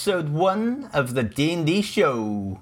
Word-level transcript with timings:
episode 0.00 0.30
one 0.30 0.88
of 0.94 1.12
the 1.12 1.22
D&D 1.22 1.82
show. 1.82 2.58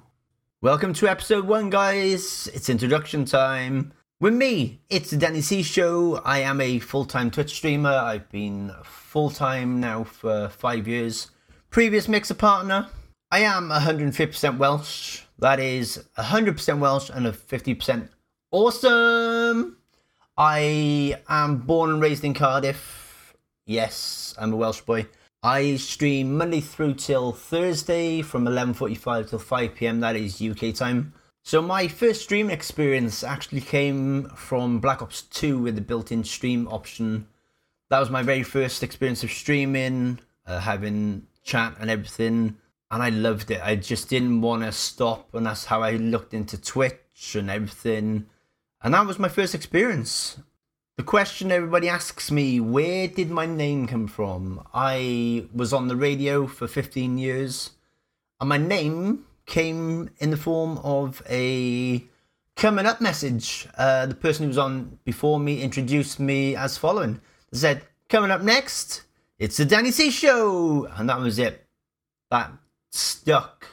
Welcome 0.61 0.93
to 0.95 1.07
episode 1.07 1.47
one, 1.47 1.71
guys. 1.71 2.51
It's 2.53 2.69
introduction 2.69 3.27
time. 3.27 3.93
With 4.19 4.35
me, 4.35 4.81
it's 4.91 5.11
the 5.11 5.19
Danny 5.19 5.41
C 5.41 5.63
show. 5.63 6.21
I 6.25 6.41
am 6.41 6.61
a 6.61 6.81
full-time 6.81 7.31
Twitch 7.31 7.55
streamer. 7.55 7.93
I've 7.93 8.29
been 8.31 8.73
full-time 8.83 9.79
now 9.79 10.03
for 10.03 10.49
five 10.49 10.89
years. 10.89 11.31
Previous 11.71 12.09
mixer 12.09 12.35
partner. 12.35 12.89
I 13.31 13.43
am 13.43 13.69
150% 13.69 14.59
Welsh. 14.59 15.23
That 15.39 15.61
is 15.61 16.05
100% 16.19 16.81
Welsh 16.81 17.09
and 17.09 17.25
a 17.25 17.31
50% 17.31 18.09
awesome. 18.51 19.77
I 20.37 21.21
am 21.29 21.59
born 21.59 21.91
and 21.91 22.03
raised 22.03 22.25
in 22.25 22.35
Cardiff. 22.35 23.37
Yes, 23.65 24.35
I'm 24.37 24.53
a 24.53 24.57
Welsh 24.57 24.81
boy. 24.81 25.07
I 25.43 25.77
stream 25.77 26.37
Monday 26.37 26.61
through 26.61 26.95
till 26.95 27.31
Thursday 27.31 28.23
from 28.23 28.45
11:45 28.45 29.31
till 29.31 29.39
5 29.39 29.75
p.m. 29.77 30.01
That 30.01 30.17
is 30.17 30.43
UK 30.43 30.75
time. 30.75 31.15
So 31.45 31.63
my 31.63 31.87
first 31.87 32.23
stream 32.23 32.51
experience 32.51 33.23
actually 33.23 33.61
came 33.61 34.31
from 34.31 34.81
Black 34.81 35.01
Ops 35.01 35.23
2 35.23 35.61
with 35.61 35.77
the 35.77 35.81
built-in 35.81 36.25
stream 36.25 36.67
option. 36.67 37.29
That 37.89 38.01
was 38.01 38.11
my 38.11 38.23
very 38.23 38.43
first 38.43 38.83
experience 38.83 39.23
of 39.23 39.31
streaming, 39.31 40.19
uh, 40.45 40.59
having 40.59 41.29
chat 41.45 41.77
and 41.79 41.89
everything, 41.89 42.57
and 42.91 43.01
I 43.01 43.11
loved 43.11 43.53
it. 43.53 43.61
I 43.63 43.77
just 43.77 44.11
didn't 44.11 44.41
want 44.41 44.65
to 44.65 44.73
stop, 44.73 45.33
and 45.35 45.47
that's 45.47 45.67
how 45.67 45.83
I 45.83 45.93
looked 45.93 46.35
into 46.35 46.61
Twitch 46.61 47.37
and 47.37 47.49
everything. 47.49 48.27
And 48.83 48.93
that 48.93 49.07
was 49.07 49.21
my 49.21 49.29
first 49.29 49.55
experience. 49.55 50.39
The 50.99 51.05
question 51.05 51.53
everybody 51.53 51.89
asks 51.89 52.33
me, 52.33 52.59
where 52.59 53.07
did 53.07 53.31
my 53.31 53.47
name 53.47 53.87
come 53.87 54.09
from? 54.09 54.67
I 54.75 55.47
was 55.55 55.73
on 55.73 55.87
the 55.87 55.95
radio 55.95 56.49
for 56.49 56.67
15 56.67 57.19
years, 57.19 57.71
and 58.41 58.49
my 58.49 58.59
name 58.59 59.25
came 59.47 60.11
in 60.19 60.31
the 60.31 60.37
form 60.37 60.79
of 60.79 61.23
a 61.31 62.05
coming 62.57 62.85
up 62.85 63.01
message. 63.01 63.69
Uh, 63.79 64.07
the 64.07 64.17
person 64.17 64.43
who 64.43 64.49
was 64.49 64.59
on 64.59 64.99
before 65.05 65.39
me 65.39 65.63
introduced 65.63 66.19
me 66.19 66.57
as 66.57 66.77
following. 66.77 67.21
They 67.53 67.59
said, 67.59 67.83
coming 68.09 68.33
up 68.33 68.43
next, 68.43 69.05
it's 69.39 69.57
the 69.57 69.67
Danny 69.67 69.93
C 69.93 70.11
Show! 70.11 70.89
And 70.97 71.09
that 71.09 71.21
was 71.21 71.39
it. 71.39 71.65
That 72.33 72.51
stuck 72.91 73.69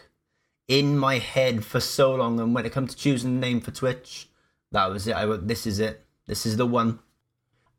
in 0.67 0.95
my 0.95 1.17
head 1.17 1.65
for 1.65 1.79
so 1.79 2.13
long. 2.13 2.39
And 2.39 2.53
when 2.53 2.67
it 2.67 2.71
comes 2.71 2.93
to 2.93 3.01
choosing 3.01 3.37
a 3.37 3.39
name 3.39 3.61
for 3.61 3.71
Twitch, 3.71 4.29
that 4.71 4.91
was 4.91 5.07
it. 5.07 5.15
I 5.15 5.25
went, 5.25 5.47
this 5.47 5.65
is 5.65 5.79
it. 5.79 6.05
This 6.27 6.45
is 6.45 6.57
the 6.57 6.67
one. 6.67 6.99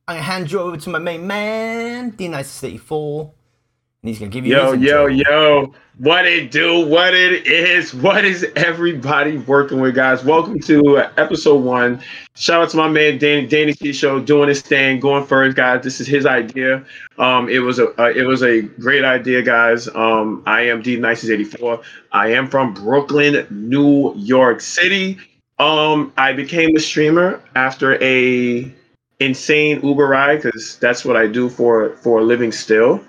I 0.09 0.15
hand 0.19 0.53
you 0.53 0.61
over 0.61 0.77
to 0.77 0.89
my 0.89 1.01
main 1.01 1.27
man, 1.27 2.13
D964, 2.13 3.23
and 3.23 4.09
he's 4.09 4.21
gonna 4.21 4.31
give 4.31 4.47
you. 4.47 4.55
Yo, 4.55 4.73
yo, 4.73 5.09
intro. 5.09 5.33
yo! 5.33 5.75
What 5.99 6.27
it 6.27 6.53
do? 6.53 6.87
What 6.87 7.13
it 7.13 7.45
is? 7.45 7.93
What 7.93 8.25
is 8.25 8.47
everybody 8.55 9.39
working 9.39 9.81
with, 9.81 9.97
guys? 9.97 10.23
Welcome 10.23 10.61
to 10.61 10.99
episode 11.17 11.65
one. 11.65 12.01
Shout 12.37 12.63
out 12.63 12.71
to 12.71 12.77
my 12.77 12.89
man 12.89 13.19
Danny 13.19 13.49
Danny 13.49 13.73
C 13.73 13.93
Show 13.93 14.21
doing 14.21 14.49
his 14.49 14.63
thing, 14.63 15.01
going 15.01 15.27
first, 15.27 15.57
guys. 15.57 15.83
This 15.83 16.01
is 16.01 16.07
his 16.07 16.25
idea. 16.25 16.85
Um, 17.19 17.49
it 17.49 17.59
was 17.59 17.81
a 17.81 17.89
uh, 18.01 18.11
it 18.11 18.29
was 18.29 18.45
a 18.45 18.63
great 18.63 19.03
idea, 19.03 19.43
guys. 19.43 19.89
Um, 19.89 20.45
I 20.47 20.61
am 20.69 20.83
D 20.83 20.95
Nices 20.99 21.31
eighty 21.31 21.43
four. 21.43 21.83
I 22.13 22.29
am 22.29 22.47
from 22.47 22.75
Brooklyn, 22.75 23.45
New 23.51 24.15
York 24.15 24.61
City. 24.61 25.19
Um, 25.59 26.13
I 26.17 26.33
became 26.33 26.77
a 26.77 26.81
streamer 26.81 27.43
after 27.57 28.01
a 28.01 28.73
insane 29.21 29.81
Uber 29.83 30.07
ride 30.07 30.43
because 30.43 30.79
that's 30.79 31.05
what 31.05 31.17
I 31.17 31.27
do 31.27 31.49
for 31.49 31.97
for 31.97 32.21
a 32.21 32.23
living 32.23 32.53
still. 32.53 33.01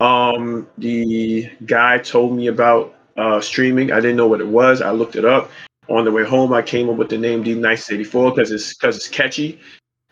Um, 0.00 0.66
the 0.78 1.50
guy 1.66 1.98
told 1.98 2.34
me 2.34 2.46
about 2.46 2.94
uh, 3.16 3.40
streaming. 3.40 3.92
I 3.92 3.96
didn't 4.00 4.16
know 4.16 4.28
what 4.28 4.40
it 4.40 4.48
was. 4.48 4.80
I 4.80 4.90
looked 4.92 5.16
it 5.16 5.24
up. 5.24 5.50
On 5.88 6.04
the 6.04 6.12
way 6.12 6.24
home, 6.24 6.52
I 6.52 6.62
came 6.62 6.88
up 6.88 6.96
with 6.96 7.10
the 7.10 7.18
name 7.18 7.42
D 7.42 7.54
Nice 7.54 7.90
84 7.90 8.30
because 8.30 8.50
it's 8.52 8.74
because 8.74 8.96
it's 8.96 9.08
catchy. 9.08 9.60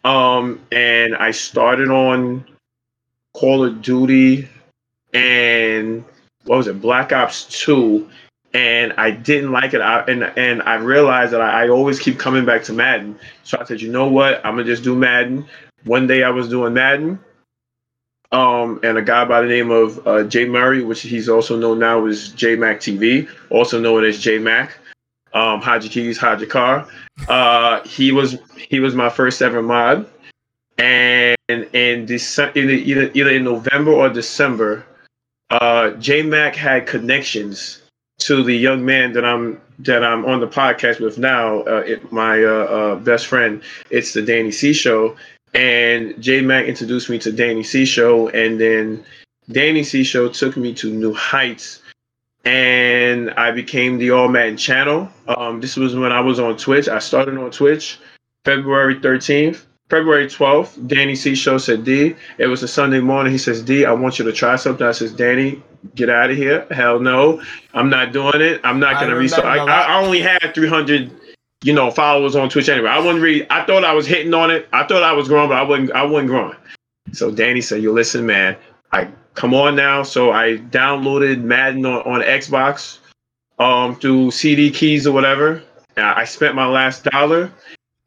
Um, 0.04 0.60
and 0.72 1.16
I 1.16 1.31
started 1.31 1.88
on 1.88 2.44
Call 3.34 3.64
of 3.64 3.81
Duty 3.82 4.48
and 5.12 6.04
what 6.44 6.56
was 6.56 6.66
it, 6.66 6.81
Black 6.81 7.12
Ops 7.12 7.44
2, 7.44 8.08
and 8.54 8.94
I 8.97 9.10
didn't 9.10 9.53
like 9.53 9.75
it. 9.75 9.81
I, 9.81 10.00
and 10.03 10.25
and 10.36 10.62
I 10.62 10.76
realized 10.76 11.32
that 11.32 11.41
I, 11.41 11.64
I 11.64 11.69
always 11.69 11.98
keep 11.98 12.19
coming 12.19 12.44
back 12.44 12.62
to 12.64 12.72
Madden. 12.72 13.19
So 13.44 13.59
I 13.60 13.64
said, 13.64 13.81
you 13.81 13.91
know 13.91 14.09
what? 14.09 14.44
I'm 14.44 14.54
gonna 14.54 14.64
just 14.64 14.82
do 14.82 14.94
Madden. 14.94 15.47
One 15.84 16.06
day 16.06 16.22
I 16.22 16.31
was 16.31 16.48
doing 16.48 16.75
Madden, 16.75 17.19
um, 18.32 18.81
and 18.82 18.98
a 18.98 19.03
guy 19.03 19.25
by 19.25 19.42
the 19.42 19.48
name 19.48 19.70
of 19.70 20.06
uh, 20.06 20.25
Jay 20.25 20.44
Murray, 20.44 20.82
which 20.82 21.03
he's 21.03 21.28
also 21.28 21.58
known 21.58 21.78
now 21.78 22.04
as 22.06 22.31
J 22.31 22.56
Mac 22.56 22.81
TV, 22.81 23.28
also 23.50 23.81
known 23.81 24.04
as 24.04 24.19
J 24.19 24.38
Mac, 24.38 24.76
um, 25.34 25.60
Haji 25.60 25.88
Keys, 25.88 26.19
Haji 26.19 26.47
Car. 26.47 26.87
Uh, 27.28 27.82
he 27.82 28.12
was 28.12 28.38
he 28.56 28.81
was 28.81 28.94
my 28.94 29.10
first 29.10 29.42
ever 29.42 29.62
mod, 29.62 30.08
and 30.78 31.37
in 31.48 32.06
December, 32.06 32.58
either, 32.58 33.10
either 33.14 33.31
in 33.31 33.44
November 33.44 33.92
or 33.92 34.08
December, 34.08 34.84
uh, 35.50 35.91
J 35.92 36.22
Mac 36.22 36.54
had 36.54 36.87
connections 36.87 37.82
to 38.18 38.42
the 38.42 38.54
young 38.54 38.84
man 38.84 39.12
that 39.12 39.24
I'm 39.24 39.60
that 39.80 40.02
I'm 40.04 40.24
on 40.24 40.40
the 40.40 40.48
podcast 40.48 41.00
with 41.00 41.18
now, 41.18 41.60
uh, 41.60 41.84
it, 41.86 42.12
my 42.12 42.42
uh, 42.42 42.48
uh, 42.48 42.94
best 42.96 43.26
friend. 43.26 43.62
It's 43.90 44.12
the 44.12 44.22
Danny 44.22 44.50
C 44.50 44.72
Show, 44.72 45.16
and 45.54 46.20
J 46.20 46.40
Mac 46.40 46.66
introduced 46.66 47.08
me 47.08 47.18
to 47.20 47.32
Danny 47.32 47.62
C 47.62 47.84
Show, 47.84 48.28
and 48.28 48.60
then 48.60 49.04
Danny 49.50 49.84
C 49.84 50.02
Show 50.02 50.28
took 50.28 50.56
me 50.56 50.74
to 50.74 50.92
new 50.92 51.14
heights, 51.14 51.80
and 52.44 53.30
I 53.32 53.52
became 53.52 53.98
the 53.98 54.10
All 54.10 54.28
Man 54.28 54.56
channel. 54.56 55.08
Um, 55.28 55.60
this 55.60 55.76
was 55.76 55.94
when 55.94 56.12
I 56.12 56.20
was 56.20 56.40
on 56.40 56.56
Twitch. 56.56 56.88
I 56.88 56.98
started 56.98 57.38
on 57.38 57.50
Twitch 57.50 57.98
February 58.44 58.96
13th. 58.96 59.64
February 59.91 60.26
12th, 60.26 60.87
Danny 60.87 61.15
C 61.15 61.34
Show 61.34 61.56
said, 61.56 61.84
D, 61.84 62.15
it 62.37 62.47
was 62.47 62.62
a 62.62 62.69
Sunday 62.69 63.00
morning. 63.00 63.32
He 63.32 63.38
says, 63.38 63.62
D, 63.62 63.87
I 63.87 63.93
want 63.93 64.19
you 64.19 64.25
to 64.26 64.32
try 64.32 64.56
something. 64.56 64.87
I 64.87 64.93
says, 64.93 65.12
Danny, 65.12 65.62
get 65.94 66.10
out 66.10 66.31
of 66.31 66.37
here. 66.37 66.66
Hell 66.71 67.00
no. 67.00 67.43
I'm 67.72 67.88
not 67.88 68.12
doing 68.12 68.41
it. 68.41 68.60
I'm 68.65 68.78
not 68.78 69.00
going 69.00 69.10
to 69.10 69.16
restart. 69.16 69.47
I, 69.47 69.65
I, 69.65 70.03
only 70.03 70.21
had 70.21 70.53
300, 70.54 71.10
you 71.62 71.72
know, 71.72 71.91
followers 71.91 72.37
on 72.37 72.50
Twitch 72.50 72.69
anyway. 72.69 72.91
I 72.91 72.99
wasn't 72.99 73.22
really, 73.22 73.50
I 73.50 73.65
thought 73.65 73.82
I 73.82 73.94
was 73.94 74.06
hitting 74.06 74.34
on 74.34 74.50
it. 74.50 74.69
I 74.75 74.84
thought 74.84 75.03
I 75.03 75.12
was 75.12 75.26
growing, 75.28 75.49
but 75.49 75.56
I 75.56 75.62
wasn't, 75.62 75.93
I 75.93 76.05
wasn't 76.05 76.28
growing. 76.28 76.56
So 77.12 77.31
Danny 77.31 77.62
said, 77.62 77.82
you 77.82 77.91
listen, 77.91 78.26
man, 78.26 78.56
I 78.93 79.09
come 79.34 79.55
on 79.55 79.75
now. 79.75 80.03
So 80.03 80.32
I 80.32 80.59
downloaded 80.59 81.41
Madden 81.43 81.87
on, 81.87 82.03
on 82.03 82.20
Xbox 82.20 82.99
um, 83.59 83.97
through 83.97 84.32
CD 84.32 84.70
keys 84.70 85.06
or 85.06 85.12
whatever. 85.12 85.62
I 85.97 86.26
spent 86.26 86.55
my 86.55 86.66
last 86.66 87.05
dollar 87.05 87.50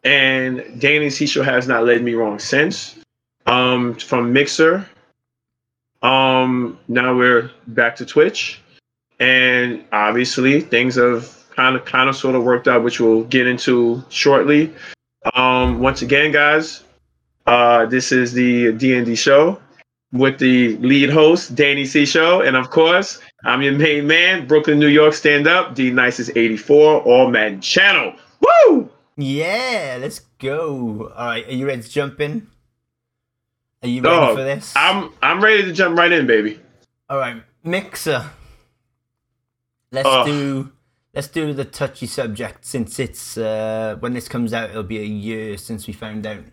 and 0.03 0.79
Danny 0.79 1.09
C 1.09 1.25
Show 1.25 1.43
has 1.43 1.67
not 1.67 1.85
led 1.85 2.03
me 2.03 2.13
wrong 2.13 2.39
since. 2.39 2.95
Um, 3.45 3.95
from 3.95 4.31
Mixer, 4.31 4.87
um, 6.01 6.79
now 6.87 7.15
we're 7.15 7.51
back 7.67 7.95
to 7.97 8.05
Twitch, 8.05 8.61
and 9.19 9.83
obviously 9.91 10.61
things 10.61 10.95
have 10.95 11.29
kind 11.55 11.75
of, 11.75 11.85
kind 11.85 12.09
of, 12.09 12.15
sort 12.15 12.35
of 12.35 12.43
worked 12.43 12.67
out, 12.67 12.83
which 12.83 12.99
we'll 12.99 13.23
get 13.25 13.47
into 13.47 14.03
shortly. 14.09 14.73
Um, 15.33 15.79
once 15.79 16.01
again, 16.01 16.31
guys, 16.31 16.83
uh, 17.45 17.85
this 17.85 18.11
is 18.11 18.33
the 18.33 18.71
D 18.73 18.95
and 18.95 19.05
D 19.05 19.15
show 19.15 19.59
with 20.11 20.39
the 20.39 20.77
lead 20.77 21.09
host 21.09 21.55
Danny 21.55 21.85
C 21.85 22.05
Show, 22.05 22.41
and 22.41 22.55
of 22.55 22.69
course, 22.69 23.19
I'm 23.43 23.61
your 23.61 23.73
main 23.73 24.07
man, 24.07 24.47
Brooklyn, 24.47 24.79
New 24.79 24.87
York, 24.87 25.13
stand 25.13 25.47
up, 25.47 25.75
D 25.75 25.89
Nicest 25.91 26.31
84, 26.35 27.01
All 27.01 27.29
Man 27.29 27.61
Channel. 27.61 28.13
Woo! 28.41 28.89
Yeah, 29.17 29.97
let's 29.99 30.19
go. 30.39 31.11
All 31.15 31.25
right, 31.25 31.47
are 31.47 31.53
you 31.53 31.67
ready 31.67 31.81
to 31.81 31.89
jump 31.89 32.19
in? 32.21 32.47
Are 33.83 33.87
you 33.87 34.01
ready 34.01 34.15
Dog, 34.15 34.37
for 34.37 34.43
this? 34.43 34.73
I'm 34.75 35.11
I'm 35.21 35.43
ready 35.43 35.63
to 35.63 35.73
jump 35.73 35.97
right 35.97 36.11
in, 36.11 36.27
baby. 36.27 36.59
All 37.09 37.17
right, 37.17 37.41
mixer. 37.63 38.25
Let's 39.91 40.29
do 40.29 40.71
let's 41.13 41.27
do 41.27 41.53
the 41.53 41.65
touchy 41.65 42.07
subject 42.07 42.65
since 42.65 42.99
it's 42.99 43.37
uh, 43.37 43.97
when 43.99 44.13
this 44.13 44.27
comes 44.27 44.53
out, 44.53 44.69
it'll 44.69 44.83
be 44.83 44.99
a 44.99 45.03
year 45.03 45.57
since 45.57 45.87
we 45.87 45.93
found 45.93 46.25
out. 46.25 46.43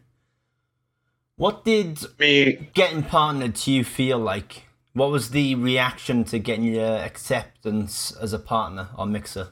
What 1.37 1.65
did 1.65 2.01
Me. 2.19 2.71
getting 2.75 3.05
partnered 3.05 3.55
to 3.57 3.71
you 3.71 3.85
feel 3.85 4.19
like? 4.19 4.65
What 4.95 5.11
was 5.11 5.31
the 5.31 5.55
reaction 5.55 6.25
to 6.25 6.41
getting 6.41 6.65
your 6.65 6.97
acceptance 6.97 8.11
as 8.11 8.33
a 8.33 8.39
partner 8.41 8.89
on 8.97 9.13
Mixer? 9.13 9.51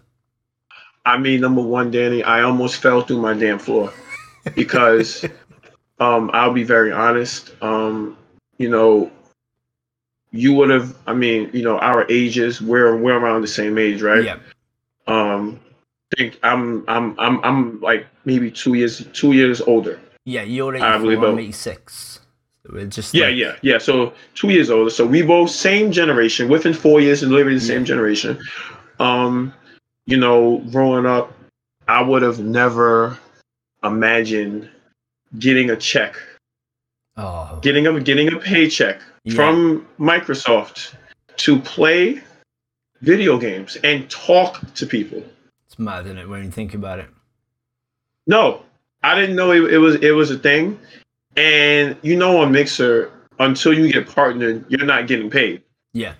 I 1.07 1.17
mean, 1.17 1.41
number 1.41 1.63
one, 1.63 1.91
Danny, 1.91 2.23
I 2.25 2.43
almost 2.43 2.83
fell 2.83 3.01
through 3.01 3.21
my 3.23 3.33
damn 3.33 3.59
floor 3.61 3.93
because 4.55 5.25
um, 6.01 6.31
I'll 6.35 6.53
be 6.53 6.65
very 6.65 6.91
honest. 6.93 7.53
Um, 7.63 8.19
you 8.59 8.69
know, 8.69 9.11
you 10.33 10.53
would 10.55 10.71
have. 10.71 10.95
I 11.07 11.15
mean, 11.15 11.49
you 11.53 11.63
know, 11.63 11.79
our 11.79 12.05
ages 12.11 12.61
we're 12.61 12.97
we're 12.97 13.17
around 13.19 13.43
the 13.43 13.49
same 13.49 13.79
age, 13.79 14.03
right? 14.03 14.25
Yeah, 14.25 14.39
Um, 15.07 15.61
I 16.13 16.17
think 16.17 16.39
I'm 16.43 16.85
I'm 16.89 17.19
I'm 17.19 17.41
I'm 17.45 17.81
like 17.81 18.07
maybe 18.25 18.51
two 18.51 18.75
years 18.75 19.07
two 19.13 19.33
years 19.33 19.61
older. 19.61 20.01
yeah, 20.25 20.43
you're 20.43 20.77
I 20.77 20.99
believe 20.99 21.19
84, 21.19 21.29
I'm 21.33 21.39
86. 21.39 22.21
We're 22.69 22.87
just 22.87 23.15
Yeah, 23.15 23.27
like- 23.27 23.37
yeah, 23.37 23.57
yeah. 23.63 23.79
So 23.79 24.13
two 24.35 24.51
years 24.51 24.71
older. 24.71 24.91
So 24.91 25.07
we 25.07 25.23
both 25.23 25.51
same 25.51 25.93
generation, 25.93 26.49
within 26.49 26.75
four 26.75 27.01
years, 27.01 27.23
literally 27.23 27.55
the 27.55 27.61
same 27.61 27.83
Yeah. 27.83 27.95
generation. 27.95 28.39
Um, 28.99 29.53
you 30.07 30.17
know, 30.17 30.59
growing 30.71 31.07
up, 31.07 31.33
I 31.89 32.01
would 32.03 32.23
have 32.23 32.39
never 32.41 33.19
imagined 33.85 34.69
getting 35.39 35.71
a 35.71 35.77
check, 35.77 36.17
Oh, 37.17 37.59
getting 37.63 37.87
a 37.87 38.01
getting 38.01 38.33
a 38.33 38.37
paycheck 38.39 39.01
Yeah. 39.25 39.35
from 39.35 39.87
Microsoft 39.99 40.95
to 41.39 41.59
play 41.61 42.23
video 43.03 43.39
games 43.39 43.77
and 43.85 44.09
talk 44.11 44.61
to 44.75 44.87
people. 44.87 45.23
it's 45.67 45.79
mad, 45.79 46.07
isn't 46.07 46.19
it, 46.19 46.29
when 46.29 46.45
you 46.45 46.51
think 46.51 46.75
about 46.75 46.99
it? 46.99 47.09
No, 48.27 48.63
I 49.03 49.19
didn't 49.19 49.37
know 49.37 49.51
it, 49.53 49.73
it 49.75 49.79
was 49.79 49.97
it 49.97 50.13
was 50.13 50.31
a 50.31 50.39
thing. 50.39 50.79
And 51.37 51.97
you 52.03 52.17
know, 52.17 52.41
on 52.43 52.53
Mixer, 52.53 53.11
until 53.39 53.75
you 53.75 53.93
get 53.93 54.09
partnered, 54.09 54.65
you're 54.69 54.85
not 54.87 55.07
getting 55.07 55.31
paid. 55.31 55.63
Yeah. 55.93 56.15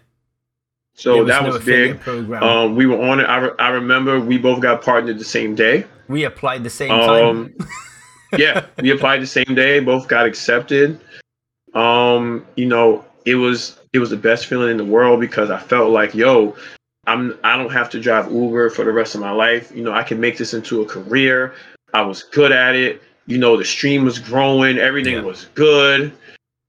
So 0.97 1.17
There 1.17 1.25
that 1.27 1.43
no 1.45 1.51
was 1.51 1.65
big. 1.65 2.01
Program. 2.01 2.43
Um, 2.43 2.75
we 2.75 2.87
were 2.87 3.01
on 3.03 3.21
it. 3.21 3.25
I, 3.25 3.37
re- 3.39 3.51
I 3.59 3.69
remember 3.69 4.19
we 4.19 4.39
both 4.39 4.61
got 4.61 4.83
partnered 4.83 5.19
the 5.19 5.25
same 5.25 5.55
day. 5.55 5.85
we 6.09 6.25
applied 6.25 6.65
the 6.65 6.71
same 6.71 6.91
Um, 6.91 7.55
time. 7.55 7.69
yeah, 8.39 8.65
we 8.81 8.91
applied 8.97 9.21
the 9.21 9.27
same 9.27 9.55
day. 9.55 9.79
Both 9.81 10.09
got 10.09 10.25
accepted. 10.27 10.99
Um, 11.75 12.47
you 12.57 12.65
know, 12.67 13.05
it 13.27 13.35
was 13.35 13.79
it 13.93 13.99
was 13.99 14.11
the 14.11 14.17
best 14.17 14.47
feeling 14.47 14.71
in 14.71 14.77
the 14.79 14.85
world 14.85 15.21
because 15.21 15.51
I 15.51 15.59
felt 15.59 15.91
like, 15.91 16.15
yo, 16.15 16.57
I'm 17.07 17.39
I 17.45 17.57
don't 17.59 17.73
have 17.73 17.91
to 17.91 18.01
drive 18.01 18.33
Uber 18.33 18.71
for 18.71 18.85
the 18.85 18.93
rest 18.93 19.15
of 19.15 19.21
my 19.21 19.31
life. 19.33 19.71
You 19.75 19.83
know, 19.85 19.93
I 19.93 20.03
can 20.03 20.19
make 20.19 20.39
this 20.39 20.55
into 20.55 20.81
a 20.81 20.87
career. 20.87 21.55
I 21.93 22.03
was 22.03 22.23
good 22.23 22.53
at 22.53 22.75
it. 22.75 23.03
You 23.27 23.37
know, 23.39 23.57
the 23.57 23.65
stream 23.65 24.05
was 24.05 24.19
growing. 24.19 24.79
Everything 24.79 25.15
Yeah. 25.15 25.23
was 25.23 25.47
good. 25.55 26.13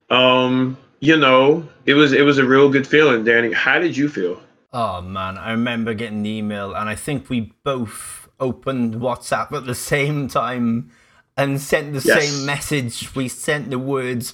Um, 0.09 0.77
you 0.99 1.17
know, 1.17 1.67
it 1.85 1.93
was 1.93 2.13
it 2.13 2.23
was 2.23 2.37
a 2.37 2.45
real 2.45 2.69
good 2.69 2.87
feeling, 2.87 3.23
Danny. 3.23 3.53
How 3.53 3.79
did 3.79 3.95
you 3.95 4.09
feel? 4.09 4.41
Oh 4.73 5.01
man, 5.01 5.37
I 5.37 5.51
remember 5.51 5.93
getting 5.93 6.23
the 6.23 6.29
email, 6.29 6.73
and 6.73 6.89
I 6.89 6.95
think 6.95 7.29
we 7.29 7.53
both 7.63 8.27
opened 8.39 8.95
WhatsApp 8.95 9.51
at 9.53 9.65
the 9.65 9.75
same 9.75 10.27
time 10.27 10.91
and 11.35 11.61
sent 11.61 11.93
the 11.93 12.01
Yes. 12.05 12.27
same 12.27 12.45
message. 12.45 13.15
We 13.15 13.27
sent 13.27 13.69
the 13.69 13.79
words, 13.79 14.33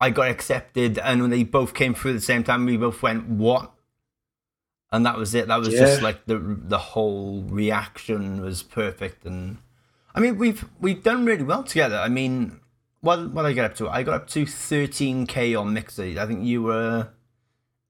"I 0.00 0.10
got 0.10 0.28
accepted," 0.30 0.98
and 0.98 1.20
when 1.20 1.30
they 1.30 1.44
both 1.44 1.74
came 1.74 1.94
through 1.94 2.12
at 2.12 2.14
the 2.14 2.20
same 2.20 2.44
time, 2.44 2.64
we 2.64 2.76
both 2.76 3.02
went, 3.02 3.28
"What?" 3.28 3.72
And 4.90 5.04
that 5.06 5.16
was 5.18 5.34
it. 5.34 5.48
That 5.48 5.58
was 5.58 5.68
just 5.70 6.02
like 6.02 6.26
the 6.26 6.38
the 6.38 6.78
whole 6.78 7.42
reaction 7.48 8.40
was 8.40 8.62
perfect, 8.62 9.24
and 9.24 9.58
I 10.14 10.20
mean 10.20 10.38
we've 10.38 10.64
we've 10.80 11.02
done 11.02 11.24
really 11.24 11.44
well 11.44 11.62
together. 11.62 11.96
I 11.98 12.08
mean, 12.08 12.60
what 13.02 13.30
what 13.32 13.42
did 13.42 13.48
I 13.48 13.52
get 13.52 13.64
up 13.66 13.74
to? 13.76 13.88
I 13.88 14.02
got 14.02 14.14
up 14.14 14.26
to 14.28 14.46
thirteen 14.46 15.26
k 15.26 15.54
on 15.54 15.72
Mixer. 15.74 16.14
I 16.18 16.26
think 16.26 16.44
you 16.44 16.62
were 16.62 17.08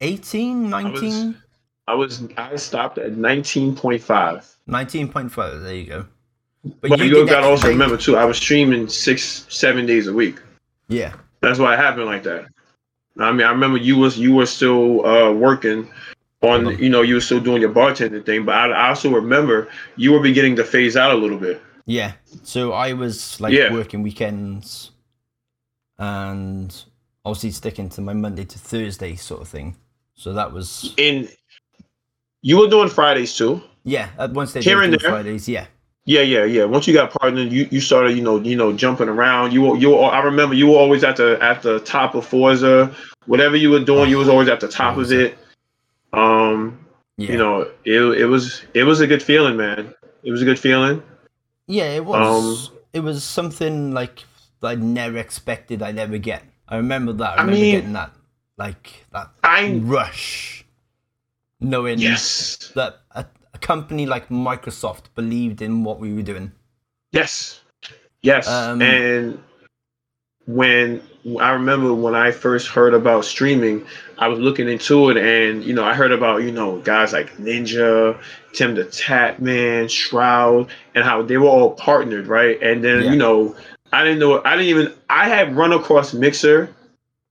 18, 0.00 0.68
19? 0.68 1.36
I 1.86 1.94
was 1.94 2.24
I 2.36 2.56
stopped 2.56 2.98
at 2.98 3.12
nineteen 3.16 3.76
point 3.76 4.02
five. 4.02 4.48
19.5, 4.68 5.62
there 5.62 5.74
you 5.74 5.86
go. 5.86 6.06
But, 6.80 6.96
you, 7.00 7.10
did 7.10 7.28
got 7.28 7.40
to 7.40 7.46
also 7.48 7.66
remember 7.68 7.96
too, 7.96 8.16
I 8.16 8.24
was 8.24 8.36
streaming 8.36 8.88
six, 8.88 9.44
seven 9.48 9.84
days 9.86 10.06
a 10.06 10.12
week. 10.12 10.38
Yeah, 10.88 11.14
That's 11.40 11.58
why 11.58 11.74
it 11.74 11.78
happened 11.78 12.06
like 12.06 12.22
that. 12.22 12.46
I 13.18 13.32
mean, 13.32 13.44
I 13.44 13.50
remember 13.50 13.76
you 13.78 13.96
was 13.96 14.16
you 14.16 14.32
were 14.34 14.46
still 14.46 15.04
uh, 15.04 15.32
working 15.32 15.90
on, 16.42 16.64
Mhm. 16.64 16.78
you 16.78 16.88
know, 16.88 17.02
you 17.02 17.14
were 17.14 17.20
still 17.20 17.40
doing 17.40 17.60
your 17.60 17.72
bartending 17.72 18.24
thing. 18.24 18.44
But 18.44 18.54
I, 18.54 18.70
I 18.70 18.88
also 18.90 19.10
remember 19.10 19.68
you 19.96 20.12
were 20.12 20.20
beginning 20.20 20.54
to 20.56 20.64
phase 20.64 20.96
out 20.96 21.10
a 21.10 21.16
little 21.18 21.38
bit. 21.38 21.60
yeah. 21.86 22.12
So 22.44 22.72
I 22.72 22.92
was 22.92 23.40
like 23.40 23.52
Yeah. 23.52 23.72
working 23.72 24.02
weekends 24.02 24.92
and 25.98 26.84
obviously 27.24 27.50
sticking 27.50 27.88
to 27.90 28.00
my 28.00 28.12
Monday 28.12 28.44
to 28.44 28.58
Thursday 28.58 29.14
sort 29.16 29.40
of 29.42 29.48
thing. 29.48 29.76
So 30.14 30.32
that 30.34 30.52
was, 30.52 30.92
in. 30.96 31.28
you 32.42 32.58
were 32.58 32.68
doing 32.68 32.88
Fridays 32.88 33.34
too. 33.36 33.62
yeah, 33.84 34.10
at 34.18 34.32
one 34.32 34.46
stage 34.46 34.64
Here 34.64 34.82
and 34.82 34.92
there. 34.92 35.10
Fridays, 35.10 35.48
yeah. 35.48 35.66
Yeah, 36.04 36.22
yeah, 36.22 36.44
yeah. 36.44 36.64
Once 36.64 36.88
you 36.88 36.94
got 36.94 37.12
partnered, 37.12 37.52
you, 37.52 37.68
you 37.70 37.80
started, 37.80 38.16
you 38.16 38.22
know, 38.24 38.40
you 38.40 38.56
know, 38.56 38.72
jumping 38.72 39.08
around. 39.08 39.52
You 39.52 39.62
were, 39.62 39.76
you 39.76 39.90
were, 39.90 40.02
I 40.06 40.20
remember 40.20 40.52
you 40.56 40.66
were 40.66 40.76
always 40.76 41.04
at 41.04 41.16
the 41.16 41.38
at 41.40 41.62
the 41.62 41.78
top 41.80 42.16
of 42.16 42.26
Forza. 42.26 42.92
Whatever 43.26 43.54
you 43.56 43.70
were 43.70 43.84
doing, 43.84 44.10
you 44.10 44.18
was 44.18 44.28
always 44.28 44.48
at 44.48 44.58
the 44.58 44.66
top 44.66 44.96
of 44.98 45.12
it. 45.12 45.38
Um, 46.12 46.84
Yeah. 47.18 47.30
you 47.32 47.38
know, 47.38 47.60
it 47.84 48.00
it 48.18 48.26
was 48.26 48.62
it 48.74 48.82
was 48.82 49.00
a 49.00 49.06
good 49.06 49.22
feeling, 49.22 49.56
man. 49.56 49.94
It 50.24 50.32
was 50.32 50.42
a 50.42 50.44
good 50.44 50.58
feeling. 50.58 51.00
yeah, 51.68 51.84
it 51.94 52.04
was, 52.04 52.68
um, 52.70 52.76
it 52.92 53.00
was 53.00 53.22
something 53.22 53.92
like 53.92 54.24
that 54.62 54.68
I 54.68 54.74
never 54.76 55.18
expected 55.18 55.82
I'd 55.82 55.98
ever 55.98 56.16
get. 56.18 56.42
I 56.68 56.76
remember 56.76 57.12
that. 57.14 57.30
I, 57.30 57.32
I 57.34 57.40
remember 57.42 57.60
mean- 57.60 57.74
getting 57.74 57.92
that, 57.92 58.12
like, 58.56 59.04
that 59.12 59.28
I 59.44 59.78
rush. 59.82 60.64
Knowing 61.60 62.00
yes, 62.00 62.72
that 62.74 63.00
a, 63.12 63.24
a 63.54 63.58
company 63.58 64.04
like 64.04 64.28
Microsoft 64.30 65.02
believed 65.14 65.62
in 65.62 65.84
what 65.84 66.00
we 66.00 66.12
were 66.12 66.22
doing. 66.22 66.50
yes, 67.12 67.60
yes. 68.22 68.48
Um, 68.48 68.82
and 68.82 69.40
when 70.46 71.00
I 71.40 71.50
remember 71.52 71.94
when 71.94 72.16
I 72.16 72.32
first 72.32 72.66
heard 72.66 72.94
about 72.94 73.24
streaming, 73.24 73.86
I 74.18 74.26
was 74.26 74.40
looking 74.40 74.68
into 74.68 75.10
it, 75.10 75.16
and 75.18 75.62
you 75.62 75.72
know, 75.72 75.84
I 75.84 75.94
heard 75.94 76.10
about 76.10 76.42
you 76.42 76.50
know 76.50 76.80
guys 76.80 77.12
like 77.12 77.36
Ninja, 77.36 78.20
Tim 78.54 78.74
the 78.74 78.84
Tatman, 78.86 79.88
Shroud, 79.88 80.68
and 80.96 81.04
how 81.04 81.22
they 81.22 81.36
were 81.36 81.46
all 81.46 81.74
partnered, 81.74 82.26
right? 82.26 82.60
And 82.60 82.82
then 82.82 83.04
Yeah. 83.04 83.10
you 83.12 83.16
know, 83.16 83.54
I 83.92 84.04
didn't 84.04 84.18
know, 84.20 84.42
I 84.44 84.56
didn't 84.56 84.68
even, 84.68 84.92
I 85.10 85.28
had 85.28 85.54
run 85.56 85.72
across 85.72 86.14
Mixer 86.14 86.74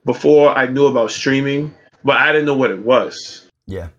before 0.05 0.55
I 0.57 0.67
knew 0.67 0.85
about 0.87 1.11
streaming, 1.11 1.73
but 2.03 2.17
I 2.17 2.31
didn't 2.31 2.45
know 2.45 2.55
what 2.55 2.71
it 2.71 2.79
was. 2.79 3.47
Yeah. 3.67 3.89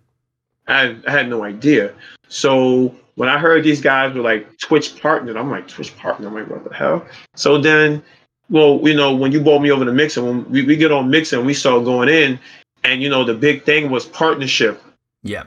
I, 0.67 0.95
I 1.07 1.11
had 1.11 1.29
no 1.29 1.43
idea. 1.43 1.93
So 2.29 2.95
when 3.15 3.27
I 3.29 3.37
heard 3.37 3.63
these 3.63 3.81
guys 3.81 4.15
were 4.15 4.21
like 4.21 4.47
Twitch 4.59 4.99
partnered, 5.01 5.35
I'm 5.37 5.49
like 5.51 5.67
Twitch 5.67 5.95
partner. 5.97 6.27
I'm 6.27 6.35
like, 6.35 6.49
what 6.49 6.63
the 6.67 6.73
hell? 6.73 7.05
So 7.35 7.57
then, 7.57 8.01
well, 8.49 8.79
you 8.83 8.93
know, 8.93 9.13
when 9.15 9.31
you 9.31 9.41
brought 9.41 9.59
me 9.61 9.71
over 9.71 9.83
to 9.85 9.91
Mixer, 9.91 10.23
when 10.23 10.49
we, 10.49 10.63
we 10.63 10.75
get 10.77 10.91
on 10.91 11.09
Mixer 11.09 11.37
and 11.37 11.45
we 11.45 11.53
start 11.53 11.83
going 11.83 12.07
in, 12.09 12.39
and 12.85 13.01
you 13.01 13.09
know, 13.09 13.23
the 13.23 13.33
big 13.33 13.63
thing 13.63 13.89
was 13.89 14.05
partnership. 14.05 14.81
Yeah. 15.21 15.43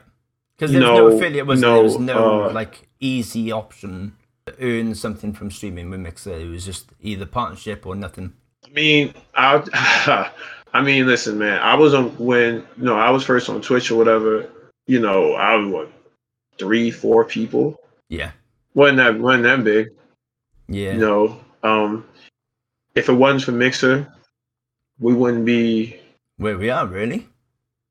Because 0.56 0.72
You 0.72 0.80
there 0.80 0.90
was 0.92 0.98
no 1.00 1.08
know- 1.08 1.16
affiliate, 1.16 1.46
was 1.46 1.60
you 1.60 1.66
there? 1.66 1.74
There 1.74 1.82
was 1.82 1.98
no 1.98 2.44
uh, 2.44 2.52
like 2.52 2.88
easy 3.00 3.52
option 3.52 4.16
earn 4.61 4.95
something 4.95 5.33
from 5.33 5.50
streaming 5.50 5.91
with 5.91 6.00
Mixer. 6.00 6.35
It 6.35 6.49
was 6.49 6.65
just 6.65 6.91
either 7.00 7.26
partnership 7.26 7.87
or 7.87 7.95
nothing. 7.95 8.33
I 8.65 8.71
mean, 8.71 9.15
I, 9.35 10.31
I 10.73 10.83
mean, 10.83 11.07
listen, 11.07 11.38
man. 11.38 11.61
I 11.62 11.75
was 11.75 11.95
on 11.95 12.17
when 12.19 12.67
you 12.76 12.85
know 12.85 12.99
I 12.99 13.11
was 13.11 13.25
first 13.25 13.49
on 13.49 13.61
Twitch 13.61 13.91
or 13.91 13.97
whatever. 13.97 14.49
You 14.87 15.00
know, 15.00 15.33
I 15.35 15.57
was 15.57 15.73
what 15.73 15.93
three, 16.59 16.91
four 16.91 17.25
people. 17.25 17.81
Yeah. 18.09 18.33
wasn't 18.75 18.99
that 18.99 19.19
wasn't 19.19 19.45
that 19.45 19.65
big. 19.65 19.91
Yeah. 20.69 20.93
You 20.93 20.99
know, 20.99 21.41
um, 21.62 22.07
if 22.95 23.09
it 23.09 23.12
wasn't 23.12 23.45
for 23.45 23.53
Mixer, 23.53 24.12
we 24.99 25.15
wouldn't 25.15 25.45
be. 25.45 25.99
Where 26.37 26.59
we 26.59 26.71
are, 26.71 26.87
really. 26.87 27.29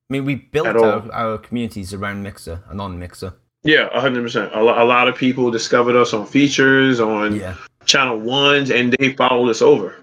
I 0.09 0.13
mean, 0.13 0.25
we 0.25 0.35
built 0.35 0.67
our, 0.67 1.11
our 1.11 1.37
communities 1.39 1.93
around 1.93 2.21
Mixer 2.21 2.63
and 2.69 2.79
on 2.79 2.99
Mixer. 2.99 3.33
Yeah, 3.65 3.89
hundred 3.99 4.21
percent. 4.23 4.53
A 4.53 4.59
a 4.59 4.85
lot 4.85 5.07
of 5.07 5.15
people 5.15 5.51
discovered 5.51 5.95
us 5.95 6.13
on 6.13 6.25
features 6.27 6.99
on 7.01 7.35
Yeah. 7.35 7.55
channel 7.85 8.17
ones, 8.19 8.69
and 8.71 8.93
they 8.93 9.13
followed 9.13 9.49
us 9.49 9.61
over. 9.61 9.95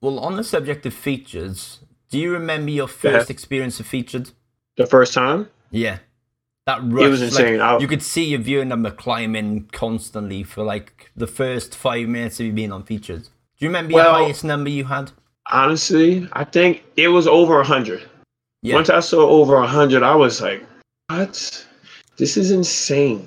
Well, 0.00 0.18
on 0.18 0.36
the 0.36 0.44
subject 0.44 0.86
of 0.86 0.94
features, 0.94 1.80
do 2.10 2.18
you 2.18 2.32
remember 2.32 2.70
your 2.70 2.88
first 2.88 3.30
experience 3.30 3.78
of 3.78 3.86
featured? 3.86 4.30
The 4.76 4.86
first 4.86 5.12
time, 5.14 5.48
Yeah. 5.70 5.98
That 6.66 6.80
rush. 6.84 7.04
it 7.04 7.08
was 7.08 7.20
like, 7.20 7.30
insane. 7.30 7.60
I, 7.60 7.78
you 7.78 7.86
could 7.88 8.02
see 8.02 8.24
your 8.24 8.40
viewer 8.40 8.64
number 8.64 8.90
climbing 8.90 9.68
constantly 9.72 10.42
for 10.42 10.62
like 10.62 11.10
the 11.16 11.26
first 11.26 11.74
five 11.76 12.08
minutes 12.08 12.40
of 12.40 12.46
you 12.46 12.52
being 12.52 12.72
on 12.72 12.84
featured. 12.84 13.24
Do 13.24 13.28
you 13.58 13.68
remember 13.68 13.94
Well- 13.94 14.04
your 14.18 14.24
highest 14.24 14.44
number 14.44 14.70
you 14.70 14.84
had? 14.84 15.12
honestly, 15.52 16.28
I 16.32 16.44
think 16.44 16.84
it 16.96 17.08
was 17.08 17.26
over 17.26 17.60
a 17.60 17.64
hundred. 17.64 18.02
Yeah. 18.62 18.74
Once 18.76 18.88
I 18.88 19.00
saw 19.00 19.28
over 19.28 19.56
a 19.56 19.66
hundred, 19.66 20.02
I 20.02 20.14
was 20.14 20.40
like, 20.40 20.64
"What? 21.08 21.66
This 22.20 22.36
is 22.36 22.50
insane." 22.52 23.26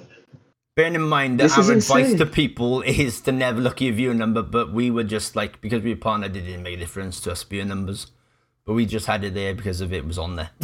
Bearing 0.76 0.96
in 0.96 1.04
mind 1.04 1.40
that 1.40 1.44
This 1.44 1.58
our 1.58 1.72
advice 1.72 2.12
insane. 2.12 2.18
to 2.18 2.26
people 2.26 2.82
is 3.04 3.22
to 3.22 3.32
never 3.32 3.60
look 3.62 3.76
at 3.76 3.82
your 3.82 3.94
viewer 3.94 4.14
number, 4.14 4.42
but 4.42 4.72
we 4.74 4.90
were 4.90 5.04
just 5.04 5.36
like 5.36 5.60
because 5.62 5.84
we 5.84 5.92
were 5.94 6.00
partnered, 6.00 6.36
it 6.36 6.42
didn't 6.42 6.64
make 6.64 6.78
a 6.78 6.80
difference 6.80 7.20
to 7.22 7.32
us 7.34 7.44
viewer 7.44 7.66
numbers. 7.66 8.08
But 8.66 8.74
we 8.74 8.86
just 8.86 9.06
had 9.08 9.24
it 9.26 9.34
there 9.34 9.54
because 9.54 9.82
of 9.82 9.92
it 9.92 10.06
was 10.06 10.18
on 10.18 10.38
there. 10.38 10.52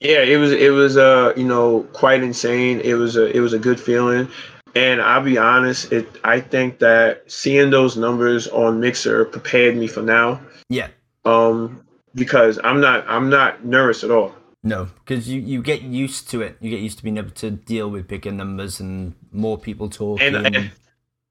Yeah, 0.00 0.20
it 0.20 0.36
was 0.36 0.52
it 0.52 0.72
was 0.72 0.98
uh 0.98 1.32
you 1.36 1.44
know 1.44 1.86
quite 1.94 2.22
insane. 2.22 2.80
It 2.80 2.94
was 2.94 3.16
a 3.16 3.34
it 3.34 3.40
was 3.40 3.54
a 3.54 3.58
good 3.58 3.80
feeling, 3.80 4.28
and 4.74 5.00
I'll 5.00 5.22
be 5.22 5.38
honest. 5.38 5.90
It 5.90 6.06
I 6.22 6.38
think 6.38 6.80
that 6.80 7.30
seeing 7.32 7.70
those 7.70 7.96
numbers 7.96 8.46
on 8.48 8.78
Mixer 8.78 9.24
prepared 9.24 9.74
me 9.76 9.86
for 9.86 10.02
now. 10.02 10.38
yeah. 10.68 10.88
Um, 11.24 11.82
because 12.14 12.58
I'm 12.62 12.80
not 12.80 13.06
I'm 13.08 13.30
not 13.30 13.64
nervous 13.64 14.04
at 14.04 14.10
all. 14.10 14.34
No, 14.66 14.88
because 15.04 15.28
you, 15.28 15.40
you 15.40 15.62
get 15.62 15.82
used 15.82 16.28
to 16.30 16.42
it. 16.42 16.56
You 16.60 16.70
get 16.70 16.80
used 16.80 16.98
to 16.98 17.04
being 17.04 17.18
able 17.18 17.30
to 17.30 17.52
deal 17.52 17.88
with 17.88 18.08
bigger 18.08 18.32
numbers 18.32 18.80
and 18.80 19.14
more 19.30 19.56
people 19.56 19.88
talking. 19.88 20.34
And, 20.34 20.56
and 20.56 20.72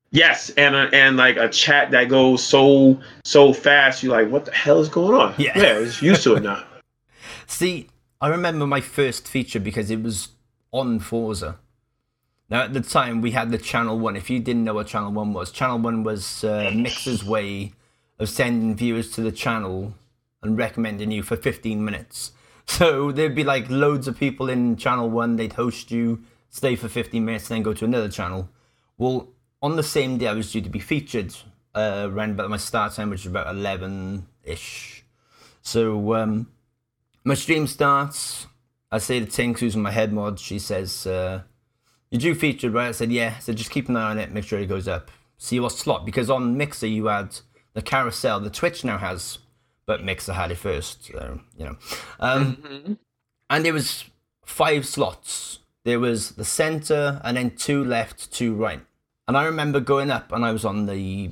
Yes, 0.09 0.51
and 0.51 0.73
a, 0.73 0.89
and 0.93 1.17
like 1.17 1.35
a 1.35 1.49
chat 1.49 1.91
that 1.91 2.07
goes 2.07 2.41
so 2.41 3.01
so 3.25 3.51
fast, 3.51 4.01
you're 4.01 4.15
like, 4.15 4.31
what 4.31 4.45
the 4.45 4.53
hell 4.53 4.79
is 4.79 4.87
going 4.87 5.19
on? 5.19 5.35
Yeah. 5.37 5.51
yeah, 5.57 5.79
it's 5.79 6.01
used 6.01 6.23
to 6.23 6.35
it 6.35 6.43
now. 6.43 6.63
See, 7.47 7.89
I 8.21 8.29
remember 8.29 8.65
my 8.65 8.79
first 8.79 9.27
feature 9.27 9.59
because 9.59 9.91
it 9.91 10.01
was 10.01 10.29
on 10.71 10.99
Forza. 10.99 11.59
Now, 12.49 12.61
at 12.61 12.73
the 12.73 12.79
time, 12.79 13.19
we 13.19 13.31
had 13.31 13.51
the 13.51 13.57
Channel 13.57 13.99
1. 13.99 14.15
If 14.15 14.29
you 14.29 14.39
didn't 14.39 14.63
know 14.63 14.75
what 14.75 14.87
Channel 14.87 15.11
1 15.11 15.33
was, 15.33 15.51
Channel 15.51 15.79
1 15.79 16.03
was 16.03 16.45
uh, 16.45 16.71
Mixer's 16.73 17.25
way 17.25 17.73
of 18.17 18.29
sending 18.29 18.75
viewers 18.75 19.11
to 19.11 19.21
the 19.21 19.31
channel 19.31 19.93
and 20.41 20.57
recommending 20.57 21.11
you 21.11 21.23
for 21.23 21.35
15 21.35 21.83
minutes. 21.83 22.31
So 22.67 23.11
there'd 23.11 23.35
be 23.35 23.43
like 23.43 23.69
loads 23.69 24.07
of 24.07 24.17
people 24.17 24.49
in 24.49 24.75
Channel 24.75 25.09
1, 25.09 25.35
they'd 25.35 25.53
host 25.53 25.91
you, 25.91 26.23
stay 26.49 26.75
for 26.75 26.87
15 26.89 27.23
minutes, 27.23 27.47
then 27.47 27.63
go 27.63 27.73
to 27.73 27.85
another 27.85 28.09
channel. 28.09 28.49
Well, 28.97 29.29
on 29.61 29.75
the 29.75 29.83
same 29.83 30.17
day 30.17 30.27
I 30.27 30.33
was 30.33 30.51
due 30.51 30.61
to 30.61 30.69
be 30.69 30.79
featured, 30.79 31.33
uh, 31.73 32.09
around 32.11 32.31
about 32.31 32.49
my 32.49 32.57
start 32.57 32.93
time, 32.93 33.09
which 33.09 33.21
was 33.25 33.31
about 33.31 33.53
11 33.53 34.25
ish. 34.43 35.03
So, 35.61 36.15
um, 36.15 36.51
my 37.23 37.33
stream 37.33 37.67
starts. 37.67 38.47
I 38.91 38.99
say 38.99 39.19
to 39.19 39.25
Tink, 39.25 39.59
who's 39.59 39.75
in 39.75 39.81
my 39.81 39.91
head 39.91 40.13
mod, 40.13 40.39
she 40.39 40.59
says, 40.59 41.05
uh, 41.07 41.41
You 42.11 42.19
do 42.19 42.35
featured, 42.35 42.73
right? 42.73 42.89
I 42.89 42.91
said, 42.91 43.11
Yeah. 43.11 43.37
Said, 43.39 43.57
Just 43.57 43.71
keep 43.71 43.89
an 43.89 43.97
eye 43.97 44.11
on 44.11 44.19
it, 44.19 44.31
make 44.31 44.45
sure 44.45 44.59
it 44.59 44.67
goes 44.67 44.87
up. 44.87 45.11
See 45.37 45.59
what 45.59 45.73
slot, 45.73 46.05
because 46.05 46.29
on 46.29 46.55
Mixer 46.55 46.87
you 46.87 47.07
had 47.07 47.39
the 47.73 47.81
carousel, 47.81 48.39
the 48.39 48.49
Twitch 48.49 48.85
now 48.85 48.97
has, 48.97 49.39
but 49.87 50.03
Mixer 50.03 50.33
had 50.33 50.51
it 50.51 50.57
first, 50.57 51.05
so, 51.05 51.39
you 51.57 51.65
know. 51.65 51.77
Um, 52.19 52.97
And 53.49 53.63
there 53.63 53.73
was 53.73 54.05
five 54.43 54.85
slots. 54.87 55.59
There 55.83 55.99
was 55.99 56.31
the 56.31 56.45
center, 56.45 57.21
and 57.23 57.37
then 57.37 57.51
two 57.55 57.83
left, 57.83 58.31
two 58.31 58.55
right. 58.55 58.81
And 59.27 59.37
I 59.37 59.45
remember 59.45 59.79
going 59.79 60.09
up, 60.09 60.31
and 60.31 60.43
I 60.43 60.51
was 60.51 60.65
on 60.65 60.87
the 60.87 61.31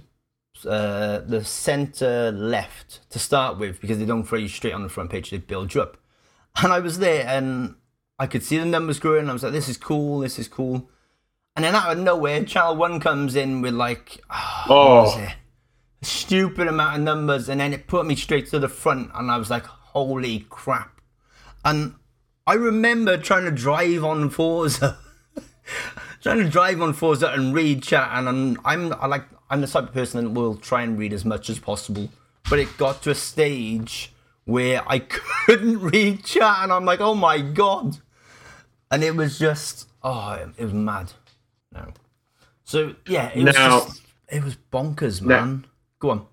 uh, 0.67 1.19
the 1.19 1.43
center 1.43 2.31
left 2.31 3.09
to 3.09 3.19
start 3.19 3.57
with 3.57 3.81
because 3.81 3.97
they 3.97 4.05
don't 4.05 4.23
throw 4.23 4.37
you 4.37 4.47
straight 4.47 4.73
on 4.73 4.83
the 4.83 4.89
front 4.89 5.09
page; 5.09 5.31
they 5.31 5.37
build 5.37 5.73
you 5.73 5.81
up. 5.81 5.97
And 6.61 6.71
I 6.71 6.79
was 6.79 6.99
there, 6.99 7.25
and 7.27 7.75
I 8.19 8.27
could 8.27 8.43
see 8.43 8.59
the 8.59 8.65
numbers 8.65 8.99
growing. 8.99 9.27
I 9.27 9.33
was 9.33 9.41
like, 9.43 9.53
"This 9.53 9.67
is 9.69 9.77
cool. 9.77 10.19
This 10.19 10.37
is 10.37 10.47
cool." 10.47 10.87
And 11.55 11.65
then 11.65 11.75
out 11.75 11.91
of 11.91 11.97
nowhere, 12.03 12.43
Channel 12.43 12.75
One 12.75 12.99
comes 12.99 13.35
in 13.35 13.61
with 13.61 13.73
like, 13.73 14.21
oh, 14.29 14.63
what 14.67 14.77
was 15.03 15.15
Oh. 15.17 15.33
Stupid 16.03 16.67
amount 16.67 16.97
of 16.97 17.01
numbers, 17.01 17.49
and 17.49 17.59
then 17.59 17.73
it 17.73 17.87
put 17.87 18.05
me 18.05 18.15
straight 18.15 18.47
to 18.51 18.59
the 18.59 18.69
front, 18.69 19.11
and 19.13 19.29
I 19.31 19.37
was 19.37 19.49
like, 19.49 19.65
"Holy 19.65 20.45
crap!" 20.49 21.01
And 21.65 21.95
I 22.45 22.53
remember 22.53 23.17
trying 23.17 23.45
to 23.45 23.51
drive 23.51 24.03
on 24.03 24.29
Forza, 24.29 24.97
trying 26.21 26.39
to 26.39 26.49
drive 26.49 26.81
on 26.81 26.93
Forza 26.93 27.29
and 27.29 27.53
read 27.53 27.83
chat, 27.83 28.09
and 28.13 28.27
I'm, 28.27 28.57
I'm 28.65 28.93
I 28.93 29.07
like 29.07 29.25
I'm 29.49 29.61
the 29.61 29.67
type 29.67 29.83
of 29.83 29.93
person 29.93 30.23
that 30.23 30.29
will 30.31 30.55
try 30.55 30.81
and 30.83 30.97
read 30.97 31.13
as 31.13 31.25
much 31.25 31.49
as 31.49 31.59
possible. 31.59 32.09
But 32.49 32.59
it 32.59 32.75
got 32.77 33.01
to 33.03 33.11
a 33.11 33.15
stage 33.15 34.13
where 34.45 34.83
I 34.85 34.99
couldn't 35.45 35.79
read 35.79 36.25
chat, 36.25 36.57
and 36.61 36.71
I'm 36.73 36.85
like, 36.85 36.99
"Oh 37.01 37.15
my 37.15 37.39
god!" 37.39 37.97
And 38.91 39.03
it 39.03 39.15
was 39.15 39.39
just, 39.39 39.87
oh, 40.03 40.33
it, 40.55 40.63
was 40.63 40.71
mad. 40.71 41.13
No, 41.71 41.93
so 42.63 42.93
yeah, 43.07 43.31
it 43.33 43.43
was 43.43 43.55
Now- 43.55 43.79
just, 43.79 44.01
it 44.27 44.43
was 44.43 44.55
bonkers, 44.71 45.19
man. 45.21 45.65
Go 46.03 46.09
on. 46.09 46.27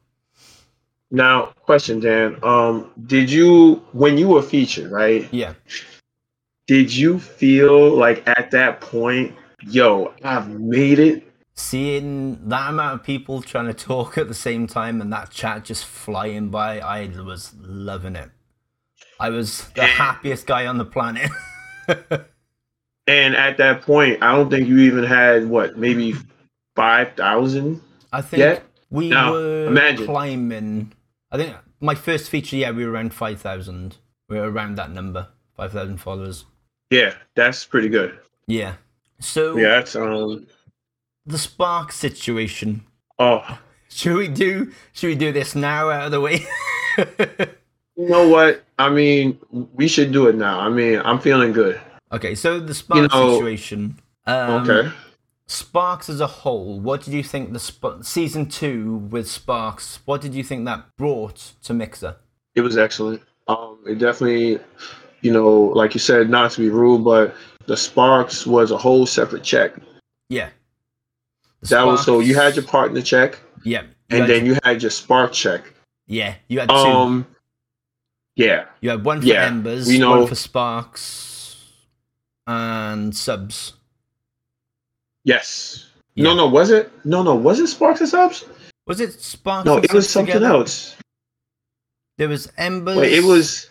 Now, 1.13 1.53
question, 1.63 2.01
Dan. 2.01 2.41
Um, 2.43 2.91
did 3.07 3.31
you 3.31 3.77
when 3.93 4.19
you 4.19 4.27
were 4.27 4.43
featured, 4.43 4.91
right? 4.91 5.29
Yeah. 5.31 5.55
Did 6.67 6.93
you 6.93 7.21
feel 7.21 7.91
like 7.97 8.27
at 8.27 8.51
that 8.51 8.81
point, 8.81 9.33
yo, 9.63 10.13
I've 10.25 10.49
made 10.49 10.99
it? 10.99 11.25
seeing 11.55 12.49
that 12.49 12.71
amount 12.71 12.99
of 12.99 13.07
people 13.07 13.43
trying 13.43 13.67
to 13.67 13.75
talk 13.75 14.17
at 14.19 14.27
the 14.27 14.35
same 14.35 14.67
time 14.67 15.01
and 15.01 15.13
that 15.13 15.31
chat 15.31 15.63
just 15.63 15.85
flying 15.85 16.49
by, 16.49 16.81
I 16.81 17.07
was 17.09 17.53
loving 17.61 18.17
it. 18.17 18.31
I 19.21 19.29
was 19.29 19.69
the 19.77 19.85
happiest 19.85 20.47
guy 20.47 20.67
on 20.67 20.79
the 20.79 20.87
planet. 20.87 21.31
And 23.07 23.35
at 23.35 23.57
that 23.57 23.83
point, 23.83 24.23
I 24.23 24.37
don't 24.37 24.51
think 24.51 24.69
you 24.69 24.79
even 24.79 25.03
had 25.03 25.49
what, 25.49 25.77
maybe 25.77 26.15
five 26.77 27.15
thousand? 27.17 27.81
I 28.13 28.21
think 28.23 28.41
Yeah. 28.41 28.61
We 28.91 29.09
Now, 29.09 29.33
were 29.33 29.67
imagine. 29.67 30.07
climbing. 30.07 30.93
I 31.31 31.37
think 31.37 31.57
my 31.81 31.95
first 31.95 32.29
feature, 32.31 32.57
yeah, 32.57 32.71
we 32.73 32.85
were 32.85 32.93
around 32.93 33.15
5,000. 33.15 33.97
We 34.29 34.39
were 34.39 34.51
around 34.51 34.77
that 34.77 34.91
number, 34.91 35.29
5,000 35.57 35.99
followers. 35.99 36.45
Yeah, 36.91 37.15
that's 37.35 37.65
pretty 37.65 37.89
good. 37.89 38.19
Yeah. 38.47 38.75
So 39.21 39.57
Yeah, 39.57 39.69
that's 39.69 39.95
um. 39.97 40.47
the 41.27 41.39
Spark 41.39 41.93
situation. 41.93 42.85
Oh, 43.19 43.59
Should 43.93 44.17
we 44.17 44.29
do? 44.29 44.73
Should 44.93 45.09
we 45.09 45.15
do 45.17 45.33
this 45.33 45.55
now 45.55 45.91
out 45.91 46.07
of 46.07 46.11
the 46.13 46.21
way? 46.21 46.47
you 47.97 48.09
know 48.09 48.29
what? 48.29 48.65
I 48.79 48.89
mean, 48.89 49.39
we 49.75 49.89
should 49.89 50.13
do 50.13 50.29
it 50.29 50.37
now. 50.37 50.61
I 50.61 50.69
mean, 50.69 51.01
I'm 51.05 51.19
feeling 51.19 51.53
good. 51.53 51.81
okay, 52.13 52.35
so 52.35 52.61
the 52.61 52.73
Spark 52.75 53.13
know- 53.13 53.35
situation. 53.35 53.99
Um, 54.27 54.69
Okay. 54.69 54.93
Sparks 55.51 56.09
as 56.09 56.21
a 56.21 56.29
whole, 56.29 56.79
what 56.79 57.03
did 57.03 57.13
you 57.13 57.25
think 57.25 57.53
the 57.53 57.59
sp- 57.59 58.03
season 58.03 58.47
two 58.49 58.99
with 59.11 59.29
Sparks? 59.29 59.99
What 60.05 60.21
did 60.21 60.33
you 60.33 60.45
think 60.45 60.65
that 60.67 60.85
brought 60.97 61.55
to 61.65 61.75
Mixer? 61.75 62.15
It 62.55 62.61
was 62.61 62.79
excellent. 62.79 63.21
Um, 63.49 63.81
it 63.85 63.99
definitely, 63.99 64.61
you 65.23 65.33
know, 65.33 65.51
like 65.75 65.93
you 65.93 65.99
said, 65.99 66.31
not 66.31 66.53
to 66.53 66.61
be 66.61 66.69
rude, 66.69 67.03
but 67.03 67.35
the 67.67 67.77
Sparks 67.77 68.47
was 68.47 68.71
a 68.71 68.79
whole 68.79 69.07
separate 69.07 69.43
check. 69.43 69.75
Yeah, 70.29 70.51
The 71.63 71.69
That 71.71 71.87
was 71.87 72.05
so 72.05 72.21
you 72.21 72.37
had 72.37 72.55
your 72.55 72.65
partner 72.65 73.03
check, 73.03 73.41
yeah, 73.65 73.83
and 74.09 74.29
then 74.31 74.47
you 74.47 74.57
had 74.63 74.81
your 74.83 74.93
Spark 74.93 75.33
check. 75.33 75.65
yeah, 76.07 76.37
you 76.47 76.61
had 76.61 76.69
two. 76.69 76.75
Um, 76.77 77.27
yeah, 78.37 78.67
you 78.81 78.91
had 78.91 79.05
one 79.05 79.21
for 79.21 79.27
yeah, 79.27 79.47
Embers, 79.47 79.89
one 79.89 79.99
know- 79.99 80.27
for 80.29 80.37
Sparks, 80.37 81.57
and 82.47 83.17
subs. 83.17 83.73
Yes. 85.25 85.89
Yeah. 86.15 86.25
No, 86.25 86.35
no, 86.35 86.49
was 86.49 86.71
it? 86.71 86.91
No, 87.05 87.23
no, 87.23 87.35
was 87.35 87.61
it 87.61 87.69
Sparks 87.69 88.01
and 88.01 88.09
subs? 88.09 88.45
Was 88.87 89.01
it 89.01 89.13
Sparks? 89.21 89.67
No, 89.67 89.79
it 89.79 89.93
was 89.93 90.09
something 90.09 90.35
together? 90.35 90.55
else. 90.55 90.97
There 92.19 92.29
was 92.29 92.51
Embers. 92.59 92.97
Wait, 92.97 93.13
it 93.13 93.25
was 93.25 93.71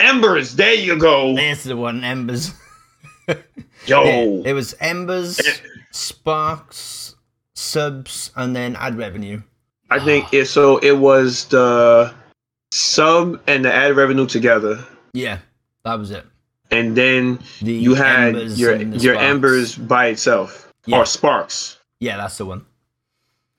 Embers. 0.00 0.56
There 0.56 0.74
you 0.74 0.98
go. 0.98 1.34
There's 1.34 1.64
the 1.64 1.76
one, 1.76 2.02
Embers. 2.02 2.52
Yo, 3.86 4.04
Yeah, 4.04 4.50
it 4.50 4.52
was 4.54 4.74
Embers. 4.80 5.40
Sparks, 5.90 7.14
subs, 7.54 8.32
and 8.36 8.56
then 8.56 8.76
ad 8.76 8.96
revenue. 8.96 9.42
I 9.90 9.98
ah. 9.98 10.04
think 10.04 10.32
it. 10.32 10.46
So 10.46 10.78
it 10.78 10.98
was 10.98 11.44
the 11.46 12.14
sub 12.72 13.40
and 13.46 13.64
the 13.64 13.72
ad 13.72 13.94
revenue 13.94 14.26
together, 14.26 14.84
Yeah, 15.12 15.38
that 15.84 15.98
was 15.98 16.10
it. 16.10 16.24
And 16.72 16.96
then 16.96 17.38
The 17.60 17.72
you 17.72 17.94
had 17.94 18.34
your 18.58 18.76
your 18.76 19.14
Sparks. 19.14 19.22
Embers 19.22 19.76
by 19.76 20.06
itself 20.08 20.72
Yeah. 20.86 20.98
or 20.98 21.06
Sparks. 21.06 21.78
Yeah, 22.00 22.16
that's 22.16 22.38
the 22.38 22.46
one. 22.46 22.64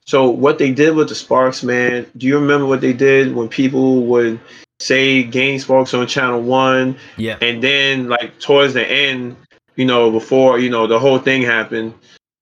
So 0.06 0.28
what 0.28 0.58
they 0.58 0.70
did 0.72 0.94
with 0.94 1.08
the 1.08 1.14
Sparks, 1.14 1.62
man, 1.62 2.06
do 2.18 2.26
you 2.26 2.38
remember 2.38 2.66
what 2.66 2.82
they 2.82 2.92
did 2.92 3.34
when 3.34 3.48
people 3.48 4.02
would 4.06 4.38
say 4.80 5.22
gain 5.22 5.58
Sparks 5.58 5.94
on 5.94 6.06
channel 6.06 6.42
one 6.42 6.96
Yeah, 7.16 7.38
and 7.40 7.62
then 7.62 8.08
like 8.08 8.38
towards 8.40 8.74
the 8.74 8.86
end, 8.86 9.36
you 9.76 9.86
know, 9.86 10.10
before, 10.10 10.58
you 10.58 10.68
know, 10.68 10.86
the 10.86 10.98
whole 10.98 11.18
thing 11.18 11.40
happened, 11.42 11.94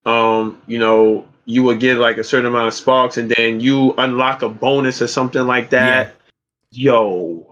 um, 0.07 0.61
you 0.67 0.79
know, 0.79 1.25
you 1.45 1.63
would 1.63 1.79
get 1.81 1.99
like 1.99 2.19
a 2.19 2.25
certain 2.25 2.47
amount 2.47 2.69
of 2.69 2.75
sparks 2.75 3.17
and 3.17 3.31
then 3.37 3.61
you 3.61 3.93
unlock 3.99 4.43
a 4.43 4.49
bonus 4.49 5.01
or 5.03 5.07
something 5.09 5.47
like 5.47 5.71
that. 5.71 6.15
Yeah. 6.71 6.93
Yo, 6.93 7.52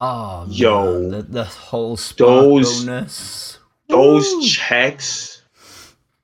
Oh, 0.00 0.46
Yo. 0.48 1.00
man, 1.02 1.10
the, 1.10 1.22
the 1.22 1.44
whole 1.44 1.96
Those- 1.96 2.84
bonus. 2.84 3.58
those 3.88 4.24
Woo! 4.32 4.42
checks, 4.42 5.42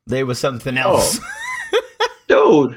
they 0.06 0.22
were 0.24 0.34
something 0.34 0.76
Oh. 0.78 0.82
else. 0.96 1.18
dude. 2.28 2.76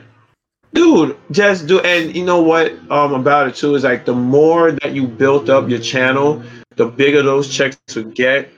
Dude, 0.74 1.18
just 1.32 1.66
do 1.68 1.80
and 1.80 2.16
you 2.16 2.24
know 2.24 2.42
what 2.42 2.72
um 2.92 3.13
about 3.13 3.48
it 3.48 3.56
too 3.56 3.74
is 3.75 3.84
like 3.84 4.06
the 4.06 4.13
more 4.13 4.72
that 4.74 4.94
you 4.94 5.08
built 5.08 5.50
up 5.50 5.70
your 5.70 5.80
channel, 5.80 6.44
the 6.75 6.86
bigger 6.86 7.24
those 7.24 7.48
checks 7.54 7.77
would 7.96 8.13
get. 8.16 8.50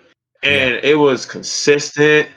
And 0.44 0.76
it 0.84 0.98
was 0.98 1.26
consistent. 1.26 2.28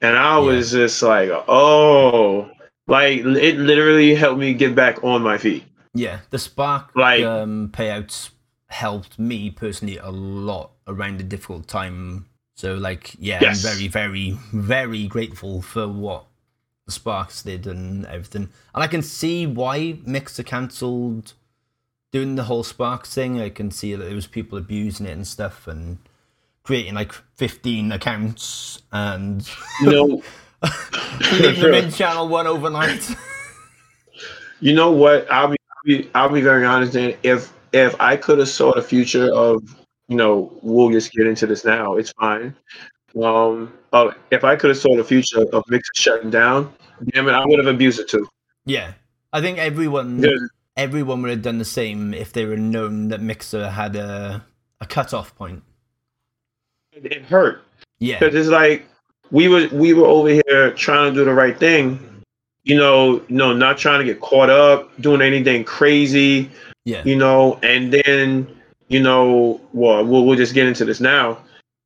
And 0.00 0.16
I 0.16 0.38
was 0.38 0.70
just 0.72 1.02
like, 1.02 1.30
oh 1.48 2.50
like 2.86 3.18
it 3.18 3.58
literally 3.58 4.14
helped 4.14 4.38
me 4.40 4.54
get 4.54 4.74
back 4.74 5.02
on 5.04 5.22
my 5.22 5.36
feet. 5.36 5.64
yeah, 5.94 6.20
the 6.30 6.38
spark 6.38 6.90
Like- 6.94 7.24
um, 7.24 7.70
payouts 7.72 8.30
helped 8.68 9.18
me 9.18 9.50
personally 9.50 9.96
a 9.98 10.10
lot 10.10 10.72
around 10.86 11.20
a 11.20 11.24
difficult 11.24 11.66
time. 11.66 12.26
So, 12.54 12.74
like, 12.74 13.14
yeah, 13.18 13.38
Yes. 13.40 13.64
I'm 13.64 13.72
very, 13.72 13.88
very, 13.88 14.38
very 14.52 15.06
grateful 15.06 15.62
for 15.62 15.88
what 15.88 16.24
the 16.86 16.92
Sparks 16.92 17.42
did 17.42 17.66
and 17.66 18.04
everything. 18.06 18.48
And 18.74 18.82
I 18.82 18.86
can 18.86 19.02
see 19.02 19.46
why 19.46 19.98
Mixer 20.04 20.42
cancelled 20.42 21.34
doing 22.12 22.34
the 22.36 22.44
whole 22.44 22.64
Sparks 22.64 23.14
thing. 23.14 23.40
I 23.40 23.50
can 23.50 23.70
see 23.70 23.94
that 23.94 24.04
there 24.04 24.14
was 24.14 24.26
people 24.26 24.58
abusing 24.58 25.06
it 25.06 25.12
and 25.12 25.26
stuff 25.26 25.66
and 25.68 25.98
creating 26.62 26.94
like 26.94 27.12
15 27.36 27.92
accounts 27.92 28.82
and 28.92 29.48
You 29.80 29.90
know 29.90 30.22
leaving 31.32 31.62
them 31.62 31.74
in 31.74 31.92
channel 31.92 32.28
one 32.28 32.46
overnight. 32.46 33.08
You 34.60 34.74
know 34.74 34.90
what? 34.90 35.30
I'll 35.30 35.48
be, 35.48 35.56
I'll 35.70 35.84
be, 35.84 36.10
I'll 36.14 36.28
be 36.30 36.40
very 36.40 36.64
honest. 36.64 36.96
And 36.96 37.16
if 37.22 37.52
if 37.72 37.98
I 38.00 38.16
could 38.16 38.38
have 38.38 38.48
saw 38.48 38.72
the 38.74 38.82
future 38.82 39.32
of, 39.34 39.62
you 40.08 40.16
know, 40.16 40.52
we'll 40.62 40.90
just 40.90 41.12
get 41.12 41.26
into 41.26 41.46
this 41.46 41.64
now. 41.64 41.96
It's 41.96 42.12
fine. 42.12 42.54
Um, 43.22 43.72
uh, 43.92 44.12
if 44.30 44.44
I 44.44 44.56
could 44.56 44.70
have 44.70 44.78
saw 44.78 44.96
the 44.96 45.04
future 45.04 45.44
of 45.52 45.64
Mixer 45.68 45.92
shutting 45.94 46.30
down, 46.30 46.72
damn 47.12 47.28
it, 47.28 47.32
I 47.32 47.44
would 47.46 47.58
have 47.58 47.66
abused 47.74 48.00
it 48.00 48.08
too. 48.08 48.28
Yeah, 48.64 48.92
I 49.32 49.40
think 49.40 49.58
everyone 49.58 50.22
Yeah. 50.22 50.36
everyone 50.76 51.22
would 51.22 51.30
have 51.30 51.42
done 51.42 51.58
the 51.58 51.64
same 51.64 52.14
if 52.14 52.32
they 52.32 52.44
were 52.44 52.56
known 52.56 53.08
that 53.08 53.20
Mixer 53.20 53.70
had 53.70 53.96
a 53.96 54.44
a 54.80 54.86
cut 54.86 55.12
off 55.14 55.34
point. 55.34 55.62
It, 56.92 57.06
it 57.12 57.22
hurt 57.24 57.62
Yeah, 57.98 58.18
because 58.18 58.34
it's 58.34 58.48
like 58.48 58.86
we 59.30 59.48
were 59.48 59.68
we 59.72 59.94
were 59.94 60.06
over 60.06 60.28
here 60.28 60.72
trying 60.72 61.12
to 61.12 61.18
do 61.20 61.24
the 61.24 61.34
right 61.34 61.58
thing, 61.58 62.22
you 62.64 62.76
know, 62.76 63.22
you 63.28 63.36
know, 63.36 63.52
not 63.52 63.78
trying 63.78 63.98
to 64.00 64.04
get 64.04 64.20
caught 64.20 64.50
up 64.50 64.90
doing 65.00 65.22
anything 65.22 65.64
crazy. 65.64 66.50
Yeah, 66.88 67.02
you 67.04 67.16
know, 67.16 67.58
and 67.62 67.92
then 67.92 68.46
you 68.88 69.00
know, 69.00 69.60
well, 69.72 70.04
we'll 70.04 70.24
we'll 70.24 70.36
just 70.36 70.54
get 70.54 70.66
into 70.66 70.84
this 70.84 71.00
now. 71.00 71.38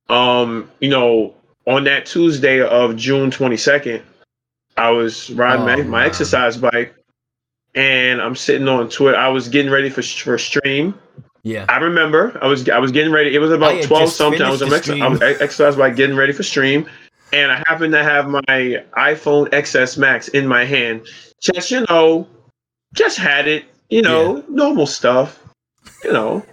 Um, 0.09 0.69
you 0.79 0.89
know, 0.89 1.33
on 1.65 1.83
that 1.85 2.05
Tuesday 2.05 2.61
of 2.61 2.95
June 2.95 3.29
twenty 3.31 3.57
second, 3.57 4.01
I 4.77 4.89
was 4.91 5.29
riding 5.31 5.65
my, 5.65 5.73
Oh, 5.73 5.77
my 5.83 5.99
man. 5.99 6.07
exercise 6.07 6.55
bike, 6.57 6.95
and 7.75 8.21
I'm 8.21 8.35
sitting 8.35 8.67
on 8.67 8.89
Twitter. 8.89 9.17
I 9.17 9.27
was 9.29 9.47
getting 9.49 9.71
ready 9.71 9.89
for 9.89 10.01
for 10.01 10.37
stream. 10.37 10.93
yeah. 11.43 11.65
I 11.69 11.77
remember 11.77 12.37
I 12.41 12.47
was 12.47 12.67
I 12.69 12.79
was 12.79 12.91
getting 12.91 13.11
ready. 13.11 13.35
It 13.35 13.39
was 13.39 13.51
about 13.51 13.83
twelve 13.83 14.09
something. 14.09 14.41
I 14.41 14.49
was 14.49 14.61
ex- 14.61 14.89
I 14.89 15.07
was 15.07 15.21
exercise 15.21 15.75
bike 15.75 15.95
getting 15.95 16.15
ready 16.15 16.31
for 16.33 16.43
stream, 16.43 16.89
and 17.33 17.51
I 17.51 17.61
happened 17.67 17.93
to 17.93 18.03
have 18.03 18.27
my 18.29 18.41
iPhone 18.97 19.49
XS 19.49 19.97
Max 19.97 20.27
in 20.29 20.47
my 20.47 20.63
hand. 20.65 21.05
Just 21.41 21.71
you 21.71 21.85
know, 21.89 22.27
just 22.93 23.17
had 23.17 23.47
it. 23.47 23.65
You 23.93 24.01
know, 24.01 24.43
normal 24.49 24.87
stuff. 24.87 25.39
You 26.03 26.11
know. 26.13 26.43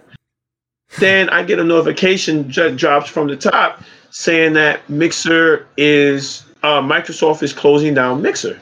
then 0.98 1.28
I 1.30 1.42
get 1.44 1.58
a 1.58 1.64
notification 1.64 2.48
that 2.52 2.76
drops 2.76 3.08
from 3.08 3.28
the 3.28 3.36
top 3.36 3.82
saying 4.10 4.52
that 4.54 4.88
Mixer 4.90 5.66
is 5.76 6.44
uh, 6.62 6.80
Microsoft 6.82 7.42
is 7.42 7.52
closing 7.52 7.94
down 7.94 8.20
Mixer. 8.22 8.60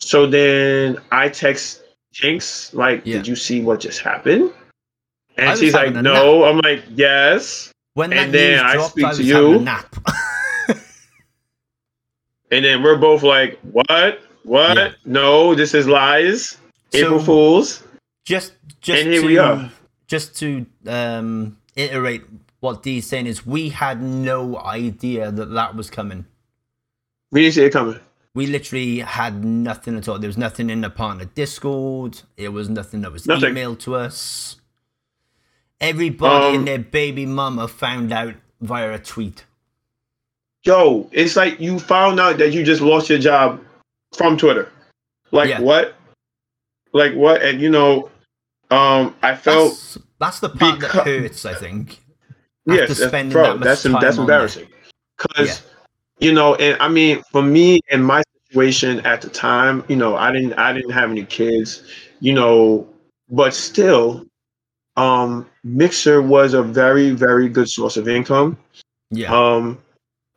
So 0.00 0.26
then 0.26 0.96
I 1.10 1.28
text 1.28 1.82
Jinx 2.12 2.72
like, 2.72 3.02
Yeah. 3.04 3.16
"Did 3.16 3.26
you 3.28 3.36
see 3.36 3.60
what 3.60 3.80
just 3.80 4.00
happened?" 4.00 4.52
And 5.36 5.58
she's 5.58 5.74
like, 5.74 5.92
"No." 5.92 6.44
I'm 6.44 6.58
like, 6.58 6.84
"Yes." 6.94 7.72
When 7.94 8.12
and 8.12 8.32
that 8.32 8.38
then 8.38 8.52
news 8.52 8.62
I 8.62 8.74
dropped, 8.74 8.90
speak 8.92 9.04
I 9.04 9.08
was 9.08 9.18
to 9.18 9.24
you. 9.24 9.54
a 9.54 9.58
nap. 9.60 9.96
And 12.50 12.64
then 12.64 12.82
we're 12.82 12.96
both 12.96 13.22
like, 13.22 13.58
"What? 13.60 14.20
What? 14.44 14.76
Yeah. 14.78 14.92
No, 15.04 15.54
this 15.54 15.74
is 15.74 15.86
lies. 15.86 16.56
April 16.92 17.18
So- 17.20 17.24
Fools." 17.24 17.82
just 18.24 18.52
just 18.80 19.02
And 19.02 19.12
here 19.12 19.20
to, 19.22 19.26
we 19.26 19.38
are. 19.38 19.70
Just 20.06 20.36
to 20.38 20.66
um, 20.86 21.58
iterate 21.76 22.22
what 22.60 22.82
Dee's 22.82 23.06
saying 23.06 23.26
is, 23.26 23.46
we 23.46 23.68
had 23.70 24.02
no 24.02 24.58
idea 24.58 25.30
that 25.30 25.46
that 25.46 25.74
was 25.76 25.90
coming. 25.90 26.24
We 27.30 27.42
didn't 27.42 27.54
see 27.54 27.64
it 27.64 27.72
coming. 27.72 28.00
We 28.34 28.46
literally 28.46 29.00
had 29.00 29.44
nothing 29.44 29.96
at 29.96 30.08
all. 30.08 30.18
There 30.18 30.28
was 30.28 30.38
nothing 30.38 30.70
in 30.70 30.80
the 30.82 30.90
partner 30.90 31.24
Discord. 31.24 32.20
It 32.36 32.50
was 32.50 32.68
nothing 32.68 33.00
that 33.02 33.12
was 33.12 33.26
Nothing. 33.26 33.54
emailed 33.54 33.80
to 33.80 33.96
us. 33.96 34.56
Everybody 35.80 36.46
Um, 36.46 36.54
and 36.56 36.68
their 36.68 36.78
baby 36.78 37.26
mama 37.26 37.68
found 37.68 38.12
out 38.12 38.34
via 38.60 38.92
a 38.92 38.98
tweet. 38.98 39.44
Yo, 40.64 41.08
it's 41.12 41.36
like 41.36 41.60
you 41.60 41.78
found 41.78 42.18
out 42.20 42.38
that 42.38 42.52
you 42.52 42.64
just 42.64 42.80
lost 42.80 43.08
your 43.08 43.18
job 43.18 43.60
from 44.16 44.36
Twitter. 44.36 44.70
Like 45.30 45.48
Yeah. 45.50 45.60
what? 45.60 45.94
Like 46.92 47.14
what? 47.14 47.42
And 47.42 47.60
you 47.60 47.70
know, 47.70 48.10
um, 48.70 49.14
I 49.22 49.34
felt 49.34 49.70
That's, 49.72 49.98
that's 50.18 50.40
the 50.40 50.48
part 50.50 50.80
because- 50.80 50.94
that 50.94 51.06
hurts, 51.06 51.44
I 51.46 51.54
think. 51.54 52.00
yes, 52.66 52.98
that's, 52.98 53.32
bro, 53.32 53.58
that 53.58 53.64
that's 53.64 53.82
that's 53.82 54.16
embarrassing. 54.18 54.68
Because 55.16 55.62
you 56.20 56.32
know, 56.32 56.54
and 56.56 56.80
I 56.80 56.88
mean, 56.88 57.22
for 57.30 57.42
me 57.42 57.80
and 57.90 58.04
my 58.04 58.22
situation 58.48 59.00
at 59.06 59.20
the 59.20 59.28
time, 59.28 59.84
you 59.88 59.96
know, 59.96 60.16
I 60.16 60.32
didn't 60.32 60.54
I 60.54 60.72
didn't 60.72 60.90
have 60.90 61.10
any 61.10 61.24
kids, 61.24 61.82
you 62.20 62.32
know, 62.32 62.88
but 63.30 63.54
still, 63.54 64.26
um, 64.96 65.46
Mixer 65.64 66.22
was 66.22 66.54
a 66.54 66.62
very 66.62 67.10
very 67.10 67.48
good 67.48 67.68
source 67.68 67.96
of 67.96 68.08
income. 68.08 68.56
Yeah. 69.10 69.32
Um, 69.34 69.78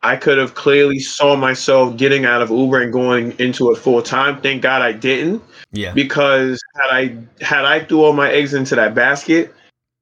I 0.03 0.15
could 0.15 0.37
have 0.39 0.55
clearly 0.55 0.99
saw 0.99 1.35
myself 1.35 1.95
getting 1.95 2.25
out 2.25 2.41
of 2.41 2.49
Uber 2.49 2.81
and 2.81 2.91
going 2.91 3.37
into 3.39 3.71
it 3.71 3.77
full 3.77 4.01
time. 4.01 4.41
Thank 4.41 4.63
God 4.63 4.81
I 4.81 4.93
didn't, 4.93 5.43
yeah. 5.71 5.93
because 5.93 6.59
had 6.75 6.89
I 6.91 7.17
had 7.43 7.65
I 7.65 7.83
threw 7.85 8.03
all 8.03 8.13
my 8.13 8.31
eggs 8.31 8.53
into 8.55 8.75
that 8.75 8.95
basket, 8.95 9.53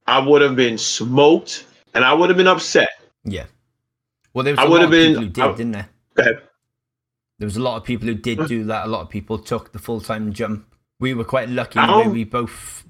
I 0.07 0.19
would 0.19 0.41
have 0.41 0.55
been 0.55 0.77
smoked 0.77 1.65
and 1.93 2.05
I 2.05 2.13
would 2.13 2.29
have 2.29 2.37
been 2.37 2.47
upset. 2.47 2.89
Yeah. 3.25 3.45
Well, 4.33 4.43
there 4.43 4.53
was 4.53 4.59
I 4.59 4.63
a 4.63 4.65
lot 4.65 4.71
would've 4.71 4.85
of 4.85 4.91
been- 4.91 5.07
people 5.07 5.23
who 5.23 5.29
did, 5.29 5.43
I- 5.43 5.51
didn't 5.51 5.71
there? 5.73 5.89
Go 6.15 6.21
ahead. 6.23 6.41
There 7.39 7.45
was 7.45 7.57
a 7.57 7.61
lot 7.61 7.77
of 7.77 7.83
people 7.85 8.07
who 8.07 8.15
did 8.15 8.47
do 8.47 8.65
that. 8.65 8.85
A 8.85 8.89
lot 8.89 9.01
of 9.01 9.09
people 9.09 9.39
took 9.39 9.71
the 9.71 9.79
full 9.79 10.01
time 10.01 10.33
jump. 10.33 10.65
We 10.99 11.13
were 11.13 11.23
quite 11.23 11.47
lucky 11.49 11.79
we 12.09 12.25
both 12.25 12.83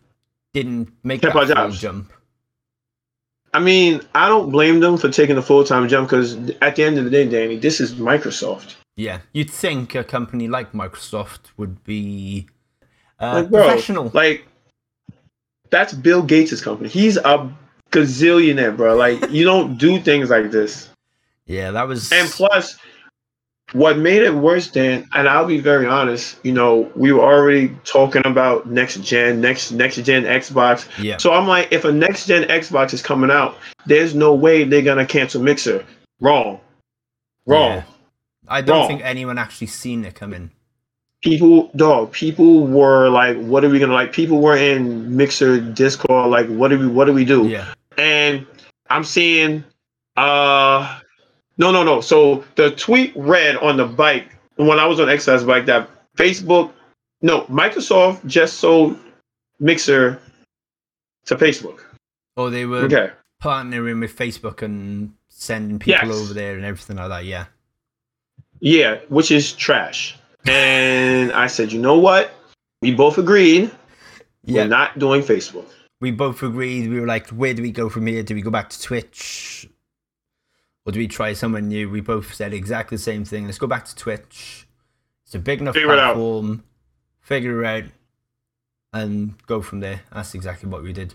didn't 0.53 0.91
make 1.03 1.21
that 1.21 1.33
full 1.33 1.69
jump. 1.69 2.11
I 3.53 3.59
mean, 3.59 4.01
I 4.13 4.27
don't 4.27 4.51
blame 4.51 4.79
them 4.79 4.97
for 4.97 5.09
taking 5.09 5.35
the 5.35 5.41
full 5.41 5.63
time 5.63 5.87
jump 5.87 6.09
because 6.09 6.35
at 6.61 6.75
the 6.75 6.83
end 6.83 6.97
of 6.97 7.05
the 7.05 7.09
day, 7.09 7.27
Danny, 7.27 7.57
this 7.57 7.79
is 7.79 7.95
Microsoft. 7.95 8.75
Yeah, 8.95 9.19
you'd 9.33 9.49
think 9.49 9.95
a 9.95 10.03
company 10.03 10.47
like 10.47 10.73
Microsoft 10.73 11.51
would 11.57 11.83
be 11.83 12.47
uh, 13.19 13.41
Like, 13.41 13.49
bro, 13.49 13.63
professional. 13.63 14.11
Like, 14.13 14.45
that's 15.69 15.93
Bill 15.93 16.21
Gates' 16.21 16.61
company. 16.61 16.89
He's 16.89 17.17
a 17.17 17.51
gazillionaire, 17.91 18.75
bro. 18.75 18.95
Like, 18.95 19.31
you 19.31 19.45
don't 19.45 19.77
do 19.77 19.99
things 19.99 20.29
like 20.29 20.51
this. 20.51 20.89
yeah, 21.45 21.71
that 21.71 21.87
was. 21.87 22.11
And 22.11 22.29
plus, 22.29 22.77
what 23.73 23.97
made 23.97 24.21
it 24.23 24.33
worse, 24.33 24.67
Dan, 24.67 25.07
and 25.13 25.29
I'll 25.29 25.45
be 25.45 25.59
very 25.59 25.85
honest, 25.85 26.37
you 26.43 26.51
know, 26.51 26.91
we 26.95 27.11
were 27.11 27.21
already 27.21 27.75
talking 27.85 28.25
about 28.25 28.67
next 28.67 29.01
gen, 29.03 29.41
next 29.41 29.71
next 29.71 29.97
gen 29.97 30.23
Xbox. 30.23 30.87
yeah, 31.01 31.17
So 31.17 31.33
I'm 31.33 31.47
like, 31.47 31.67
if 31.71 31.85
a 31.85 31.91
next 31.91 32.25
gen 32.25 32.43
Xbox 32.47 32.93
is 32.93 33.01
coming 33.01 33.29
out, 33.31 33.57
there's 33.85 34.15
no 34.15 34.33
way 34.33 34.63
they're 34.63 34.81
gonna 34.81 35.05
cancel 35.05 35.41
Mixer. 35.41 35.85
Wrong. 36.19 36.59
Wrong. 37.45 37.77
Yeah. 37.77 37.83
I 38.47 38.61
don't 38.61 38.79
wrong. 38.79 38.87
think 38.87 39.01
anyone 39.03 39.37
actually 39.37 39.67
seen 39.67 40.03
it 40.05 40.15
coming. 40.15 40.51
People 41.21 41.69
dog, 41.75 42.11
people 42.13 42.65
were 42.65 43.09
like, 43.09 43.37
what 43.37 43.63
are 43.65 43.69
we 43.69 43.77
gonna 43.77 43.93
like? 43.93 44.13
People 44.13 44.41
were 44.41 44.55
in 44.57 45.15
Mixer 45.15 45.59
Discord, 45.59 46.31
like, 46.31 46.47
what 46.47 46.69
do 46.69 46.79
we 46.79 46.87
what 46.87 47.05
do 47.05 47.13
we 47.13 47.25
do? 47.25 47.47
Yeah, 47.47 47.73
and 47.97 48.47
I'm 48.89 49.03
seeing 49.03 49.63
uh 50.17 50.99
no 51.59 51.71
no 51.71 51.83
no. 51.83 52.01
So 52.01 52.43
the 52.55 52.71
tweet 52.71 53.13
read 53.15 53.55
on 53.57 53.77
the 53.77 53.85
bike 53.85 54.35
when 54.55 54.79
I 54.79 54.85
was 54.87 54.99
on 54.99 55.09
exercise 55.09 55.43
bike 55.43 55.65
that 55.67 55.89
Facebook 56.17 56.71
no 57.21 57.43
Microsoft 57.43 58.25
just 58.25 58.57
sold 58.59 58.97
Mixer 59.59 60.19
to 61.25 61.35
Facebook. 61.35 61.81
Oh, 62.37 62.49
they 62.49 62.65
were 62.65 62.83
Okay. 62.85 63.11
partnering 63.43 63.99
with 63.99 64.15
Facebook 64.17 64.61
and 64.61 65.13
sending 65.27 65.79
people 65.79 66.07
Yes. 66.09 66.17
over 66.17 66.33
there 66.33 66.55
and 66.55 66.65
everything 66.65 66.95
like 66.97 67.09
that. 67.09 67.25
Yeah, 67.25 67.45
Yeah, 68.61 68.99
which 69.09 69.31
is 69.31 69.51
trash. 69.53 70.15
And 70.47 71.31
I 71.33 71.47
said, 71.47 71.71
you 71.71 71.79
know 71.81 71.97
what? 71.99 72.31
We 72.81 72.93
both 72.95 73.17
agreed 73.17 73.69
yeah. 74.45 74.61
we're 74.63 74.67
not 74.69 74.97
doing 74.97 75.21
Facebook. 75.21 75.65
we 76.01 76.11
both 76.11 76.41
agreed. 76.43 76.89
We 76.89 76.99
were 77.01 77.05
like, 77.07 77.27
where 77.29 77.53
do 77.53 77.61
we 77.61 77.71
go 77.71 77.89
from 77.89 78.07
here? 78.07 78.23
Do 78.23 78.33
we 78.35 78.41
go 78.41 78.49
back 78.49 78.69
to 78.69 78.81
Twitch? 78.81 79.67
Or 80.85 80.91
do 80.91 80.99
we 80.99 81.07
try 81.07 81.33
somewhere 81.33 81.61
new? 81.61 81.89
We 81.89 82.01
both 82.01 82.33
said 82.33 82.53
exactly 82.53 82.97
the 82.97 83.03
same 83.03 83.25
thing. 83.25 83.45
Let's 83.45 83.59
go 83.59 83.67
back 83.67 83.85
to 83.85 83.95
Twitch. 83.95 84.67
It's 85.25 85.35
a 85.35 85.39
big 85.39 85.61
enough 85.61 85.75
Figure 85.75 85.93
it 85.93 85.99
out. 85.99 86.15
platform. 86.15 86.63
Figure 87.21 87.63
it 87.63 87.67
out 87.67 87.83
and 88.93 89.35
go 89.45 89.61
from 89.61 89.81
there. 89.81 90.01
That's 90.11 90.33
exactly 90.33 90.69
what 90.69 90.81
we 90.81 90.93
did. 90.93 91.13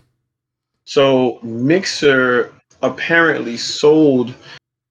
So 0.85 1.39
Mixer 1.41 2.53
apparently 2.81 3.57
sold 3.57 4.33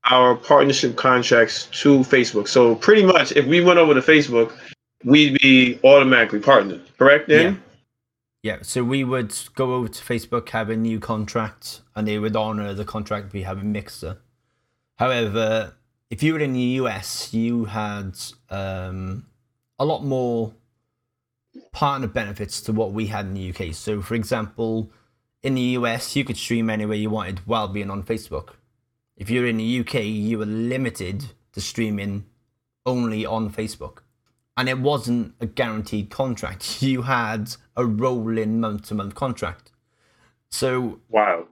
our 0.05 0.35
partnership 0.35 0.97
contracts 0.97 1.67
to 1.81 2.01
Facebook. 2.01 2.49
So 2.49 2.75
pretty 2.75 3.05
much, 3.05 3.33
if 3.33 3.47
we 3.47 3.63
went 3.63 3.79
over 3.79 3.95
to 3.95 4.01
Facebook, 4.01 4.53
we'd 5.05 5.39
be 5.41 5.79
automatically 5.85 6.41
partnered. 6.41 6.83
Correct? 6.99 7.29
Then 7.29 7.63
Yeah, 8.43 8.59
so 8.61 8.85
we 8.85 9.05
would 9.05 9.35
go 9.55 9.75
over 9.75 9.89
to 9.89 10.03
Facebook, 10.05 10.51
have 10.51 10.69
a 10.69 10.77
new 10.77 11.01
contract, 11.01 11.81
and 11.95 12.07
they 12.07 12.19
would 12.19 12.37
honor 12.37 12.75
the 12.75 12.85
contract 12.85 13.33
we 13.33 13.43
have 13.43 13.59
in 13.61 13.73
Mixer. 13.73 14.19
However, 14.97 15.75
if 16.11 16.23
you 16.23 16.35
were 16.35 16.41
in 16.41 16.53
the 16.53 16.79
US, 16.83 17.33
you 17.35 17.65
had 17.67 18.17
um, 18.51 19.27
a 19.79 19.85
lot 19.85 20.05
more 20.05 20.55
partner 21.73 22.07
benefits 22.09 22.61
to 22.63 22.73
what 22.73 22.93
we 22.93 23.07
had 23.07 23.27
in 23.27 23.35
the 23.35 23.51
UK. 23.51 23.75
So, 23.75 24.01
for 24.01 24.15
example, 24.15 24.91
in 25.43 25.55
the 25.55 25.77
US, 25.79 26.15
you 26.17 26.25
could 26.25 26.37
stream 26.37 26.71
anywhere 26.71 26.97
you 26.97 27.11
wanted 27.11 27.41
while 27.47 27.69
being 27.69 27.91
on 27.91 28.03
Facebook. 28.03 28.51
If 29.17 29.31
you're 29.31 29.47
in 29.47 29.59
the 29.59 29.81
UK, 29.81 29.95
you 30.05 30.39
were 30.39 30.47
limited 30.47 31.27
to 31.53 31.61
streaming 31.61 32.27
only 32.87 33.25
on 33.27 33.51
Facebook. 33.51 33.99
and 34.57 34.69
it 34.69 34.79
wasn't 34.79 35.35
a 35.41 35.47
guaranteed 35.47 36.11
contract. 36.11 36.81
You 36.83 37.03
had 37.03 37.57
a 37.77 37.85
rolling 37.85 38.61
month 38.61 38.87
to 38.89 38.95
month 38.95 39.15
contract. 39.17 39.73
So 40.51 41.01
Wow. 41.09 41.49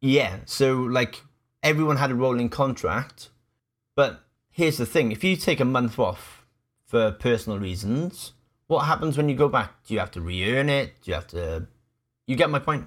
yeah, 0.00 0.40
so 0.46 0.74
like 0.76 1.22
everyone 1.64 1.96
had 1.96 2.12
a 2.12 2.14
rolling 2.14 2.50
contract, 2.50 3.30
but 3.96 4.22
here's 4.50 4.76
the 4.76 4.86
thing: 4.86 5.10
if 5.10 5.24
you 5.24 5.36
take 5.36 5.58
a 5.58 5.64
month 5.64 5.98
off 5.98 6.46
for 6.86 7.10
personal 7.10 7.58
reasons, 7.58 8.32
what 8.68 8.84
happens 8.84 9.16
when 9.16 9.28
you 9.28 9.34
go 9.34 9.48
back? 9.48 9.82
Do 9.84 9.94
you 9.94 10.00
have 10.00 10.12
to 10.12 10.20
re-earn 10.20 10.68
it? 10.68 10.92
Do 11.02 11.10
you 11.10 11.14
have 11.14 11.26
to? 11.28 11.66
You 12.26 12.36
get 12.36 12.50
my 12.50 12.60
point. 12.60 12.86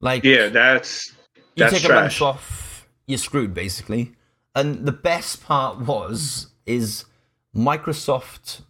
Like 0.00 0.24
Yeah, 0.24 0.48
that's 0.48 1.14
that's 1.56 1.72
you 1.72 1.78
take 1.78 1.90
a 1.90 1.94
month 1.94 2.20
off, 2.20 2.86
you're 3.06 3.18
screwed 3.18 3.54
basically. 3.54 4.12
And 4.54 4.86
the 4.86 4.92
best 4.92 5.42
part 5.42 5.80
was 5.80 6.48
is 6.66 7.04
Microsoft 7.54 8.62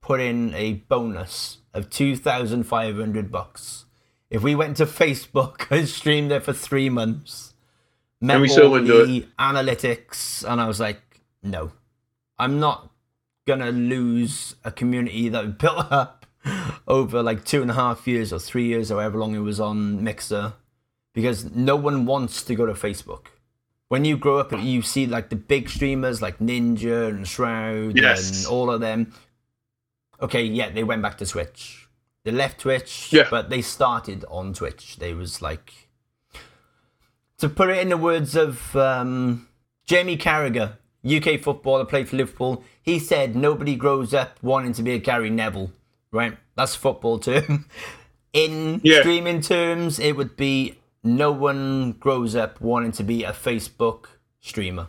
put 0.00 0.20
in 0.20 0.54
a 0.54 0.74
bonus 0.74 1.58
of 1.72 1.90
two 1.90 2.16
thousand 2.16 2.64
five 2.64 2.96
hundred 2.96 3.30
bucks. 3.30 3.84
If 4.30 4.42
we 4.42 4.54
went 4.54 4.76
to 4.78 4.86
Facebook 4.86 5.70
and 5.70 5.88
streamed 5.88 6.30
there 6.30 6.40
for 6.40 6.52
three 6.52 6.88
months, 6.88 7.53
And 8.20 8.40
we 8.40 8.48
all 8.48 8.54
still 8.54 8.70
wouldn't 8.70 8.88
the 9.08 9.26
analytics, 9.38 10.48
and 10.50 10.60
I 10.60 10.66
was 10.66 10.80
like, 10.80 11.00
no, 11.42 11.72
I'm 12.38 12.58
not 12.60 12.90
gonna 13.46 13.70
lose 13.70 14.56
a 14.64 14.70
community 14.70 15.28
that 15.28 15.44
we 15.44 15.50
built 15.64 15.92
up 15.92 16.24
over 16.88 17.22
like 17.22 17.44
two 17.44 17.62
and 17.62 17.70
a 17.70 17.74
half 17.74 18.06
years 18.06 18.32
or 18.32 18.38
three 18.38 18.64
years, 18.66 18.90
or 18.90 19.00
however 19.00 19.18
long 19.18 19.34
it 19.34 19.40
was 19.40 19.60
on 19.60 20.02
Mixer, 20.02 20.54
because 21.12 21.44
no 21.54 21.76
one 21.76 22.06
wants 22.06 22.42
to 22.44 22.54
go 22.54 22.64
to 22.66 22.72
Facebook. 22.72 23.26
When 23.88 24.04
you 24.06 24.16
grow 24.16 24.38
up, 24.38 24.50
you 24.52 24.80
see 24.82 25.06
like 25.06 25.28
the 25.28 25.36
big 25.36 25.68
streamers 25.68 26.22
like 26.22 26.38
Ninja 26.38 27.08
and 27.10 27.28
Shroud 27.28 27.96
Yes. 27.98 28.44
and 28.44 28.52
all 28.52 28.70
of 28.70 28.80
them. 28.80 29.12
Okay, 30.22 30.44
yeah, 30.44 30.70
they 30.70 30.82
went 30.84 31.02
back 31.02 31.18
to 31.18 31.26
Twitch. 31.26 31.88
They 32.24 32.30
left 32.30 32.60
Twitch, 32.60 33.12
Yeah. 33.12 33.28
but 33.30 33.50
they 33.50 33.60
started 33.60 34.24
on 34.30 34.54
Twitch. 34.54 34.96
They 34.96 35.12
was 35.12 35.42
like, 35.42 35.83
to 37.44 37.50
put 37.50 37.68
it 37.68 37.76
in 37.76 37.90
the 37.90 37.96
words 37.98 38.34
of 38.36 38.74
um, 38.74 39.46
Jamie 39.84 40.16
Carragher, 40.16 40.78
UK 41.04 41.38
footballer, 41.38 41.84
played 41.84 42.08
for 42.08 42.16
Liverpool. 42.16 42.64
He 42.82 42.98
said 42.98 43.36
nobody 43.36 43.76
grows 43.76 44.14
up 44.14 44.38
wanting 44.42 44.72
to 44.72 44.82
be 44.82 44.92
a 44.92 44.98
Gary 44.98 45.28
Neville, 45.28 45.70
right? 46.10 46.38
That's 46.56 46.74
a 46.74 46.78
football 46.78 47.18
term. 47.18 47.66
In 48.32 48.80
Yeah. 48.82 49.00
streaming 49.00 49.42
terms, 49.42 49.98
it 49.98 50.12
would 50.12 50.38
be 50.38 50.78
no 51.02 51.30
one 51.32 51.92
grows 51.92 52.34
up 52.34 52.62
wanting 52.62 52.92
to 52.92 53.04
be 53.04 53.24
a 53.24 53.32
Facebook 53.32 54.06
streamer. 54.40 54.86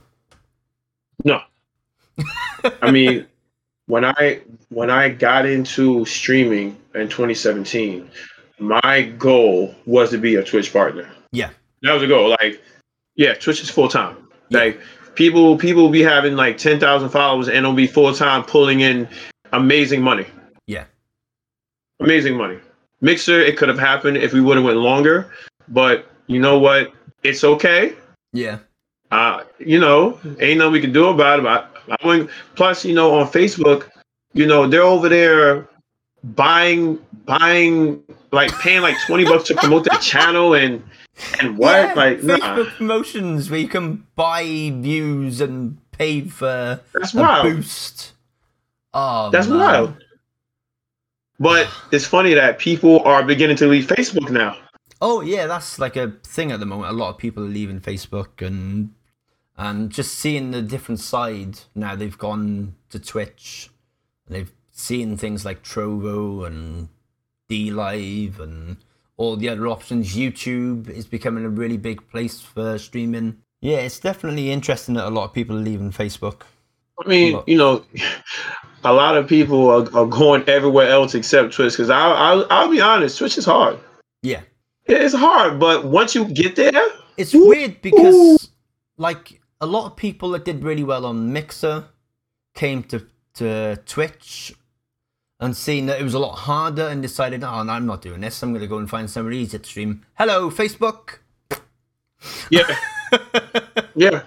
No. 1.25 1.41
I 2.81 2.89
mean, 2.89 3.25
when 3.87 4.05
I 4.05 4.39
when 4.69 4.89
I 4.89 5.09
got 5.09 5.45
into 5.45 6.05
streaming 6.05 6.77
in 6.95 7.09
2017, 7.09 8.09
my 8.59 9.01
goal 9.19 9.75
was 9.85 10.11
to 10.11 10.17
be 10.17 10.35
a 10.35 10.43
Twitch 10.43 10.71
partner. 10.71 11.11
Yeah. 11.33 11.49
That 11.85 11.93
was 11.93 12.03
a 12.03 12.07
goal. 12.07 12.29
Like, 12.29 12.63
yeah, 13.15 13.33
Twitch 13.35 13.61
is 13.61 13.69
full 13.69 13.87
time. 13.87 14.17
Like 14.49 14.79
people 15.15 15.57
people 15.57 15.89
be 15.89 16.01
having 16.01 16.35
like 16.35 16.57
10,000 16.57 17.09
followers 17.09 17.47
and 17.47 17.57
it'll 17.57 17.73
be 17.73 17.87
full 17.87 18.13
time 18.13 18.43
pulling 18.43 18.81
in 18.81 19.07
amazing 19.53 20.01
money. 20.01 20.25
Yeah. 20.67 20.85
Amazing 21.99 22.35
money. 22.37 22.59
Mixer, 23.01 23.39
it 23.39 23.57
could 23.57 23.69
have 23.69 23.79
happened 23.79 24.17
if 24.17 24.33
we 24.33 24.41
would 24.41 24.57
have 24.57 24.65
went 24.65 24.77
longer, 24.77 25.31
but 25.67 26.07
you 26.27 26.39
know 26.39 26.57
what? 26.57 26.91
It's 27.23 27.43
okay. 27.43 27.93
Yeah. 28.33 28.59
uh, 29.11 29.43
you 29.59 29.79
know, 29.79 30.19
ain't 30.39 30.57
nothing 30.59 30.73
we 30.73 30.81
can 30.81 30.91
do 30.91 31.07
about 31.09 31.39
it. 31.39 31.45
I, 31.45 31.65
I 32.01 32.27
plus, 32.55 32.83
you 32.83 32.93
know, 32.93 33.17
on 33.19 33.27
Facebook, 33.27 33.89
you 34.33 34.45
know, 34.45 34.67
they're 34.67 34.81
over 34.81 35.07
there 35.07 35.67
buying, 36.23 36.99
buying, 37.25 38.03
like 38.31 38.51
paying 38.59 38.81
like 38.81 38.97
twenty 39.05 39.23
bucks 39.23 39.45
to 39.45 39.55
promote 39.55 39.85
their 39.85 39.99
channel 40.01 40.55
and 40.55 40.83
and 41.41 41.57
what, 41.57 41.89
Yeah, 41.89 41.93
like, 41.93 42.23
nah, 42.23 42.37
Facebook 42.37 42.75
promotions 42.77 43.49
where 43.49 43.59
you 43.59 43.67
can 43.67 44.05
buy 44.15 44.43
views 44.43 45.41
and 45.41 45.77
pay 45.91 46.21
for 46.21 46.81
that's 46.93 47.13
a 47.13 47.19
wild. 47.21 47.43
boost. 47.43 48.13
Oh, 48.93 49.29
That's 49.29 49.47
man. 49.47 49.59
wild. 49.59 49.97
But 51.39 51.67
it's 51.91 52.05
funny 52.05 52.33
that 52.33 52.59
people 52.59 53.01
are 53.03 53.23
beginning 53.23 53.57
to 53.57 53.67
leave 53.67 53.87
Facebook 53.87 54.29
now. 54.29 54.57
Oh 55.01 55.19
yeah, 55.21 55.47
that's 55.47 55.79
like 55.79 55.97
a 55.97 56.11
thing 56.23 56.51
at 56.53 56.61
the 56.61 56.65
moment. 56.65 56.89
A 56.89 56.93
lot 56.93 57.09
of 57.09 57.17
people 57.17 57.43
are 57.43 57.47
leaving 57.49 57.81
Facebook 57.81 58.45
and 58.45 58.93
and 59.57 59.89
just 59.89 60.15
seeing 60.15 60.51
the 60.51 60.61
different 60.61 61.01
side 61.01 61.59
now. 61.75 61.95
They've 61.95 62.17
gone 62.17 62.75
to 62.89 62.99
Twitch. 62.99 63.69
And 64.27 64.35
they've 64.35 64.51
seen 64.71 65.17
things 65.17 65.43
like 65.45 65.61
Trovo 65.63 66.47
and 66.47 66.87
DLive 67.49 68.39
and 68.39 68.77
all 69.17 69.35
the 69.35 69.49
other 69.49 69.67
options. 69.67 70.15
YouTube 70.15 70.89
is 70.89 71.05
becoming 71.05 71.45
a 71.45 71.49
really 71.49 71.77
big 71.77 72.07
place 72.09 72.39
for 72.41 72.77
streaming. 72.77 73.37
Yeah, 73.61 73.77
it's 73.77 73.99
definitely 73.99 74.51
interesting 74.51 74.95
that 74.95 75.07
a 75.07 75.09
lot 75.09 75.25
of 75.25 75.33
people 75.33 75.57
are 75.57 75.61
leaving 75.61 75.91
Facebook. 75.91 76.43
I 77.03 77.07
mean, 77.07 77.41
you 77.47 77.57
know, 77.57 77.83
a 78.83 78.93
lot 78.93 79.17
of 79.17 79.27
people 79.27 79.69
are, 79.69 79.97
are 79.97 80.05
going 80.05 80.47
everywhere 80.47 80.89
else 80.89 81.15
except 81.15 81.53
Twitch. 81.53 81.73
Because 81.73 81.89
I'll, 81.89 82.13
I'll, 82.13 82.47
I'll 82.49 82.69
be 82.69 82.81
honest, 82.81 83.17
Twitch 83.17 83.37
is 83.37 83.45
hard. 83.45 83.77
Yeah, 84.21 84.41
It's 84.85 85.13
hard, 85.13 85.59
but 85.59 85.85
once 85.85 86.15
you 86.15 86.25
get 86.25 86.55
there, 86.55 86.71
it's 87.17 87.33
Ooh, 87.33 87.47
weird 87.47 87.81
because 87.81 88.49
like 88.97 89.41
a 89.61 89.65
lot 89.65 89.85
of 89.85 89.95
people 89.95 90.29
that 90.31 90.45
did 90.45 90.63
really 90.63 90.83
well 90.83 91.05
on 91.05 91.31
Mixer 91.31 91.85
came 92.53 92.83
to 92.83 93.05
to 93.35 93.77
Twitch 93.85 94.53
and 95.45 95.55
seeing 95.55 95.85
that 95.85 95.99
it 95.99 96.03
was 96.03 96.13
a 96.13 96.19
lot 96.19 96.35
harder 96.35 96.87
and 96.87 97.01
decided, 97.01 97.43
oh, 97.43 97.63
no, 97.63 97.73
I'm 97.73 97.85
not 97.85 98.01
doing 98.01 98.21
this. 98.21 98.41
I'm 98.43 98.51
going 98.51 98.61
to 98.61 98.67
go 98.67 98.77
and 98.77 98.89
find 98.89 99.09
somewhere 99.09 99.33
easier 99.33 99.59
to 99.59 99.67
stream. 99.67 100.05
Hello, 100.15 100.49
Facebook. 100.49 101.19
yeah, 102.49 102.75
yeah. 103.95 104.23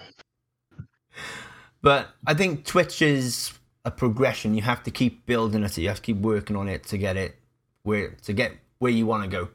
But 1.82 2.08
I 2.26 2.34
think 2.34 2.64
Twitch 2.64 3.02
is 3.02 3.52
a 3.84 3.90
progression. 3.90 4.54
You 4.54 4.62
have 4.62 4.82
to 4.84 4.90
keep 4.90 5.26
building 5.26 5.62
it. 5.62 5.76
You 5.78 5.88
have 5.88 5.98
to 5.98 6.02
keep 6.02 6.18
working 6.18 6.56
on 6.56 6.68
it 6.68 6.84
to 6.84 6.98
get 6.98 7.16
it 7.16 7.36
where 7.82 8.10
to 8.22 8.32
get 8.32 8.52
where 8.78 8.92
you 8.92 9.06
want 9.06 9.24
to 9.24 9.28
go. 9.28 9.48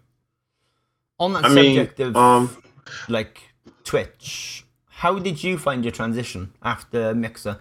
On 1.19 1.33
that 1.33 1.45
I 1.45 1.49
mean, 1.49 1.77
subject 1.77 1.99
of 1.99 2.15
um, 2.15 2.63
like 3.07 3.41
Twitch, 3.83 4.65
how 4.87 5.19
did 5.19 5.43
you 5.43 5.57
find 5.57 5.83
your 5.83 5.91
transition 5.91 6.53
after 6.63 7.13
Mixer? 7.13 7.59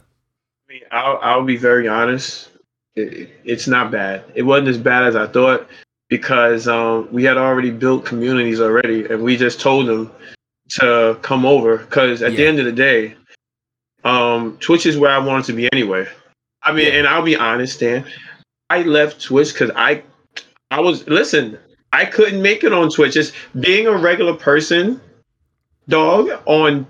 I 0.69 0.73
mean, 0.73 0.83
I'll, 0.91 1.19
I'll 1.21 1.45
be 1.45 1.57
very 1.57 1.87
honest. 1.88 2.52
It, 2.97 3.13
it- 3.13 3.31
it's 3.45 3.67
not 3.67 3.91
bad. 3.91 4.25
It 4.35 4.43
wasn't 4.43 4.69
as 4.69 4.79
bad 4.79 5.05
as 5.05 5.17
I 5.17 5.27
thought 5.27 5.67
because 6.09 6.69
um, 6.69 7.09
we 7.13 7.25
had 7.25 7.37
already 7.39 7.71
built 7.71 8.05
communities 8.05 8.61
already, 8.61 9.07
and 9.07 9.23
we 9.23 9.37
just 9.37 9.61
told 9.61 9.87
them 9.87 10.11
to 10.81 11.19
come 11.23 11.45
over. 11.47 11.79
Because 11.79 12.23
at 12.23 12.37
the 12.37 12.47
end 12.47 12.59
of 12.59 12.67
the 12.67 12.73
day, 12.73 13.15
um, 14.05 14.57
Twitch 14.61 14.85
is 14.87 14.99
where 14.99 15.11
I 15.11 15.19
wanted 15.19 15.47
to 15.47 15.53
be 15.55 15.69
anyway. 15.73 16.07
I 16.63 16.73
mean, 16.73 16.87
Yeah. 16.87 16.99
and 16.99 17.09
I'll 17.09 17.23
be 17.23 17.37
honest, 17.37 17.81
Dan. 17.81 18.05
I 18.71 18.83
left 18.83 19.21
Twitch 19.23 19.53
because 19.53 19.71
I, 19.75 20.03
I 20.71 20.81
was 20.81 21.07
listen. 21.09 21.59
I 21.95 22.05
couldn't 22.07 22.41
make 22.41 22.65
it 22.65 22.73
on 22.73 22.89
Twitch. 22.91 23.15
Just 23.15 23.35
being 23.61 23.87
a 23.87 23.93
regular 23.97 24.35
person, 24.35 25.01
dog 25.89 26.31
on 26.47 26.87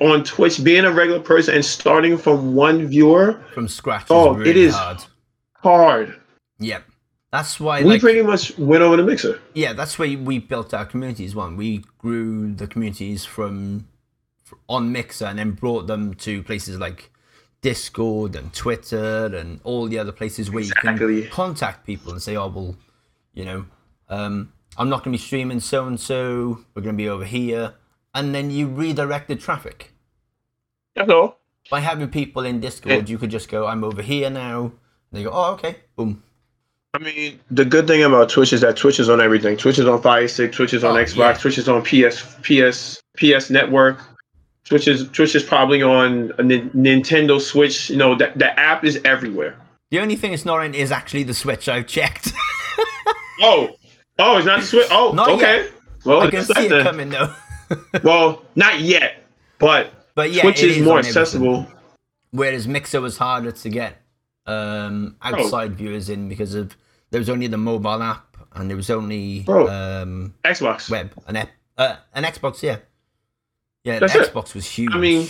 on 0.00 0.22
Twitch, 0.24 0.62
being 0.62 0.84
a 0.84 0.92
regular 0.92 1.20
person 1.20 1.54
and 1.56 1.64
starting 1.64 2.16
from 2.16 2.54
one 2.54 2.86
viewer, 2.86 3.42
From 3.54 3.66
scratch 3.68 4.06
Oh, 4.10 4.34
really 4.34 4.62
is- 4.64 4.74
hard. 4.74 4.98
Hard. 5.66 6.20
Yep. 6.58 6.84
That's 7.32 7.58
why 7.60 7.82
we 7.82 7.90
like 7.90 8.00
pretty 8.00 8.22
much 8.22 8.56
went 8.56 8.82
over 8.82 8.96
the 8.96 9.02
mixer. 9.02 9.40
yeah, 9.52 9.72
that's 9.72 9.98
why 9.98 10.16
we 10.16 10.38
built 10.38 10.72
our 10.72 10.86
communities. 10.86 11.34
One, 11.34 11.56
we 11.56 11.84
grew 11.98 12.54
the 12.54 12.66
communities 12.66 13.24
from 13.24 13.88
f- 14.46 14.54
on 14.68 14.92
Mixer 14.92 15.26
and 15.26 15.38
then 15.38 15.50
brought 15.50 15.86
them 15.86 16.14
to 16.14 16.42
places 16.44 16.78
like 16.78 17.10
Discord 17.62 18.36
and 18.36 18.52
Twitter 18.54 19.26
and 19.34 19.60
all 19.64 19.86
the 19.86 19.98
other 19.98 20.12
places 20.12 20.50
where 20.50 20.62
you 20.62 20.72
can 20.72 21.28
contact 21.30 21.84
people 21.84 22.12
and 22.12 22.22
say, 22.22 22.36
"Oh, 22.36 22.46
well, 22.48 22.76
you 23.34 23.44
know, 23.44 23.66
um, 24.08 24.52
I'm 24.78 24.88
not 24.88 25.02
going 25.02 25.12
to 25.12 25.18
be 25.20 25.26
streaming 25.26 25.60
so 25.60 25.86
and 25.86 25.98
so. 26.00 26.60
We're 26.74 26.82
going 26.82 26.94
to 26.96 27.02
be 27.02 27.08
over 27.08 27.24
here," 27.24 27.74
and 28.14 28.34
then 28.34 28.50
you 28.50 28.68
redirect 28.68 29.28
the 29.28 29.36
traffic 29.36 29.92
all. 30.96 31.38
by 31.70 31.80
having 31.80 32.08
people 32.08 32.44
in 32.46 32.60
Discord. 32.60 33.08
You 33.10 33.18
could 33.18 33.30
just 33.30 33.48
go, 33.50 33.66
"I'm 33.66 33.82
over 33.84 34.00
here 34.00 34.30
now." 34.30 34.72
They 35.12 35.22
go, 35.22 35.30
"Oh, 35.32 35.52
okay, 35.54 35.76
boom." 35.96 36.22
I 36.94 36.98
mean, 36.98 37.40
the 37.50 37.64
good 37.64 37.86
thing 37.86 38.02
about 38.02 38.30
Twitch 38.30 38.52
is 38.52 38.62
that 38.62 38.76
Twitch 38.76 38.98
is 38.98 39.08
on 39.10 39.20
everything. 39.20 39.56
Twitch 39.56 39.78
is 39.78 39.86
on 39.86 40.00
Fire 40.00 40.26
Stick. 40.28 40.52
Twitch 40.52 40.72
is 40.72 40.82
on 40.82 40.96
Oh, 40.96 41.02
Xbox. 41.02 41.16
yeah. 41.16 41.32
Twitch 41.34 41.58
is 41.58 41.68
on 41.68 41.82
PS, 41.82 42.22
PS, 42.42 43.02
PS 43.18 43.50
Network. 43.50 43.98
Twitch 44.64 44.88
is 44.88 45.08
Twitch 45.10 45.34
is 45.34 45.42
probably 45.42 45.82
on 45.82 46.32
a 46.38 46.42
Nin- 46.42 46.70
Nintendo 46.70 47.40
Switch. 47.40 47.90
You 47.90 47.96
know, 47.96 48.14
the, 48.16 48.32
the 48.36 48.58
app 48.58 48.84
is 48.84 48.98
everywhere. 49.04 49.56
The 49.90 50.00
only 50.00 50.16
thing 50.16 50.32
it's 50.32 50.44
not 50.44 50.64
in 50.64 50.74
is 50.74 50.90
actually 50.90 51.22
the 51.24 51.34
Switch. 51.34 51.68
I've 51.68 51.86
checked. 51.86 52.32
Oh, 53.42 53.68
oh, 54.18 54.38
it's 54.38 54.46
not 54.46 54.60
the 54.60 54.66
Switch. 54.66 54.86
Oh, 54.90 55.12
Not 55.12 55.28
okay. 55.32 55.64
yet. 55.64 55.72
Well, 56.06 56.20
I 56.22 56.30
can 56.30 56.42
see 56.42 56.54
it 56.66 56.68
then. 56.70 56.84
coming 56.84 57.10
though. 57.10 57.34
Well, 58.02 58.42
not 58.54 58.80
yet, 58.80 59.22
but 59.58 59.92
But 60.14 60.30
yeah, 60.32 60.40
Twitch 60.42 60.62
it 60.62 60.70
is 60.70 60.76
is 60.78 60.82
more 60.84 60.98
accessible. 61.00 61.66
Whereas 62.30 62.66
Mixer 62.66 63.00
was 63.02 63.18
harder 63.18 63.52
to 63.52 63.68
get 63.68 64.00
um, 64.46 65.16
outside 65.22 65.74
viewers 65.74 66.08
in 66.08 66.28
because 66.28 66.54
of 66.54 66.76
there 67.10 67.18
was 67.20 67.28
only 67.30 67.46
the 67.46 67.56
mobile 67.58 68.02
app 68.02 68.36
and 68.54 68.68
there 68.70 68.76
was 68.76 68.90
only 68.90 69.40
Bro. 69.40 69.68
um, 69.68 70.34
Xbox. 70.44 70.90
web 70.90 71.12
an 71.26 71.36
ep- 71.36 71.50
uh, 71.78 71.96
an 72.14 72.24
Xbox. 72.24 72.62
Yeah, 72.62 72.78
yeah. 73.84 73.98
That's 73.98 74.12
the 74.12 74.20
it. 74.22 74.32
Xbox 74.32 74.54
was 74.54 74.66
huge. 74.66 74.92
I 74.92 74.98
mean, 74.98 75.28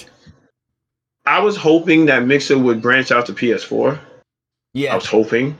I 1.24 1.40
was 1.40 1.56
hoping 1.56 2.06
that 2.06 2.24
Mixer 2.24 2.58
would 2.58 2.80
branch 2.80 3.10
out 3.10 3.26
to 3.26 3.32
PS4. 3.32 3.98
Yeah, 4.74 4.92
I 4.92 4.96
was 4.96 5.06
hoping. 5.06 5.56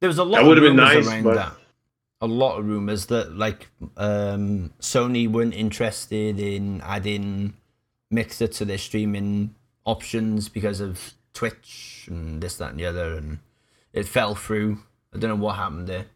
there 0.00 0.08
was 0.08 0.18
a 0.18 0.24
lot. 0.24 0.38
that 0.38 0.42
of 0.42 0.48
would've 0.48 0.62
been 0.64 0.76
rumors 0.76 0.94
nice, 0.94 1.06
around 1.08 1.22
but- 1.24 1.34
that. 1.34 1.52
A 2.20 2.26
lot 2.26 2.58
of 2.58 2.66
rumors 2.66 3.06
that 3.06 3.36
like 3.36 3.68
um, 3.96 4.72
Sony 4.80 5.28
weren't 5.30 5.54
interested 5.54 6.40
in 6.40 6.80
adding 6.80 7.54
Mixer 8.10 8.48
to 8.48 8.64
their 8.64 8.76
streaming 8.78 9.54
options 9.84 10.48
because 10.48 10.80
of 10.80 11.14
Twitch 11.38 12.06
and 12.10 12.40
this, 12.42 12.56
that, 12.56 12.70
and 12.70 12.80
the 12.80 12.86
other, 12.86 13.14
and 13.14 13.38
it 13.92 14.06
fell 14.06 14.34
through. 14.34 14.78
I 15.14 15.18
don't 15.18 15.30
know 15.30 15.36
what 15.44 15.54
happened 15.56 15.86
there, 15.86 16.06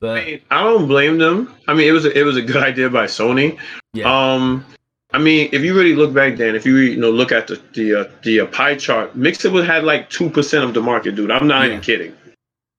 but 0.00 0.18
I, 0.18 0.24
mean, 0.24 0.40
I 0.50 0.62
don't 0.62 0.88
blame 0.88 1.18
them. 1.18 1.54
I 1.68 1.74
mean, 1.74 1.86
it 1.86 1.92
was 1.92 2.06
a, 2.06 2.18
it 2.18 2.22
was 2.22 2.36
a 2.38 2.42
good 2.42 2.56
idea 2.70 2.88
by 2.88 3.04
Sony. 3.04 3.58
yeah, 3.92 4.08
Um, 4.10 4.64
I 5.12 5.18
mean, 5.18 5.50
if 5.52 5.62
you 5.62 5.74
really 5.76 5.94
look 5.94 6.14
back 6.14 6.36
then, 6.36 6.54
if 6.54 6.64
you 6.64 6.76
you 6.76 6.96
know 6.96 7.10
look 7.10 7.30
at 7.30 7.46
the 7.48 7.60
the 7.74 7.94
uh, 8.00 8.04
the 8.22 8.40
uh, 8.40 8.46
pie 8.46 8.74
chart, 8.76 9.14
Mixer 9.14 9.50
would 9.50 9.66
had 9.66 9.84
like 9.84 10.08
two 10.08 10.30
percent 10.30 10.64
of 10.64 10.72
the 10.72 10.80
market, 10.80 11.14
dude. 11.14 11.30
I'm 11.30 11.46
not 11.46 11.60
Yeah. 11.62 11.66
even 11.68 11.80
kidding. 11.82 12.16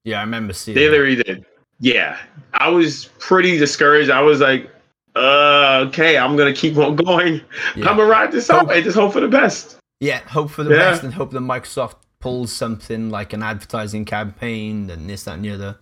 yeah, 0.04 0.18
I 0.18 0.22
remember 0.22 0.52
seeing. 0.54 0.74
They 0.74 0.88
literally 0.88 1.16
did. 1.22 1.44
Yeah, 1.78 2.18
I 2.54 2.68
was 2.68 3.10
pretty 3.20 3.58
discouraged. 3.58 4.10
I 4.10 4.22
was 4.22 4.40
like, 4.40 4.68
uh, 5.14 5.84
okay, 5.88 6.18
I'm 6.18 6.36
gonna 6.36 6.52
keep 6.54 6.76
on 6.78 6.96
going. 7.06 7.40
Yeah. 7.76 7.88
I'm 7.88 7.96
gonna 7.96 8.06
ride 8.10 8.32
this 8.32 8.50
out 8.50 8.72
and 8.74 8.82
just 8.84 8.96
hope 8.96 9.12
for 9.12 9.20
the 9.20 9.28
best. 9.28 9.78
Yeah, 10.02 10.18
hope 10.18 10.50
for 10.50 10.64
the 10.64 10.70
Yeah. 10.70 10.78
best 10.90 11.04
and 11.04 11.14
hope 11.14 11.30
that 11.30 11.38
Microsoft 11.38 11.94
pulls 12.18 12.52
something 12.52 13.08
like 13.08 13.32
an 13.32 13.40
advertising 13.40 14.04
campaign 14.04 14.90
and 14.90 15.08
this, 15.08 15.22
that, 15.22 15.34
and 15.34 15.44
the 15.44 15.50
other. 15.50 15.78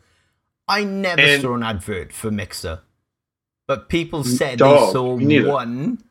I 0.69 0.85
never 0.85 1.23
And- 1.23 1.41
saw 1.41 1.55
an 1.55 1.63
advert 1.63 2.13
for 2.13 2.31
Mixer, 2.31 2.81
but 3.67 3.89
people 3.89 4.23
said 4.23 4.59
Dog, 4.59 4.89
they 4.89 4.93
saw 5.41 5.49
one 5.51 6.03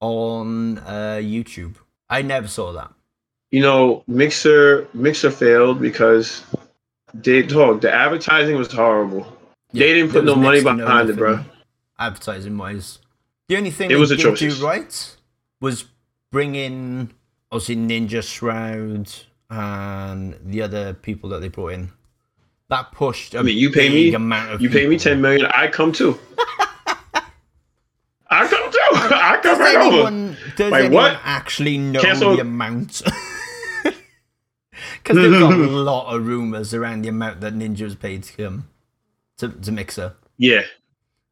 on 0.00 0.78
uh, 0.78 1.20
YouTube. 1.22 1.76
I 2.10 2.22
never 2.22 2.48
saw 2.48 2.72
that. 2.72 2.92
You 3.52 3.62
know, 3.62 4.02
Mixer 4.08 4.88
Mixer 4.92 5.30
failed 5.30 5.80
because 5.80 6.42
they 7.14 7.42
dog 7.42 7.80
the 7.82 7.92
advertising 7.94 8.56
was 8.56 8.72
horrible. 8.72 9.24
Yeah, 9.70 9.86
they 9.86 9.92
didn't 9.94 10.10
put 10.10 10.24
no 10.24 10.34
money 10.34 10.62
behind 10.64 11.10
it, 11.10 11.16
bro. 11.16 11.44
Advertising 11.96 12.58
wise, 12.58 12.98
the 13.48 13.56
only 13.56 13.70
thing 13.70 13.88
It 13.88 13.94
they 13.94 14.00
was 14.00 14.08
did 14.10 14.36
do 14.36 14.54
right 14.66 15.16
was 15.60 15.84
bring 16.32 16.56
in 16.56 17.12
obviously 17.52 17.76
Ninja 17.76 18.22
Shroud 18.22 19.08
and 19.50 20.36
the 20.44 20.62
other 20.62 20.94
people 20.94 21.28
that 21.30 21.40
they 21.40 21.48
brought 21.48 21.74
in. 21.74 21.92
That 22.70 22.90
pushed. 22.92 23.36
I 23.36 23.42
mean, 23.42 23.56
you 23.58 23.70
pay 23.70 23.88
me- 23.90 24.14
Amount 24.14 24.50
of 24.52 24.60
You 24.62 24.70
pay 24.70 24.86
me 24.88 24.98
ten 24.98 25.20
million, 25.20 25.46
I 25.54 25.68
come 25.68 25.92
too. 25.92 26.18
I 28.30 28.46
come 28.48 28.72
too. 28.72 28.78
I 29.14 29.38
come 29.42 29.58
Does 29.58 29.58
right 29.58 29.76
over. 29.76 29.86
anyone, 30.08 30.36
does 30.56 30.72
Wait, 30.72 30.78
anyone 30.86 30.94
what? 31.12 31.20
actually 31.22 31.76
know 31.78 32.00
Cancel- 32.00 32.34
the 32.36 32.40
amount? 32.42 33.02
Because 35.02 35.16
there's 35.16 35.42
a 35.42 35.48
lot 35.48 36.14
of 36.14 36.24
rumors 36.26 36.72
around 36.72 37.02
the 37.02 37.08
amount 37.08 37.40
that 37.40 37.54
Ninja 37.54 37.82
was 37.82 37.96
paid 37.96 38.22
to 38.22 38.32
come 38.44 38.68
to, 39.38 39.48
to 39.48 39.72
Mixer. 39.72 40.14
Yeah, 40.38 40.62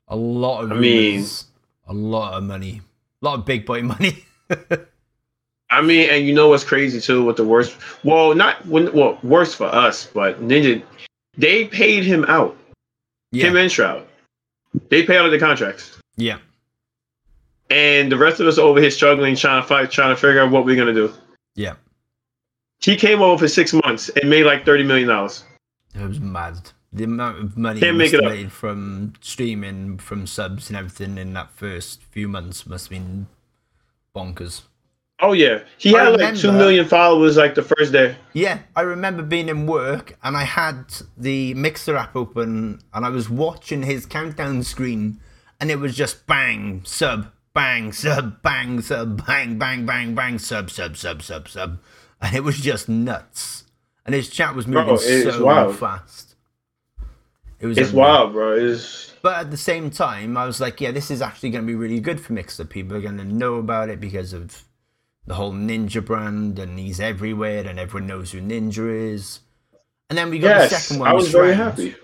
A 0.09 0.17
lot 0.17 0.65
of 0.65 0.73
I 0.73 0.75
rumors, 0.75 1.47
mean- 1.87 1.97
a 1.97 2.01
lot 2.01 2.35
of 2.35 2.43
money, 2.43 2.81
a 3.23 3.25
lot 3.25 3.39
of 3.39 3.45
big 3.47 3.65
boy 3.65 3.83
money. 3.83 4.25
I 5.71 5.81
mean, 5.83 6.11
and 6.11 6.27
you 6.27 6.35
know 6.35 6.49
what's 6.49 6.65
crazy 6.65 7.01
too? 7.01 7.23
With 7.25 7.37
the 7.37 7.45
worst, 7.45 7.77
well, 8.05 8.35
not 8.35 8.65
when, 8.67 8.93
well, 8.93 9.19
worse 9.23 9.55
for 9.55 9.67
us, 9.67 10.07
but 10.13 10.41
Ninja, 10.41 10.83
they 11.37 11.67
paid 11.67 12.05
him 12.05 12.25
out. 12.25 12.57
Him 13.33 13.57
and 13.57 13.71
Shroud, 13.71 14.05
they 14.89 15.05
paid 15.05 15.17
out 15.19 15.27
of 15.27 15.31
the 15.33 15.39
contracts, 15.39 15.99
yeah, 16.17 16.39
and 17.71 18.11
the 18.11 18.17
rest 18.19 18.41
of 18.41 18.49
us 18.49 18.59
over 18.59 18.81
here 18.81 18.91
struggling, 18.91 19.37
trying 19.37 19.63
to 19.63 19.69
fight, 19.69 19.91
trying 19.93 20.15
to 20.15 20.21
figure 20.21 20.41
out 20.41 20.51
what 20.51 20.65
we're 20.65 20.77
gonna 20.77 20.93
do. 20.95 21.13
yeah. 21.55 21.75
He 22.83 22.97
came 22.97 23.21
over 23.21 23.39
for 23.45 23.49
six 23.49 23.73
months 23.73 24.09
and 24.09 24.29
made 24.29 24.45
like 24.47 24.65
thirty 24.65 24.83
million 24.83 25.07
dollars. 25.09 25.45
It 25.95 26.01
was 26.01 26.19
mad. 26.19 26.71
The 26.93 27.05
amount 27.05 27.39
of 27.39 27.57
money 27.57 27.79
Can't 27.79 27.93
he 27.93 27.99
make 27.99 28.13
it 28.15 28.25
up. 28.25 28.33
made 28.33 28.51
from 28.51 29.13
streaming, 29.21 29.99
from 29.99 30.27
subs 30.27 30.71
and 30.71 30.77
everything 30.77 31.19
in 31.19 31.33
that 31.35 31.53
first 31.53 32.03
few 32.03 32.27
months 32.27 32.67
must 32.67 32.87
have 32.87 32.99
been 32.99 33.27
bonkers. 34.17 34.63
Oh 35.23 35.33
yeah, 35.33 35.61
he 35.79 35.95
I 35.97 36.05
had 36.05 36.21
like 36.21 36.35
two 36.35 36.47
remember- 36.49 36.59
million 36.65 36.87
followers 36.87 37.37
like 37.37 37.55
the 37.55 37.63
first 37.63 37.93
day. 37.93 38.17
Yeah, 38.33 38.61
I 38.75 38.83
remember 38.83 39.23
being 39.23 39.49
in 39.49 39.67
work 39.67 40.17
and 40.23 40.37
I 40.37 40.45
had 40.45 40.85
the 41.17 41.55
Mixer 41.55 41.97
app 41.97 42.17
open 42.17 42.81
and 42.95 43.05
I 43.05 43.09
was 43.11 43.29
watching 43.29 43.83
his 43.83 44.07
countdown 44.07 44.63
screen 44.63 45.21
and 45.61 45.71
it 45.71 45.79
was 45.79 45.95
just 45.95 46.27
bang, 46.27 46.83
sub, 46.85 47.31
bang, 47.53 47.93
sub, 47.93 48.43
bang, 48.43 48.81
sub, 48.81 49.27
bang, 49.27 49.59
bang, 49.59 49.85
bang, 49.85 50.15
bang, 50.15 50.39
sub, 50.39 50.71
sub, 50.71 50.97
sub, 50.97 51.23
sub, 51.23 51.49
sub. 51.49 51.79
And 52.23 52.35
it 52.37 52.45
was 52.45 52.59
just 52.61 52.89
nuts. 52.89 53.65
And 54.07 54.15
his 54.15 54.31
chat 54.31 54.55
was 54.55 54.67
moving 54.67 54.87
Bro, 54.87 54.97
so 54.97 55.45
wild. 55.45 55.77
fast. 55.77 56.35
It 57.59 57.67
was 57.67 57.77
It's 57.77 57.91
unreal. 57.91 58.07
wild, 58.07 58.33
bro. 58.33 58.53
It's 58.57 59.13
But 59.23 59.37
at 59.39 59.51
the 59.51 59.57
same 59.59 59.91
time, 59.91 60.37
I 60.39 60.47
was 60.47 60.61
like, 60.63 60.81
yeah, 60.81 60.93
this 60.93 61.11
is 61.11 61.21
actually 61.21 61.51
going 61.51 61.65
to 61.65 61.67
be 61.67 61.75
really 61.75 62.01
good 62.01 62.21
for 62.21 62.33
Mixer. 62.33 62.65
People 62.65 62.97
are 62.97 63.03
going 63.03 63.19
to 63.19 63.25
know 63.25 63.57
about 63.57 63.91
it 63.91 64.01
because 64.01 64.33
of 64.33 64.63
the 65.31 65.37
whole 65.37 65.53
Ninja 65.53 66.05
brand, 66.05 66.59
and 66.59 66.77
he's 66.77 66.99
everywhere, 66.99 67.65
and 67.65 67.79
everyone 67.79 68.09
knows 68.09 68.33
who 68.33 68.41
Ninja 68.41 69.13
is. 69.15 69.39
And 70.09 70.19
then 70.19 70.29
we 70.29 70.41
got 70.41 70.69
the 70.69 70.77
second 70.77 70.99
one. 70.99 71.09
I 71.09 71.13
was 71.13 71.31
very 71.31 71.55
happy. 71.55 71.95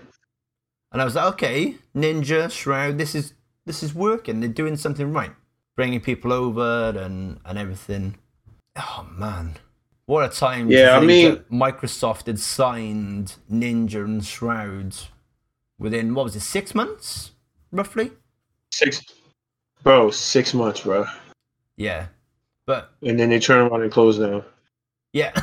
And 0.93 1.01
I 1.01 1.03
was 1.03 1.15
like, 1.15 1.33
okay, 1.33 1.75
Ninja 1.93 2.49
Shroud, 2.49 2.97
this 2.97 3.15
is 3.15 3.33
this 3.65 3.83
is 3.83 3.93
working. 3.93 4.39
They're 4.39 4.47
doing 4.47 4.77
something 4.77 5.11
right, 5.11 5.33
bringing 5.75 5.99
people 5.99 6.31
over 6.31 6.97
and 6.97 7.41
and 7.43 7.57
everything. 7.57 8.15
Oh 8.77 9.05
man, 9.11 9.57
what 10.05 10.23
a 10.23 10.33
time! 10.33 10.71
Yeah, 10.71 10.95
I 10.95 11.01
mean- 11.01 11.31
that 11.31 11.51
Microsoft 11.51 12.27
had 12.27 12.39
signed 12.39 13.35
Ninja 13.51 14.05
and 14.05 14.23
Shroud 14.23 14.95
within 15.77 16.13
what 16.13 16.23
was 16.23 16.35
it, 16.37 16.39
six 16.39 16.73
months, 16.73 17.31
roughly? 17.73 18.11
Six, 18.71 19.01
bro, 19.83 20.11
six 20.11 20.53
months, 20.53 20.79
bro. 20.79 21.05
Yeah, 21.75 22.07
but 22.67 22.91
And 23.01 23.19
then 23.19 23.31
they 23.31 23.39
turn 23.39 23.65
around 23.67 23.81
and 23.81 23.91
close 23.91 24.19
down, 24.19 24.43
yeah. 25.13 25.33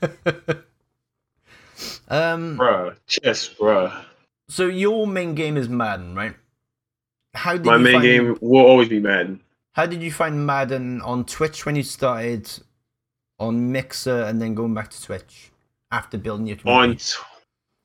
um. 2.08 2.56
bro. 2.56 2.92
Yes, 3.24 3.48
bro. 3.48 3.92
So 4.48 4.66
your 4.66 5.06
main 5.06 5.34
game 5.34 5.56
is 5.56 5.68
Madden, 5.68 6.14
right? 6.14 6.34
How 7.34 7.54
did 7.54 7.66
My 7.66 7.76
you 7.76 7.82
main 7.82 7.92
find, 7.94 8.02
game 8.04 8.38
will 8.40 8.64
always 8.64 8.88
be 8.88 9.00
Madden. 9.00 9.40
How 9.72 9.86
did 9.86 10.02
you 10.02 10.10
find 10.12 10.46
Madden 10.46 11.02
on 11.02 11.24
Twitch 11.24 11.66
when 11.66 11.76
you 11.76 11.82
started, 11.82 12.50
on 13.38 13.70
Mixer, 13.72 14.22
and 14.24 14.40
then 14.40 14.54
going 14.54 14.74
back 14.74 14.90
to 14.90 15.02
Twitch 15.02 15.50
after 15.92 16.16
building 16.18 16.46
your 16.46 16.56
On 16.58 16.62
community? 16.82 17.04
t- 17.04 17.22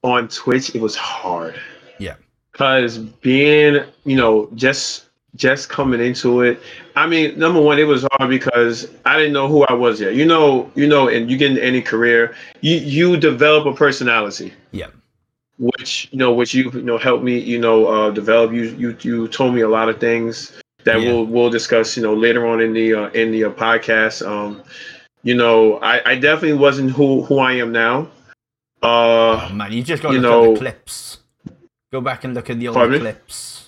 on 0.04 0.28
Twitch, 0.28 0.76
it 0.76 0.82
was 0.82 0.96
hard. 0.96 1.56
Yeah. 2.00 2.16
Cause 2.54 2.98
being, 2.98 3.84
you 4.06 4.16
know, 4.16 4.50
just 4.56 5.06
just 5.36 5.70
coming 5.70 6.00
into 6.00 6.42
it. 6.42 6.60
I 6.96 7.08
mean, 7.08 7.38
number 7.40 7.60
one, 7.62 7.80
it 7.80 7.86
was 7.86 8.06
hard 8.14 8.30
because 8.30 8.88
I 9.06 9.18
didn't 9.18 9.34
know 9.34 9.48
who 9.48 9.64
I 9.64 9.74
was 9.74 10.00
yet. 10.00 10.14
You 10.16 10.26
know, 10.26 10.72
you 10.76 10.88
know, 10.88 11.08
and 11.08 11.30
you 11.30 11.38
get 11.38 11.52
in 11.52 11.58
any 11.58 11.82
career, 11.82 12.36
you 12.62 12.76
you 12.78 13.18
develop 13.18 13.66
a 13.66 13.74
personality. 13.74 14.54
Yeah. 14.72 14.88
which 15.60 16.10
you 16.12 16.18
know 16.18 16.34
which 16.34 16.54
you 16.54 16.72
you 16.72 16.82
know 16.82 16.98
helped 16.98 17.24
me 17.24 17.38
you 17.40 17.60
know 17.60 17.86
uh, 17.88 18.10
develop 18.12 18.52
you 18.52 18.64
you 18.82 18.98
you 19.02 19.28
told 19.28 19.54
me 19.54 19.62
a 19.62 19.70
lot 19.70 19.88
of 19.88 20.00
things 20.00 20.52
that 20.84 21.00
Yeah. 21.00 21.08
we'll 21.14 21.26
we'll 21.26 21.50
discuss 21.52 21.96
you 21.96 22.02
know 22.04 22.16
later 22.16 22.48
on 22.48 22.60
in 22.60 22.74
the 22.74 22.94
uh, 22.94 23.10
in 23.12 23.32
the 23.32 23.44
uh, 23.46 23.50
podcast 23.52 24.26
um 24.28 24.64
you 25.22 25.36
know 25.36 25.78
I, 25.78 26.02
I 26.12 26.16
definitely 26.16 26.58
wasn't 26.58 26.90
who 26.92 27.22
who 27.24 27.38
I 27.38 27.54
am 27.54 27.72
now 27.72 28.08
uh 28.82 29.46
Oh 29.46 29.50
man, 29.54 29.72
you 29.72 29.84
just 29.84 30.02
got 30.02 30.10
to 30.10 30.16
you 30.16 30.22
look 30.22 30.32
at 30.32 30.36
know- 30.36 30.54
the 30.54 30.60
clips. 30.60 31.20
Go 31.92 32.02
back 32.02 32.24
and 32.24 32.34
look 32.34 32.50
at 32.50 32.58
the 32.60 32.68
old 32.70 33.00
clips. 33.00 33.63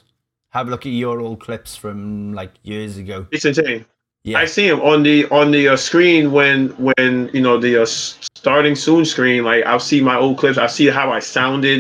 Have 0.56 0.68
a 0.70 0.72
look 0.72 0.86
at 0.86 0.94
your 0.94 1.20
old 1.20 1.40
clips 1.42 1.76
from 1.76 2.34
like 2.34 2.52
years 2.64 2.96
ago. 2.98 3.28
it's 3.36 3.44
insane 3.52 3.86
Yeah. 4.24 4.40
I 4.40 4.46
see 4.46 4.66
him 4.72 4.80
on 4.92 5.04
the 5.04 5.18
on 5.40 5.52
the 5.52 5.64
uh, 5.74 5.78
screen 5.78 6.32
when 6.38 6.70
when 6.88 7.30
you 7.36 7.42
know 7.46 7.58
the 7.60 7.74
uh, 7.84 7.86
starting 7.86 8.76
soon 8.76 9.04
screen 9.06 9.44
like 9.44 9.62
I'll 9.70 9.80
see 9.92 10.00
my 10.12 10.16
old 10.24 10.38
clips 10.42 10.58
I 10.58 10.68
see 10.68 10.88
how 11.00 11.12
I 11.12 11.20
sounded 11.20 11.80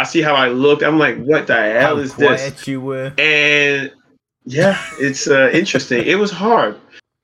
I 0.00 0.04
see 0.04 0.22
how 0.22 0.34
I 0.44 0.48
looked 0.48 0.82
I'm 0.88 0.98
like 1.06 1.16
what 1.30 1.46
the 1.48 1.54
hell 1.80 1.96
How 1.96 2.02
is 2.04 2.14
this 2.14 2.40
quiet 2.40 2.68
you 2.68 2.80
were. 2.80 3.12
and 3.18 3.90
yeah, 4.44 4.76
it's 5.00 5.24
uh, 5.28 5.50
interesting. 5.60 6.00
it 6.12 6.18
was 6.24 6.30
hard. 6.30 6.74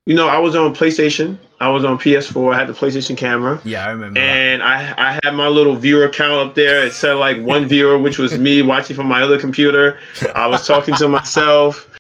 You 0.07 0.15
know, 0.19 0.29
I 0.29 0.39
was 0.39 0.55
on 0.55 0.75
PlayStation. 0.75 1.39
I 1.61 1.69
was 1.69 1.85
on 1.85 1.99
PS4. 1.99 2.55
I 2.55 2.59
had 2.59 2.69
the 2.69 2.73
PlayStation 2.73 3.17
camera, 3.17 3.61
Yeah, 3.65 3.85
I 3.85 3.91
remember 3.91 4.21
that. 4.21 4.27
and 4.27 4.63
I 4.63 4.95
I 4.97 5.19
had 5.25 5.33
my 5.33 5.49
little 5.49 5.75
viewer 5.75 6.09
count 6.09 6.49
up 6.49 6.55
there. 6.55 6.85
It 6.85 6.93
said 6.93 7.15
like 7.15 7.41
one 7.43 7.67
viewer, 7.67 7.99
which 7.99 8.19
was 8.19 8.39
me 8.39 8.63
watching 8.63 8.95
from 8.95 9.07
my 9.07 9.23
other 9.23 9.39
computer. 9.39 9.99
I 10.35 10.47
was 10.47 10.67
talking 10.67 10.95
to 10.97 11.09
myself. 11.09 11.91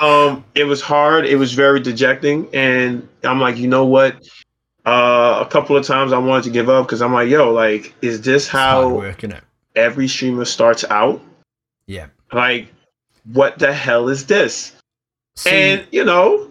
Um, 0.00 0.44
it 0.56 0.64
was 0.64 0.80
hard. 0.80 1.24
It 1.26 1.36
was 1.36 1.52
very 1.52 1.78
dejecting, 1.78 2.48
and 2.52 3.08
I'm 3.22 3.40
like, 3.40 3.56
you 3.56 3.68
know 3.68 3.84
what? 3.86 4.16
Uh, 4.84 5.38
a 5.40 5.48
couple 5.48 5.76
of 5.76 5.86
times 5.86 6.12
I 6.12 6.18
wanted 6.18 6.44
to 6.44 6.50
give 6.50 6.68
up 6.68 6.86
because 6.86 7.00
I'm 7.00 7.12
like, 7.12 7.28
yo, 7.28 7.52
like, 7.52 7.94
is 8.02 8.20
this 8.20 8.48
how 8.48 8.88
work, 8.88 9.24
every 9.76 10.08
streamer 10.08 10.44
starts 10.44 10.84
out? 10.90 11.22
Yeah. 11.86 12.08
Like, 12.32 12.68
what 13.32 13.58
the 13.60 13.72
hell 13.72 14.08
is 14.08 14.26
this? 14.26 14.74
See, 15.36 15.50
and 15.50 15.86
you 15.92 16.04
know, 16.04 16.50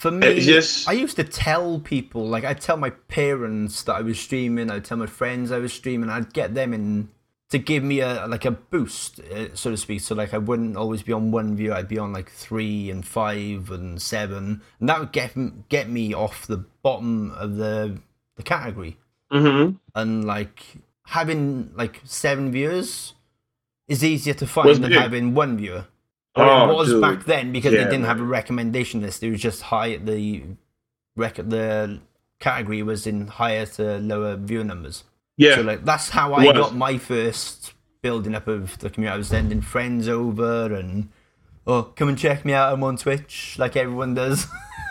for 0.00 0.10
me, 0.10 0.26
it's 0.28 0.46
just 0.46 0.88
I 0.88 0.92
used 0.92 1.16
to 1.16 1.24
tell 1.24 1.78
people, 1.78 2.26
like, 2.26 2.42
I'd 2.42 2.58
tell 2.62 2.78
my 2.78 2.88
parents 2.88 3.82
that 3.82 3.96
I 3.96 4.00
was 4.00 4.18
streaming. 4.18 4.70
I'd 4.70 4.86
tell 4.86 4.96
my 4.96 5.04
friends 5.06 5.52
I 5.52 5.58
was 5.58 5.74
streaming. 5.74 6.08
I'd 6.08 6.32
get 6.32 6.54
them 6.54 6.72
in 6.72 7.10
to 7.50 7.58
give 7.58 7.82
me 7.84 8.00
a 8.00 8.26
like 8.26 8.46
a 8.46 8.50
boost, 8.52 9.20
uh, 9.20 9.54
so 9.54 9.70
to 9.70 9.76
speak. 9.76 10.00
So 10.00 10.14
like, 10.14 10.32
I 10.32 10.38
wouldn't 10.38 10.74
always 10.74 11.02
be 11.02 11.12
on 11.12 11.32
one 11.32 11.54
view. 11.54 11.74
I'd 11.74 11.86
be 11.88 11.98
on 11.98 12.14
like 12.14 12.30
three 12.30 12.88
and 12.90 13.04
five 13.06 13.70
and 13.70 14.00
seven, 14.00 14.62
and 14.80 14.88
that 14.88 15.00
would 15.00 15.12
get 15.12 15.68
get 15.68 15.90
me 15.90 16.14
off 16.14 16.46
the 16.46 16.64
bottom 16.82 17.32
of 17.32 17.56
the 17.56 17.98
the 18.36 18.42
category. 18.42 18.96
mhm. 19.30 19.76
And 19.94 20.24
like 20.24 20.64
having 21.08 21.72
like 21.74 22.00
seven 22.04 22.50
viewers 22.50 23.12
is 23.86 24.02
easier 24.02 24.32
to 24.32 24.44
Was 24.44 24.50
find 24.50 24.82
than 24.82 24.92
having 24.92 25.34
one 25.34 25.58
viewer. 25.58 25.84
Or 26.36 26.44
Oh, 26.44 26.70
it 26.70 26.74
was 26.74 26.88
dude. 26.88 27.00
back 27.02 27.24
then 27.24 27.52
because 27.52 27.72
Yeah, 27.72 27.84
they 27.84 27.90
didn't 27.90 28.06
have 28.06 28.20
a 28.20 28.24
recommendation 28.24 29.00
list. 29.00 29.22
It 29.22 29.30
was 29.30 29.40
just 29.40 29.62
high. 29.62 29.96
The 29.96 30.42
rec 31.16 31.34
the 31.36 32.00
category 32.38 32.82
was 32.82 33.06
in 33.06 33.26
higher 33.26 33.66
to 33.66 33.98
lower 33.98 34.36
viewer 34.36 34.64
numbers. 34.64 35.04
yeah, 35.36 35.56
So 35.56 35.62
like 35.62 35.84
that's 35.84 36.08
how 36.10 36.34
I 36.34 36.44
got 36.52 36.74
my 36.74 36.98
first 36.98 37.74
building 38.02 38.34
up 38.34 38.48
of 38.48 38.78
the 38.78 38.88
community. 38.90 39.14
I 39.14 39.18
was 39.18 39.28
sending 39.28 39.60
friends 39.60 40.08
over 40.08 40.72
and 40.74 41.08
oh 41.66 41.82
come 41.82 42.08
and 42.08 42.16
check 42.18 42.44
me 42.44 42.52
out. 42.54 42.72
I'm 42.72 42.82
on 42.84 42.96
Twitch 42.96 43.56
like 43.58 43.76
everyone 43.76 44.14
does. 44.14 44.46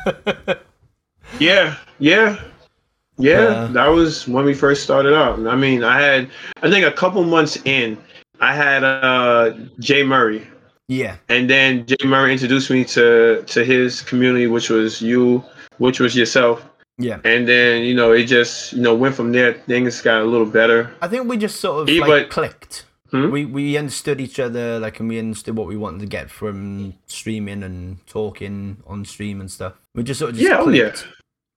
yeah, 1.39 1.75
yeah, 1.99 2.41
yeah. 3.17 3.39
Uh, 3.39 3.67
that 3.67 3.87
was 3.87 4.27
when 4.27 4.45
we 4.45 4.53
first 4.53 4.83
started 4.83 5.13
out. 5.13 5.39
I 5.47 5.55
mean, 5.55 5.83
I 5.83 5.99
had, 6.01 6.29
I 6.61 6.69
think, 6.69 6.85
a 6.85 6.91
couple 6.91 7.23
months 7.23 7.57
in, 7.65 7.97
I 8.39 8.53
had 8.53 8.83
uh 8.83 9.53
Jay 9.79 10.03
Murray. 10.03 10.45
Yeah, 10.89 11.15
and 11.29 11.47
then 11.49 11.85
Jay 11.85 11.95
Murray 12.03 12.33
introduced 12.33 12.69
me 12.69 12.83
to 12.97 13.43
to 13.45 13.63
his 13.63 14.01
community, 14.01 14.47
which 14.47 14.69
was 14.69 15.01
you, 15.01 15.43
which 15.77 15.99
was 16.01 16.15
yourself, 16.15 16.65
yeah. 16.97 17.19
and 17.23 17.47
then 17.47 17.83
you 17.83 17.93
know 17.95 18.11
it 18.11 18.25
just 18.25 18.73
you 18.73 18.81
know 18.81 18.93
went 18.95 19.13
from 19.15 19.31
there. 19.31 19.53
Things 19.53 20.01
got 20.01 20.21
a 20.21 20.25
little 20.25 20.45
better. 20.49 20.91
I 21.01 21.07
think 21.07 21.29
we 21.29 21.37
just 21.37 21.61
sort 21.61 21.83
of 21.83 21.89
Yeah, 21.89 22.01
like 22.01 22.09
but- 22.25 22.29
clicked. 22.31 22.85
Hmm? 23.11 23.31
We 23.31 23.45
we 23.45 23.75
understood 23.77 24.19
each 24.21 24.39
other, 24.39 24.77
like, 24.79 24.99
and 24.99 25.09
we 25.09 25.17
understood 25.17 25.57
what 25.57 25.65
we 25.67 25.75
wanted 25.77 26.01
to 26.01 26.05
get 26.05 26.29
from 26.29 26.93
streaming 27.07 27.63
and 27.63 28.05
talking 28.05 28.83
on 28.85 29.03
stream 29.05 29.41
and 29.41 29.49
stuff. 29.49 29.73
We 29.95 30.03
just 30.03 30.19
sort 30.19 30.31
of 30.31 30.37
just 30.37 30.47
Yeah, 30.47 30.59
oh, 30.61 30.69
yeah. 30.69 30.93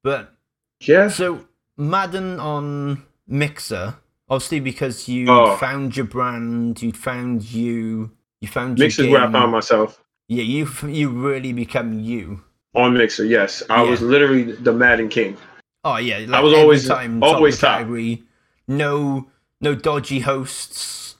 But 0.02 0.32
Yeah, 0.80 1.08
so 1.08 1.44
Madden 1.76 2.40
on 2.40 3.02
Mixer, 3.28 3.96
obviously 4.30 4.60
because 4.60 5.08
you 5.08 5.28
Oh. 5.28 5.56
found 5.58 5.94
your 5.94 6.06
brand, 6.06 6.80
you 6.80 6.90
found 6.92 7.44
you, 7.52 8.12
you 8.42 8.48
found 8.48 8.78
Mixer's 8.78 9.08
where 9.08 9.22
I 9.22 9.32
found 9.32 9.52
myself 9.52 10.02
Yeah, 10.28 10.42
you 10.42 10.68
you 10.88 11.08
really 11.08 11.52
become 11.54 11.98
you. 11.98 12.42
on 12.74 12.92
Mixer. 12.94 13.24
Yes, 13.24 13.62
I 13.70 13.82
Yeah. 13.84 13.90
was 13.90 14.02
literally 14.02 14.52
the 14.52 14.72
Madden 14.72 15.08
King. 15.08 15.36
Oh 15.84 15.96
yeah, 15.96 16.18
like 16.18 16.30
I 16.34 16.40
was 16.40 16.52
always- 16.52 16.86
time 16.86 17.20
top 17.20 17.36
always 17.36 17.58
top. 17.58 17.78
category. 17.78 18.22
No, 18.68 19.26
no 19.60 19.74
dodgy 19.74 20.20
hosts. 20.20 21.16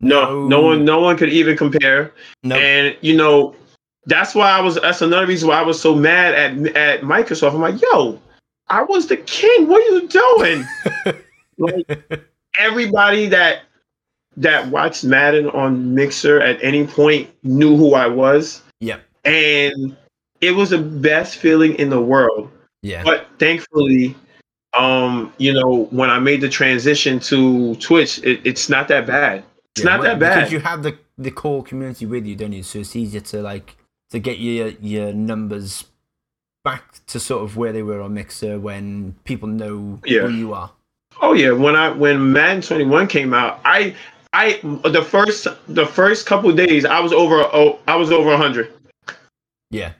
No, 0.00 0.46
no 0.48 0.60
one, 0.60 0.84
no 0.84 1.00
one 1.00 1.16
could 1.16 1.30
even 1.30 1.56
compare. 1.56 2.12
No, 2.42 2.56
And 2.56 2.96
you 3.00 3.16
know, 3.16 3.54
that's 4.06 4.34
why 4.34 4.50
I 4.50 4.60
was. 4.60 4.74
That's 4.76 5.00
another 5.00 5.26
reason 5.26 5.48
why 5.48 5.58
I 5.58 5.62
was 5.62 5.80
so 5.80 5.94
mad 5.94 6.34
at 6.34 6.76
at 6.76 7.00
Microsoft. 7.02 7.54
I'm 7.54 7.60
like, 7.62 7.80
yo, 7.80 8.20
I 8.68 8.82
was 8.82 9.06
the 9.06 9.16
king. 9.16 9.66
What 9.68 9.80
are 9.80 9.94
you 9.94 10.08
doing? 10.08 10.66
like 11.58 12.28
everybody 12.58 13.26
that 13.28 13.62
that 14.36 14.68
watched 14.68 15.04
Madden 15.04 15.48
on 15.50 15.94
Mixer 15.94 16.40
at 16.40 16.62
any 16.62 16.86
point 16.86 17.28
knew 17.42 17.76
who 17.76 17.94
I 17.94 18.06
was, 18.06 18.62
yeah, 18.80 18.98
and 19.24 19.96
it 20.40 20.52
was 20.52 20.70
the 20.70 20.78
best 20.78 21.36
feeling 21.36 21.74
in 21.76 21.90
the 21.90 22.00
world. 22.00 22.50
yeah. 22.82 23.02
But 23.04 23.26
thankfully, 23.38 24.14
um, 24.74 25.32
you 25.38 25.52
know, 25.52 25.84
when 25.90 26.10
I 26.10 26.18
made 26.18 26.40
the 26.40 26.48
transition 26.48 27.18
to 27.20 27.74
Twitch, 27.76 28.18
it, 28.24 28.40
it's 28.44 28.68
not 28.68 28.88
that 28.88 29.06
bad. 29.06 29.44
It's 29.76 29.84
Yeah, 29.84 29.90
not 29.90 30.00
well, 30.00 30.08
that 30.10 30.18
bad. 30.20 30.34
because 30.36 30.52
you 30.52 30.60
have 30.60 30.82
the 30.82 30.98
the 31.16 31.30
core 31.30 31.62
community 31.62 32.06
with 32.06 32.26
you, 32.26 32.34
don't 32.36 32.52
you? 32.52 32.62
So 32.62 32.80
it's 32.80 32.94
easier 32.96 33.20
to 33.20 33.40
like 33.42 33.76
to 34.10 34.18
get 34.18 34.38
your 34.38 34.68
your 34.80 35.12
numbers 35.12 35.84
back 36.64 37.04
to 37.06 37.20
sort 37.20 37.42
of 37.44 37.56
where 37.56 37.72
they 37.72 37.82
were 37.82 38.00
on 38.00 38.14
Mixer 38.14 38.58
when 38.58 39.14
people 39.24 39.48
know 39.48 40.00
Yeah. 40.04 40.22
who 40.22 40.28
you 40.30 40.52
are. 40.54 40.70
Oh 41.22 41.32
yeah, 41.32 41.52
when 41.52 41.76
I 41.76 41.90
when 41.90 42.32
Madden 42.32 42.60
21 42.62 43.06
came 43.06 43.32
out, 43.32 43.60
I 43.64 43.94
I 44.34 44.58
the 44.96 45.02
first 45.02 45.46
the 45.68 45.86
first 45.86 46.26
couple 46.26 46.52
days 46.52 46.84
I 46.84 46.98
was 47.00 47.12
over 47.12 47.36
oh 47.52 47.78
I 47.86 47.94
was 47.96 48.10
over 48.10 48.30
100. 48.30 48.70
Yeah, 49.70 49.92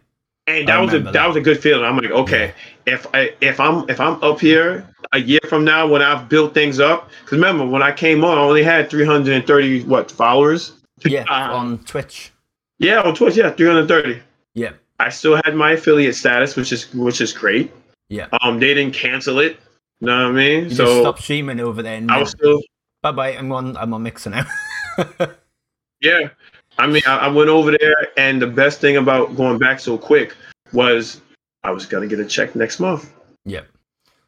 And 0.47 0.68
that 0.68 0.79
was 0.81 0.92
a 0.94 0.99
that. 1.01 1.12
that. 1.12 1.27
was 1.27 1.37
a 1.37 1.40
good 1.40 1.61
feeling. 1.61 1.85
I'm 1.85 1.97
like, 1.97 2.11
okay, 2.11 2.53
if 2.87 3.07
I 3.14 3.33
if 3.40 3.59
I'm 3.61 3.88
if 3.88 3.99
I'm 4.01 4.23
up 4.23 4.40
here 4.40 4.88
a 5.12 5.18
year 5.18 5.40
from 5.49 5.64
now 5.64 5.87
when 5.87 6.03
I've 6.03 6.29
built 6.29 6.53
things 6.55 6.81
up, 6.81 7.11
because 7.20 7.33
remember 7.38 7.64
when 7.66 7.83
I 7.83 7.92
came 7.92 8.25
on, 8.25 8.37
I 8.38 8.40
only 8.40 8.62
had 8.64 8.90
330 8.90 9.85
what 9.85 10.11
followers. 10.11 10.73
yeah. 11.05 11.25
Uh, 11.31 11.55
on 11.55 11.79
Twitch. 11.85 12.33
yeah, 12.79 13.01
on 13.03 13.14
Twitch, 13.14 13.37
yeah, 13.37 13.51
330. 13.51 14.20
Yeah, 14.55 14.73
I 15.01 15.09
still 15.11 15.37
had 15.44 15.55
my 15.57 15.73
affiliate 15.73 16.14
status, 16.14 16.55
which 16.57 16.73
is 16.73 16.92
which 16.94 17.20
is 17.20 17.33
great. 17.33 17.73
yeah. 18.09 18.27
Um, 18.42 18.59
they 18.61 18.75
didn't 18.75 18.94
cancel 18.94 19.38
it. 19.40 19.57
You 20.01 20.07
know 20.09 20.25
what 20.25 20.33
I 20.33 20.42
mean? 20.42 20.64
You 20.64 20.75
so 20.75 21.01
stop 21.01 21.18
streaming 21.20 21.61
over 21.61 21.83
there. 21.83 22.01
I 22.09 22.18
was 22.20 22.31
still 22.31 22.61
bye 23.05 23.12
bye. 23.12 23.37
I'm 23.37 23.53
on. 23.53 23.77
I'm 23.77 23.95
on 23.95 24.03
Mixer 24.03 24.31
now. 24.31 24.47
Yeah, 26.05 26.29
I 26.77 26.87
mean, 26.87 27.03
I, 27.07 27.17
I 27.17 27.29
went 27.29 27.49
over 27.49 27.71
there, 27.71 28.09
and 28.19 28.40
the 28.40 28.47
best 28.47 28.79
thing 28.81 28.99
about 28.99 29.35
going 29.37 29.59
back 29.59 29.81
so 29.81 29.97
quick 29.97 30.37
was 30.73 31.23
I 31.62 31.71
was 31.71 31.87
gonna 31.87 32.07
get 32.07 32.21
a 32.21 32.27
check 32.27 32.55
next 32.55 32.79
month. 32.79 33.11
yeah. 33.45 33.62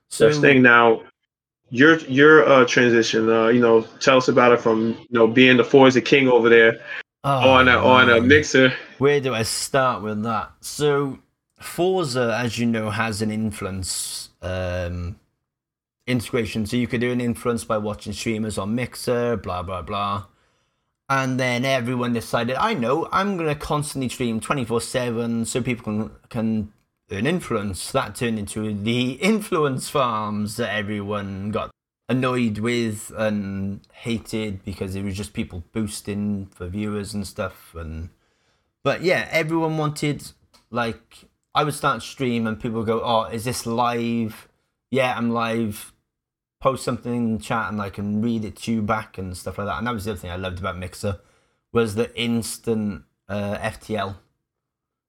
So 0.09 0.29
Best 0.29 0.41
thing 0.41 0.63
now, 0.63 1.03
your 1.69 1.99
your 1.99 2.49
uh, 2.49 2.65
transition. 2.65 3.29
Uh, 3.29 3.49
you 3.49 3.61
know, 3.61 3.83
tell 4.01 4.17
us 4.17 4.29
about 4.29 4.53
it 4.53 4.61
from 4.61 4.97
you 4.99 5.07
know 5.11 5.27
being 5.27 5.59
the 5.59 5.65
Forza 5.65 6.01
king 6.01 6.29
over 6.29 6.49
there 6.49 6.81
oh, 7.25 7.51
on 7.51 7.69
a 7.69 7.77
on 7.77 8.09
a 8.09 8.21
mixer. 8.23 8.73
Where 8.97 9.21
do 9.21 9.35
I 9.35 9.43
start 9.43 10.03
with 10.03 10.23
that? 10.23 10.53
So, 10.63 11.19
Forza, 11.61 12.39
as 12.41 12.59
you 12.59 12.65
know, 12.65 12.89
has 12.89 13.21
an 13.21 13.31
influence 13.31 14.31
um, 14.41 15.19
integration. 16.07 16.67
So 16.67 16.77
you 16.77 16.87
could 16.87 17.01
do 17.01 17.13
an 17.13 17.21
influence 17.21 17.65
by 17.65 17.79
watching 17.79 18.13
streamers 18.13 18.59
on 18.59 18.75
Mixer, 18.75 19.37
blah 19.37 19.63
blah 19.63 19.83
blah. 19.83 20.27
And 21.09 21.39
then 21.39 21.65
everyone 21.65 22.13
decided, 22.15 22.57
I 22.57 22.75
know, 22.75 23.09
I'm 23.13 23.37
gonna 23.37 23.55
constantly 23.55 24.09
stream 24.09 24.41
twenty 24.41 24.65
four 24.65 24.81
seven, 24.81 25.45
so 25.45 25.63
people 25.63 25.85
can 25.85 26.11
can 26.29 26.73
earn 27.11 27.27
influence. 27.27 27.93
That 27.93 28.15
turned 28.15 28.39
into 28.39 28.75
the 28.75 29.13
influence 29.13 29.89
farms 29.89 30.57
that 30.57 30.75
everyone 30.75 31.51
got 31.51 31.71
annoyed 32.09 32.59
with 32.59 33.13
and 33.17 33.81
hated 33.93 34.65
because 34.65 34.95
it 34.95 35.03
was 35.03 35.17
just 35.17 35.33
people 35.33 35.65
boosting 35.73 36.47
for 36.47 36.69
viewers 36.69 37.13
and 37.15 37.27
stuff 37.27 37.75
and 37.75 38.11
but 38.87 39.03
yeah, 39.03 39.27
everyone 39.33 39.79
wanted 39.79 40.23
like 40.71 41.25
I 41.57 41.65
would 41.65 41.75
start 41.75 42.03
stream 42.03 42.47
and 42.47 42.61
people 42.61 42.79
would 42.79 42.87
go, 42.87 43.03
"Oh, 43.03 43.25
is 43.25 43.45
this 43.45 43.67
live?" 43.67 44.47
Yeah, 44.93 45.13
I'm 45.17 45.31
live. 45.31 45.93
Post 46.61 46.85
something 46.85 47.15
in 47.15 47.39
chat 47.39 47.71
and 47.71 47.81
I 47.81 47.91
can 47.91 48.23
read 48.23 48.45
it 48.45 48.57
to 48.57 48.73
you 48.73 48.83
back 48.83 49.19
and 49.19 49.37
stuff 49.37 49.59
like 49.59 49.67
that. 49.67 49.79
And 49.79 49.87
that 49.87 49.95
was 49.95 50.05
the 50.05 50.13
other 50.13 50.21
thing 50.21 50.31
I 50.31 50.37
loved 50.37 50.59
about 50.59 50.79
Mixer 50.79 51.21
was 51.73 51.95
the 51.95 52.15
instant 52.19 53.03
uh, 53.29 53.59
FTL. 53.59 54.17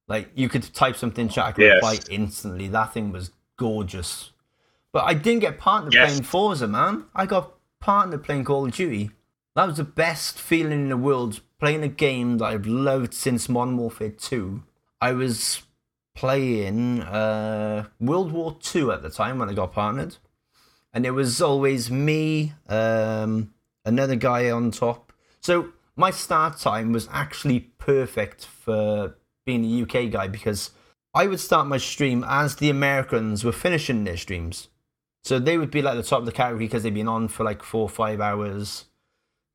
Like 0.08 0.30
you 0.36 0.50
could 0.50 0.74
type 0.74 0.96
something 0.98 1.26
in 1.26 1.30
chat, 1.30 1.46
I 1.46 1.52
could 1.54 1.64
Yes. 1.64 1.76
reply 1.76 2.00
instantly. 2.10 2.68
That 2.68 2.94
thing 2.94 3.12
was 3.12 3.32
gorgeous. 3.58 4.32
But 4.92 5.06
I 5.06 5.14
didn't 5.14 5.42
get 5.42 5.58
partnered 5.58 5.94
Yes. 5.94 6.06
playing 6.10 6.24
Forza, 6.24 6.68
man. 6.68 7.06
I 7.16 7.26
got 7.26 7.54
partnered 7.80 8.24
playing 8.24 8.44
Call 8.46 8.66
of 8.66 8.72
Duty. 8.74 9.12
That 9.56 9.68
was 9.68 9.78
the 9.78 9.84
best 9.84 10.40
feeling 10.40 10.72
in 10.74 10.90
the 10.90 10.98
world. 10.98 11.42
Playing 11.60 11.84
a 11.84 11.88
game 11.88 12.38
that 12.38 12.46
I've 12.46 12.68
loved 12.68 13.14
since 13.14 13.50
Modern 13.50 13.78
Warfare 13.78 14.12
2. 14.12 14.62
I 15.02 15.14
was 15.14 15.64
playing 16.16 17.02
uh, 17.04 17.86
World 18.00 18.32
War 18.32 18.58
2 18.60 18.92
at 18.92 19.02
the 19.02 19.10
time 19.10 19.40
when 19.40 19.50
I 19.50 19.54
got 19.54 19.74
partnered. 19.74 20.18
And 20.94 21.06
it 21.06 21.12
was 21.12 21.42
always 21.42 21.92
me, 21.92 22.54
um, 22.68 23.54
another 23.86 24.16
guy 24.16 24.50
on 24.50 24.72
top. 24.72 25.14
So 25.42 25.70
my 25.96 26.12
start 26.12 26.58
time 26.60 26.92
was 26.92 27.08
actually 27.12 27.60
perfect 27.60 28.46
for 28.46 29.16
being 29.46 29.66
a 29.66 29.82
UK 29.84 30.12
guy 30.12 30.28
because 30.28 30.72
I 31.14 31.26
would 31.26 31.40
start 31.40 31.68
my 31.68 31.78
stream 31.78 32.24
as 32.28 32.56
the 32.56 32.70
Americans 32.70 33.44
were 33.44 33.52
finishing 33.52 34.04
their 34.04 34.18
streams. 34.18 34.68
So 35.24 35.40
they 35.40 35.58
would 35.58 35.72
be 35.72 35.82
like 35.82 35.96
the 35.98 36.04
top 36.04 36.20
of 36.20 36.26
the 36.26 36.32
category 36.32 36.66
because 36.66 36.84
they'd 36.84 36.94
been 36.94 37.08
on 37.08 37.28
for 37.28 37.44
like 37.44 37.64
four 37.64 37.82
or 37.82 37.90
five 37.90 38.22
hours. 38.22 38.86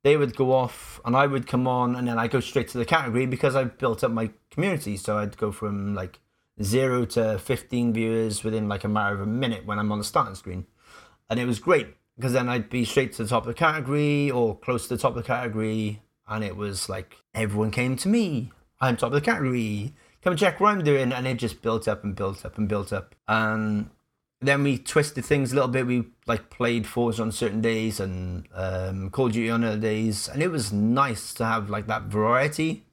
They 0.03 0.17
would 0.17 0.35
go 0.35 0.51
off 0.51 0.99
and 1.05 1.15
I 1.15 1.25
would 1.25 1.47
come 1.47 1.67
on 1.67 1.95
and 1.95 2.07
then 2.07 2.19
I 2.19 2.27
go 2.27 2.41
straight 2.41 2.67
to 2.69 2.77
the 2.77 2.85
category 2.85 3.25
because 3.25 3.55
I 3.55 3.63
built 3.63 4.03
up 4.03 4.11
my 4.11 4.31
community. 4.51 4.97
So 4.97 5.17
I'd 5.17 5.37
go 5.37 5.51
from 5.51 5.95
like 5.95 6.19
zero 6.61 7.05
to 7.05 7.39
15 7.39 7.93
viewers 7.93 8.43
within 8.43 8.67
like 8.67 8.83
a 8.83 8.89
matter 8.89 9.15
of 9.15 9.21
a 9.21 9.25
minute 9.25 9.65
when 9.65 9.79
I'm 9.79 9.91
on 9.91 9.97
the 9.97 10.03
starting 10.03 10.35
screen. 10.35 10.65
And 11.29 11.39
it 11.39 11.45
was 11.45 11.59
great 11.59 11.87
because 12.15 12.33
then 12.33 12.49
I'd 12.49 12.69
be 12.69 12.85
straight 12.85 13.13
to 13.13 13.23
the 13.23 13.29
top 13.29 13.43
of 13.43 13.47
the 13.47 13.53
category 13.53 14.29
or 14.29 14.57
close 14.57 14.87
to 14.87 14.95
the 14.95 15.01
top 15.01 15.11
of 15.11 15.17
the 15.17 15.27
category. 15.27 16.01
And 16.27 16.43
it 16.43 16.55
was 16.55 16.89
like 16.89 17.17
everyone 17.33 17.71
came 17.71 17.95
to 17.97 18.07
me. 18.07 18.51
I'm 18.79 18.97
top 18.97 19.07
of 19.07 19.13
the 19.13 19.21
category. 19.21 19.93
Come 20.23 20.35
check 20.35 20.59
what 20.59 20.69
I'm 20.69 20.83
doing. 20.83 21.11
And 21.11 21.27
it 21.27 21.35
just 21.35 21.61
built 21.61 21.87
up 21.87 22.03
and 22.03 22.15
built 22.15 22.45
up 22.45 22.57
and 22.57 22.67
built 22.67 22.93
up. 22.93 23.15
And 23.27 23.89
then 24.41 24.63
we 24.63 24.77
twisted 24.77 25.25
things 25.25 25.51
a 25.51 25.55
little 25.55 25.69
bit. 25.69 25.87
We 25.87 26.05
like 26.27 26.49
played 26.49 26.85
Forza 26.85 27.21
on 27.21 27.31
certain 27.31 27.61
days 27.61 27.99
and 27.99 28.47
um, 28.53 29.09
Call 29.09 29.27
of 29.27 29.33
Duty 29.33 29.49
on 29.49 29.63
other 29.63 29.77
days. 29.77 30.27
And 30.27 30.41
it 30.41 30.49
was 30.49 30.71
nice 30.71 31.33
to 31.35 31.45
have 31.45 31.69
like 31.69 31.87
that 31.87 32.03
variety 32.03 32.85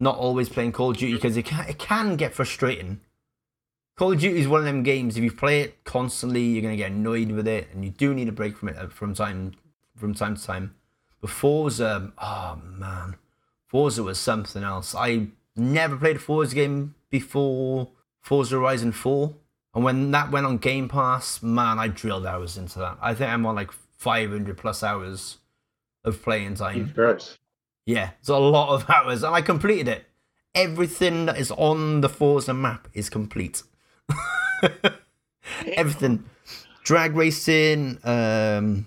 not 0.00 0.16
always 0.16 0.48
playing 0.48 0.72
Call 0.72 0.90
of 0.90 0.96
Duty 0.96 1.14
because 1.14 1.36
it 1.36 1.44
can, 1.44 1.68
it 1.68 1.78
can 1.78 2.16
get 2.16 2.34
frustrating. 2.34 3.00
Call 4.00 4.12
of 4.12 4.18
Duty 4.18 4.40
is 4.40 4.48
one 4.48 4.60
of 4.60 4.64
them 4.64 4.82
games. 4.82 5.18
If 5.18 5.24
you 5.24 5.30
play 5.30 5.60
it 5.60 5.84
constantly, 5.84 6.40
you're 6.40 6.62
gonna 6.62 6.74
get 6.74 6.90
annoyed 6.90 7.32
with 7.32 7.46
it, 7.46 7.68
and 7.70 7.84
you 7.84 7.90
do 7.90 8.14
need 8.14 8.30
a 8.30 8.32
break 8.32 8.56
from 8.56 8.70
it 8.70 8.78
uh, 8.78 8.88
from 8.88 9.12
time 9.12 9.52
from 9.94 10.14
time 10.14 10.36
to 10.36 10.42
time. 10.42 10.74
But 11.20 11.28
Forza, 11.28 12.10
oh 12.16 12.58
man, 12.64 13.16
Forza 13.66 14.02
was 14.02 14.18
something 14.18 14.64
else. 14.64 14.94
I 14.94 15.26
never 15.54 15.98
played 15.98 16.16
a 16.16 16.18
Forza 16.18 16.54
game 16.54 16.94
before 17.10 17.90
Forza 18.22 18.56
Horizon 18.56 18.92
Four, 18.92 19.34
and 19.74 19.84
when 19.84 20.10
that 20.12 20.30
went 20.30 20.46
on 20.46 20.56
Game 20.56 20.88
Pass, 20.88 21.42
man, 21.42 21.78
I 21.78 21.88
drilled 21.88 22.24
hours 22.24 22.56
into 22.56 22.78
that. 22.78 22.96
I 23.02 23.12
think 23.12 23.30
I'm 23.30 23.44
on 23.44 23.54
like 23.54 23.70
500 23.98 24.56
plus 24.56 24.82
hours 24.82 25.36
of 26.04 26.22
playing 26.22 26.54
time. 26.54 26.90
Gross. 26.94 27.36
Yeah, 27.84 28.12
it's 28.20 28.30
a 28.30 28.38
lot 28.38 28.70
of 28.70 28.88
hours, 28.88 29.22
and 29.22 29.34
I 29.34 29.42
completed 29.42 29.88
it. 29.88 30.06
Everything 30.54 31.26
that 31.26 31.36
is 31.36 31.50
on 31.50 32.00
the 32.00 32.08
Forza 32.08 32.54
map 32.54 32.88
is 32.94 33.10
complete. 33.10 33.62
Everything, 35.74 36.24
drag 36.84 37.14
racing, 37.14 37.98
um, 38.04 38.86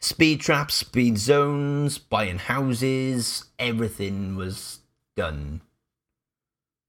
speed 0.00 0.40
traps, 0.40 0.74
speed 0.74 1.18
zones, 1.18 1.98
buying 1.98 2.38
houses, 2.38 3.44
everything 3.58 4.36
was 4.36 4.80
done. 5.16 5.60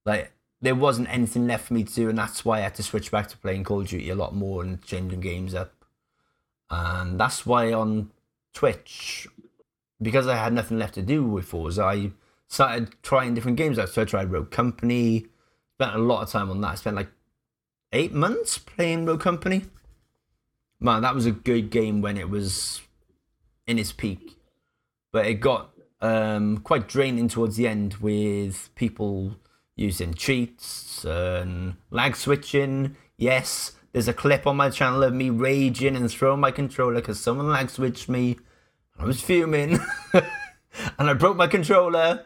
Like 0.05 0.31
there 0.61 0.75
wasn't 0.75 1.09
anything 1.09 1.47
left 1.47 1.67
for 1.67 1.73
me 1.73 1.83
to 1.83 1.93
do, 1.93 2.09
and 2.09 2.17
that's 2.17 2.43
why 2.43 2.59
I 2.59 2.61
had 2.61 2.75
to 2.75 2.83
switch 2.83 3.11
back 3.11 3.27
to 3.29 3.37
playing 3.37 3.63
Call 3.63 3.81
of 3.81 3.87
Duty 3.87 4.09
a 4.09 4.15
lot 4.15 4.35
more 4.35 4.63
and 4.63 4.81
changing 4.83 5.19
games 5.19 5.53
up. 5.53 5.73
And 6.69 7.19
that's 7.19 7.45
why 7.45 7.71
on 7.73 8.11
Twitch 8.53 9.27
because 10.01 10.27
I 10.27 10.35
had 10.35 10.53
nothing 10.53 10.77
left 10.77 10.95
to 10.95 11.01
do 11.01 11.23
with 11.23 11.45
Forza, 11.45 11.83
I 11.83 12.11
started 12.47 12.95
trying 13.01 13.33
different 13.33 13.57
games 13.57 13.79
out. 13.79 13.89
So 13.89 14.03
I 14.03 14.05
tried 14.05 14.31
Rogue 14.31 14.51
Company, 14.51 15.27
spent 15.73 15.95
a 15.95 15.99
lot 15.99 16.23
of 16.23 16.29
time 16.29 16.49
on 16.49 16.61
that. 16.61 16.71
I 16.71 16.75
spent 16.75 16.95
like 16.95 17.09
eight 17.91 18.13
months 18.13 18.57
playing 18.57 19.05
Rogue 19.05 19.21
Company. 19.21 19.63
Man, 20.79 21.01
that 21.01 21.15
was 21.15 21.25
a 21.25 21.31
good 21.31 21.69
game 21.69 22.01
when 22.01 22.17
it 22.17 22.29
was 22.29 22.81
in 23.65 23.79
its 23.79 23.91
peak, 23.91 24.37
but 25.11 25.25
it 25.25 25.35
got 25.35 25.71
um, 26.01 26.59
quite 26.59 26.87
draining 26.87 27.27
towards 27.27 27.57
the 27.57 27.67
end 27.67 27.95
with 27.95 28.69
people 28.75 29.35
using 29.75 30.13
cheats 30.13 31.03
and 31.03 31.75
lag 31.89 32.15
switching. 32.15 32.95
Yes, 33.17 33.73
there's 33.91 34.07
a 34.07 34.13
clip 34.13 34.45
on 34.45 34.57
my 34.57 34.69
channel 34.69 35.03
of 35.03 35.13
me 35.13 35.29
raging 35.29 35.95
and 35.95 36.11
throwing 36.11 36.39
my 36.39 36.51
controller 36.51 37.01
because 37.01 37.19
someone 37.19 37.49
lag 37.49 37.69
switched 37.69 38.07
me 38.07 38.37
I 38.99 39.05
was 39.05 39.21
fuming 39.21 39.79
and 40.13 41.09
I 41.09 41.13
broke 41.13 41.37
my 41.37 41.47
controller. 41.47 42.25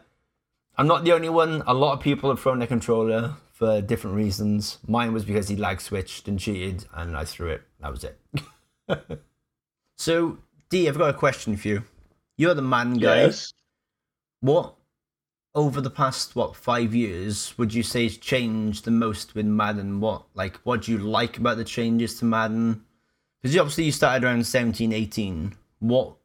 I'm 0.76 0.86
not 0.86 1.04
the 1.04 1.12
only 1.12 1.28
one. 1.28 1.62
A 1.66 1.74
lot 1.74 1.92
of 1.92 2.00
people 2.00 2.30
have 2.30 2.40
thrown 2.40 2.60
their 2.60 2.68
controller 2.68 3.36
for 3.62 3.80
different 3.80 4.16
reasons. 4.16 4.78
Mine 4.88 5.12
was 5.12 5.24
because 5.24 5.46
he 5.46 5.54
lag 5.54 5.80
switched 5.80 6.26
and 6.26 6.36
cheated, 6.36 6.84
and 6.94 7.16
I 7.16 7.24
threw 7.24 7.48
it. 7.50 7.62
That 7.78 7.92
was 7.92 8.02
it. 8.02 8.18
so, 9.96 10.38
D, 10.68 10.88
I've 10.88 10.98
got 10.98 11.10
a 11.10 11.16
question 11.16 11.56
for 11.56 11.68
you. 11.68 11.84
You're 12.36 12.54
the 12.54 12.62
Madden 12.62 12.98
guy. 12.98 13.22
Yes. 13.22 13.52
What 14.40 14.74
over 15.54 15.80
the 15.80 15.90
past 15.90 16.34
what 16.34 16.56
five 16.56 16.92
years 16.92 17.56
would 17.56 17.72
you 17.72 17.84
say 17.84 18.02
has 18.02 18.16
changed 18.16 18.84
the 18.84 18.90
most 18.90 19.36
with 19.36 19.46
Madden? 19.46 20.00
What 20.00 20.24
like 20.34 20.56
what 20.64 20.82
do 20.82 20.90
you 20.90 20.98
like 20.98 21.38
about 21.38 21.56
the 21.56 21.64
changes 21.64 22.18
to 22.18 22.24
Madden? 22.24 22.82
Because 23.40 23.56
obviously 23.56 23.84
you 23.84 23.92
started 23.92 24.26
around 24.26 24.44
17, 24.44 24.92
18. 24.92 25.54
What 25.78 26.16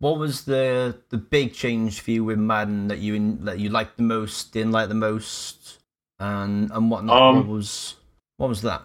what 0.00 0.18
was 0.18 0.44
the 0.44 0.96
the 1.10 1.18
big 1.18 1.52
change 1.52 2.00
for 2.00 2.10
you 2.10 2.24
with 2.24 2.38
Madden 2.38 2.88
that 2.88 2.98
you 2.98 3.14
in, 3.14 3.44
that 3.44 3.58
you 3.58 3.68
liked 3.68 3.96
the 3.96 4.02
most, 4.02 4.52
didn't 4.52 4.72
like 4.72 4.88
the 4.88 4.94
most, 4.94 5.78
and 6.18 6.70
and 6.70 6.90
whatnot? 6.90 7.20
Um, 7.20 7.36
what 7.36 7.46
was 7.46 7.96
what 8.36 8.48
was 8.48 8.62
that? 8.62 8.82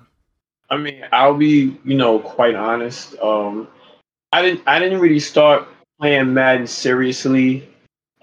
I 0.70 0.78
mean, 0.78 1.04
I'll 1.12 1.36
be, 1.36 1.78
you 1.86 1.96
know, 1.96 2.20
quite 2.20 2.56
honest. 2.56 3.16
Um, 3.20 3.68
I 4.32 4.42
didn't, 4.42 4.64
I 4.66 4.80
didn't 4.80 5.00
really 5.00 5.20
start 5.20 5.68
playing 6.00 6.34
Madden 6.34 6.66
seriously 6.66 7.70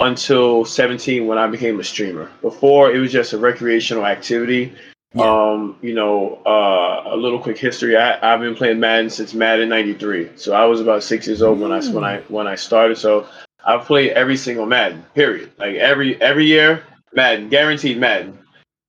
until 0.00 0.64
17 0.64 1.26
when 1.26 1.38
I 1.38 1.46
became 1.46 1.78
a 1.78 1.84
streamer. 1.84 2.28
Before 2.40 2.90
it 2.90 2.98
was 2.98 3.12
just 3.12 3.32
a 3.32 3.38
recreational 3.38 4.04
activity. 4.04 4.72
Yeah. 5.14 5.24
Um, 5.24 5.76
you 5.82 5.94
know, 5.94 6.40
uh, 6.46 7.02
a 7.06 7.16
little 7.16 7.40
quick 7.40 7.58
history. 7.58 7.96
I, 7.96 8.32
I've 8.32 8.40
been 8.40 8.54
playing 8.54 8.78
Madden 8.78 9.10
since 9.10 9.34
Madden 9.34 9.68
'93, 9.68 10.30
so 10.36 10.52
I 10.52 10.64
was 10.66 10.80
about 10.80 11.02
six 11.02 11.26
years 11.26 11.42
old 11.42 11.58
when 11.58 11.72
I 11.72 11.84
when 11.90 12.04
I 12.04 12.20
when 12.28 12.46
I 12.46 12.54
started. 12.54 12.96
So 12.96 13.26
I've 13.64 13.84
played 13.86 14.12
every 14.12 14.36
single 14.36 14.66
Madden. 14.66 15.04
Period. 15.14 15.50
Like 15.58 15.74
every 15.76 16.20
every 16.22 16.46
year, 16.46 16.84
Madden, 17.12 17.48
guaranteed 17.48 17.98
Madden. 17.98 18.38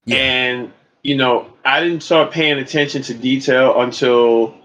Yeah. 0.05 0.17
And 0.17 0.73
you 1.01 1.15
know, 1.17 1.51
I 1.65 1.79
didn't 1.81 2.01
start 2.01 2.31
paying 2.31 2.59
attention 2.59 3.01
to 3.03 3.15
detail 3.15 3.81
until 3.81 4.55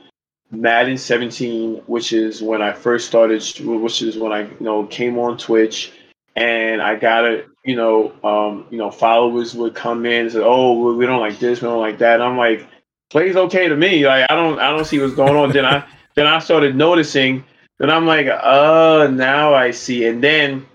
Madden 0.50 0.98
17, 0.98 1.82
which 1.86 2.12
is 2.12 2.42
when 2.42 2.60
I 2.60 2.72
first 2.72 3.06
started, 3.06 3.42
which 3.60 4.02
is 4.02 4.18
when 4.18 4.32
I 4.32 4.42
you 4.42 4.56
know 4.60 4.84
came 4.84 5.18
on 5.18 5.38
Twitch, 5.38 5.92
and 6.36 6.82
I 6.82 6.96
got 6.96 7.24
it. 7.24 7.48
You 7.64 7.74
know, 7.74 8.12
um, 8.22 8.66
you 8.70 8.78
know, 8.78 8.90
followers 8.90 9.54
would 9.54 9.74
come 9.74 10.06
in 10.06 10.22
and 10.22 10.32
say, 10.32 10.40
"Oh, 10.42 10.94
we 10.94 11.06
don't 11.06 11.20
like 11.20 11.38
this, 11.38 11.60
we 11.60 11.68
don't 11.68 11.80
like 11.80 11.98
that." 11.98 12.14
And 12.14 12.22
I'm 12.22 12.36
like, 12.36 12.66
"Play's 13.10 13.36
okay 13.36 13.68
to 13.68 13.76
me. 13.76 14.06
Like, 14.06 14.26
I 14.30 14.36
don't, 14.36 14.58
I 14.60 14.70
don't 14.70 14.84
see 14.84 15.00
what's 15.00 15.14
going 15.14 15.34
on." 15.34 15.50
then 15.50 15.64
I, 15.64 15.84
then 16.14 16.26
I 16.26 16.38
started 16.38 16.76
noticing. 16.76 17.42
Then 17.78 17.90
I'm 17.90 18.06
like, 18.06 18.26
"Uh, 18.28 19.08
now 19.10 19.54
I 19.54 19.72
see." 19.72 20.06
And 20.06 20.22
then, 20.22 20.66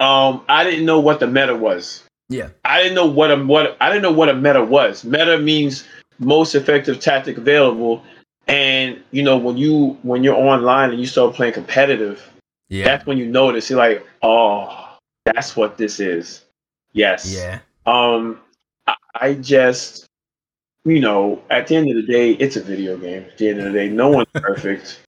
um, 0.00 0.42
I 0.48 0.64
didn't 0.64 0.84
know 0.84 0.98
what 1.00 1.20
the 1.20 1.26
meta 1.26 1.54
was. 1.54 2.02
Yeah. 2.28 2.48
I 2.64 2.82
didn't 2.82 2.96
know 2.96 3.06
what 3.06 3.30
a 3.30 3.36
what 3.36 3.76
I 3.80 3.88
didn't 3.88 4.02
know 4.02 4.12
what 4.12 4.28
a 4.28 4.34
meta 4.34 4.64
was. 4.64 5.04
Meta 5.04 5.38
means 5.38 5.86
most 6.18 6.54
effective 6.54 6.98
tactic 6.98 7.36
available. 7.36 8.02
And 8.48 9.00
you 9.12 9.22
know, 9.22 9.36
when 9.36 9.56
you 9.56 9.96
when 10.02 10.24
you're 10.24 10.34
online 10.34 10.90
and 10.90 10.98
you 10.98 11.06
start 11.06 11.34
playing 11.34 11.52
competitive, 11.52 12.28
Yeah. 12.68 12.84
that's 12.84 13.06
when 13.06 13.16
you 13.18 13.26
notice 13.26 13.70
you're 13.70 13.78
like, 13.78 14.04
oh, 14.22 14.85
that's 15.26 15.56
what 15.56 15.76
this 15.76 16.00
is. 16.00 16.44
Yes. 16.92 17.32
yeah. 17.32 17.58
Um, 17.84 18.40
I, 18.86 18.94
I 19.14 19.34
just, 19.34 20.06
you 20.84 21.00
know, 21.00 21.42
at 21.50 21.66
the 21.66 21.76
end 21.76 21.90
of 21.90 21.96
the 21.96 22.10
day, 22.10 22.32
it's 22.32 22.56
a 22.56 22.62
video 22.62 22.96
game. 22.96 23.24
At 23.24 23.36
the 23.36 23.48
end 23.50 23.58
of 23.58 23.64
the 23.66 23.72
day, 23.72 23.88
no 23.88 24.08
one's 24.10 24.28
perfect. 24.32 25.00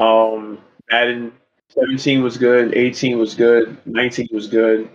Um, 0.00 0.58
Madden 0.90 1.32
17 1.68 2.22
was 2.22 2.36
good, 2.36 2.74
18 2.74 3.18
was 3.18 3.34
good, 3.34 3.78
19 3.86 4.28
was 4.32 4.48
good. 4.48 4.90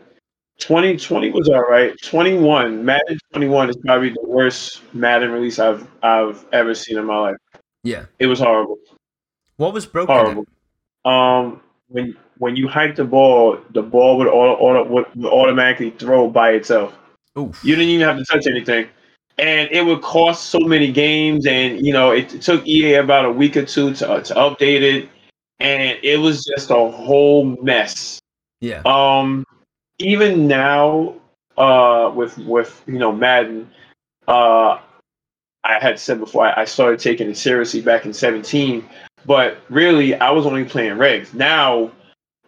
2020 0.60 1.30
was 1.32 1.50
all 1.50 1.62
right. 1.62 1.94
21, 2.04 2.84
Madden 2.84 3.20
21 3.32 3.70
is 3.70 3.78
probably 3.78 4.10
the 4.10 4.24
worst 4.26 4.82
Madden 4.92 5.32
release 5.32 5.60
I've 5.60 5.88
I've 6.02 6.44
ever 6.52 6.74
seen 6.74 6.98
in 6.98 7.06
my 7.06 7.18
life. 7.20 7.38
Yeah. 7.84 8.06
It 8.18 8.26
was 8.26 8.40
horrible. 8.40 8.80
What 9.58 9.72
was 9.72 9.86
broken? 9.86 10.16
Horrible. 10.16 10.46
Um, 11.06 11.62
when 11.88 12.16
when 12.38 12.56
you 12.56 12.68
hike 12.68 12.96
the 12.96 13.04
ball, 13.04 13.58
the 13.72 13.82
ball 13.82 14.18
would, 14.18 14.28
auto, 14.28 14.54
auto, 14.54 14.84
would 14.84 15.26
automatically 15.26 15.90
throw 15.92 16.30
by 16.30 16.52
itself. 16.52 16.98
Oof. 17.38 17.60
You 17.64 17.76
didn't 17.76 17.90
even 17.90 18.08
have 18.08 18.18
to 18.18 18.26
touch 18.26 18.48
anything, 18.48 18.88
and 19.38 19.70
it 19.72 19.86
would 19.86 20.02
cost 20.02 20.50
so 20.50 20.60
many 20.60 20.92
games. 20.92 21.46
And 21.46 21.86
you 21.86 21.94
know, 21.94 22.12
it 22.12 22.30
took 22.42 22.66
EA 22.68 22.96
about 22.96 23.26
a 23.26 23.32
week 23.32 23.58
or 23.58 23.66
two 23.66 23.94
to 23.96 24.10
uh, 24.10 24.22
to 24.22 24.34
update 24.36 24.82
it, 24.82 25.10
and 25.60 25.98
it 26.04 26.20
was 26.20 26.46
just 26.46 26.70
a 26.70 26.92
whole 26.92 27.46
mess. 27.62 28.20
Yeah. 28.60 28.82
Um, 28.86 29.46
even 30.00 30.48
now, 30.48 31.16
uh, 31.58 32.12
with 32.14 32.38
with 32.40 32.84
you 32.88 33.00
know 33.00 33.12
Madden, 33.12 33.70
uh, 34.28 34.80
I 35.64 35.80
had 35.80 36.00
said 36.00 36.20
before 36.20 36.46
I, 36.46 36.62
I 36.62 36.66
started 36.66 37.00
taking 37.00 37.30
it 37.30 37.38
seriously 37.38 37.82
back 37.82 38.06
in 38.06 38.14
seventeen, 38.14 38.88
but 39.26 39.58
really 39.70 40.16
I 40.16 40.32
was 40.32 40.46
only 40.46 40.66
playing 40.66 40.98
regs. 40.98 41.34
Now, 41.34 41.92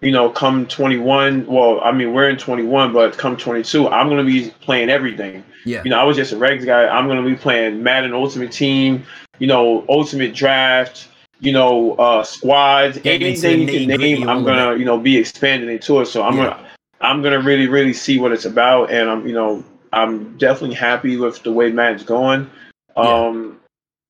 you 0.01 0.11
know, 0.11 0.30
come 0.30 0.65
twenty 0.67 0.97
one, 0.97 1.45
well, 1.45 1.82
I 1.82 1.91
mean 1.91 2.13
we're 2.13 2.30
in 2.30 2.38
twenty 2.38 2.63
one, 2.63 2.93
but 2.93 3.17
come 3.17 3.36
twenty 3.36 3.63
two, 3.63 3.88
I'm 3.89 4.09
gonna 4.09 4.24
be 4.24 4.51
playing 4.61 4.89
everything. 4.89 5.43
Yeah. 5.65 5.84
You 5.84 5.91
know, 5.91 5.99
I 5.99 6.03
was 6.03 6.15
just 6.15 6.32
a 6.32 6.36
regs 6.36 6.65
guy. 6.65 6.88
I'm 6.88 7.07
gonna 7.07 7.24
be 7.28 7.36
playing 7.36 7.84
Madden 7.84 8.13
Ultimate 8.13 8.51
Team, 8.51 9.03
you 9.39 9.47
know, 9.47 9.86
Ultimate 9.89 10.34
Draft. 10.34 11.07
You 11.41 11.53
know, 11.53 11.93
uh, 11.93 12.22
squads, 12.26 12.97
into 12.97 13.11
anything 13.11 13.61
you 13.61 13.88
can 13.88 13.88
name, 13.88 14.28
I'm 14.28 14.43
gonna, 14.43 14.76
you 14.78 14.84
know, 14.84 14.99
be 14.99 15.15
expanding 15.15 15.70
into 15.70 16.01
it. 16.01 16.07
So 16.07 16.22
I'm 16.22 16.36
Yeah. 16.36 16.49
gonna 16.49 16.70
I'm 16.99 17.22
gonna 17.22 17.39
really, 17.39 17.67
really 17.67 17.93
see 17.93 18.20
what 18.20 18.34
it's 18.34 18.43
about, 18.43 18.91
and 18.91 19.09
I'm, 19.09 19.26
you 19.26 19.34
know, 19.34 19.63
I'm 19.93 20.38
definitely 20.38 20.76
happy 20.76 21.15
with 21.15 21.41
the 21.43 21.53
way 21.53 21.72
Madden's 21.72 22.03
going. 22.03 22.49
Um, 22.97 23.57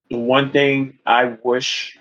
the 0.09 0.17
one 0.17 0.49
thing 0.51 0.97
I 1.05 1.37
wish 1.43 1.98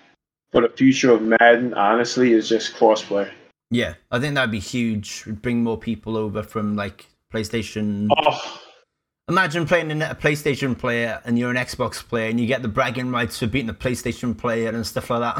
for 0.51 0.61
the 0.61 0.69
future 0.69 1.11
of 1.11 1.21
Madden, 1.21 1.73
honestly, 1.73 2.33
is 2.33 2.49
just 2.49 2.75
crossplay. 2.75 3.29
Yeah, 3.71 3.93
I 4.11 4.19
think 4.19 4.35
that'd 4.35 4.51
be 4.51 4.59
huge. 4.59 5.23
It'd 5.27 5.41
bring 5.41 5.63
more 5.63 5.77
people 5.77 6.17
over 6.17 6.41
from 6.43 6.75
like 6.75 7.05
PlayStation. 7.33 8.07
Oh, 8.17 8.61
Imagine 9.27 9.67
playing 9.67 9.91
a 10.01 10.17
PlayStation 10.19 10.75
player 10.75 11.21
and 11.23 11.37
you're 11.37 11.51
an 11.51 11.55
Xbox 11.55 11.95
player 12.05 12.29
and 12.31 12.39
you 12.39 12.47
get 12.47 12.63
the 12.63 12.67
bragging 12.67 13.11
rights 13.11 13.37
for 13.37 13.45
beating 13.45 13.69
a 13.69 13.73
PlayStation 13.75 14.35
player 14.35 14.69
and 14.69 14.85
stuff 14.87 15.11
like 15.11 15.35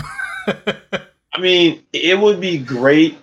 that. 0.45 1.01
I 1.33 1.41
mean, 1.41 1.81
it 1.91 2.19
would 2.19 2.39
be 2.39 2.59
great 2.59 3.17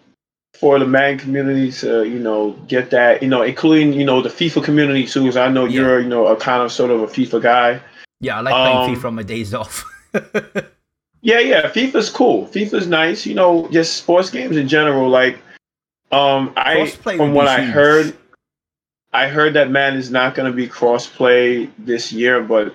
for 0.59 0.81
the 0.81 0.87
Madden 0.87 1.19
community 1.21 1.71
to, 1.71 2.03
you 2.03 2.19
know, 2.19 2.53
get 2.67 2.91
that, 2.91 3.23
you 3.23 3.29
know, 3.29 3.43
including, 3.43 3.93
you 3.93 4.05
know, 4.05 4.21
the 4.23 4.29
FIFA 4.29 4.65
community 4.65 5.07
too. 5.07 5.21
Because 5.21 5.37
I 5.37 5.49
know 5.49 5.67
Yeah. 5.67 5.83
you're, 5.83 6.01
you 6.01 6.09
know, 6.09 6.27
a 6.27 6.37
kind 6.37 6.61
of 6.63 6.73
sort 6.73 6.91
of 6.91 7.01
a 7.03 7.07
FIFA 7.07 7.43
guy. 7.43 7.81
yeah, 8.21 8.39
I 8.39 8.41
like 8.41 8.55
playing 8.55 8.77
Um, 8.79 8.97
FIFA 8.97 9.05
on 9.05 9.15
my 9.15 9.23
days 9.23 9.55
off. 9.55 9.85
Yeah, 11.23 11.41
yeah, 11.41 11.71
FIFA's 11.71 12.11
cool. 12.11 12.47
FIFA's 12.47 12.87
nice. 12.87 13.27
You 13.27 13.35
know, 13.35 13.69
just 13.71 13.97
sports 13.97 14.31
games 14.31 14.57
in 14.57 14.69
general. 14.69 15.09
Like, 15.09 15.39
um, 16.13 16.53
I 16.57 16.87
from 16.87 17.33
what 17.35 17.49
I 17.49 17.63
heard, 17.63 18.17
I 19.13 19.29
heard 19.29 19.55
that 19.55 19.71
Madden 19.71 19.99
is 19.99 20.11
not 20.11 20.35
going 20.35 20.51
to 20.51 20.57
be 20.57 20.69
crossplay 20.69 21.71
this 21.79 22.13
year, 22.13 22.43
but 22.43 22.75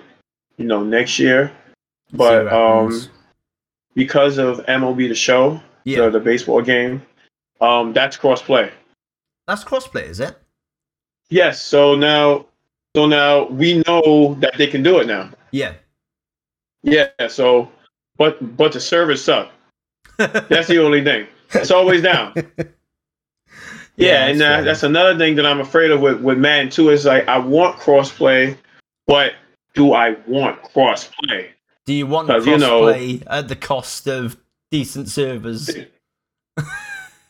you 0.56 0.66
know, 0.66 0.82
next 0.82 1.18
year. 1.18 1.52
But 2.12 2.46
um, 2.48 2.90
happens. 2.92 3.08
because 3.94 4.38
of 4.38 4.58
MLB 4.66 5.08
the 5.08 5.14
show, 5.14 5.60
yeah, 5.84 6.04
the, 6.04 6.10
the 6.10 6.20
baseball 6.20 6.60
game, 6.60 7.02
um, 7.60 7.92
that's 7.92 8.16
crossplay. 8.16 8.70
that's 9.46 9.64
crossplay, 9.64 10.04
is 10.04 10.20
it? 10.20 10.36
Yes. 11.30 11.62
So 11.62 11.94
now, 11.94 12.44
so 12.94 13.06
now 13.06 13.46
we 13.46 13.82
know 13.86 14.34
that 14.40 14.58
they 14.58 14.66
can 14.66 14.82
do 14.82 14.98
it 14.98 15.06
now. 15.06 15.30
Yeah. 15.50 15.72
Yeah. 16.82 17.08
So, 17.28 17.70
but 18.16 18.56
but 18.56 18.72
the 18.72 18.80
service 18.80 19.24
suck. 19.24 19.50
That's 20.18 20.68
the 20.68 20.78
only 20.82 21.02
thing. 21.02 21.26
It's 21.54 21.70
always 21.70 22.02
down. 22.02 22.34
Yeah, 23.96 24.26
and 24.26 24.40
that's 24.40 24.48
that, 24.48 24.56
fair. 24.56 24.64
that's 24.64 24.82
another 24.84 25.18
thing 25.18 25.34
that 25.36 25.44
I'm 25.44 25.60
afraid 25.60 25.90
of 25.90 26.00
with, 26.00 26.22
with 26.22 26.38
Madden 26.38 26.70
too. 26.70 26.88
Is 26.88 27.04
like 27.04 27.28
I 27.28 27.36
want 27.38 27.76
crossplay, 27.78 28.56
but 29.06 29.34
do 29.74 29.92
I 29.92 30.16
want 30.26 30.62
crossplay? 30.62 31.48
Do 31.84 31.92
you 31.92 32.06
want 32.06 32.28
'cause, 32.28 32.46
you 32.46 32.56
know- 32.56 32.84
crossplay 32.84 33.22
at 33.26 33.48
the 33.48 33.56
cost 33.56 34.08
of 34.08 34.38
decent 34.70 35.10
servers? 35.10 35.66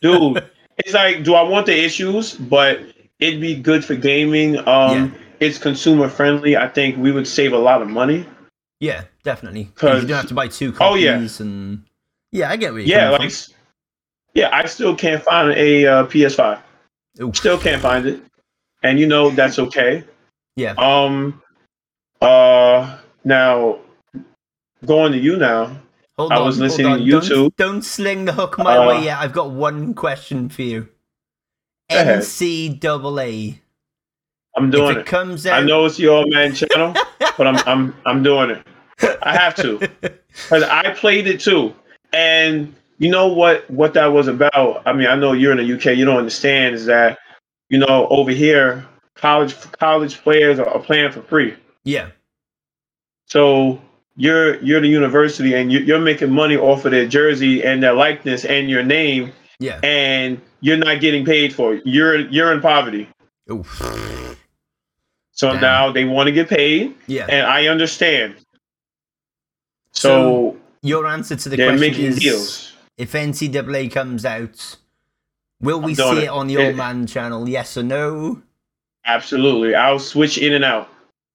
Dude, 0.00 0.44
it's 0.78 0.94
like, 0.94 1.24
do 1.24 1.34
I 1.34 1.42
want 1.42 1.66
the 1.66 1.76
issues? 1.84 2.34
But 2.34 2.80
it'd 3.18 3.40
be 3.40 3.54
good 3.56 3.84
for 3.84 3.94
gaming. 3.96 4.56
Um, 4.68 5.14
it's 5.40 5.58
consumer 5.58 6.08
friendly. 6.08 6.56
I 6.56 6.68
think 6.68 6.96
we 6.96 7.10
would 7.10 7.26
save 7.26 7.52
a 7.52 7.58
lot 7.58 7.82
of 7.82 7.88
money. 7.88 8.24
Yeah, 8.80 9.02
definitely. 9.24 9.64
'Cause 9.74 9.90
'Cause- 9.90 10.02
you 10.02 10.08
don't 10.08 10.16
have 10.18 10.26
to 10.28 10.34
buy 10.34 10.48
two 10.48 10.74
Oh, 10.80 10.94
yeah. 10.94 11.14
copies 11.14 11.40
and 11.40 11.84
yeah, 12.30 12.50
I 12.50 12.56
get 12.56 12.72
where 12.72 12.80
you're 12.82 12.98
Yeah, 12.98 13.10
like, 13.10 13.32
yeah, 14.34 14.48
I 14.52 14.64
still 14.66 14.94
can't 14.96 15.22
find 15.22 15.52
a 15.52 15.86
uh, 15.86 16.04
PS5. 16.06 16.58
from. 17.16 17.28
Oof. 17.28 17.36
Still 17.36 17.58
can't 17.58 17.82
find 17.82 18.06
it, 18.06 18.22
and 18.82 18.98
you 18.98 19.06
know 19.06 19.30
that's 19.30 19.58
okay. 19.58 20.04
Yeah. 20.56 20.72
Um. 20.78 21.42
Uh. 22.20 22.96
Now, 23.24 23.78
going 24.86 25.12
to 25.12 25.18
you 25.18 25.36
now. 25.36 25.76
Hold 26.16 26.32
I 26.32 26.36
on, 26.36 26.44
was 26.46 26.58
listening 26.58 26.86
on. 26.88 26.98
to 26.98 27.20
Don't- 27.20 27.56
Don't, 27.56 27.82
sling 27.82 28.24
the 28.24 28.32
hook 28.32 28.58
my 28.58 28.76
Uh, 28.76 28.88
way 28.88 29.04
yet. 29.04 29.18
I've 29.18 29.32
got 29.32 29.50
one 29.50 29.94
question 29.94 30.48
for 30.48 30.62
you. 30.62 30.88
NCAA. 31.90 33.58
I'm 34.56 34.66
If 34.66 34.70
doing 34.72 34.96
it 34.96 35.00
it. 35.00 35.06
comes 35.06 35.46
out, 35.46 35.62
I 35.62 35.64
know 35.64 35.84
it's 35.86 35.98
your 35.98 36.16
old 36.18 36.30
man 36.30 36.54
channel, 36.54 36.94
but 37.38 37.46
I'm 37.46 37.56
I'm 37.66 37.94
I'm 38.04 38.22
doing 38.22 38.50
it. 38.50 38.66
I 39.22 39.34
have 39.36 39.54
to 39.56 39.78
because 39.78 40.62
I 40.62 40.92
played 40.94 41.26
it 41.26 41.40
too, 41.40 41.74
and 42.12 42.74
you 42.98 43.10
know 43.10 43.28
what 43.28 43.68
what 43.70 43.94
that 43.94 44.06
was 44.06 44.28
about. 44.28 44.82
I 44.86 44.92
mean, 44.92 45.06
I 45.08 45.14
know 45.16 45.32
you're 45.32 45.52
in 45.52 45.58
the 45.58 45.74
UK. 45.76 45.96
You 45.96 46.04
don't 46.04 46.18
understand 46.18 46.74
is 46.74 46.86
that 46.86 47.18
you 47.68 47.78
know 47.78 48.06
over 48.08 48.30
here 48.30 48.86
college 49.14 49.54
college 49.72 50.20
players 50.22 50.58
are, 50.58 50.78
playing 50.80 51.12
for 51.12 51.22
free. 51.22 51.54
yeah, 51.84 52.08
So 53.26 53.80
you're 54.16 54.60
you're 54.62 54.80
the 54.80 54.88
university 54.88 55.54
and 55.54 55.70
you're, 55.72 55.82
you're 55.82 56.00
making 56.00 56.30
money 56.30 56.56
off 56.56 56.84
of 56.84 56.90
their 56.92 57.06
jersey 57.06 57.62
and 57.64 57.82
their 57.82 57.92
likeness 57.94 58.44
and 58.44 58.68
your 58.68 58.82
name, 58.82 59.32
yeah. 59.58 59.78
and 59.82 60.40
you're 60.60 60.76
not 60.76 61.00
getting 61.00 61.24
paid 61.24 61.54
for 61.54 61.74
it. 61.74 61.82
You're 61.86 62.20
you're 62.30 62.52
in 62.52 62.60
poverty. 62.60 63.08
Oof. 63.50 63.80
So 65.32 65.52
Damn. 65.52 65.60
now 65.60 65.92
they 65.92 66.04
want 66.04 66.26
to 66.28 66.32
get 66.32 66.48
paid, 66.48 66.94
Yeah. 67.06 67.26
and 67.28 67.46
I 67.46 67.66
understand. 67.68 68.36
So, 69.92 70.56
Your 70.82 71.06
answer 71.06 71.36
to 71.36 71.48
the 71.48 71.56
question 71.56 71.80
making 71.80 72.04
is: 72.06 72.18
deals. 72.18 72.72
if 72.96 73.12
NCAA 73.12 73.90
comes 73.92 74.24
out, 74.24 74.76
will 75.60 75.80
we 75.80 75.94
see 75.94 76.02
it. 76.18 76.24
it 76.24 76.28
on 76.28 76.46
the 76.48 76.56
old 76.56 76.68
It- 76.70 76.76
man 76.76 77.06
channel? 77.06 77.48
Yes 77.48 77.76
or 77.76 77.82
no? 77.82 78.42
Absolutely, 79.04 79.74
I'll 79.74 79.98
switch 79.98 80.38
in 80.38 80.52
and 80.54 80.64
out. 80.64 80.88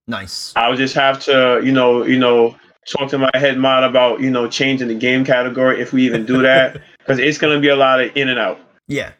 Nice. 0.08 0.54
I'll 0.56 0.76
just 0.76 0.96
have 0.96 1.20
to, 1.26 1.62
you 1.64 1.72
know, 1.72 2.04
you 2.06 2.18
know, 2.18 2.56
talk 2.88 3.10
to 3.10 3.18
my 3.18 3.30
head 3.36 3.58
mod 3.58 3.84
about, 3.84 4.22
you 4.22 4.32
know, 4.32 4.48
changing 4.48 4.88
the 4.88 4.96
game 4.96 5.26
category 5.26 5.82
if 5.82 5.92
we 5.92 6.06
even 6.06 6.26
do 6.26 6.42
that, 6.42 6.82
because 7.00 7.20
it's 7.20 7.38
gonna 7.38 7.60
be 7.60 7.68
a 7.68 7.76
lot 7.76 8.00
of 8.00 8.16
in 8.16 8.30
and 8.30 8.40
out. 8.40 8.60
Yeah. 8.88 9.12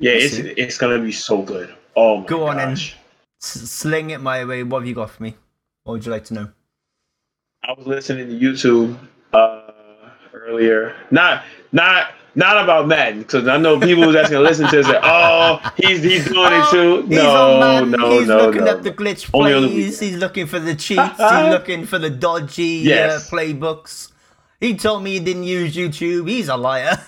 Yeah, 0.00 0.12
it's 0.12 0.34
see. 0.36 0.48
it's 0.56 0.76
gonna 0.78 0.98
be 0.98 1.12
so 1.12 1.42
good. 1.42 1.72
Oh 1.94 2.18
my 2.20 2.26
Go 2.26 2.46
on 2.48 2.56
gosh. 2.56 2.96
S- 3.42 3.70
sling 3.70 4.10
it 4.10 4.20
my 4.20 4.44
way. 4.44 4.62
What 4.64 4.80
have 4.80 4.88
you 4.88 4.94
got 4.94 5.10
for 5.10 5.22
me? 5.22 5.36
What 5.84 5.92
would 5.94 6.04
you 6.06 6.10
like 6.10 6.24
to 6.24 6.34
know? 6.34 6.48
I 7.64 7.72
was 7.72 7.86
listening 7.86 8.28
to 8.28 8.38
YouTube 8.46 8.96
uh, 9.32 9.70
earlier. 10.32 10.94
Not 11.10 11.44
not 11.72 12.12
not 12.34 12.62
about 12.62 12.88
Madden, 12.88 13.20
because 13.22 13.48
I 13.48 13.56
know 13.58 13.78
people 13.78 14.10
that's 14.12 14.30
gonna 14.30 14.42
listen 14.44 14.68
to 14.68 14.78
it 14.80 14.84
say, 14.86 14.98
"Oh, 15.02 15.60
he's 15.76 16.02
he's 16.02 16.24
doing 16.26 16.52
it 16.52 16.70
too." 16.70 16.98
Oh, 16.98 17.02
He's 17.02 17.16
No, 17.18 17.60
Madden, 17.60 17.90
no, 17.90 18.10
He's 18.18 18.28
no, 18.28 18.36
looking 18.46 18.64
no. 18.64 18.70
up 18.76 18.82
the 18.82 18.92
glitch 18.92 19.30
plays. 19.30 20.00
He's 20.00 20.16
looking 20.16 20.46
for 20.46 20.58
the 20.58 20.74
cheats. 20.86 21.10
he's 21.16 21.50
looking 21.50 21.84
for 21.86 21.98
the 21.98 22.10
dodgy 22.10 22.82
Yes. 22.84 23.30
uh, 23.30 23.36
playbooks. 23.36 24.12
He 24.60 24.74
told 24.76 25.02
me 25.02 25.12
he 25.12 25.20
didn't 25.20 25.44
use 25.44 25.74
YouTube. 25.74 26.28
He's 26.28 26.48
a 26.48 26.56
liar. 26.56 26.96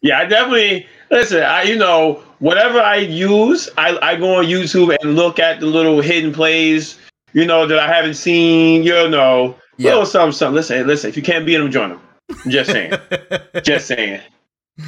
Yeah, 0.00 0.20
I 0.20 0.26
definitely 0.26 0.86
listen. 1.10 1.42
I 1.42 1.62
you 1.64 1.74
know 1.74 2.22
whatever 2.38 2.80
I 2.80 2.98
use, 2.98 3.68
I 3.76 3.98
I 4.00 4.14
go 4.14 4.36
on 4.36 4.44
YouTube 4.44 4.96
and 5.02 5.16
look 5.16 5.40
at 5.40 5.58
the 5.58 5.66
little 5.66 6.00
hidden 6.00 6.32
plays. 6.32 7.00
You 7.32 7.44
know 7.44 7.66
that 7.66 7.78
I 7.78 7.86
haven't 7.92 8.14
seen. 8.14 8.82
You 8.82 9.08
know, 9.08 9.54
Yeah. 9.76 9.90
little 9.90 10.06
something, 10.06 10.32
something. 10.32 10.54
Listen, 10.54 10.86
listen. 10.86 11.08
If 11.10 11.16
you 11.16 11.22
can't 11.22 11.44
beat 11.46 11.56
them, 11.58 11.70
join 11.70 11.90
them. 11.90 12.00
I'm 12.44 12.50
just 12.50 12.70
saying. 12.70 12.92
just 13.62 13.86
saying. 13.86 14.20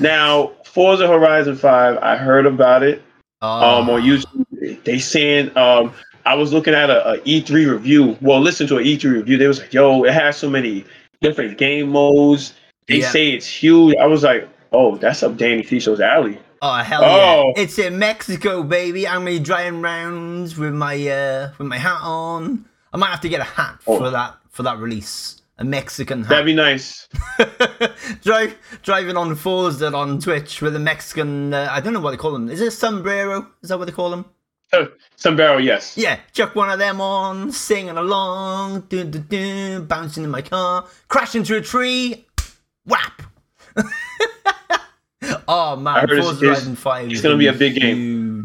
Now, 0.01 0.53
Forza 0.65 1.07
Horizon 1.09 1.57
Five, 1.57 1.99
I 1.99 2.17
heard 2.17 2.47
about 2.47 2.83
it. 2.83 3.03
Oh, 3.43 3.79
um, 3.81 3.91
on 3.91 4.03
YouTube. 4.03 4.85
They 4.85 4.99
saying 4.99 5.57
um, 5.57 5.93
I 6.27 6.35
was 6.35 6.53
looking 6.53 6.75
at 6.75 6.91
a, 6.91 7.13
a 7.13 7.19
E3 7.21 7.71
review. 7.71 8.17
Well, 8.21 8.41
listen 8.41 8.67
to 8.69 8.77
an 8.77 8.85
E3 8.85 9.13
review. 9.15 9.39
They 9.39 9.49
was 9.49 9.59
like, 9.61 9.73
"Yo, 9.73 10.05
it 10.05 10.13
has 10.13 10.37
so 10.37 10.49
many 10.51 10.85
different 11.23 11.57
game 11.59 11.91
modes." 11.91 12.55
They 12.87 12.99
Yeah. 13.01 13.11
say 13.11 13.31
it's 13.31 13.47
huge. 13.47 13.97
I 13.97 14.07
was 14.07 14.23
like, 14.23 14.47
"Oh, 14.73 14.97
that's 14.97 15.23
up 15.23 15.37
Danny 15.39 15.63
C 15.63 15.81
Show's 15.81 16.01
alley." 16.01 16.39
Oh 16.63 16.75
hell 16.75 17.03
Oh. 17.05 17.53
yeah! 17.57 17.63
It's 17.63 17.79
in 17.79 17.99
Mexico, 17.99 18.63
baby. 18.63 19.07
I'm 19.09 19.21
gonna 19.21 19.31
be 19.31 19.39
driving 19.39 19.81
rounds 19.81 20.57
with 20.59 20.75
my 20.75 20.95
uh 21.09 21.51
with 21.59 21.67
my 21.67 21.79
hat 21.79 22.01
on. 22.03 22.67
I 22.93 22.97
might 22.97 23.11
have 23.11 23.21
to 23.23 23.29
get 23.29 23.41
a 23.41 23.45
hat 23.45 23.81
Oh. 23.87 23.99
for 23.99 24.11
that 24.11 24.37
for 24.51 24.63
that 24.65 24.79
release. 24.79 25.37
A 25.59 25.65
Mexican 25.65 26.21
hat. 26.23 26.29
That'd 26.31 26.47
be 26.47 26.55
nice. 26.55 27.07
Drive 28.23 28.57
driving 28.83 29.17
on 29.19 29.35
Forza 29.35 29.93
on 29.95 30.19
Twitch 30.19 30.63
with 30.63 30.75
a 30.75 30.79
Mexican. 30.79 31.53
Uh, 31.53 31.69
I 31.71 31.81
don't 31.81 31.93
know 31.93 32.01
what 32.01 32.13
they 32.13 32.17
call 32.17 32.33
them. 32.33 32.49
Is 32.49 32.63
it 32.63 32.71
sombrero? 32.73 33.47
Is 33.63 33.69
that 33.69 33.79
what 33.79 33.85
they 33.85 33.93
call 33.93 34.09
them? 34.11 34.25
Oh, 34.73 34.87
Sombrero, 35.17 35.59
yes. 35.59 35.99
Yeah, 35.99 36.21
chuck 36.33 36.55
one 36.55 36.71
of 36.71 36.79
them 36.79 37.01
on, 37.01 37.51
singing 37.51 37.97
along, 37.97 38.83
dun, 38.83 39.11
dun, 39.11 39.27
dun, 39.29 39.85
bouncing 39.87 40.23
in 40.23 40.31
my 40.31 40.43
car, 40.43 40.87
crash 41.09 41.35
into 41.35 41.57
a 41.57 41.61
tree, 41.61 42.25
whap. 42.87 43.21
oh 45.51 45.77
man, 45.77 46.05
it's- 46.05 46.25
Forza 46.25 46.45
it's- 46.45 46.59
Horizon 46.59 46.77
Five 46.77 47.11
it's 47.11 47.21
gonna 47.21 47.35
gonna 47.35 47.39
be 47.39 47.47
a 47.49 47.53
big 47.53 47.75
game. 47.81 47.97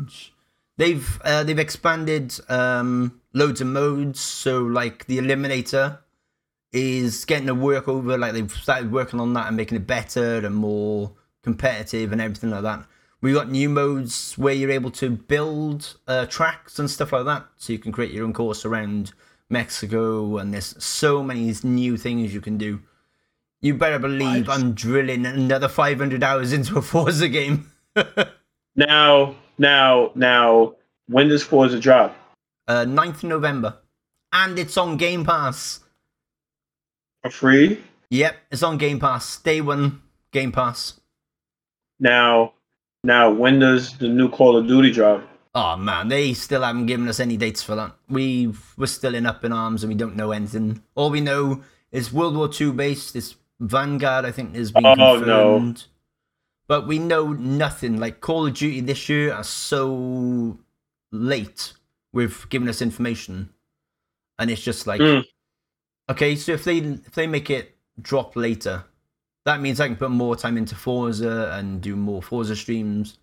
Huge. 0.08 0.34
They've 0.78 1.22
uh, 1.24 1.44
they've 1.46 1.60
expanded 1.68 2.34
um, 2.50 3.22
loads 3.34 3.62
of 3.62 3.68
modes, 3.68 4.20
so 4.20 4.62
like 4.62 5.06
the 5.06 5.18
Eliminator 5.20 6.00
is 6.74 7.24
getting 7.26 7.48
to 7.48 7.56
work 7.56 7.88
over. 7.88 8.18
Like 8.18 8.34
they've 8.34 8.52
started 8.52 8.92
working 8.92 9.20
on 9.22 9.34
that 9.34 9.48
and 9.48 9.56
making 9.56 9.78
it 9.78 9.88
better 9.88 10.46
and 10.46 10.54
more 10.56 11.14
competitive 11.44 12.12
and 12.12 12.20
everything 12.20 12.50
like 12.50 12.64
that. 12.64 12.86
We 13.22 13.32
got 13.34 13.50
new 13.50 13.70
modes 13.70 14.38
where 14.38 14.54
you're 14.54 14.72
able 14.72 14.92
to 14.92 15.10
build 15.10 15.96
uh, 16.08 16.26
tracks 16.26 16.78
and 16.78 16.92
stuff 16.92 17.14
like 17.14 17.26
that, 17.26 17.46
so 17.56 17.72
you 17.72 17.80
can 17.80 17.92
create 17.94 18.12
your 18.12 18.26
own 18.26 18.34
course 18.34 18.66
around 18.66 19.14
Mexico. 19.50 20.38
And 20.38 20.54
there's 20.54 20.76
so 20.84 21.24
many 21.24 21.54
new 21.64 21.96
things 21.98 22.34
you 22.34 22.42
can 22.42 22.58
do. 22.58 22.82
You 23.66 23.74
better 23.74 23.98
believe 23.98 24.46
Nice. 24.46 24.60
I'm 24.60 24.74
drilling 24.74 25.26
another 25.26 25.68
500 25.68 26.24
hours 26.24 26.54
into 26.54 26.78
a 26.78 26.84
Forza 26.84 27.28
game. 27.28 27.72
Now, 28.78 29.36
now, 29.58 30.12
now, 30.16 30.76
when 31.08 31.30
does 31.30 31.42
Forza 31.42 31.80
drop? 31.80 32.14
Uh, 32.68 32.84
9th 32.84 33.24
November, 33.24 33.78
and 34.34 34.60
it's 34.60 34.76
on 34.76 34.98
Game 34.98 35.24
Pass. 35.24 35.80
For 37.24 37.32
free? 37.32 37.82
Yep, 38.10 38.36
it's 38.52 38.64
on 38.64 38.78
Game 38.78 39.00
Pass. 39.00 39.38
Day 39.40 39.62
one, 39.62 40.02
Game 40.34 40.52
Pass. 40.52 41.00
Now, 42.02 42.52
now, 43.06 43.32
when 43.32 43.60
does 43.60 43.98
the 43.98 44.10
new 44.10 44.28
Call 44.28 44.58
of 44.58 44.68
Duty 44.68 44.92
drop? 44.92 45.24
Oh 45.56 45.78
man, 45.78 46.10
they 46.10 46.34
still 46.34 46.64
haven't 46.64 46.88
given 46.88 47.08
us 47.08 47.22
any 47.22 47.38
dates 47.38 47.64
for 47.64 47.76
that. 47.76 47.96
We 48.10 48.54
we're 48.76 48.88
still 48.88 49.16
in 49.16 49.26
up 49.26 49.46
in 49.46 49.54
arms 49.54 49.84
and 49.84 49.90
we 49.90 49.98
don't 49.98 50.18
know 50.18 50.34
anything. 50.34 50.84
All 50.96 51.10
we 51.10 51.22
know 51.22 51.64
is 51.94 52.12
World 52.12 52.36
War 52.36 52.50
II 52.60 52.74
based. 52.74 53.16
It's 53.16 53.38
Vanguard, 53.60 54.26
I 54.26 54.32
think, 54.32 54.56
has 54.56 54.72
been 54.72 54.86
Oh, 54.86 54.96
confirmed. 54.96 55.26
no. 55.28 55.76
But 56.68 56.88
we 56.88 57.00
know 57.00 57.34
nothing. 57.34 57.98
Like 58.00 58.22
Call 58.22 58.48
of 58.48 58.54
Duty 58.56 58.82
this 58.82 59.08
year 59.08 59.34
are 59.34 59.44
so 59.44 60.58
late 61.12 61.74
with 62.12 62.50
giving 62.50 62.68
us 62.70 62.82
information, 62.82 63.50
and 64.40 64.50
it's 64.50 64.64
just 64.64 64.88
like, 64.88 65.00
Mm. 65.02 65.26
okay, 66.10 66.36
so 66.36 66.54
if 66.54 66.64
they 66.64 66.78
if 66.80 67.12
they 67.12 67.28
make 67.28 67.50
it 67.50 67.78
drop 68.02 68.36
later, 68.36 68.86
that 69.46 69.62
means 69.62 69.80
I 69.80 69.88
can 69.88 69.96
put 69.96 70.12
more 70.12 70.36
time 70.36 70.58
into 70.58 70.76
Forza 70.76 71.52
and 71.54 71.82
do 71.82 71.96
more 71.96 72.22
Forza 72.24 72.56
streams. 72.56 73.18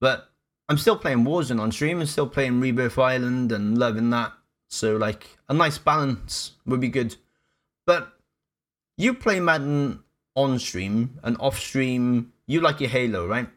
But 0.00 0.30
I'm 0.68 0.78
still 0.78 0.96
playing 0.96 1.24
Warzone 1.24 1.60
on 1.60 1.70
stream 1.72 2.00
and 2.00 2.08
still 2.08 2.26
playing 2.28 2.60
Rebirth 2.60 2.98
Island 2.98 3.52
and 3.52 3.76
loving 3.78 4.10
that. 4.10 4.32
So 4.68 4.96
like 4.96 5.36
a 5.48 5.54
nice 5.54 5.76
balance 5.78 6.52
would 6.64 6.80
be 6.80 6.88
good. 6.88 7.16
But 7.86 8.16
you 9.02 9.14
play 9.14 9.40
Madden 9.40 10.02
on 10.36 10.58
stream 10.58 11.18
and 11.22 11.36
off 11.40 11.58
stream. 11.58 12.32
You 12.46 12.60
like 12.60 12.80
your 12.80 12.90
Halo, 12.90 13.26
right? 13.26 13.48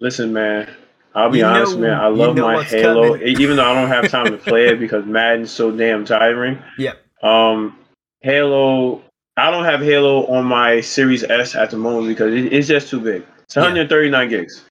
Listen, 0.00 0.32
man. 0.32 0.68
I'll 1.14 1.30
be 1.30 1.38
You 1.38 1.44
honest, 1.44 1.76
know- 1.76 1.80
man. 1.82 1.90
I 2.00 2.08
you 2.08 2.14
love 2.16 2.36
know 2.36 2.46
my 2.52 2.62
Halo, 2.64 3.12
coming. 3.16 3.28
even 3.38 3.56
though 3.56 3.64
I 3.70 3.74
don't 3.74 3.88
have 3.88 4.08
time 4.10 4.26
to 4.26 4.36
play 4.38 4.66
it 4.68 4.80
because 4.80 5.04
Madden's 5.06 5.50
so 5.50 5.70
damn 5.70 6.04
tiring. 6.04 6.58
Yeah. 6.78 6.94
Um, 7.22 7.78
Halo. 8.20 9.02
I 9.36 9.50
don't 9.50 9.64
have 9.64 9.80
Halo 9.80 10.26
on 10.26 10.44
my 10.44 10.80
Series 10.80 11.24
S 11.24 11.54
at 11.54 11.70
the 11.70 11.76
moment 11.76 12.08
because 12.08 12.32
it, 12.34 12.52
it's 12.52 12.68
just 12.68 12.88
too 12.88 13.00
big. 13.00 13.24
It's 13.44 13.56
Yeah. 13.56 13.62
139 13.62 14.28
gigs. 14.28 14.64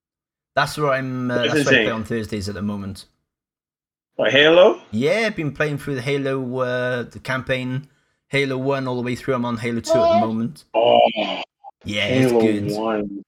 That's 0.56 0.78
where 0.78 0.92
I'm. 0.92 1.32
Uh, 1.32 1.36
That's 1.36 1.54
that's 1.54 1.66
what 1.66 1.74
I 1.76 1.84
play 1.84 1.92
on 1.92 2.04
Thursdays 2.04 2.48
at 2.50 2.56
the 2.56 2.62
moment. 2.62 3.06
But 4.18 4.32
Halo, 4.32 4.80
Yeah, 4.92 5.24
I've 5.26 5.36
been 5.36 5.52
playing 5.52 5.80
through 5.80 5.96
the 5.96 6.02
Halo 6.02 6.60
uh, 6.60 7.04
the 7.04 7.20
campaign, 7.20 7.88
Halo 8.34 8.58
One 8.58 8.88
all 8.88 8.96
the 8.96 9.04
way 9.04 9.16
through. 9.16 9.36
I'm 9.36 9.46
on 9.46 9.58
Halo 9.58 9.80
Two 9.80 9.92
at 9.94 10.10
the 10.10 10.20
moment. 10.20 10.64
oh, 10.74 11.00
Yeah, 11.86 12.08
Halo 12.08 12.40
it's 12.40 12.72
good. 12.72 12.80
One. 12.82 13.24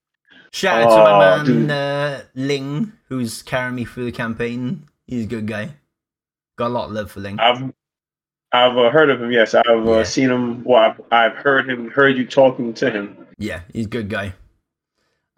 Shout 0.50 0.82
out 0.82 0.90
to 0.96 0.96
my 1.04 1.12
Oh, 1.12 1.44
man 1.44 1.70
uh, 1.70 2.22
Ling, 2.34 2.92
who's 3.08 3.40
carrying 3.42 3.76
me 3.76 3.84
through 3.84 4.06
the 4.06 4.12
campaign. 4.12 4.88
He's 5.06 5.24
a 5.24 5.28
good 5.28 5.46
guy. 5.46 5.74
Got 6.56 6.66
a 6.66 6.74
lot 6.74 6.86
of 6.86 6.90
love 6.90 7.12
for 7.12 7.20
Ling. 7.20 7.38
I've 7.38 7.72
I've 8.50 8.76
uh, 8.76 8.90
heard 8.90 9.10
of 9.10 9.22
him. 9.22 9.30
Yes, 9.30 9.54
I've 9.54 9.64
uh, 9.86 9.98
Yeah. 9.98 10.02
seen 10.02 10.28
him. 10.30 10.64
Well, 10.64 10.82
I've, 10.82 11.00
I've 11.12 11.36
heard 11.36 11.70
him. 11.70 11.88
Heard 11.88 12.16
you 12.16 12.26
talking 12.26 12.74
to 12.74 12.90
him. 12.90 13.16
Yeah, 13.38 13.60
he's 13.72 13.86
a 13.86 13.88
good 13.88 14.08
guy. 14.08 14.34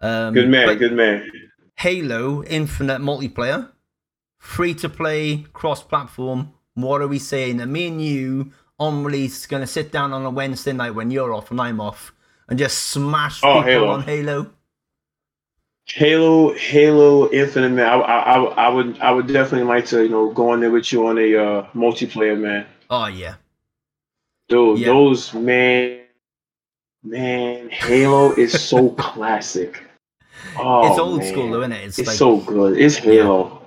Um, 0.01 0.33
Good 0.33 0.49
man. 0.49 0.77
Good 0.79 0.93
man. 0.93 1.29
Halo 1.75 2.43
Infinite 2.45 3.01
multiplayer, 3.01 3.69
free 4.39 4.73
to 4.75 4.89
play, 4.89 5.45
cross 5.53 5.83
platform. 5.83 6.53
What 6.73 7.01
are 7.01 7.07
we 7.07 7.19
saying? 7.19 7.57
That 7.57 7.67
me 7.67 7.87
and 7.87 8.01
you 8.01 8.51
on 8.79 9.03
release 9.03 9.45
going 9.45 9.61
to 9.61 9.67
sit 9.67 9.91
down 9.91 10.13
on 10.13 10.25
a 10.25 10.29
Wednesday 10.29 10.73
night 10.73 10.91
when 10.91 11.11
you're 11.11 11.33
off 11.33 11.51
and 11.51 11.59
I'm 11.59 11.81
off 11.81 12.13
and 12.47 12.57
just 12.57 12.77
smash 12.87 13.41
Oh, 13.43 13.55
people 13.55 13.63
Halo. 13.71 13.87
on 13.89 14.03
Halo. 14.03 14.49
Halo, 15.87 16.53
Halo 16.53 17.31
Infinite, 17.31 17.69
man. 17.71 17.87
I, 17.87 17.95
I, 17.99 18.21
I, 18.35 18.43
I 18.65 18.69
would, 18.69 18.99
I 18.99 19.11
would 19.11 19.27
definitely 19.27 19.67
like 19.67 19.85
to, 19.87 20.03
you 20.03 20.09
know, 20.09 20.29
go 20.31 20.51
on 20.51 20.59
there 20.59 20.69
with 20.71 20.91
you 20.93 21.07
on 21.07 21.17
a 21.17 21.35
uh, 21.35 21.67
multiplayer, 21.73 22.39
man. 22.39 22.65
Oh 22.91 23.07
yeah, 23.07 23.35
Dude, 24.49 24.79
Yeah. 24.79 24.87
those 24.87 25.33
man, 25.33 26.01
man, 27.03 27.69
Halo 27.69 28.31
is 28.37 28.59
so 28.59 28.89
classic. 28.91 29.83
Oh, 30.57 30.89
it's 30.89 30.99
old 30.99 31.19
man. 31.19 31.27
school 31.31 31.51
though, 31.51 31.59
isn't 31.61 31.71
it? 31.71 31.83
It's, 31.85 31.99
It's 31.99 32.07
like 32.07 32.17
so 32.17 32.37
good. 32.37 32.77
It's 32.77 32.95
Halo. 32.97 33.58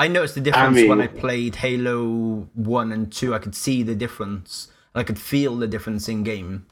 I 0.00 0.08
noticed 0.08 0.34
the 0.34 0.40
difference 0.40 0.76
when 0.76 0.98
mean- 0.98 1.00
I 1.02 1.06
played 1.08 1.56
Halo 1.56 2.48
One 2.54 2.90
and 2.90 3.12
Two. 3.12 3.34
I 3.34 3.38
could 3.38 3.54
see 3.54 3.82
the 3.82 3.94
difference. 3.94 4.72
I 4.94 5.02
could 5.02 5.18
feel 5.18 5.56
the 5.56 5.68
difference 5.68 6.08
in 6.08 6.22
game, 6.24 6.66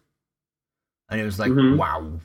and 1.11 1.21
it 1.21 1.25
was 1.25 1.39
like, 1.39 1.53
Mhm. 1.53 1.77
wow, 1.77 2.21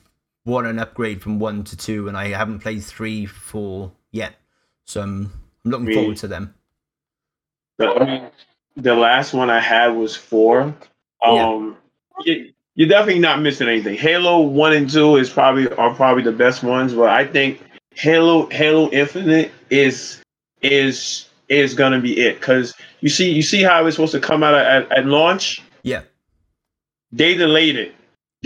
what 0.46 0.66
an 0.66 0.80
upgrade 0.80 1.22
from 1.22 1.40
one 1.40 1.64
to 1.66 1.76
two. 1.78 2.08
And 2.08 2.18
I 2.18 2.30
haven't 2.30 2.60
played 2.60 2.84
three, 2.84 3.26
four 3.26 3.92
yet, 4.12 4.36
so 4.86 5.02
I'm, 5.02 5.32
I'm 5.66 5.72
looking 5.72 5.88
Me. 5.88 5.94
forward 5.94 6.18
to 6.18 6.28
them. 6.30 6.54
The, 7.78 7.88
I 7.90 8.06
mean, 8.06 8.30
the 8.78 8.96
last 8.96 9.34
one 9.34 9.50
I 9.50 9.60
had 9.60 9.90
was 9.90 10.16
four. 10.16 10.74
Yeah. 11.24 11.48
Um, 11.48 11.78
you, 12.26 12.54
you're 12.76 12.90
definitely 12.90 13.20
not 13.20 13.42
missing 13.42 13.68
anything. 13.68 13.96
Halo 13.98 14.40
one 14.42 14.72
and 14.74 14.90
two 14.90 15.18
is 15.18 15.30
probably 15.30 15.68
are 15.74 15.94
probably 15.94 16.24
the 16.24 16.32
best 16.32 16.64
ones, 16.64 16.94
but 16.94 17.10
I 17.10 17.26
think 17.26 17.62
Halo 17.94 18.48
Halo 18.50 18.90
Infinite 18.92 19.52
is 19.70 20.23
is 20.64 21.30
is 21.50 21.74
gonna 21.74 22.00
be 22.00 22.20
it 22.20 22.40
because 22.40 22.74
you 23.02 23.10
see 23.10 23.32
you 23.32 23.42
see 23.42 23.62
how 23.62 23.86
it's 23.86 23.96
supposed 23.98 24.14
to 24.14 24.20
come 24.20 24.44
out 24.44 24.54
at, 24.56 24.92
at 24.92 25.06
launch. 25.06 25.62
Yeah, 25.84 26.04
They 27.12 27.36
delayed 27.36 27.76
it. 27.76 27.94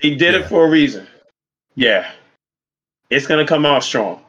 They 0.01 0.15
did 0.15 0.33
Yeah. 0.33 0.39
it 0.41 0.47
for 0.49 0.65
a 0.65 0.69
reason. 0.69 1.07
Yeah, 1.75 2.11
it's 3.09 3.27
gonna 3.27 3.45
come 3.45 3.65
out 3.65 3.83
strong. 3.83 4.21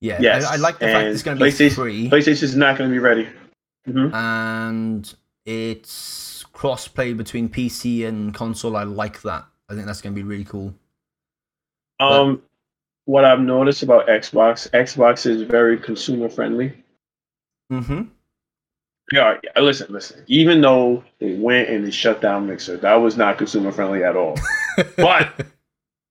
yeah. 0.00 0.18
Yes, 0.20 0.44
I, 0.44 0.54
I 0.54 0.56
like 0.56 0.78
the 0.78 0.86
fact 0.86 1.06
it's 1.08 1.22
to 1.38 1.44
be 1.44 1.50
free. 1.50 1.68
PlayStation- 1.70 1.74
free 1.74 2.10
PlayStation's 2.10 2.56
not 2.56 2.76
gonna 2.76 2.90
be 2.90 2.98
ready. 2.98 3.28
Mhm. 3.88 4.12
and 4.12 5.14
it's 5.46 6.44
cross-play 6.52 7.14
between 7.14 7.48
PC 7.48 8.04
and 8.06 8.34
console. 8.34 8.76
I 8.76 8.82
like 8.82 9.22
that. 9.22 9.46
I 9.70 9.74
think 9.74 9.86
that's 9.86 10.02
to 10.02 10.10
be 10.10 10.22
really 10.22 10.44
cool. 10.44 10.74
Um, 12.00 12.42
what 13.06 13.24
I've 13.24 13.40
noticed 13.40 13.82
about 13.82 14.06
Xbox, 14.08 14.68
Xbox 14.72 15.24
is 15.24 15.42
very 15.42 15.78
consumer 15.78 16.28
friendly. 16.28 16.74
Mm-hmm. 17.72 18.02
Yeah, 19.12 19.38
yeah, 19.42 19.62
listen, 19.62 19.86
listen. 19.92 20.22
Even 20.26 20.60
though 20.60 21.02
they 21.18 21.34
went 21.36 21.68
and 21.70 21.86
they 21.86 21.90
shut 21.90 22.20
down 22.20 22.46
Mixer, 22.46 22.76
that 22.78 22.94
was 22.96 23.16
not 23.16 23.38
consumer 23.38 23.72
friendly 23.72 24.04
at 24.04 24.16
all. 24.16 24.36
but 24.96 25.46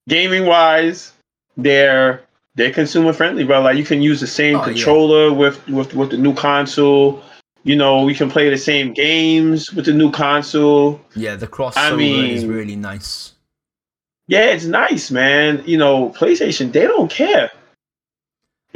gaming 0.09 0.45
wise, 0.47 1.11
they're 1.57 2.21
they're 2.55 2.71
consumer 2.71 3.13
friendly, 3.13 3.43
bro. 3.43 3.61
Like 3.61 3.77
you 3.77 3.83
can 3.85 4.01
use 4.01 4.19
the 4.19 4.25
same 4.27 4.55
Oh, 4.55 4.59
yeah. 4.59 4.65
controller 4.65 5.31
with 5.31 5.65
with 5.67 5.93
with 5.93 6.09
the 6.09 6.17
new 6.17 6.33
console. 6.33 7.21
You 7.63 7.75
know, 7.75 8.03
we 8.03 8.15
can 8.15 8.31
play 8.31 8.49
the 8.49 8.57
same 8.57 8.93
games 8.93 9.71
with 9.73 9.85
the 9.85 9.93
new 9.93 10.09
console. 10.09 10.99
yeah, 11.15 11.35
the 11.35 11.47
crossover 11.47 11.73
I 11.77 11.95
mean- 11.95 12.31
is 12.31 12.45
really 12.45 12.75
nice. 12.75 13.33
Yeah, 14.29 14.45
it's 14.51 14.65
nice, 14.65 15.11
man. 15.11 15.63
You 15.65 15.77
know, 15.77 16.09
PlayStation, 16.09 16.71
they 16.73 16.81
don't 16.87 17.09
care. 17.11 17.49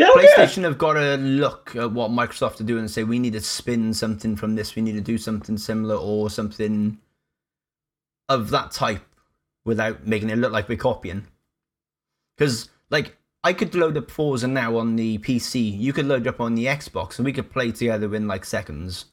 They 0.01 0.07
don't 0.07 0.21
care. 0.35 0.47
PlayStation 0.47 0.63
have 0.63 0.77
got 0.77 0.93
to 0.93 1.17
look 1.17 1.75
at 1.75 1.91
what 1.91 2.11
Microsoft 2.11 2.59
are 2.59 2.63
doing 2.65 2.81
and 2.81 2.91
say 2.91 3.03
we 3.03 3.19
need 3.19 3.33
to 3.33 3.41
spin 3.41 3.93
something 3.93 4.35
from 4.35 4.55
this, 4.55 4.75
we 4.75 4.81
need 4.81 4.93
to 4.93 5.01
do 5.01 5.17
something 5.17 5.57
similar 5.57 5.95
or 5.95 6.29
something 6.29 6.97
of 8.29 8.49
that 8.49 8.71
type 8.71 9.03
without 9.65 10.07
making 10.07 10.29
it 10.29 10.37
look 10.37 10.51
like 10.51 10.67
we're 10.69 10.77
copying. 10.77 11.27
Because 12.37 12.69
like 12.89 13.17
I 13.43 13.53
could 13.53 13.75
load 13.75 13.97
up 13.97 14.09
Forza 14.09 14.47
now 14.47 14.77
on 14.77 14.95
the 14.95 15.17
PC, 15.19 15.77
you 15.77 15.93
could 15.93 16.05
load 16.05 16.21
it 16.21 16.29
up 16.29 16.39
on 16.41 16.55
the 16.55 16.65
Xbox, 16.65 17.17
and 17.17 17.25
we 17.25 17.33
could 17.33 17.51
play 17.51 17.71
together 17.71 18.13
in 18.15 18.27
like 18.27 18.45
seconds. 18.45 19.05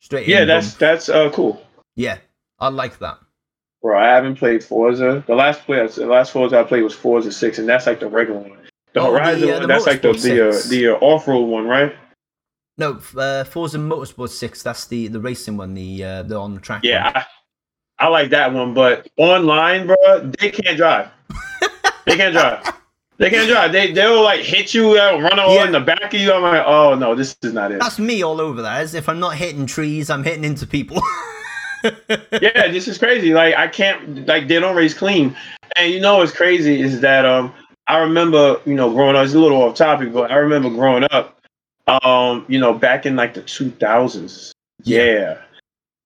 Straight 0.00 0.26
Yeah, 0.26 0.44
that's 0.44 0.70
boom. 0.70 0.76
that's 0.80 1.08
uh 1.08 1.30
cool. 1.30 1.62
yeah, 1.94 2.18
I 2.58 2.68
like 2.68 2.98
that. 3.00 3.18
Bro, 3.82 3.98
I 3.98 4.08
haven't 4.08 4.36
played 4.36 4.62
Forza. 4.62 5.24
The 5.26 5.34
last 5.34 5.62
play, 5.64 5.86
the 5.86 6.06
last 6.06 6.32
Forza 6.32 6.58
I 6.58 6.64
played 6.64 6.82
was 6.82 6.94
Forza 6.94 7.32
Six, 7.32 7.58
and 7.58 7.68
that's 7.68 7.86
like 7.86 8.00
the 8.00 8.08
regular 8.08 8.40
one. 8.40 8.58
The 8.92 9.00
Oh, 9.00 9.12
the, 9.12 9.18
Horizon 9.18 9.48
uh, 9.48 9.52
one, 9.52 9.62
the 9.62 9.66
that's 9.68 9.86
like 9.86 10.02
the 10.02 10.12
the 10.12 10.48
uh, 10.48 10.60
the 10.68 10.88
uh, 10.88 10.98
off 11.00 11.28
road 11.28 11.42
one, 11.44 11.66
right? 11.66 11.94
No, 12.78 13.00
uh, 13.16 13.44
Forza 13.44 13.78
Motorsport 13.78 14.30
Six. 14.30 14.62
That's 14.62 14.86
the 14.86 15.08
the 15.08 15.20
racing 15.20 15.56
one, 15.56 15.74
the 15.74 16.02
uh, 16.04 16.22
the 16.24 16.36
on 16.36 16.54
the 16.54 16.60
track. 16.60 16.82
Yeah. 16.82 17.12
I, 17.14 17.24
I 18.04 18.08
like 18.08 18.30
that 18.30 18.52
one, 18.52 18.72
but 18.72 19.08
online, 19.18 19.86
bro, 19.86 20.30
they 20.40 20.50
can't 20.50 20.76
drive. 20.76 21.08
they 22.06 22.16
can't 22.16 22.32
drive. 22.32 22.64
They 23.18 23.28
can't 23.28 23.46
drive. 23.46 23.72
They 23.72 23.92
they'll 23.92 24.22
like 24.22 24.40
hit 24.40 24.72
you, 24.72 24.98
uh, 24.98 25.18
run 25.20 25.38
over 25.38 25.54
Yeah. 25.56 25.66
in 25.66 25.72
the 25.72 25.80
back 25.80 26.14
of 26.14 26.18
you. 26.18 26.32
I'm 26.32 26.40
like, 26.42 26.64
oh 26.66 26.94
no, 26.94 27.14
this 27.14 27.36
is 27.42 27.52
not 27.52 27.70
it. 27.70 27.78
That's 27.80 27.98
me 27.98 28.22
all 28.22 28.40
over 28.40 28.62
that. 28.62 28.80
As 28.80 28.94
if 28.94 29.08
I'm 29.10 29.20
not 29.20 29.36
hitting 29.36 29.66
trees, 29.66 30.08
I'm 30.08 30.24
hitting 30.24 30.44
into 30.44 30.66
people. 30.66 31.02
yeah, 31.84 32.68
this 32.68 32.88
is 32.88 32.96
crazy. 32.96 33.34
Like 33.34 33.54
I 33.54 33.68
can't 33.68 34.26
like 34.26 34.48
they 34.48 34.58
don't 34.58 34.74
race 34.74 34.94
clean. 34.94 35.36
And 35.76 35.92
you 35.92 36.00
know 36.00 36.16
what's 36.16 36.32
crazy 36.32 36.80
is 36.80 37.00
that 37.02 37.26
um 37.26 37.52
I 37.90 37.98
remember, 37.98 38.60
you 38.66 38.74
know, 38.74 38.90
growing 38.92 39.16
up, 39.16 39.24
it's 39.24 39.34
a 39.34 39.38
little 39.38 39.60
off 39.62 39.74
topic, 39.74 40.12
but 40.12 40.30
I 40.30 40.36
remember 40.36 40.70
growing 40.70 41.04
up, 41.10 41.38
um, 41.88 42.44
you 42.48 42.58
know, 42.60 42.72
back 42.72 43.04
in 43.06 43.16
like 43.16 43.34
the 43.34 43.42
two 43.42 43.70
thousands. 43.72 44.52
Yeah. 44.84 45.38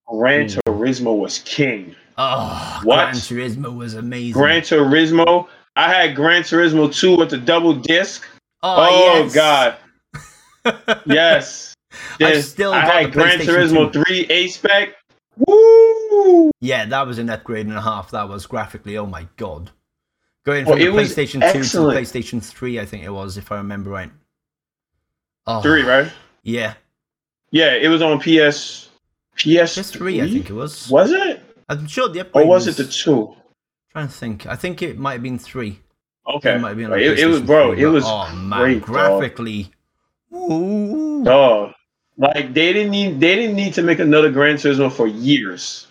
Gran 0.08 0.46
Mm. 0.46 0.60
Turismo 0.66 1.18
was 1.18 1.38
king. 1.44 1.94
Oh, 2.16 2.80
What? 2.84 2.96
Gran 2.96 3.14
Turismo 3.16 3.76
was 3.76 3.94
amazing. 3.94 4.32
Gran 4.32 4.62
Turismo. 4.62 5.48
I 5.76 5.92
had 5.92 6.14
Gran 6.14 6.42
Turismo 6.42 6.94
2 6.94 7.16
with 7.16 7.30
the 7.30 7.38
double 7.38 7.74
disc. 7.74 8.24
oh, 8.62 8.76
Oh, 8.88 9.22
yes. 9.24 9.34
god. 9.34 9.76
yes. 11.06 11.74
I 11.92 11.96
Then 12.18 12.42
still 12.42 12.72
I 12.72 12.80
had 12.80 13.12
Gran 13.12 13.38
Turismo 13.40 13.92
2. 13.92 14.04
3 14.04 14.26
A 14.30 14.48
spec. 14.48 14.94
Woo! 15.46 16.50
Yeah, 16.60 16.84
that 16.86 17.06
was 17.06 17.18
an 17.18 17.28
upgrade 17.28 17.66
and 17.66 17.76
a 17.76 17.80
half. 17.80 18.10
That 18.12 18.28
was 18.28 18.46
graphically, 18.46 18.96
oh 18.96 19.06
my 19.06 19.26
god. 19.36 19.70
Going 20.44 20.66
Oh, 20.68 20.76
from 20.76 20.94
was 20.94 21.14
PlayStation 21.14 21.40
2 21.40 21.46
excellent. 21.58 21.96
to 21.96 22.18
PlayStation 22.18 22.42
3, 22.42 22.80
I 22.80 22.84
think 22.86 23.02
it 23.04 23.10
was, 23.10 23.36
if 23.38 23.50
I 23.50 23.56
remember 23.56 23.90
right. 23.90 24.10
Oh, 25.46 25.62
3, 25.62 25.82
right? 25.82 26.10
Yeah, 26.42 26.74
Yeah, 27.50 27.74
it 27.74 27.88
was 27.88 28.02
on 28.02 28.18
PS. 28.20 28.90
PS 29.36 29.76
PS3, 29.76 30.22
I 30.22 30.28
think 30.30 30.50
it 30.50 30.52
was. 30.52 30.88
Was 30.90 31.10
it? 31.12 31.42
I'm 31.68 31.86
sure 31.86 32.08
the 32.08 32.20
upgrade 32.20 32.44
Or 32.44 32.48
was 32.48 32.66
it 32.66 32.76
the 32.76 32.84
2? 32.84 33.34
trying 33.90 34.08
to 34.08 34.12
think. 34.12 34.46
I 34.46 34.54
think 34.56 34.82
it 34.82 34.98
might 34.98 35.14
have 35.14 35.22
been 35.22 35.38
3. 35.38 35.78
Okay. 36.36 36.54
It 36.54 36.58
might 36.60 36.68
have 36.68 36.76
been 36.76 36.92
on 36.92 36.98
it, 36.98 37.18
it 37.18 37.26
was, 37.26 37.40
bro, 37.42 37.72
3, 37.74 37.82
it 37.82 37.86
was 37.86 38.04
oh 38.06 38.34
man, 38.34 38.60
great, 38.60 38.82
graphically. 38.82 39.70
Ooh. 40.34 41.22
Dog. 41.24 41.72
Like 42.16 42.54
they 42.54 42.72
didn't 42.72 42.92
need 42.92 43.18
they 43.20 43.34
didn't 43.34 43.56
need 43.56 43.74
to 43.74 43.82
make 43.82 43.98
another 43.98 44.30
Gran 44.30 44.54
Turismo 44.56 44.90
for 44.92 45.06
years. 45.06 45.86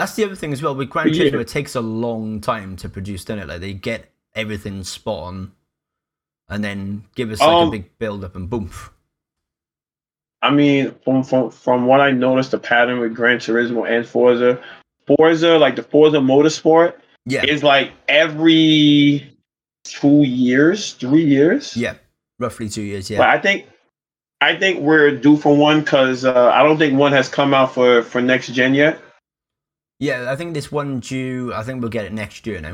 That's 0.00 0.14
the 0.14 0.24
other 0.24 0.34
thing 0.34 0.50
as 0.54 0.62
well. 0.62 0.74
With 0.74 0.88
Gran 0.88 1.08
Yeah. 1.08 1.24
Turismo, 1.24 1.40
it 1.42 1.48
takes 1.48 1.74
a 1.74 1.82
long 1.82 2.40
time 2.40 2.74
to 2.76 2.88
produce, 2.88 3.22
doesn't 3.26 3.42
it? 3.42 3.48
Like 3.48 3.60
they 3.60 3.74
get 3.74 4.10
everything 4.34 4.82
spot 4.82 5.24
on, 5.24 5.52
and 6.48 6.64
then 6.64 7.04
give 7.14 7.30
us 7.30 7.38
like 7.40 7.48
Um, 7.50 7.68
a 7.68 7.70
big 7.70 7.98
build 7.98 8.24
up 8.24 8.34
and 8.34 8.48
boom. 8.48 8.70
I 10.42 10.50
mean, 10.50 10.94
from 11.04 11.22
from 11.22 11.50
from 11.50 11.84
what 11.86 12.00
I 12.00 12.12
noticed, 12.12 12.52
the 12.52 12.58
pattern 12.58 12.98
with 12.98 13.14
Gran 13.14 13.36
Turismo 13.38 13.86
and 13.86 14.06
Forza, 14.06 14.58
Forza 15.06 15.58
like 15.58 15.76
the 15.76 15.82
Forza 15.82 16.16
Motorsport 16.16 16.94
Yeah, 17.26 17.44
is 17.44 17.62
like 17.62 17.92
every 18.08 19.36
two 19.84 20.22
years, 20.22 20.94
three 20.94 21.24
years. 21.24 21.76
yeah, 21.76 21.94
roughly 22.38 22.70
two 22.70 22.80
years. 22.82 23.08
But 23.08 23.14
Yeah, 23.16 23.30
I 23.30 23.38
think 23.38 23.66
I 24.40 24.56
think 24.56 24.80
we're 24.80 25.10
due 25.14 25.36
for 25.36 25.54
one 25.54 25.80
because 25.80 26.24
uh, 26.24 26.50
I 26.54 26.62
don't 26.62 26.78
think 26.78 26.98
one 26.98 27.12
has 27.12 27.28
come 27.28 27.52
out 27.52 27.74
for 27.74 28.02
for 28.02 28.22
next 28.22 28.48
gen 28.54 28.72
yet. 28.72 28.98
Yeah. 30.00 30.32
I 30.32 30.34
think 30.34 30.54
this 30.54 30.72
one 30.72 30.98
due. 30.98 31.52
I 31.54 31.62
think 31.62 31.80
we'll 31.80 31.90
get 31.90 32.04
it 32.06 32.12
next 32.12 32.44
year 32.46 32.60
now. 32.60 32.72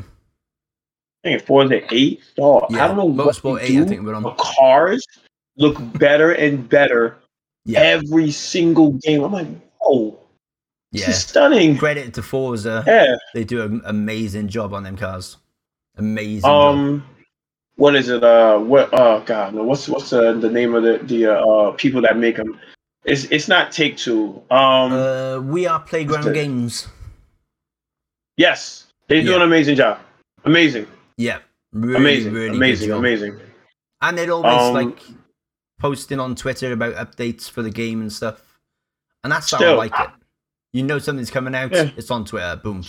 I 1.24 1.28
think 1.30 1.42
Forza 1.44 1.82
eight. 1.94 2.22
Dog, 2.36 2.66
Yeah, 2.70 2.84
I 2.84 2.88
don't 2.88 2.96
know 2.96 3.04
what 3.04 3.34
Motorsport 3.36 3.60
Eight. 3.60 3.76
I 3.76 3.82
do, 3.82 3.84
think 3.84 4.02
we're 4.02 4.14
on. 4.14 4.22
but 4.22 4.38
cars 4.38 5.04
look 5.58 5.76
better 5.98 6.32
and 6.32 6.66
better 6.68 7.18
Yeah, 7.66 7.80
every 7.80 8.30
single 8.30 8.92
game. 8.92 9.22
I'm 9.24 9.32
like, 9.32 9.48
oh, 9.82 10.16
this 10.92 11.02
yeah. 11.02 11.10
is 11.10 11.20
stunning. 11.24 11.76
Credit 11.76 12.14
to 12.14 12.22
Forza. 12.22 12.84
Yeah. 12.86 13.16
They 13.34 13.42
do 13.42 13.60
an 13.62 13.82
amazing 13.84 14.46
job 14.48 14.72
on 14.72 14.84
them 14.84 14.96
cars. 14.96 15.36
Amazing. 15.96 16.42
job. 16.42 16.74
Um, 16.76 17.04
what 17.74 17.96
is 17.96 18.08
it? 18.08 18.22
Uh, 18.22 18.58
what? 18.58 18.88
Oh 18.92 19.20
God, 19.26 19.52
no. 19.54 19.64
What's 19.64 19.88
what's 19.88 20.12
uh, 20.12 20.32
the 20.34 20.48
name 20.48 20.74
of 20.76 20.82
the 20.84 20.98
the 21.02 21.36
uh, 21.38 21.72
people 21.72 22.00
that 22.02 22.16
make 22.16 22.36
them? 22.36 22.58
It's 23.04 23.24
it's 23.24 23.48
not 23.48 23.72
Take 23.72 23.96
Two. 23.96 24.40
Um, 24.50 24.92
Uh, 24.92 25.40
we 25.40 25.66
are 25.66 25.80
playground 25.80 26.24
the- 26.24 26.32
games. 26.32 26.86
Yes, 28.36 28.86
they 29.08 29.22
do 29.22 29.30
yeah. 29.30 29.36
an 29.36 29.42
amazing 29.42 29.76
job. 29.76 29.98
Amazing, 30.44 30.86
Yeah, 31.16 31.38
really, 31.72 31.96
amazing, 31.96 32.32
really 32.32 32.56
amazing, 32.56 32.90
amazing. 32.92 33.40
And 34.02 34.16
they're 34.16 34.30
always 34.30 34.52
Um, 34.54 34.74
like 34.74 34.98
posting 35.80 36.20
on 36.20 36.34
Twitter 36.36 36.72
about 36.72 36.94
updates 36.94 37.50
for 37.50 37.62
the 37.62 37.70
game 37.70 38.00
and 38.00 38.12
stuff. 38.12 38.42
And 39.24 39.32
that's 39.32 39.50
how 39.50 39.56
I 39.56 39.60
Still, 39.60 39.76
like 39.76 39.92
it. 39.98 40.10
You 40.72 40.82
know 40.84 40.98
something's 40.98 41.30
coming 41.30 41.54
out, 41.54 41.72
Yeah. 41.72 41.90
it's 41.96 42.10
on 42.10 42.24
Twitter, 42.24 42.56
boom. 42.62 42.84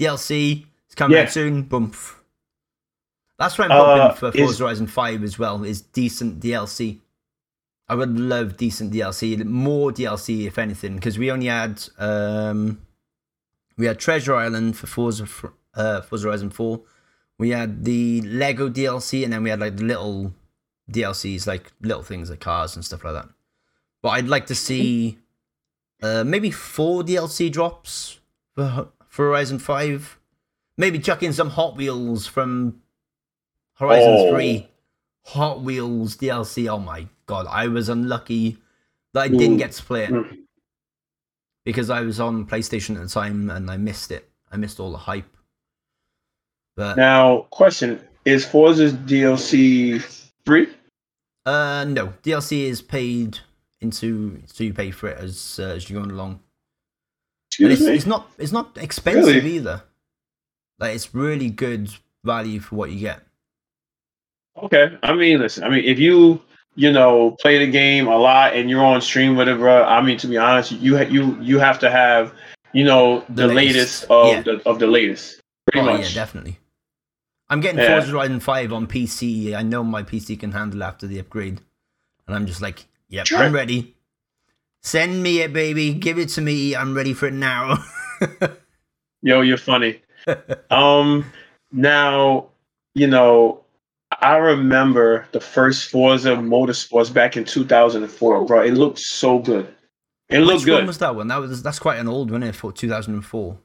DLC 0.00 0.66
is 0.88 0.94
coming 0.94 1.16
Yeah. 1.16 1.24
out 1.24 1.30
soon, 1.30 1.62
boom. 1.62 1.92
That's 3.38 3.58
what 3.58 3.70
I'm 3.70 3.80
Uh, 3.80 3.98
hoping 4.12 4.16
for 4.18 4.28
is- 4.38 4.44
Forza 4.44 4.64
Horizon 4.64 4.86
5 4.86 5.22
as 5.22 5.38
well, 5.38 5.62
is 5.64 5.80
decent 5.82 6.40
DLC. 6.40 7.00
I 7.88 7.94
would 7.94 8.18
love 8.18 8.56
decent 8.56 8.92
DLC, 8.92 9.36
more 9.44 9.92
DLC 9.92 10.46
if 10.46 10.58
anything, 10.58 10.94
because 10.96 11.18
we 11.18 11.30
only 11.30 11.46
had 11.46 11.82
um 11.98 12.80
we 13.76 13.86
had 13.86 13.98
Treasure 13.98 14.34
Island 14.34 14.76
for 14.76 14.86
Forza 14.86 15.26
uh 15.74 16.00
Forza 16.02 16.26
Horizon 16.28 16.50
4. 16.50 16.80
We 17.38 17.50
had 17.50 17.84
the 17.84 18.20
Lego 18.22 18.68
DLC 18.68 19.24
and 19.24 19.32
then 19.32 19.42
we 19.42 19.50
had 19.50 19.60
like 19.60 19.76
the 19.76 19.84
little 19.84 20.32
DLCs, 20.90 21.46
like 21.46 21.72
little 21.80 22.02
things 22.02 22.30
like 22.30 22.40
cars 22.40 22.76
and 22.76 22.84
stuff 22.84 23.04
like 23.04 23.14
that. 23.14 23.28
But 24.02 24.10
I'd 24.10 24.28
like 24.28 24.46
to 24.46 24.54
see 24.54 25.18
uh 26.02 26.24
maybe 26.24 26.50
four 26.50 27.02
DLC 27.02 27.50
drops 27.50 28.18
for 28.54 28.88
for 29.08 29.26
Horizon 29.26 29.58
5. 29.58 30.18
Maybe 30.78 30.98
chuck 30.98 31.22
in 31.22 31.32
some 31.32 31.50
Hot 31.50 31.76
Wheels 31.76 32.26
from 32.26 32.80
Horizon 33.74 34.08
Oh. 34.08 34.34
3. 34.34 34.68
Hot 35.26 35.60
Wheels 35.62 36.16
DLC. 36.16 36.68
Oh 36.68 36.78
my 36.78 37.06
god, 37.26 37.46
I 37.48 37.68
was 37.68 37.88
unlucky 37.88 38.58
that 39.14 39.20
I 39.20 39.28
didn't 39.28 39.58
get 39.58 39.72
to 39.72 39.82
play 39.82 40.04
it 40.04 40.10
Mm. 40.10 40.38
Because 41.64 41.90
I 41.90 42.00
was 42.00 42.20
on 42.20 42.46
PlayStation 42.46 42.96
at 42.96 43.02
the 43.02 43.08
time 43.08 43.50
and 43.50 43.70
I 43.70 43.76
missed 43.76 44.10
it. 44.10 44.28
I 44.50 44.56
missed 44.56 44.80
all 44.80 44.90
the 44.92 44.98
hype. 44.98 45.36
But 46.76 46.96
Now, 46.96 47.46
question: 47.50 48.00
Is 48.24 48.44
Forza's 48.46 48.92
DLC 48.94 50.00
free? 50.46 50.68
uh, 51.46 51.84
no, 51.88 52.08
DLC 52.22 52.64
is 52.64 52.80
paid 52.82 53.38
into 53.80 54.40
so 54.46 54.62
you 54.64 54.72
pay 54.72 54.90
for 54.90 55.08
it 55.08 55.18
as 55.18 55.58
uh, 55.60 55.74
as 55.76 55.88
you're 55.90 56.00
going 56.00 56.12
along. 56.14 56.40
Excuse 57.50 57.72
it's, 57.80 57.82
me. 57.82 57.94
it's 57.96 58.06
not 58.06 58.30
it's 58.38 58.52
not 58.52 58.76
expensive 58.78 59.26
Really? 59.34 59.56
either. 59.56 59.82
Like 60.78 60.94
it's 60.94 61.14
really 61.14 61.50
good 61.50 61.90
value 62.24 62.60
for 62.60 62.76
what 62.76 62.90
you 62.90 63.00
get. 63.00 63.20
Okay. 64.62 64.96
I 65.02 65.14
mean, 65.14 65.38
listen. 65.38 65.64
I 65.64 65.68
mean, 65.68 65.84
if 65.84 65.98
you 65.98 66.40
you 66.74 66.90
know 66.92 67.32
play 67.40 67.58
the 67.58 67.70
game 67.70 68.06
a 68.08 68.16
lot 68.16 68.54
and 68.54 68.68
you're 68.70 68.84
on 68.84 69.00
stream, 69.00 69.30
with 69.36 69.48
whatever. 69.48 69.68
I 69.84 70.00
mean, 70.02 70.18
to 70.18 70.26
be 70.26 70.36
honest, 70.38 70.72
you 70.72 70.96
ha- 70.96 71.04
you 71.10 71.36
you 71.40 71.58
have 71.58 71.78
to 71.80 71.90
have 71.90 72.32
you 72.72 72.84
know 72.84 73.24
the, 73.28 73.46
The 73.46 73.54
latest, 73.54 74.08
latest, 74.08 74.10
of 74.10 74.26
yeah. 74.28 74.42
the 74.42 74.68
of 74.68 74.78
the 74.78 74.86
latest. 74.86 75.40
Pretty 75.70 75.86
oh 75.86 75.92
much. 75.92 76.08
yeah, 76.08 76.14
definitely. 76.14 76.58
I'm 77.50 77.60
getting 77.60 77.78
Yeah. 77.80 77.98
Forza 78.00 78.12
Horizon 78.12 78.40
5 78.40 78.72
on 78.72 78.86
PC. 78.86 79.54
I 79.54 79.62
know 79.62 79.84
my 79.84 80.02
PC 80.02 80.40
can 80.40 80.52
handle 80.52 80.82
after 80.82 81.06
the 81.06 81.18
upgrade. 81.18 81.60
And 82.26 82.34
I'm 82.34 82.46
just 82.46 82.62
like, 82.62 82.86
yep, 83.10 83.26
Sure. 83.26 83.38
I'm 83.40 83.52
ready. 83.52 83.94
Send 84.82 85.22
me 85.22 85.40
it, 85.42 85.52
baby. 85.52 85.92
Give 85.92 86.18
it 86.18 86.30
to 86.30 86.40
me. 86.40 86.74
I'm 86.74 86.94
ready 86.94 87.12
for 87.12 87.26
it 87.26 87.34
now. 87.34 87.76
Yo, 89.22 89.42
you're 89.42 89.58
funny. 89.58 90.00
um, 90.70 91.24
now, 91.72 92.48
you 92.94 93.06
know, 93.06 93.61
I 94.22 94.36
remember 94.36 95.26
the 95.32 95.40
first 95.40 95.90
Forza 95.90 96.30
Motorsports 96.36 97.12
back 97.12 97.36
in 97.36 97.44
2004, 97.44 98.44
bro. 98.46 98.62
It 98.62 98.72
looked 98.72 99.00
so 99.00 99.38
good. 99.40 99.74
It 100.28 100.38
looked 100.40 100.60
Which 100.60 100.64
good. 100.66 100.74
one 100.76 100.86
was 100.86 100.98
that 100.98 101.14
one? 101.14 101.28
That 101.28 101.36
was 101.40 101.62
that's 101.62 101.78
quite 101.78 101.98
an 101.98 102.08
old 102.08 102.30
one? 102.30 102.50
For 102.52 102.72
2004. 102.72 103.58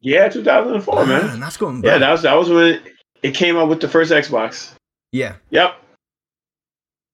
yeah, 0.00 0.28
2004, 0.28 1.06
man. 1.06 1.26
Man, 1.26 1.40
that's 1.40 1.56
going 1.56 1.82
Yeah, 1.82 1.98
that 1.98 2.10
was 2.10 2.22
that 2.22 2.34
was 2.34 2.48
when 2.48 2.80
it 3.22 3.34
came 3.34 3.56
out 3.56 3.68
with 3.68 3.80
the 3.80 3.88
first 3.88 4.12
Xbox. 4.12 4.72
yeah. 5.12 5.34
Yep. 5.50 5.74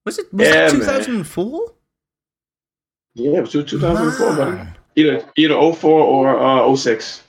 Was 0.07 0.19
it 0.19 0.33
was 0.33 0.47
Yeah, 0.47 0.55
that 0.69 0.73
man. 0.73 0.81
2004? 0.81 1.73
Yeah, 3.15 3.39
it 3.39 3.41
was 3.41 3.53
2004, 3.53 4.37
buddy. 4.37 4.57
Man, 4.57 4.77
Either 4.97 5.29
either 5.37 5.55
04 5.73 5.91
or 6.01 6.39
uh, 6.39 6.77
06. 6.77 7.23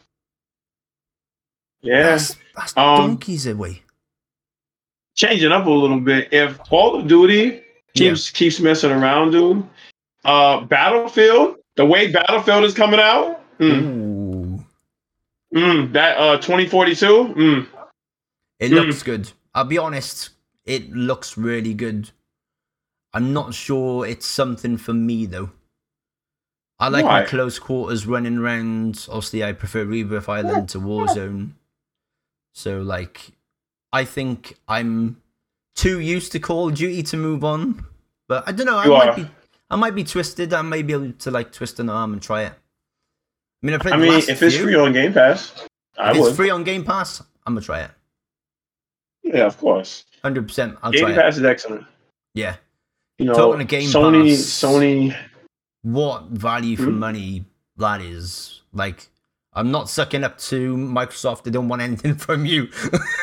Yeah. 1.82 2.02
That's, 2.04 2.36
that's 2.56 2.76
Um, 2.78 2.98
donkeys 3.12 3.48
away. 3.48 3.82
Changing 5.16 5.52
up 5.52 5.66
a 5.66 5.70
little 5.70 6.00
bit. 6.00 6.30
If 6.32 6.58
Call 6.60 7.00
of 7.00 7.08
Duty 7.08 7.62
keeps 7.96 8.30
keeps 8.30 8.60
messing 8.60 8.92
around, 8.92 9.32
dude, 9.32 9.64
uh, 10.26 10.62
Battlefield, 10.62 11.58
the 11.76 11.86
way 11.86 12.12
Battlefield 12.12 12.64
is 12.64 12.74
coming 12.74 13.00
out, 13.00 13.42
mm, 13.60 13.82
Ooh. 13.84 14.66
mm, 15.54 15.94
that 15.94 16.18
uh 16.18 16.38
2042, 16.38 17.06
mm, 17.36 17.68
It 18.60 18.72
Mm. 18.72 18.86
looks 18.86 19.04
good. 19.04 19.32
I'll 19.54 19.66
be 19.66 19.78
honest, 19.78 20.30
it 20.66 20.92
looks 20.92 21.38
really 21.38 21.74
good. 21.74 22.12
I'm 23.14 23.32
not 23.34 23.54
sure 23.54 24.06
it's 24.06 24.26
something 24.26 24.78
for 24.78 24.94
me 24.94 25.26
though. 25.26 25.52
I 26.78 26.90
like 26.90 27.06
my 27.06 27.24
close 27.24 27.58
quarters 27.58 28.06
running 28.06 28.38
around. 28.38 29.08
Obviously, 29.10 29.46
I 29.46 29.54
prefer 29.54 29.86
Rebirth 29.86 30.28
Island 30.28 30.68
to 30.70 30.80
Warzone. 30.80 31.52
So, 32.54 32.82
like, 32.82 33.32
I 33.96 34.04
think 34.06 34.58
I'm 34.68 35.22
too 35.76 36.00
used 36.00 36.32
to 36.34 36.40
Call 36.40 36.68
of 36.70 36.76
Duty 36.76 37.02
to 37.04 37.18
move 37.18 37.44
on. 37.44 37.86
But 38.28 38.44
I 38.48 38.52
don't 38.52 38.66
know. 38.66 38.78
I 38.78 38.86
You 38.86 38.92
might 38.92 39.10
are. 39.10 39.16
be. 39.16 39.30
I 39.70 39.76
might 39.78 39.96
be 39.96 40.04
twisted. 40.04 40.54
I 40.54 40.62
may 40.62 40.82
be 40.82 40.94
able 40.94 41.12
to 41.14 41.32
like 41.32 41.52
twist 41.52 41.80
an 41.80 41.90
arm 41.90 42.14
and 42.14 42.22
try 42.22 42.44
it. 42.44 42.54
I 42.54 43.66
mean, 43.66 43.76
I 43.82 43.90
I 43.92 43.98
mean, 43.98 44.14
if 44.14 44.42
it's 44.42 44.56
few. 44.56 44.64
free 44.66 44.76
on 44.76 44.92
Game 44.94 45.14
Pass, 45.14 45.66
I 45.98 46.12
if 46.12 46.18
would. 46.18 46.28
it's 46.28 46.36
free 46.36 46.50
on 46.50 46.64
Game 46.64 46.84
Pass, 46.84 47.22
I'm 47.46 47.54
gonna 47.56 47.62
try 47.66 47.82
it. 47.82 47.92
Yeah, 49.24 49.46
of 49.46 49.58
course. 49.58 50.06
Hundred 50.24 50.48
percent. 50.48 50.78
I'll 50.84 50.92
Game 50.92 51.02
try 51.06 51.12
it. 51.14 51.16
Pass 51.16 51.38
is 51.38 51.44
excellent. 51.46 51.86
Yeah. 52.34 52.58
You 53.18 53.26
know, 53.26 53.34
Talking 53.34 53.62
of 53.62 53.68
Game 53.68 53.90
Sony, 53.90 54.30
Pass. 54.36 54.44
Sony. 54.44 55.16
what 55.84 56.24
value 56.26 56.76
for 56.76 56.92
Mhm. 56.92 56.98
money 56.98 57.46
that 57.78 58.02
is. 58.02 58.62
Like, 58.74 59.08
I'm 59.58 59.72
not 59.72 59.90
sucking 59.90 60.24
up 60.24 60.38
to 60.50 60.76
Microsoft. 60.76 61.44
They 61.44 61.52
don't 61.52 61.70
want 61.70 61.82
anything 61.82 62.16
from 62.28 62.46
you. 62.46 62.68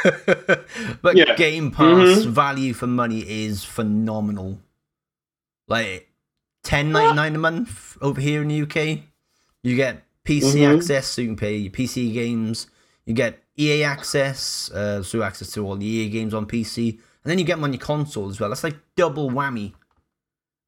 but 1.03 1.17
Yeah. 1.17 1.35
Game 1.37 1.71
Pass 1.71 2.25
Mhm. 2.25 2.27
value 2.31 2.73
for 2.75 2.87
money 2.87 3.21
is 3.29 3.65
phenomenal. 3.65 4.61
like 5.69 6.09
ten 6.65 6.93
ninety 6.93 7.15
nine 7.15 7.35
a 7.35 7.39
month 7.39 7.97
over 8.01 8.21
here 8.21 8.43
in 8.43 8.49
the 8.49 8.63
UK. 8.63 9.05
You 9.63 9.77
get 9.77 10.05
PC 10.25 10.61
Mhm. 10.61 10.77
access, 10.77 11.07
so 11.07 11.23
you 11.23 11.29
can 11.29 11.37
play 11.37 11.57
your 11.57 11.71
PC 11.73 12.13
games. 12.13 12.67
You 13.07 13.15
get 13.15 13.43
EA 13.59 13.85
access, 13.85 14.71
uh, 14.73 15.03
so 15.03 15.23
access 15.23 15.53
to 15.53 15.65
all 15.67 15.77
the 15.77 15.87
EA 15.87 16.09
games 16.11 16.35
on 16.35 16.47
PC, 16.47 16.91
and 17.23 17.31
then 17.31 17.39
you 17.39 17.45
get 17.45 17.55
them 17.57 17.65
on 17.65 17.73
your 17.73 17.81
console 17.81 18.29
as 18.29 18.39
well. 18.41 18.49
That's 18.51 18.65
like 18.65 18.77
double 18.97 19.31
whammy 19.31 19.73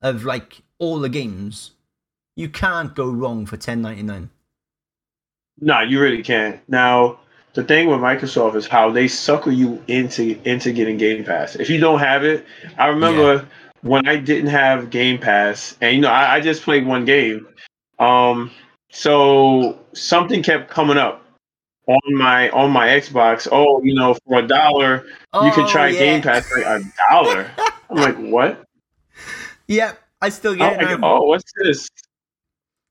of 0.02 0.24
like 0.24 0.62
all 0.78 0.98
the 1.00 1.08
games. 1.08 1.72
You 2.36 2.48
can't 2.48 2.94
go 2.94 3.10
wrong 3.10 3.46
for 3.46 3.56
ten 3.56 3.82
ninety 3.82 4.02
nine. 4.02 4.30
No, 5.60 5.80
you 5.80 6.00
really 6.00 6.22
can't. 6.22 6.60
Now, 6.68 7.18
the 7.54 7.62
thing 7.62 7.88
with 7.88 8.00
Microsoft 8.00 8.56
is 8.56 8.66
how 8.66 8.90
they 8.90 9.06
sucker 9.08 9.50
you 9.50 9.82
into 9.88 10.38
into 10.44 10.72
getting 10.72 10.96
Game 10.96 11.24
Pass. 11.24 11.54
If 11.56 11.70
you 11.70 11.78
don't 11.78 12.00
have 12.00 12.24
it, 12.24 12.44
I 12.78 12.88
remember 12.88 13.46
when 13.82 14.08
I 14.08 14.16
didn't 14.16 14.50
have 14.50 14.90
Game 14.90 15.18
Pass, 15.18 15.76
and 15.80 15.94
you 15.94 16.00
know, 16.02 16.08
I, 16.10 16.36
I 16.36 16.40
just 16.40 16.62
played 16.62 16.86
one 16.86 17.04
game. 17.04 17.46
Um, 17.98 18.50
so 18.90 19.78
something 19.92 20.42
kept 20.42 20.68
coming 20.70 20.96
up 20.96 21.24
on 21.86 22.14
my 22.16 22.50
on 22.50 22.72
my 22.72 22.88
Xbox. 22.88 23.46
Oh, 23.52 23.80
you 23.84 23.94
know, 23.94 24.16
for 24.26 24.40
a 24.40 24.46
dollar, 24.46 25.04
you 25.06 25.52
can 25.52 25.64
Oh, 25.64 25.68
try 25.68 25.88
yeah. 25.88 25.98
Game 26.00 26.22
Pass 26.22 26.48
for 26.48 26.58
a 26.60 26.82
dollar. 27.10 27.50
I'm 27.90 27.96
like, 27.96 28.16
what? 28.16 28.64
Yeah, 29.66 29.92
I 30.20 30.28
still 30.28 30.54
get 30.54 30.74
I'm 30.74 30.80
it 30.80 30.90
like, 30.90 30.98
oh, 31.02 31.22
what's 31.22 31.50
this? 31.56 31.88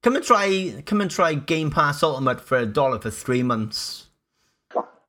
Come 0.04 0.18
and 0.18 0.24
try, 0.24 0.84
come 0.86 1.00
and 1.00 1.10
try 1.10 1.34
Game 1.34 1.72
Pass 1.72 2.04
Ultimate 2.04 2.42
for 2.42 2.58
a 2.58 2.66
dollar 2.66 3.00
for 3.00 3.10
three 3.10 3.42
months. 3.42 4.10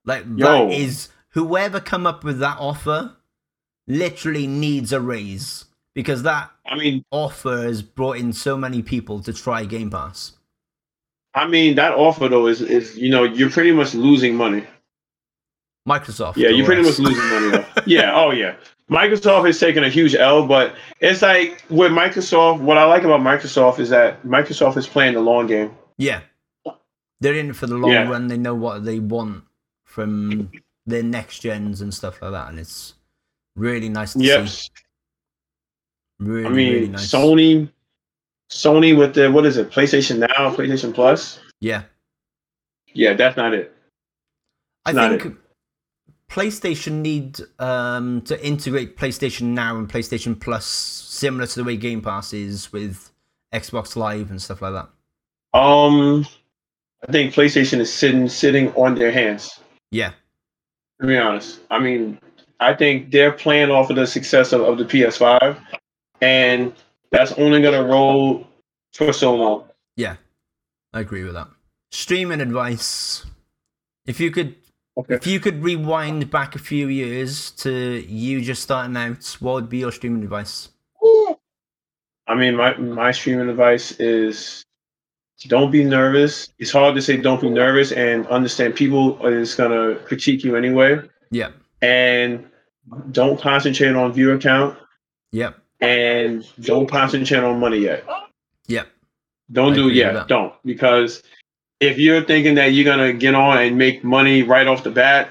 Like 0.05 0.25
Yo. 0.37 0.47
that 0.47 0.73
is 0.73 1.09
whoever 1.31 1.81
come 1.81 2.07
up 2.07 2.23
with 2.23 2.39
that 2.39 2.59
offer, 2.61 3.17
literally 3.87 4.47
needs 4.47 4.93
a 4.93 5.01
raise 5.01 5.65
because 5.95 6.23
that 6.23 6.51
I 6.65 6.77
mean, 6.77 7.05
offer 7.11 7.65
has 7.65 7.83
brought 7.83 8.19
in 8.19 8.33
so 8.33 8.57
many 8.57 8.83
people 8.83 9.21
to 9.23 9.33
try 9.33 9.65
Game 9.65 9.91
Pass. 9.91 10.33
I 11.35 11.49
mean 11.49 11.75
that 11.75 11.95
offer 11.95 12.29
though 12.29 12.47
is 12.47 12.61
is 12.61 12.97
you 12.97 13.11
know 13.11 13.25
you're 13.25 13.51
pretty 13.51 13.73
much 13.73 13.95
losing 13.95 14.37
money. 14.37 14.65
Microsoft. 15.89 16.37
Yeah, 16.37 16.51
you're 16.51 16.65
pretty 16.65 16.83
much 16.83 16.99
losing 16.99 17.29
money. 17.29 17.67
Yeah. 17.87 18.13
Oh 18.15 18.31
yeah. 18.31 18.57
Microsoft 18.91 19.49
is 19.49 19.59
taking 19.59 19.83
a 19.83 19.89
huge 19.89 20.15
L, 20.15 20.47
but 20.47 20.75
it's 21.01 21.23
like 21.23 21.65
with 21.71 21.91
Microsoft. 21.93 22.61
What 22.61 22.77
I 22.77 22.85
like 22.85 23.03
about 23.03 23.21
Microsoft 23.21 23.79
is 23.79 23.89
that 23.91 24.23
Microsoft 24.25 24.77
is 24.77 24.87
playing 24.87 25.15
the 25.15 25.21
long 25.21 25.47
game. 25.47 25.75
Yeah, 25.97 26.21
they're 27.21 27.35
in 27.35 27.53
for 27.55 27.67
the 27.67 27.77
long 27.77 27.91
Yeah. 27.93 28.09
run. 28.11 28.27
They 28.29 28.37
know 28.37 28.55
what 28.55 28.85
they 28.85 28.99
want 28.99 29.45
from 29.87 30.51
their 30.87 31.03
next 31.03 31.39
gens 31.41 31.81
and 31.81 31.95
stuff 31.95 32.21
like 32.21 32.33
that, 32.33 32.49
and 32.51 32.59
it's 32.59 32.95
really 33.57 33.89
nice 33.89 34.13
to 34.13 34.19
Yep. 34.23 34.49
see. 34.49 34.69
Really, 36.21 36.47
I 36.47 36.49
mean, 36.51 36.73
really 36.75 36.89
nice. 36.89 37.11
Sony, 37.11 37.71
Sony 38.51 38.97
with 38.97 39.15
the 39.15 39.31
what 39.33 39.47
is 39.47 39.57
it? 39.57 39.71
PlayStation 39.71 40.19
Now, 40.19 40.55
PlayStation 40.55 40.95
Plus. 40.95 41.41
Yeah. 41.61 41.85
Yeah, 42.93 43.15
that's 43.15 43.37
not 43.37 43.55
it. 43.55 43.75
I 44.85 44.93
think 44.93 45.37
PlayStation 46.31 47.01
need 47.03 47.39
um, 47.59 48.23
to 48.23 48.45
integrate 48.45 48.97
PlayStation 48.97 49.49
Now 49.49 49.77
and 49.77 49.89
PlayStation 49.89 50.39
Plus, 50.39 50.67
similar 50.67 51.47
to 51.47 51.55
the 51.57 51.65
way 51.65 51.77
Game 51.77 52.01
Pass 52.03 52.33
is 52.33 52.73
with 52.73 53.13
Xbox 53.53 53.95
Live 53.97 54.31
and 54.31 54.41
stuff 54.43 54.63
like 54.63 54.73
that. 54.73 54.89
Um, 55.59 56.27
I 57.07 57.13
think 57.13 57.35
PlayStation 57.35 57.79
is 57.79 57.93
sitting 57.93 58.29
sitting 58.29 58.73
on 58.75 58.95
their 58.97 59.13
hands. 59.13 59.61
Yeah, 59.91 60.13
To 61.01 61.07
be 61.07 61.17
honest, 61.17 61.61
I 61.71 61.79
mean, 61.79 62.19
I 62.59 62.75
think 62.75 63.13
they're 63.13 63.31
playing 63.33 63.71
off 63.71 63.91
of 63.91 63.97
the 63.97 64.07
success 64.07 64.53
of, 64.53 64.63
of 64.63 64.79
the 64.79 64.85
PS5, 64.85 65.61
and 66.21 66.73
that's 67.13 67.33
only 67.33 67.63
gonna 67.63 67.85
roll 67.85 68.49
for 68.93 69.13
so 69.13 69.37
long. 69.37 69.65
yeah, 69.97 70.17
I 70.93 71.01
agree 71.01 71.23
with 71.23 71.35
that. 71.35 71.49
Streaming 71.93 72.41
advice: 72.41 73.25
If 74.07 74.19
you 74.19 74.33
could, 74.33 74.57
Okay. 74.97 75.15
if 75.15 75.27
you 75.27 75.41
could 75.41 75.63
rewind 75.63 76.31
back 76.31 76.55
a 76.55 76.59
few 76.59 76.87
years 76.89 77.51
to 77.53 77.71
you 78.09 78.41
just 78.41 78.63
starting 78.63 78.97
out, 78.97 79.25
what 79.41 79.55
would 79.55 79.69
be 79.69 79.79
your 79.79 79.91
streaming 79.91 80.23
advice? 80.23 80.69
I 82.27 82.35
mean, 82.35 82.57
my 82.57 82.77
my 82.77 83.11
streaming 83.13 83.49
advice 83.49 83.93
is 84.01 84.65
don't 85.49 85.71
be 85.71 85.85
nervous. 85.85 86.49
It's 86.59 86.71
hard 86.71 86.95
to 86.95 87.03
say 87.03 87.17
don't 87.17 87.41
be 87.41 87.51
nervous 87.51 87.93
and 87.93 88.27
understand 88.29 88.77
people 88.77 89.25
is 89.27 89.55
gonna 89.55 89.97
critique 90.07 90.45
you 90.45 90.57
anyway, 90.57 91.01
Yeah, 91.31 91.51
and 91.83 92.47
don't 93.11 93.39
concentrate 93.41 93.95
on 93.97 94.13
viewer 94.13 94.39
count 94.39 94.79
yep, 95.33 95.59
and 95.81 96.47
don't 96.61 96.87
concentrate 96.87 97.43
on 97.45 97.59
money 97.61 97.79
yet. 97.79 98.05
yep, 98.69 98.87
Don't 99.53 99.73
I 99.73 99.77
do 99.77 99.89
it 99.89 99.95
yet. 99.95 100.29
don't 100.29 100.53
because 100.65 101.23
if 101.85 101.99
you're 101.99 102.23
thinking 102.23 102.55
that 102.57 102.67
you're 102.73 102.85
gonna 102.85 103.13
get 103.13 103.35
on 103.35 103.59
and 103.59 103.77
make 103.79 104.03
money 104.05 104.43
right 104.43 104.67
off 104.67 104.83
the 104.85 104.91
bat, 104.91 105.31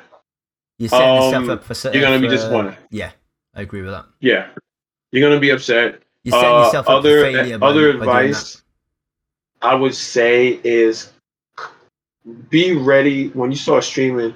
you're 0.78 0.90
setting 0.90 1.16
yourself 1.16 1.44
Um, 1.44 1.50
up 1.50 1.64
for. 1.64 1.92
you're 1.94 2.02
gonna 2.02 2.20
be 2.20 2.28
for- 2.28 2.32
disappointed. 2.36 2.78
Yeah, 2.90 3.12
I 3.56 3.62
agree 3.62 3.82
with 3.82 3.92
that. 3.92 4.06
yeah, 4.20 4.48
you're 5.12 5.28
gonna 5.28 5.40
be 5.42 5.50
upset. 5.52 6.02
You're 6.24 6.34
setting 6.40 6.50
Uh, 6.50 6.80
up 6.80 6.90
other 6.90 7.26
for 7.26 7.32
failure. 7.32 7.60
other 7.62 7.94
by 7.98 8.24
advice 8.24 8.62
I 9.62 9.76
would 9.76 9.96
say 9.96 10.60
is 10.64 11.12
be 12.50 12.76
ready 12.76 13.30
when 13.30 13.52
you 13.52 13.58
start 13.58 13.84
streaming. 13.84 14.34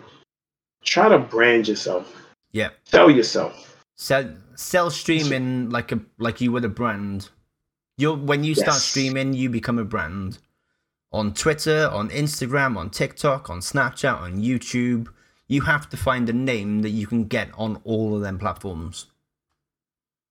Try 0.83 1.09
to 1.09 1.19
brand 1.19 1.67
yourself. 1.67 2.13
Yeah. 2.51 2.69
Sell 2.85 3.09
yourself. 3.11 3.63
sell 3.95 4.33
sell 4.55 4.89
streaming 4.91 5.69
like 5.69 5.91
a 5.91 5.99
like 6.17 6.39
you 6.41 6.51
would 6.51 6.63
a 6.65 6.69
brand. 6.69 7.29
You're 7.97 8.15
when 8.15 8.43
you 8.43 8.53
start 8.55 8.77
streaming, 8.77 9.33
you 9.33 9.49
become 9.49 9.79
a 9.79 9.83
brand. 9.83 10.37
On 11.17 11.33
Twitter, 11.33 11.89
on 11.91 12.09
Instagram, 12.09 12.77
on 12.77 12.91
TikTok, 12.91 13.49
on 13.49 13.59
Snapchat, 13.59 14.21
on 14.21 14.37
YouTube, 14.37 15.07
you 15.47 15.61
have 15.61 15.89
to 15.89 15.97
find 15.97 16.29
a 16.29 16.33
name 16.33 16.83
that 16.83 16.91
you 16.91 17.07
can 17.07 17.25
get 17.25 17.49
on 17.57 17.81
all 17.85 18.15
of 18.15 18.21
them 18.21 18.37
platforms. 18.37 19.07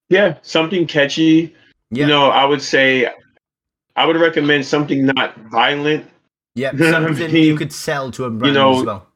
Yeah, 0.09 0.39
something 0.43 0.87
catchy. 0.87 1.57
Yeah, 1.91 2.03
You 2.03 2.07
know, 2.07 2.30
I 2.30 2.45
would 2.45 2.62
say 2.62 3.11
I 3.97 4.07
would 4.07 4.14
recommend 4.16 4.64
something 4.64 5.07
not 5.07 5.37
violent. 5.51 6.09
yeah, 6.55 6.70
you 6.76 6.78
what 6.84 6.95
I 6.95 7.07
something 7.07 7.32
mean? 7.32 7.45
you 7.45 7.57
could 7.57 7.72
sell 7.72 8.12
to 8.12 8.24
a 8.26 8.30
brand 8.30 8.55
know, 8.55 8.78
as 8.78 8.84
well. 8.84 9.07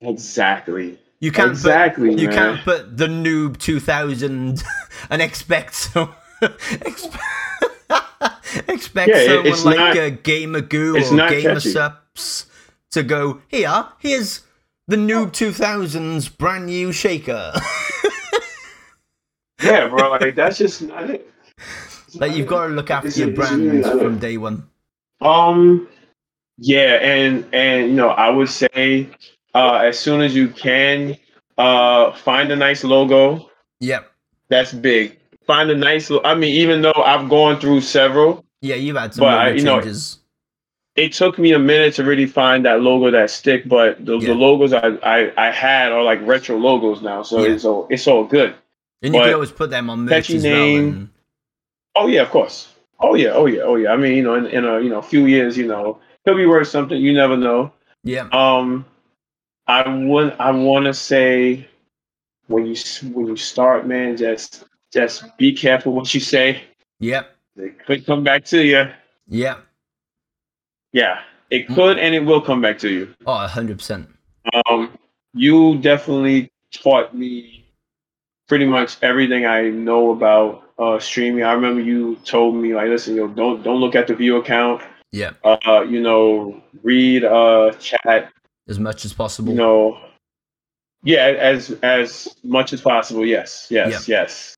Exactly. 0.00 0.98
You 1.20 1.32
can't 1.32 1.50
exactly. 1.50 2.10
put, 2.10 2.18
you 2.18 2.28
can't 2.30 2.60
put 2.62 2.96
the 2.96 3.08
noob 3.08 3.58
two 3.58 3.78
thousand 3.78 4.62
and 5.10 5.20
expect 5.20 5.74
so 5.74 6.14
expect, 6.42 7.24
expect 8.68 9.08
Yeah, 9.10 9.26
someone 9.26 9.46
it's 9.46 9.64
like 9.64 9.76
not- 9.76 9.96
uh, 9.96 10.10
Gamer 10.10 10.60
Goo 10.60 10.96
or 10.96 11.14
not 11.14 11.30
Gamer 11.30 11.54
catchy. 11.54 11.70
Sups 11.70 12.46
to 12.92 13.02
go 13.02 13.40
here. 13.48 13.86
Here's 13.98 14.42
the 14.88 14.96
noob 14.96 15.32
two 15.32 15.52
thousands 15.52 16.28
brand 16.28 16.66
new 16.66 16.92
shaker. 16.92 17.52
Yeah, 19.62 19.88
bro. 19.88 20.10
Like 20.10 20.34
that's 20.34 20.58
just. 20.58 20.82
Like 20.82 21.24
you've 22.32 22.46
got 22.46 22.66
to 22.68 22.72
look 22.74 22.90
after 22.90 23.08
your 23.08 23.30
brand 23.30 23.84
from 23.84 24.18
day 24.18 24.36
one. 24.36 24.68
Um, 25.20 25.88
yeah, 26.58 26.94
and 27.02 27.46
and 27.54 27.88
you 27.88 27.94
know, 27.94 28.08
I 28.10 28.28
would 28.30 28.48
say 28.48 29.08
uh, 29.54 29.76
as 29.76 29.98
soon 29.98 30.20
as 30.20 30.34
you 30.34 30.48
can, 30.48 31.16
uh, 31.58 32.12
find 32.12 32.50
a 32.52 32.56
nice 32.56 32.84
logo. 32.84 33.50
Yep. 33.80 34.10
That's 34.48 34.72
big. 34.72 35.18
Find 35.46 35.70
a 35.70 35.74
nice. 35.76 36.10
Lo- 36.10 36.20
I 36.24 36.34
mean, 36.34 36.54
even 36.54 36.82
though 36.82 36.92
I've 37.04 37.28
gone 37.28 37.58
through 37.58 37.80
several, 37.80 38.44
Yeah, 38.66 38.74
you've 38.76 38.96
had 38.96 39.14
some 39.14 39.22
But, 39.24 39.46
logo 39.46 39.56
you 39.58 39.64
know, 39.64 39.92
it 40.96 41.12
took 41.12 41.38
me 41.38 41.52
a 41.52 41.58
minute 41.58 41.94
to 41.94 42.04
really 42.04 42.26
find 42.26 42.64
that 42.64 42.80
logo 42.80 43.10
that 43.10 43.30
stick. 43.30 43.68
But 43.68 44.04
the, 44.04 44.18
Yeah. 44.18 44.28
the 44.28 44.34
logos 44.34 44.72
I, 44.72 44.88
I 45.02 45.48
I 45.48 45.50
had 45.50 45.92
are 45.92 46.02
like 46.02 46.20
retro 46.26 46.56
logos 46.56 47.02
now, 47.02 47.22
so 47.22 47.44
Yeah. 47.44 47.52
it's 47.54 47.64
all 47.64 47.86
it's 47.90 48.06
all 48.06 48.24
good. 48.24 48.54
and 49.02 49.14
you 49.14 49.20
can 49.20 49.34
always 49.34 49.52
put 49.52 49.70
them 49.70 49.90
on 49.90 50.00
merch 50.06 50.10
catchy 50.26 50.36
as 50.36 50.44
well. 50.44 50.54
name. 50.54 50.88
And, 50.88 51.08
Oh 51.98 52.06
yeah, 52.08 52.22
of 52.22 52.30
course. 52.30 52.68
Oh 52.98 53.14
yeah, 53.14 53.30
oh 53.30 53.46
yeah, 53.46 53.60
oh 53.62 53.76
yeah. 53.76 53.92
I 53.92 53.96
mean, 53.96 54.16
you 54.16 54.22
know, 54.22 54.34
in, 54.34 54.46
in 54.46 54.64
a 54.64 54.80
you 54.80 54.88
know 54.90 55.02
few 55.02 55.26
years, 55.26 55.56
you 55.56 55.66
know, 55.66 55.98
he'll 56.24 56.34
be 56.36 56.46
worth 56.46 56.68
something. 56.68 56.98
You 57.00 57.12
never 57.12 57.36
know. 57.36 57.72
yeah. 58.04 58.28
Um, 58.32 58.84
I 59.66 59.86
would 59.88 60.34
I 60.38 60.50
want 60.52 60.86
to 60.86 60.94
say 60.94 61.68
when 62.46 62.64
you 62.66 62.74
when 63.12 63.26
you 63.26 63.36
start, 63.36 63.86
man, 63.86 64.16
just 64.16 64.64
just 64.92 65.24
be 65.36 65.52
careful 65.52 65.92
what 65.92 66.12
you 66.14 66.20
say. 66.20 66.62
Yep. 67.00 67.35
It 67.56 67.84
could 67.86 68.06
come 68.06 68.22
back 68.22 68.44
to 68.46 68.62
you. 68.64 68.90
Yeah. 69.28 69.60
Yeah, 70.92 71.20
it 71.50 71.68
could 71.68 71.98
and 71.98 72.14
it 72.14 72.20
will 72.20 72.40
come 72.40 72.60
back 72.60 72.78
to 72.78 72.88
you. 72.88 73.14
Oh, 73.26 73.46
100%. 73.48 74.08
Um, 74.68 74.96
you 75.34 75.78
definitely 75.78 76.50
taught 76.72 77.14
me 77.14 77.66
pretty 78.48 78.64
much 78.64 78.96
everything 79.02 79.44
I 79.46 79.68
know 79.70 80.12
about 80.12 80.70
uh, 80.78 80.98
streaming. 80.98 81.44
I 81.44 81.52
remember 81.52 81.80
you 81.80 82.16
told 82.24 82.54
me 82.54 82.74
like, 82.74 82.88
listen, 82.88 83.14
yo, 83.16 83.28
don't 83.28 83.62
don't 83.62 83.80
look 83.80 83.94
at 83.94 84.06
the 84.06 84.14
view 84.14 84.36
account. 84.36 84.82
Yeah. 85.12 85.32
Uh, 85.44 85.84
you 85.88 86.00
know, 86.00 86.62
read 86.82 87.24
uh 87.24 87.72
chat. 87.78 88.32
As 88.68 88.78
much 88.78 89.04
as 89.04 89.12
possible. 89.12 89.50
You 89.52 89.58
know, 89.58 89.98
yeah, 91.02 91.26
as 91.38 91.70
as 91.82 92.36
much 92.42 92.72
as 92.72 92.80
possible. 92.80 93.24
Yes, 93.24 93.68
yes, 93.70 94.08
yes. 94.08 94.55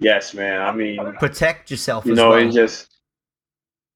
Yes, 0.00 0.34
man. 0.34 0.60
I 0.62 0.72
mean, 0.72 0.98
Protect 1.18 1.70
yourself 1.70 2.06
you 2.06 2.12
as 2.12 2.16
know, 2.16 2.30
well. 2.30 2.38
and 2.38 2.52
just 2.52 2.88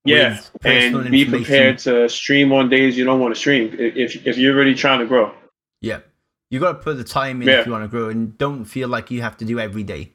yeah, 0.05 0.41
and 0.65 1.11
be 1.11 1.25
prepared 1.25 1.79
to 1.79 2.09
stream 2.11 2.53
on 2.53 2.69
days 2.69 2.97
you 2.97 3.05
don't 3.05 3.21
want 3.21 3.35
to 3.35 3.41
stream 3.41 3.75
if 3.79 4.27
if 4.27 4.37
you're 4.37 4.55
really 4.55 4.75
trying 4.75 4.99
to 5.01 5.07
grow. 5.07 5.35
Yeah. 5.81 6.01
You 6.51 6.61
got 6.61 6.73
to 6.73 6.79
put 6.79 6.99
the 6.99 7.05
time 7.05 7.41
in 7.43 7.49
Yeah. 7.49 7.61
if 7.61 7.67
you 7.67 7.73
want 7.73 7.85
to 7.85 7.89
grow 7.89 8.11
and 8.11 8.37
don't 8.39 8.65
feel 8.67 8.89
like 8.89 9.11
you 9.11 9.23
have 9.23 9.37
to 9.39 9.45
do 9.47 9.59
every 9.59 9.83
day. 9.83 10.13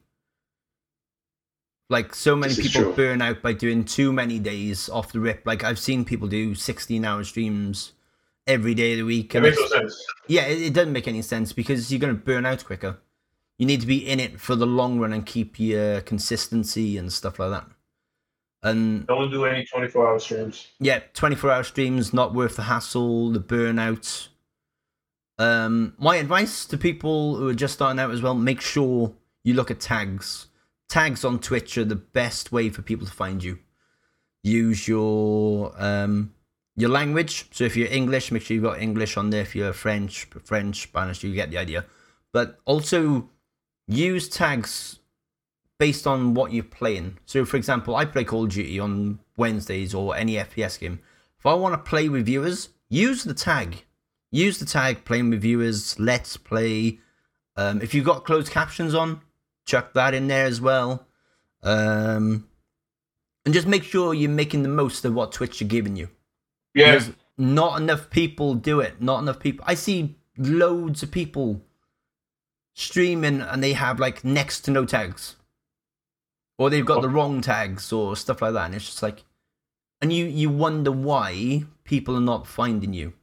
Like 1.90 2.14
so 2.14 2.36
many 2.36 2.54
This 2.54 2.72
people 2.72 2.92
burn 2.94 3.22
out 3.22 3.42
by 3.42 3.54
doing 3.54 3.84
too 3.84 4.14
many 4.14 4.38
days 4.38 4.90
off 4.90 5.12
the 5.12 5.20
rip. 5.20 5.42
Like 5.46 5.64
I've 5.64 5.80
seen 5.80 6.06
people 6.06 6.28
do 6.28 6.54
16 6.54 7.04
hour 7.04 7.24
streams 7.24 7.94
every 8.46 8.76
day 8.76 8.92
of 8.94 9.00
the 9.00 9.06
week. 9.06 9.34
and 9.34 9.46
it's- 9.48 9.70
sense. 9.72 10.06
yeah, 10.28 10.44
it, 10.46 10.62
it 10.62 10.74
doesn't 10.74 10.94
make 10.94 11.08
any 11.08 11.24
sense 11.24 11.52
because 11.52 11.92
you're 11.92 12.00
going 12.00 12.16
to 12.16 12.22
burn 12.22 12.46
out 12.46 12.64
quicker. 12.64 13.00
You 13.60 13.66
need 13.68 13.82
to 13.82 13.88
be 13.88 13.98
in 14.10 14.20
it 14.20 14.40
for 14.40 14.56
the 14.56 14.66
long 14.66 15.00
run 15.00 15.14
and 15.14 15.26
keep 15.26 15.60
your 15.60 16.02
consistency 16.02 16.98
and 16.98 17.12
stuff 17.14 17.38
like 17.38 17.52
that. 17.52 17.66
And 18.64 19.06
Don't 19.06 19.30
do 19.32 19.46
any 19.46 19.66
24 19.66 20.08
hour 20.08 20.20
streams. 20.20 20.68
yeah, 20.80 21.00
24 21.14 21.52
hour 21.52 21.64
streams, 21.64 22.14
not 22.14 22.34
worth 22.34 22.56
the 22.56 22.64
hassle, 22.64 23.32
the 23.32 23.40
burnout. 23.40 24.30
Um, 25.38 25.94
my 25.98 26.18
advice 26.18 26.66
to 26.66 26.78
people 26.78 27.36
who 27.36 27.48
are 27.48 27.54
just 27.54 27.76
starting 27.76 28.00
out 28.00 28.12
as 28.12 28.22
well 28.22 28.34
make 28.36 28.60
sure 28.60 29.14
you 29.44 29.54
look 29.54 29.72
at 29.72 29.80
tags. 29.80 30.48
Tags 30.90 31.24
on 31.24 31.40
Twitch 31.40 31.78
are 31.78 31.86
the 31.86 31.96
best 31.96 32.52
way 32.52 32.70
for 32.70 32.82
people 32.82 33.06
to 33.08 33.14
find 33.14 33.44
you. 33.44 33.60
Use 34.44 34.88
your 34.88 35.74
um, 35.78 36.34
your 36.76 36.90
language. 36.90 37.46
So 37.52 37.64
if 37.66 37.76
you're 37.78 37.88
English, 37.92 38.32
make 38.32 38.42
sure 38.44 38.56
you've 38.56 38.64
got 38.64 38.82
English 38.82 39.16
on 39.16 39.30
there. 39.30 39.42
If 39.42 39.56
you're 39.56 39.74
French, 39.74 40.26
French, 40.44 40.82
Spanish, 40.84 41.24
you 41.24 41.34
get 41.34 41.52
the 41.52 41.58
idea. 41.58 41.86
But 42.34 42.60
also 42.66 43.30
use 43.90 44.30
tags 44.30 45.00
based 45.80 46.06
on 46.06 46.34
what 46.34 46.54
you're 46.54 46.64
playing. 46.64 47.18
So, 47.26 47.44
for 47.44 47.58
example, 47.58 47.96
I 47.96 48.06
play 48.06 48.24
Call 48.24 48.44
of 48.46 48.52
Duty 48.52 48.80
on 48.80 49.20
Wednesdays 49.36 49.94
or 49.94 50.16
any 50.16 50.34
FPS 50.34 50.80
game. 50.80 51.00
If 51.40 51.46
I 51.46 51.54
want 51.54 51.74
to 51.74 51.90
play 51.90 52.08
with 52.08 52.26
viewers, 52.26 52.70
use 52.90 53.24
the 53.24 53.34
tag. 53.34 53.84
Use 54.32 54.60
the 54.60 54.66
tag 54.66 55.06
playing 55.06 55.32
with 55.32 55.42
viewers. 55.42 56.00
Let's 56.00 56.38
play. 56.38 57.00
Um, 57.56 57.82
if 57.82 57.94
you've 57.94 58.06
got 58.06 58.26
closed 58.26 58.52
captions 58.52 58.94
on, 58.94 59.22
chuck 59.66 59.94
that 59.94 60.14
in 60.14 60.28
there 60.28 60.46
as 60.46 60.62
well. 60.62 61.08
Um, 61.64 62.48
and 63.46 63.54
just 63.54 63.68
make 63.68 63.84
sure 63.84 64.14
you're 64.14 64.30
making 64.30 64.64
the 64.64 64.70
most 64.70 65.04
of 65.06 65.14
what 65.14 65.32
Twitch 65.32 65.62
are 65.62 65.66
giving 65.66 65.96
you. 65.96 66.10
Yeah, 66.76 66.92
Because 66.92 67.12
not 67.38 67.82
enough 67.82 68.10
people 68.10 68.54
do 68.54 68.82
it. 68.82 69.02
Not 69.02 69.20
enough 69.20 69.40
people. 69.40 69.66
I 69.68 69.74
see 69.74 70.18
loads 70.38 71.02
of 71.02 71.10
people 71.12 71.62
streaming 72.74 73.42
and 73.42 73.64
they 73.64 73.74
have 73.74 74.00
like 74.00 74.24
next 74.24 74.62
to 74.62 74.72
no 74.72 74.86
tags. 74.86 75.36
Or 76.58 76.70
they've 76.70 76.86
got 76.86 77.00
Oh. 77.00 77.02
the 77.02 77.10
wrong 77.10 77.42
tags 77.42 77.92
or 77.94 78.16
stuff 78.16 78.42
like 78.42 78.54
that. 78.54 78.66
And 78.66 78.76
it's 78.76 78.86
just 78.86 79.04
like 79.04 79.24
and 80.02 80.14
you 80.14 80.26
you 80.26 80.50
wonder 80.50 80.92
why 80.92 81.64
people 81.84 82.16
are 82.16 82.22
not 82.22 82.48
finding 82.48 82.94
you. 82.94 83.14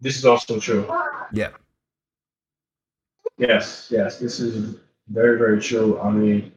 this 0.00 0.16
is 0.18 0.26
also 0.26 0.60
true. 0.60 0.86
Yeah. 1.32 1.50
Yes, 3.38 3.88
yes, 3.90 4.18
this 4.18 4.38
is 4.38 4.76
very, 5.08 5.38
very 5.38 5.60
true. 5.60 5.98
I 5.98 6.10
mean, 6.10 6.52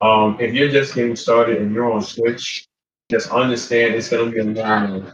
um, 0.00 0.36
if 0.40 0.54
you're 0.54 0.70
just 0.70 0.94
getting 0.94 1.16
started 1.16 1.60
and 1.60 1.74
you're 1.74 1.90
on 1.92 2.02
Twitch, 2.04 2.66
just 3.10 3.30
understand 3.30 3.94
it's 3.94 4.08
gonna 4.08 4.30
be 4.30 4.38
a 4.38 4.44
long 4.44 4.92
road. 5.02 5.12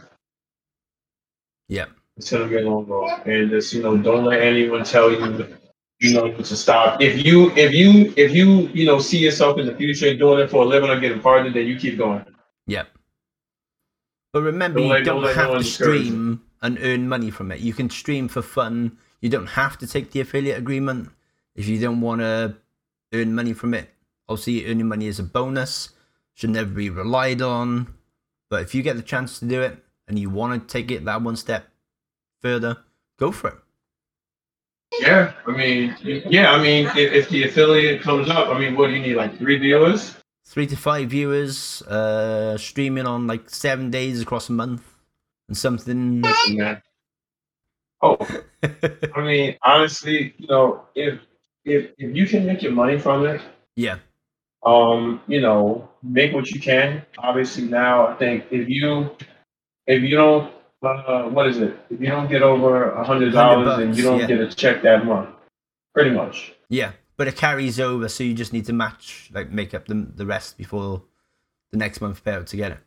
Yeah. 1.67 1.85
It's 2.17 2.31
gonna 2.31 2.47
be 2.47 2.57
a 2.57 2.61
long 2.69 2.85
road, 2.85 3.09
and 3.25 3.49
just 3.49 3.73
you 3.73 3.81
know, 3.81 3.97
don't 3.97 4.25
let 4.25 4.41
anyone 4.41 4.83
tell 4.83 5.11
you, 5.11 5.57
you 6.01 6.13
know, 6.13 6.31
to 6.33 6.55
stop. 6.55 7.01
If 7.01 7.23
you, 7.23 7.51
if 7.55 7.71
you, 7.73 8.11
if 8.17 8.33
you, 8.33 8.67
you 8.73 8.85
know, 8.85 8.99
see 8.99 9.19
yourself 9.19 9.59
in 9.59 9.67
the 9.67 9.75
future 9.75 10.15
doing 10.17 10.39
it 10.39 10.49
for 10.49 10.63
a 10.63 10.65
living 10.65 10.89
or 10.89 10.99
getting 10.99 11.21
partnered, 11.21 11.53
then 11.53 11.67
you 11.67 11.77
keep 11.77 11.97
going. 11.97 12.25
Yep. 12.65 12.87
But 14.33 14.41
remember, 14.41 14.79
Don't 14.79 14.87
you 14.87 14.93
let- 14.93 15.05
don't, 15.05 15.23
don't 15.23 15.35
have 15.35 15.57
to 15.57 15.63
stream 15.63 16.41
and 16.61 16.77
earn 16.81 17.07
money 17.07 17.29
from 17.29 17.51
it. 17.51 17.59
You 17.59 17.73
can 17.73 17.89
stream 17.89 18.27
for 18.27 18.41
fun. 18.41 18.97
You 19.21 19.29
don't 19.29 19.47
have 19.47 19.77
to 19.79 19.87
take 19.87 20.11
the 20.11 20.21
affiliate 20.21 20.57
agreement 20.57 21.09
if 21.55 21.67
you 21.67 21.79
don't 21.79 22.01
want 22.01 22.21
to 22.21 22.55
earn 23.13 23.35
money 23.35 23.53
from 23.53 23.73
it. 23.73 23.89
Obviously, 24.27 24.65
earning 24.65 24.87
money 24.87 25.07
is 25.07 25.19
a 25.19 25.23
bonus, 25.23 25.89
should 26.33 26.49
never 26.49 26.69
be 26.69 26.89
relied 26.89 27.41
on. 27.41 27.93
But 28.49 28.63
if 28.63 28.73
you 28.73 28.81
get 28.81 28.95
the 28.95 29.03
chance 29.03 29.39
to 29.39 29.45
do 29.45 29.61
it 29.61 29.77
and 30.07 30.17
you 30.17 30.29
want 30.29 30.67
to 30.67 30.73
take 30.73 30.89
it 30.89 31.05
that 31.05 31.21
one 31.21 31.35
step 31.35 31.67
further, 32.41 32.77
go 33.19 33.31
for 33.31 33.49
it. 33.49 33.57
Yeah, 35.01 35.33
I 35.47 35.51
mean, 35.51 35.95
yeah, 36.03 36.51
I 36.51 36.61
mean, 36.61 36.87
if, 36.95 37.27
the 37.29 37.43
affiliate 37.45 38.01
comes 38.01 38.29
up, 38.29 38.49
I 38.49 38.59
mean, 38.59 38.75
what 38.75 38.87
do 38.87 38.93
you 38.93 39.01
need? 39.01 39.15
Like 39.15 39.35
three 39.37 39.57
viewers? 39.57 40.15
Three 40.45 40.67
to 40.67 40.77
five 40.77 41.09
viewers, 41.09 41.81
uh, 41.83 42.55
streaming 42.57 43.07
on 43.07 43.25
like 43.25 43.49
seven 43.49 43.89
days 43.89 44.21
across 44.21 44.49
a 44.49 44.51
month, 44.51 44.83
and 45.47 45.57
something. 45.57 46.21
Man. 46.21 46.81
Oh, 48.03 48.17
I 48.63 49.21
mean, 49.21 49.57
honestly, 49.63 50.35
you 50.37 50.47
know, 50.47 50.85
if 50.93 51.19
if 51.65 51.91
if 51.97 52.15
you 52.15 52.27
can 52.27 52.45
make 52.45 52.61
your 52.61 52.73
money 52.73 52.99
from 52.99 53.25
it, 53.25 53.41
yeah, 53.75 53.97
um, 54.63 55.21
you 55.27 55.41
know, 55.41 55.89
make 56.03 56.33
what 56.33 56.51
you 56.51 56.59
can. 56.59 57.03
Obviously, 57.17 57.63
now 57.63 58.07
I 58.07 58.15
think 58.15 58.45
if 58.51 58.69
you 58.69 59.09
if 59.87 60.03
you 60.03 60.15
don't, 60.15 60.53
uh, 60.83 61.23
what 61.23 61.47
is 61.47 61.59
it? 61.59 61.77
If 61.89 62.01
you 62.01 62.07
don't 62.07 62.29
get 62.29 62.41
over 62.41 62.91
a 62.91 63.03
hundred 63.03 63.33
dollars, 63.33 63.77
then 63.77 63.93
you 63.93 64.03
don't 64.03 64.19
bucks, 64.19 64.27
get 64.27 64.39
a 64.39 64.47
check 64.47 64.81
that 64.83 65.05
month. 65.05 65.29
Pretty 65.93 66.11
much. 66.11 66.53
Yeah, 66.69 66.93
but 67.17 67.27
it 67.27 67.35
carries 67.35 67.79
over, 67.79 68.07
so 68.07 68.23
you 68.23 68.33
just 68.33 68.53
need 68.53 68.65
to 68.65 68.73
match, 68.73 69.29
like, 69.33 69.51
make 69.51 69.73
up 69.73 69.87
the 69.87 70.07
the 70.15 70.25
rest 70.25 70.57
before 70.57 71.03
the 71.71 71.77
next 71.77 72.01
month 72.01 72.23
payout 72.23 72.47
to 72.47 72.57
get 72.57 72.71
it. 72.71 72.79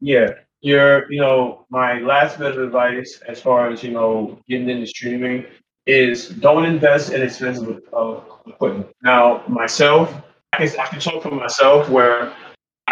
Yeah, 0.00 0.30
your 0.60 1.10
you 1.12 1.20
know 1.20 1.66
my 1.70 2.00
last 2.00 2.38
bit 2.38 2.52
of 2.52 2.58
advice 2.58 3.20
as 3.28 3.40
far 3.40 3.70
as 3.70 3.82
you 3.82 3.92
know 3.92 4.38
getting 4.48 4.68
into 4.68 4.86
streaming 4.86 5.44
is 5.86 6.28
don't 6.28 6.64
invest 6.64 7.12
in 7.12 7.22
expensive 7.22 7.80
uh, 7.92 8.20
equipment. 8.46 8.88
Now 9.02 9.42
myself, 9.48 10.14
I 10.52 10.66
can, 10.66 10.80
I 10.80 10.86
can 10.86 11.00
talk 11.00 11.22
for 11.22 11.30
myself 11.30 11.88
where 11.88 12.32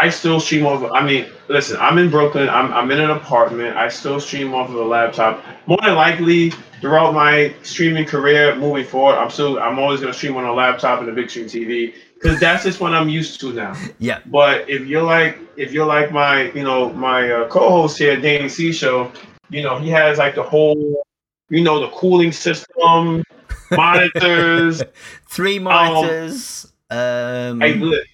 I 0.01 0.11
still 0.11 0.41
stream 0.41 0.67
over. 0.67 0.89
I 0.91 1.05
mean, 1.05 1.27
listen, 1.49 1.77
I'm 1.81 1.99
in 1.99 2.11
Brooklyn. 2.11 2.49
I'm 2.49 2.73
I'm 2.73 2.91
in 2.91 3.01
an 3.01 3.11
apartment. 3.11 3.77
I 3.77 3.89
still 3.89 4.21
stream 4.21 4.55
off 4.55 4.69
of 4.71 4.77
a 4.77 4.83
laptop. 4.85 5.45
More 5.67 5.79
than 5.83 5.95
likely, 5.95 6.51
throughout 6.81 7.15
my 7.15 7.55
streaming 7.63 8.05
career 8.07 8.55
moving 8.57 8.85
forward, 8.85 9.17
I'm 9.17 9.31
still 9.31 9.59
I'm 9.59 9.79
always 9.79 10.01
gonna 10.01 10.15
stream 10.15 10.37
on 10.37 10.45
a 10.45 10.53
laptop 10.53 11.01
and 11.01 11.09
a 11.09 11.13
big 11.13 11.31
screen 11.31 11.47
TV 11.47 11.95
because 12.15 12.41
that's 12.41 12.65
just 12.65 12.81
what 12.81 12.93
I'm 12.95 13.09
used 13.09 13.41
to 13.41 13.53
now. 13.53 13.75
Yeah, 13.99 14.21
But 14.27 14.69
if 14.69 14.87
you're 14.87 15.03
like 15.05 15.39
if 15.57 15.73
you're 15.73 15.87
like 15.87 16.13
my 16.13 16.51
you 16.53 16.63
know 16.65 16.93
my 16.93 17.31
uh, 17.31 17.49
co-host 17.49 17.99
here, 17.99 18.21
Danny 18.21 18.49
C 18.49 18.73
Show, 18.73 19.11
you 19.51 19.63
know 19.63 19.79
he 19.79 19.89
has 19.91 20.19
like 20.19 20.35
the 20.35 20.43
whole 20.43 21.05
you 21.49 21.63
know 21.63 21.81
the 21.81 21.89
cooling 21.89 22.33
system, 22.33 23.23
monitors. 23.71 24.83
three 25.29 25.59
monitors, 25.59 26.73
um, 26.91 27.59
li- 27.61 28.05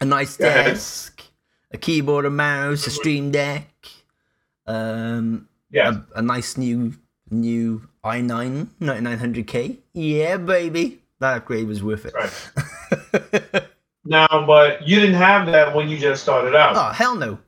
a 0.00 0.04
nice 0.04 0.36
desk, 0.36 1.13
a 1.74 1.76
keyboard, 1.76 2.24
a 2.24 2.30
mouse, 2.30 2.86
a 2.86 2.90
stream 2.90 3.30
deck, 3.30 3.68
um, 4.66 5.48
yeah, 5.70 6.00
a, 6.14 6.20
a 6.20 6.22
nice 6.22 6.56
new 6.56 6.94
new 7.30 7.86
i9 8.04 8.68
9900K. 8.80 9.78
Yeah, 9.92 10.36
baby, 10.38 11.02
that 11.20 11.38
upgrade 11.38 11.66
was 11.66 11.82
worth 11.82 12.06
it. 12.06 12.14
right. 12.14 13.64
Now, 14.06 14.44
but 14.46 14.86
you 14.86 15.00
didn't 15.00 15.14
have 15.14 15.46
that 15.46 15.74
when 15.74 15.88
you 15.88 15.98
just 15.98 16.22
started 16.22 16.54
out. 16.54 16.76
oh 16.76 16.92
hell 16.92 17.16
no! 17.16 17.38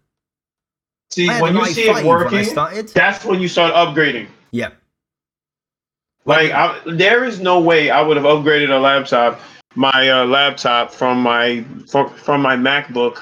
see, 1.10 1.28
when 1.28 1.54
you 1.54 1.66
see 1.66 1.82
it 1.82 2.04
working, 2.04 2.44
started. 2.44 2.88
that's 2.88 3.26
when 3.26 3.40
you 3.40 3.48
start 3.48 3.74
upgrading. 3.74 4.26
Yeah, 4.52 4.70
Like 6.24 6.52
I, 6.52 6.80
there 6.86 7.24
is 7.24 7.40
no 7.40 7.60
way 7.60 7.90
I 7.90 8.00
would 8.00 8.16
have 8.16 8.24
upgraded 8.24 8.70
a 8.70 8.78
laptop, 8.78 9.38
my 9.74 10.08
uh, 10.08 10.24
laptop 10.24 10.90
from 10.90 11.20
my 11.20 11.62
from, 11.90 12.08
from 12.14 12.40
my 12.40 12.56
MacBook. 12.56 13.20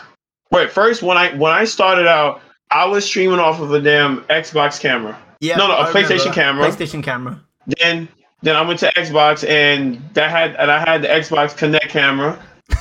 Wait, 0.51 0.71
first 0.71 1.03
when 1.03 1.17
I 1.17 1.35
when 1.35 1.53
I 1.53 1.65
started 1.65 2.07
out, 2.07 2.41
I 2.71 2.85
was 2.87 3.05
streaming 3.05 3.39
off 3.41 3.61
of 3.61 3.73
a 3.73 3.81
damn 3.81 4.21
Xbox 4.25 4.81
camera. 4.81 5.19
yeah. 5.41 5.57
No, 5.57 5.67
no, 5.69 5.75
a 5.75 5.83
I 5.89 5.93
PlayStation 5.93 6.33
camera. 6.33 6.65
PlayStation 6.69 7.03
camera. 7.03 7.41
Then 7.81 8.09
then 8.43 8.57
I 8.57 8.63
went 8.63 8.79
to 8.81 8.93
Xbox 8.95 9.47
and 9.49 10.01
that 10.15 10.31
had 10.31 10.55
and 10.57 10.71
I 10.71 10.79
had 10.79 11.03
the 11.03 11.09
Xbox 11.09 11.57
Kinect 11.57 11.89
camera. 11.89 12.39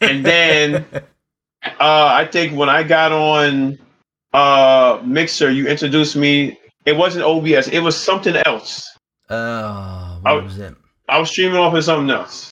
And 0.00 0.26
then 0.26 0.84
uh, 0.92 1.00
I 1.80 2.26
think 2.30 2.58
when 2.58 2.68
I 2.68 2.82
got 2.82 3.10
on 3.10 3.78
uh, 4.34 5.00
Mixer, 5.02 5.50
you 5.50 5.66
introduced 5.66 6.14
me. 6.14 6.58
It 6.84 6.94
wasn't 6.94 7.24
OBS. 7.24 7.68
It 7.68 7.78
was 7.80 7.96
something 7.96 8.36
else. 8.44 8.86
Uh, 9.30 10.18
what 10.20 10.30
I- 10.30 10.34
was 10.42 10.58
it? 10.58 10.74
I 11.08 11.18
was 11.18 11.30
streaming 11.30 11.56
off 11.56 11.72
of 11.74 11.84
something 11.84 12.10
else. 12.14 12.50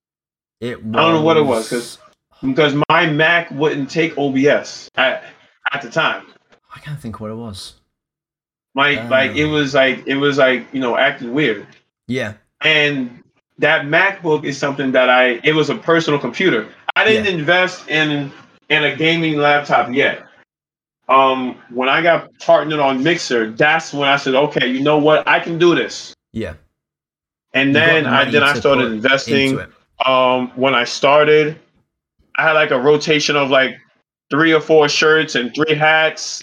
It 0.60 0.82
was. 0.82 0.96
I 0.96 1.00
don't 1.02 1.14
know 1.14 1.22
what 1.22 1.36
it 1.36 1.44
was, 1.44 1.68
'cause- 1.68 1.98
because 2.42 2.74
my 2.88 3.06
Mac 3.06 3.50
wouldn't 3.50 3.90
take 3.90 4.16
OBS 4.18 4.90
at 4.96 5.24
at 5.72 5.82
the 5.82 5.90
time. 5.90 6.26
I 6.74 6.78
can't 6.80 7.00
think 7.00 7.20
what 7.20 7.30
it 7.30 7.36
was. 7.36 7.74
Like 8.74 9.08
like 9.10 9.36
it 9.36 9.46
was 9.46 9.74
like 9.74 10.06
it 10.06 10.16
was 10.16 10.38
like 10.38 10.66
you 10.72 10.80
know 10.80 10.96
acting 10.96 11.32
weird. 11.34 11.66
Yeah, 12.08 12.34
And 12.62 13.22
that 13.58 13.86
MacBook 13.86 14.44
is 14.44 14.58
something 14.58 14.92
that 14.92 15.08
I 15.08 15.40
it 15.44 15.54
was 15.54 15.70
a 15.70 15.76
personal 15.76 16.18
computer. 16.18 16.68
I 16.96 17.04
didn't 17.04 17.26
invest 17.38 17.88
in 17.88 18.32
in 18.68 18.84
a 18.84 18.96
gaming 18.96 19.36
laptop 19.36 19.92
yet. 19.92 20.26
Um, 21.08 21.56
when 21.70 21.88
I 21.88 22.02
got 22.02 22.36
partnered 22.38 22.80
on 22.80 23.02
Mixer, 23.02 23.50
that's 23.50 23.92
when 23.92 24.08
I 24.08 24.16
said, 24.16 24.34
okay, 24.34 24.66
you 24.66 24.80
know 24.80 24.98
what, 24.98 25.26
I 25.28 25.40
can 25.40 25.58
do 25.58 25.74
this. 25.74 26.14
Yeah. 26.32 26.54
And 27.52 27.68
You 27.68 27.74
then 27.74 28.04
the 28.04 28.10
I 28.10 28.30
then 28.30 28.42
I 28.42 28.54
started 28.54 28.92
investing. 28.92 29.60
Um, 30.06 30.50
when 30.56 30.74
I 30.74 30.84
started, 30.84 31.60
I 32.36 32.42
had 32.42 32.52
like 32.52 32.70
a 32.70 32.80
rotation 32.80 33.36
of 33.36 33.50
like 33.50 33.76
three 34.30 34.52
or 34.52 34.60
four 34.60 34.88
shirts 34.88 35.34
and 35.34 35.54
three 35.54 35.74
hats. 35.74 36.42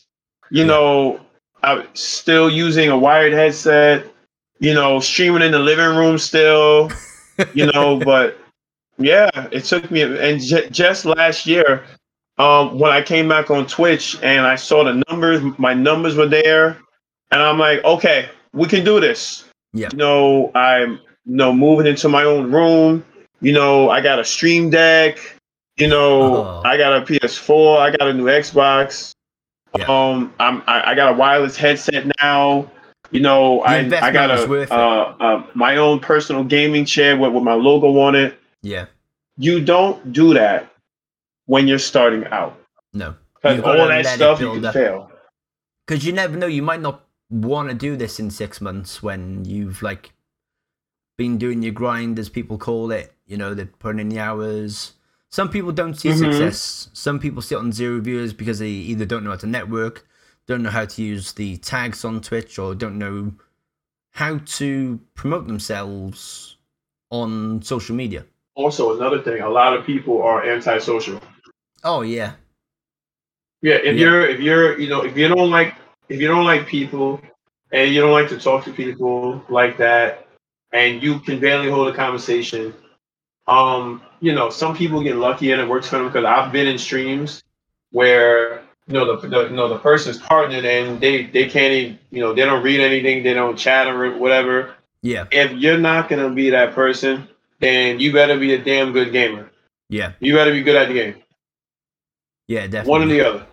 You 0.51 0.65
know, 0.65 1.19
I 1.63 1.73
was 1.75 1.87
still 1.93 2.49
using 2.49 2.89
a 2.89 2.97
wired 2.97 3.33
headset. 3.33 4.05
You 4.59 4.73
know, 4.73 4.99
streaming 4.99 5.41
in 5.41 5.51
the 5.51 5.59
living 5.59 5.97
room 5.97 6.17
still. 6.17 6.91
You 7.53 7.71
know, 7.71 7.97
but 8.05 8.37
yeah, 8.97 9.29
it 9.51 9.63
took 9.63 9.89
me. 9.89 10.01
And 10.01 10.41
j- 10.41 10.69
just 10.69 11.05
last 11.05 11.45
year, 11.45 11.83
um, 12.37 12.77
when 12.77 12.91
I 12.91 13.01
came 13.01 13.27
back 13.27 13.49
on 13.49 13.67
Twitch 13.67 14.17
and 14.21 14.45
I 14.45 14.55
saw 14.55 14.83
the 14.83 15.03
numbers, 15.09 15.41
my 15.57 15.73
numbers 15.73 16.15
were 16.15 16.27
there, 16.27 16.77
and 17.31 17.41
I'm 17.41 17.57
like, 17.57 17.83
okay, 17.83 18.29
we 18.53 18.67
can 18.67 18.83
do 18.83 18.99
this. 18.99 19.45
Yeah. 19.73 19.89
You 19.91 19.97
know, 19.97 20.51
I'm 20.55 20.93
you 21.25 21.35
know 21.35 21.53
moving 21.53 21.87
into 21.87 22.09
my 22.09 22.23
own 22.23 22.51
room. 22.51 23.05
You 23.41 23.53
know, 23.53 23.89
I 23.89 24.01
got 24.01 24.19
a 24.19 24.25
Stream 24.25 24.69
Deck. 24.69 25.17
You 25.79 25.87
know, 25.87 26.21
Oh. 26.45 26.61
I 26.65 26.77
got 26.77 26.93
a 27.01 27.05
PS4. 27.05 27.77
I 27.79 27.89
got 27.95 28.07
a 28.09 28.13
new 28.13 28.25
Xbox. 28.25 29.13
Yeah. 29.77 29.85
Um, 29.85 30.33
I'm 30.39 30.61
I, 30.67 30.91
I 30.91 30.95
got 30.95 31.13
a 31.13 31.15
wireless 31.15 31.55
headset 31.55 32.11
now. 32.21 32.69
You 33.11 33.21
know, 33.21 33.61
I 33.61 33.77
I 33.79 34.11
got 34.11 34.29
a 34.31 34.73
uh, 34.73 35.15
uh, 35.19 35.43
my 35.55 35.77
own 35.77 35.99
personal 35.99 36.43
gaming 36.43 36.85
chair 36.85 37.17
with, 37.17 37.31
with 37.33 37.43
my 37.43 37.53
logo 37.53 37.99
on 37.99 38.15
it. 38.15 38.39
Yeah. 38.61 38.85
You 39.37 39.63
don't 39.63 40.11
do 40.11 40.33
that 40.33 40.71
when 41.45 41.67
you're 41.67 41.79
starting 41.79 42.25
out 42.25 42.59
No. 42.93 43.15
because 43.35 43.61
all 43.61 43.87
that 43.87 44.05
stuff 44.05 44.39
you 44.41 44.51
can 44.53 44.65
up. 44.65 44.73
fail. 44.73 45.11
Because 45.87 46.05
you 46.05 46.13
never 46.13 46.35
know. 46.35 46.45
You 46.47 46.61
might 46.61 46.81
not 46.81 47.03
want 47.29 47.69
to 47.69 47.75
do 47.75 47.95
this 47.95 48.19
in 48.19 48.29
six 48.31 48.59
months 48.59 49.01
when 49.01 49.45
you've 49.45 49.81
like 49.81 50.11
been 51.17 51.37
doing 51.37 51.63
your 51.63 51.73
grind, 51.73 52.19
as 52.19 52.27
people 52.29 52.57
call 52.57 52.91
it. 52.91 53.13
You 53.25 53.37
know, 53.37 53.53
they're 53.53 53.65
putting 53.65 53.99
in 53.99 54.09
the 54.09 54.19
hours. 54.19 54.93
Some 55.31 55.49
people 55.49 55.71
don't 55.71 55.93
see 55.93 56.09
Mhm. 56.09 56.17
success. 56.17 56.89
Some 56.93 57.19
people 57.19 57.41
sit 57.41 57.57
on 57.57 57.71
zero 57.71 57.99
viewers 57.99 58.33
because 58.33 58.59
they 58.59 58.69
either 58.69 59.05
don't 59.05 59.23
know 59.23 59.29
how 59.29 59.37
to 59.37 59.47
network, 59.47 60.07
don't 60.47 60.63
know 60.63 60.71
how 60.71 60.85
to 60.85 61.01
use 61.03 61.33
the 61.33 61.57
tags 61.57 62.03
on 62.03 62.19
Twitch, 62.21 62.57
or 62.57 62.73
don't 62.73 62.97
know 62.97 63.33
how 64.11 64.39
to 64.57 64.99
promote 65.13 65.47
themselves 65.47 66.57
on 67.11 67.61
social 67.61 67.95
media. 67.95 68.25
Also, 68.55 68.95
another 68.97 69.21
thing, 69.21 69.41
a 69.41 69.49
lot 69.49 69.73
of 69.77 69.85
people 69.85 70.21
are 70.21 70.43
antisocial. 70.43 71.21
Oh 71.83 72.01
yeah, 72.01 72.33
Yeah, 73.61 73.75
if 73.75 73.95
Yeah. 73.97 74.05
you're 74.05 74.25
if 74.27 74.39
you're 74.39 74.79
you 74.79 74.89
know 74.89 75.01
if 75.03 75.15
you 75.15 75.27
don't 75.27 75.51
like 75.51 75.75
if 76.09 76.19
you 76.19 76.27
don't 76.27 76.45
like 76.45 76.65
people 76.65 77.21
and 77.71 77.93
you 77.93 78.01
don't 78.01 78.11
like 78.11 78.29
to 78.29 78.37
talk 78.39 78.65
to 78.65 78.73
people 78.73 79.43
like 79.49 79.77
that 79.77 80.27
and 80.73 81.03
you 81.03 81.19
can 81.19 81.39
barely 81.39 81.69
hold 81.69 81.87
a 81.87 81.93
conversation, 81.93 82.73
um, 83.49 84.01
you 84.21 84.33
know, 84.33 84.49
some 84.49 84.75
people 84.75 85.01
get 85.03 85.15
lucky 85.15 85.51
and 85.51 85.61
it 85.61 85.67
works 85.67 85.87
for 85.89 85.97
them 85.97 86.07
because 86.07 86.25
I've 86.25 86.51
been 86.51 86.67
in 86.67 86.77
streams 86.77 87.43
where 87.91 88.61
you 88.87 88.93
know 88.93 89.19
the, 89.19 89.27
the 89.27 89.43
you 89.49 89.55
know 89.55 89.67
the 89.69 89.79
person's 89.79 90.17
partnered 90.19 90.65
and 90.65 90.99
they 91.01 91.25
they 91.25 91.47
can't 91.49 91.73
even 91.73 91.99
you 92.11 92.21
know 92.21 92.33
they 92.33 92.45
don't 92.45 92.63
read 92.63 92.79
anything, 92.79 93.23
they 93.23 93.33
don't 93.33 93.57
chat 93.57 93.87
or 93.87 94.17
whatever. 94.17 94.75
yeah, 95.01 95.25
If 95.31 95.51
you're 95.53 95.77
not 95.79 96.09
gonna 96.09 96.29
be 96.29 96.49
that 96.51 96.73
person, 96.75 97.27
then 97.59 97.99
you 97.99 98.13
better 98.13 98.37
be 98.37 98.53
a 98.53 98.63
damn 98.63 98.91
good 98.93 99.11
gamer. 99.11 99.49
yeah, 99.89 100.13
You 100.19 100.35
better 100.35 100.51
be 100.51 100.61
good 100.63 100.75
at 100.75 100.87
the 100.87 100.93
game. 100.93 101.15
yeah. 102.47 102.67
Definitely. 102.67 102.89
One 102.89 103.01
or 103.03 103.07
the 103.07 103.21
other. 103.27 103.45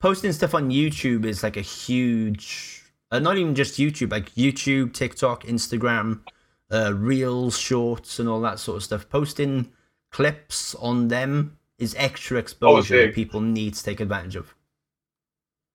posting 0.00 0.32
stuff 0.32 0.54
on 0.54 0.70
YouTube 0.70 1.24
is 1.24 1.42
like 1.42 1.56
a 1.56 1.62
huge, 1.62 2.82
uh, 3.10 3.18
not 3.18 3.36
even 3.38 3.54
just 3.54 3.78
YouTube, 3.78 4.10
like 4.12 4.30
YouTube, 4.34 4.92
TikTok, 4.92 5.44
Instagram, 5.44 6.20
uh, 6.70 6.92
Reels, 6.94 7.58
Shorts, 7.58 8.18
and 8.18 8.28
all 8.28 8.40
that 8.40 8.58
sort 8.58 8.76
of 8.76 8.82
stuff. 8.82 9.08
Posting 9.08 9.70
clips 10.10 10.74
on 10.76 11.08
them 11.08 11.58
is 11.78 11.94
extra 11.98 12.38
exposure 12.38 13.06
that 13.06 13.14
people 13.14 13.40
need 13.40 13.74
to 13.74 13.82
take 13.82 14.00
advantage 14.00 14.36
of. 14.36 14.54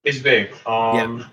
It's 0.03 0.19
big. 0.19 0.51
Um, 0.65 1.25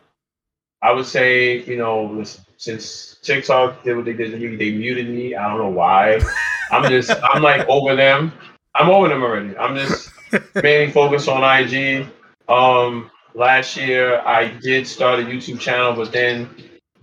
I 0.82 0.92
would 0.92 1.06
say, 1.06 1.62
you 1.62 1.76
know, 1.76 2.22
since 2.58 3.16
TikTok 3.22 3.82
did 3.82 3.96
what 3.96 4.04
they 4.04 4.12
did 4.12 4.32
to 4.32 4.36
me, 4.36 4.56
they 4.56 4.72
muted 4.72 5.08
me. 5.08 5.34
I 5.34 5.48
don't 5.48 5.58
know 5.58 5.70
why. 5.70 6.20
I'm 6.70 6.88
just, 6.90 7.10
I'm 7.22 7.42
like 7.42 7.66
over 7.68 7.96
them. 7.96 8.32
I'm 8.74 8.90
over 8.90 9.08
them 9.08 9.22
already. 9.22 9.56
I'm 9.56 9.74
just 9.74 10.10
mainly 10.62 10.92
focused 10.92 11.28
on 11.28 11.42
IG. 11.42 12.06
Um, 12.48 13.10
last 13.34 13.76
year 13.76 14.20
I 14.20 14.48
did 14.48 14.86
start 14.86 15.20
a 15.20 15.22
YouTube 15.22 15.58
channel, 15.58 15.94
but 15.94 16.12
then 16.12 16.48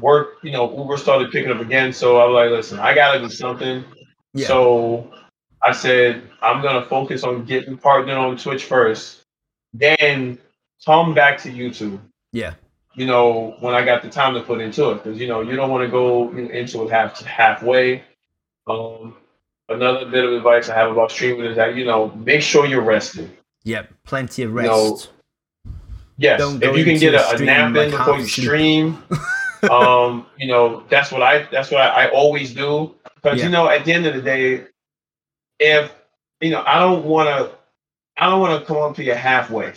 work, 0.05 0.27
you 0.43 0.51
know, 0.51 0.65
Uber 0.77 0.97
started 0.97 1.31
picking 1.31 1.51
up 1.51 1.59
again. 1.59 1.91
So 1.91 2.17
I 2.17 2.25
was 2.25 2.33
like, 2.35 2.51
listen, 2.51 2.79
I 2.79 2.93
gotta 2.93 3.19
do 3.19 3.29
something. 3.29 3.83
Yeah, 4.33 4.47
So 4.47 5.11
I 5.65 5.71
said, 5.71 6.21
I'm 6.41 6.61
going 6.61 6.75
to 6.81 6.87
focus 6.87 7.23
on 7.23 7.45
getting 7.45 7.77
partnered 7.77 8.17
on 8.17 8.37
Twitch 8.37 8.65
first, 8.65 9.21
then 9.73 10.37
come 10.85 11.15
back 11.15 11.39
to 11.43 11.49
YouTube, 11.49 11.99
yeah, 12.33 12.53
you 12.93 13.07
know, 13.07 13.55
when 13.61 13.73
I 13.73 13.83
got 13.83 14.03
the 14.03 14.09
time 14.09 14.33
to 14.35 14.41
put 14.41 14.61
into 14.61 14.91
it. 14.91 15.03
Because, 15.03 15.19
you 15.19 15.27
know, 15.27 15.41
you 15.41 15.55
don't 15.55 15.71
want 15.71 15.83
to 15.85 15.89
go 15.89 16.29
into 16.37 16.83
it 16.83 16.91
half 16.91 17.19
halfway. 17.21 18.03
Um, 18.67 19.15
another 19.69 20.05
bit 20.05 20.23
of 20.23 20.33
advice 20.33 20.69
I 20.69 20.75
have 20.75 20.91
about 20.91 21.11
streaming 21.11 21.45
is 21.45 21.55
that, 21.55 21.75
you 21.75 21.85
know, 21.85 22.11
make 22.15 22.41
sure 22.41 22.67
you're 22.67 22.81
rested. 22.81 23.31
yeah. 23.63 23.83
Plenty 24.03 24.43
of 24.43 24.51
You 24.51 24.61
know, 24.61 24.91
rest. 24.91 25.09
Yes, 26.17 26.39
if 26.61 26.77
you 26.77 26.85
can 26.85 26.97
get 26.97 27.13
a 27.13 27.35
a, 27.35 27.39
nap 27.39 27.75
like 27.75 27.85
in 27.85 27.91
before 27.91 28.19
you 28.19 28.27
stream, 28.27 29.03
um, 29.63 30.25
you 30.37 30.47
know, 30.47 30.83
that's 30.89 31.11
what 31.11 31.21
I 31.21 31.43
that's 31.51 31.71
what 31.71 31.81
I, 31.81 32.05
I 32.05 32.11
always 32.11 32.53
do. 32.53 32.95
Because 33.15 33.39
Yeah. 33.39 33.45
you 33.45 33.51
know, 33.51 33.69
at 33.69 33.85
the 33.85 33.93
end 33.93 34.05
of 34.05 34.13
the 34.15 34.21
day, 34.21 34.65
if 35.59 35.91
you 36.41 36.51
know, 36.51 36.63
I 36.65 36.79
don't 36.79 37.05
want 37.05 37.29
to, 37.29 37.55
I 38.17 38.29
don't 38.29 38.39
want 38.39 38.59
to 38.59 38.65
come 38.65 38.77
up 38.77 38.95
to 38.97 39.03
you 39.03 39.13
halfway. 39.13 39.73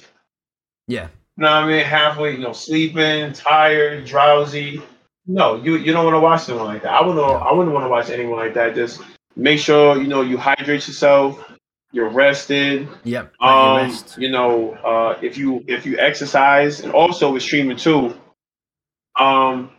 yeah, 0.87 1.09
You 1.37 1.45
know 1.45 1.51
what 1.51 1.65
I 1.65 1.67
mean? 1.67 1.85
Halfway, 1.85 2.33
you 2.33 2.39
know, 2.39 2.53
sleeping, 2.53 3.33
tired, 3.33 4.05
drowsy. 4.05 4.83
No, 5.27 5.57
you 5.57 5.77
you 5.77 5.93
don't 5.93 6.05
want 6.05 6.15
to 6.15 6.21
watch 6.21 6.43
someone 6.43 6.67
like 6.67 6.83
that. 6.83 6.93
I 6.93 7.07
wouldn't. 7.07 7.25
I 7.25 7.53
wouldn't 7.53 7.75
want 7.75 7.85
to 7.85 7.91
watch 7.91 8.11
anyone 8.11 8.39
like 8.39 8.55
that. 8.55 8.75
Just 8.75 9.01
make 9.37 9.59
sure 9.61 10.01
you 10.01 10.09
know 10.09 10.23
you 10.23 10.37
hydrate 10.39 10.87
yourself. 10.89 11.45
You're 11.93 12.09
rested. 12.11 12.87
yep. 13.05 13.33
Um, 13.41 13.77
rest. 13.89 14.17
you 14.19 14.31
know, 14.31 14.73
uh, 14.85 15.19
if 15.23 15.37
you 15.39 15.65
if 15.69 15.87
you 15.87 15.99
exercise 15.99 16.81
and 16.81 16.93
also 16.93 17.33
with 17.33 17.43
streaming 17.43 17.77
too, 17.79 18.15
um, 19.19 19.71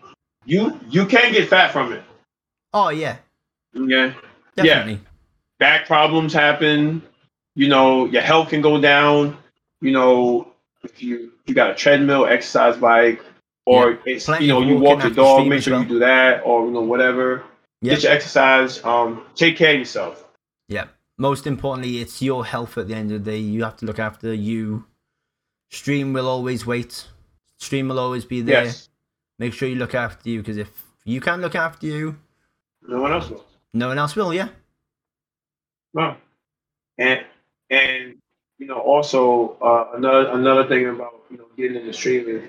you 0.45 0.79
you 0.89 1.05
can 1.05 1.31
get 1.33 1.49
fat 1.49 1.71
from 1.71 1.93
it. 1.93 2.03
Oh 2.73 2.89
yeah, 2.89 3.17
Yeah. 3.73 4.13
definitely. 4.55 5.01
back 5.59 5.87
problems 5.87 6.33
happen. 6.33 7.01
You 7.55 7.67
know, 7.67 8.05
your 8.05 8.21
health 8.21 8.49
can 8.49 8.61
go 8.61 8.79
down. 8.79 9.37
You 9.81 9.91
know, 9.91 10.53
if 10.83 11.01
you 11.01 11.31
you 11.45 11.53
got 11.53 11.71
a 11.71 11.75
treadmill, 11.75 12.25
exercise 12.25 12.77
bike, 12.77 13.23
or 13.65 13.99
it's 14.05 14.25
Plenty 14.25 14.45
you 14.45 14.53
know 14.53 14.61
you 14.61 14.77
walk 14.77 15.01
your 15.03 15.11
dog, 15.11 15.47
make 15.47 15.63
sure 15.63 15.73
well. 15.73 15.83
you 15.83 15.89
do 15.89 15.99
that, 15.99 16.41
or 16.45 16.65
you 16.65 16.71
know 16.71 16.81
whatever. 16.81 17.43
Yep. 17.81 17.95
Get 17.95 18.03
your 18.03 18.11
exercise. 18.11 18.83
Um, 18.83 19.23
take 19.35 19.55
care 19.57 19.73
of 19.73 19.79
yourself. 19.79 20.25
Yeah. 20.67 20.85
Most 21.17 21.47
importantly, 21.47 21.99
it's 21.99 22.21
your 22.21 22.45
health 22.45 22.77
at 22.77 22.87
the 22.87 22.95
end 22.95 23.11
of 23.11 23.23
the 23.23 23.31
day. 23.31 23.37
You 23.39 23.63
have 23.63 23.75
to 23.77 23.85
look 23.85 23.99
after 23.99 24.33
you. 24.33 24.85
Stream 25.71 26.13
will 26.13 26.27
always 26.27 26.65
wait. 26.65 27.07
Stream 27.57 27.89
will 27.89 27.99
always 27.99 28.25
be 28.25 28.41
there. 28.41 28.63
Yes, 28.65 28.88
Make 29.39 29.53
sure 29.53 29.67
you 29.69 29.75
look 29.75 29.95
after 29.95 30.29
you 30.29 30.39
because 30.39 30.57
if 30.57 30.69
you 31.05 31.21
can't 31.21 31.41
look 31.41 31.55
after 31.55 31.87
you, 31.87 32.17
no 32.87 33.01
one 33.01 33.11
else 33.13 33.29
will. 33.29 33.45
no 33.73 33.87
one 33.87 33.97
else 33.97 34.15
will. 34.15 34.33
Yeah. 34.33 34.49
Well, 35.93 36.17
And 36.97 37.25
and 37.69 38.15
you 38.57 38.67
know 38.67 38.79
also 38.79 39.57
uh, 39.61 39.95
another 39.97 40.29
another 40.31 40.67
thing 40.67 40.87
about 40.87 41.23
you 41.31 41.37
know 41.37 41.45
getting 41.57 41.77
into 41.77 41.93
streaming, 41.93 42.47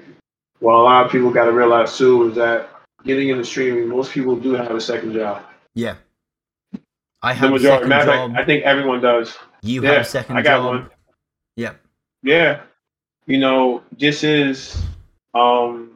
well 0.61 0.81
a 0.81 0.83
lot 0.83 1.07
of 1.07 1.13
people 1.13 1.31
got 1.31 1.45
to 1.45 1.53
realize 1.53 1.97
too 1.97 2.29
is 2.31 2.35
that 2.37 2.69
getting 3.05 3.29
into 3.29 3.45
streaming, 3.45 3.89
most 3.89 4.11
people 4.13 4.37
do 4.37 4.53
have 4.53 4.73
a 4.73 4.81
second 4.81 5.15
job. 5.15 5.43
Yeah. 5.75 5.97
I 7.23 7.35
The 7.35 7.39
have 7.41 7.51
a 7.51 7.53
majority, 7.53 7.77
second 7.85 7.89
matter 7.89 8.07
job. 8.13 8.31
fact, 8.33 8.43
I 8.43 8.45
think 8.47 8.65
everyone 8.65 9.01
does. 9.01 9.37
you 9.63 9.83
yeah, 9.83 9.93
have 9.93 10.01
a 10.03 10.05
second 10.05 10.37
I 10.39 10.43
got 10.43 10.57
job. 10.59 10.65
one. 10.67 10.91
Yeah. 11.57 11.75
Yeah, 12.23 12.63
you 13.27 13.39
know 13.39 13.83
this 13.97 14.25
is 14.25 14.77
um, 15.35 15.93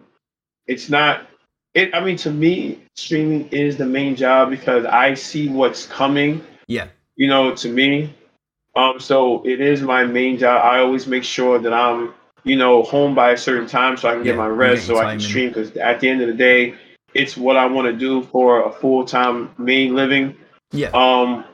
it's 0.66 0.88
not. 0.90 1.26
It 1.74 1.94
I 1.94 2.00
mean 2.04 2.16
to 2.18 2.30
me, 2.30 2.82
streaming 2.94 3.48
is 3.48 3.76
the 3.76 3.86
main 3.86 4.14
job 4.16 4.50
because 4.50 4.84
I 4.84 5.14
see 5.14 5.48
what's 5.48 5.86
coming. 5.86 6.44
Yeah. 6.66 6.88
you 7.16 7.28
know, 7.28 7.54
to 7.56 7.68
me. 7.68 8.14
Um, 8.76 8.98
so 8.98 9.44
it 9.46 9.60
is 9.60 9.82
my 9.82 10.04
main 10.04 10.38
job. 10.38 10.64
I 10.64 10.78
always 10.80 11.06
make 11.06 11.22
sure 11.22 11.58
that 11.60 11.72
I'm, 11.72 12.12
you 12.42 12.56
know, 12.56 12.82
home 12.82 13.14
by 13.14 13.30
a 13.30 13.36
certain 13.36 13.68
time 13.68 13.96
so 13.96 14.08
I 14.08 14.14
can 14.14 14.24
get 14.24 14.36
my 14.36 14.48
rest, 14.48 14.86
so 14.86 14.98
I 14.98 15.12
can 15.12 15.20
stream. 15.20 15.48
Because 15.50 15.70
at 15.76 16.00
the 16.00 16.08
end 16.08 16.22
of 16.22 16.28
the 16.28 16.34
day, 16.34 16.74
it's 17.12 17.36
what 17.36 17.56
I 17.56 17.66
want 17.66 17.86
to 17.86 17.92
do 17.92 18.22
for 18.24 18.64
a 18.66 18.72
full 18.72 19.04
time 19.04 19.50
main 19.58 19.94
living. 19.94 20.36
Yeah. 20.72 20.88
Um, 20.88 21.44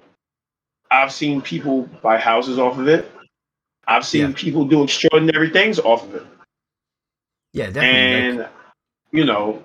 I've 0.91 1.13
seen 1.13 1.43
people 1.43 1.83
buy 2.03 2.19
houses 2.19 2.59
off 2.59 2.79
of 2.79 2.89
it. 2.89 3.11
I've 3.87 4.07
seen 4.07 4.31
Yeah. 4.31 4.33
people 4.37 4.65
do 4.65 4.83
extraordinary 4.83 5.51
things 5.51 5.79
off 5.79 6.05
of 6.05 6.15
it. 6.15 6.27
Yeah, 7.53 7.67
definitely. 7.67 7.89
and 7.91 8.39
like, 8.39 8.51
you 9.13 9.25
know, 9.25 9.63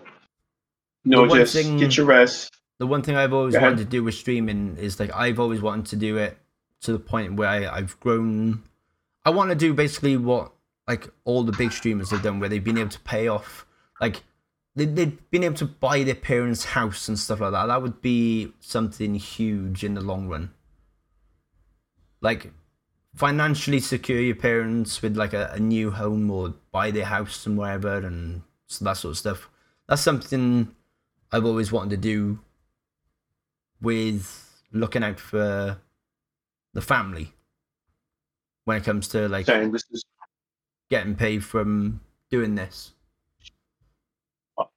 you 1.04 1.12
know, 1.12 1.28
just 1.28 1.54
thing- 1.54 1.78
get 1.78 1.98
your 1.98 2.06
rest. 2.06 2.56
the 2.80 2.88
one 2.88 3.02
thing 3.02 3.16
I've 3.16 3.34
always 3.34 3.56
wanted 3.56 3.78
to 3.80 3.86
do 3.86 4.04
with 4.04 4.16
streaming 4.16 4.78
is 4.78 5.00
like 5.00 5.14
I've 5.14 5.40
always 5.40 5.62
wanted 5.62 5.86
to 5.88 5.96
do 5.96 6.18
it 6.18 6.38
to 6.82 6.92
the 6.92 7.00
point 7.00 7.36
where 7.36 7.48
I, 7.50 7.68
I've 7.68 8.00
grown. 8.00 8.64
I 9.24 9.30
want 9.30 9.50
to 9.50 9.56
do 9.56 9.74
basically 9.74 10.18
what 10.18 10.52
like 10.88 11.10
all 11.24 11.44
the 11.44 11.52
big 11.52 11.72
streamers 11.72 12.12
have 12.12 12.22
done, 12.22 12.40
where 12.40 12.50
they've 12.50 12.64
been 12.64 12.78
able 12.78 12.92
to 12.92 13.00
pay 13.00 13.28
off, 13.28 13.66
like 14.00 14.24
they, 14.76 14.86
they've 14.86 15.30
been 15.32 15.44
able 15.44 15.56
to 15.56 15.66
buy 15.66 16.04
their 16.04 16.16
parents' 16.16 16.66
house 16.66 17.08
and 17.08 17.18
stuff 17.18 17.40
like 17.40 17.52
that. 17.52 17.66
That 17.68 17.82
would 17.82 18.02
be 18.02 18.54
something 18.60 19.16
huge 19.16 19.84
in 19.84 19.94
the 19.96 20.02
long 20.02 20.28
run. 20.28 20.52
Like 22.22 22.52
financially 23.16 23.80
secure 23.80 24.20
your 24.20 24.36
parents 24.36 25.02
with 25.02 25.16
like 25.16 25.34
a, 25.34 25.52
a 25.54 25.60
new 25.60 25.92
home 25.92 26.30
or 26.30 26.54
buy 26.72 26.92
their 26.92 27.06
house 27.06 27.46
and 27.46 27.58
wherever 27.58 27.98
and 27.98 28.42
so 28.68 28.86
that 28.86 28.94
sort 28.98 29.12
of 29.14 29.18
stuff. 29.18 29.50
That's 29.88 30.02
something 30.02 30.76
I've 31.32 31.46
always 31.46 31.72
wanted 31.72 31.92
to 31.92 31.98
do 31.98 32.40
with 33.82 34.64
looking 34.72 35.04
out 35.04 35.20
for 35.20 35.80
the 36.74 36.82
family 36.82 37.34
when 38.66 38.78
it 38.78 38.84
comes 38.84 39.08
to 39.10 39.28
like 39.30 39.48
is 39.48 40.04
getting 40.90 41.16
paid 41.16 41.44
from 41.44 42.02
doing 42.30 42.56
this. 42.56 42.94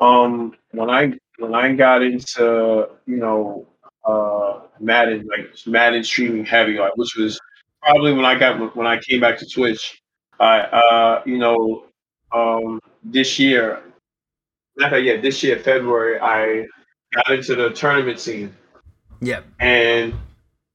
um 0.00 0.54
when 0.72 0.90
I 0.90 1.12
when 1.38 1.54
I 1.54 1.72
got 1.74 2.02
into 2.02 2.88
you 3.06 3.16
know 3.16 3.66
uh 4.04 4.60
Madden 4.80 5.26
like 5.26 5.54
Madden 5.66 6.04
streaming 6.04 6.44
heavy 6.44 6.78
like 6.78 6.96
which 6.96 7.14
was 7.16 7.40
probably 7.82 8.12
when 8.12 8.24
I 8.24 8.38
got 8.38 8.76
when 8.76 8.86
I 8.86 8.98
came 8.98 9.20
back 9.20 9.38
to 9.38 9.46
Twitch 9.46 10.00
I 10.40 10.60
uh 10.60 11.22
you 11.26 11.38
know 11.38 11.86
um 12.32 12.80
this 13.12 13.38
year 13.38 13.82
not 14.76 14.90
that 14.90 15.02
yet 15.02 15.22
this 15.22 15.42
year 15.42 15.58
February 15.58 16.18
I 16.20 16.66
got 17.14 17.30
into 17.32 17.54
the 17.56 17.70
tournament 17.70 18.20
scene 18.20 18.54
Yeah, 19.20 19.42
and 19.60 20.14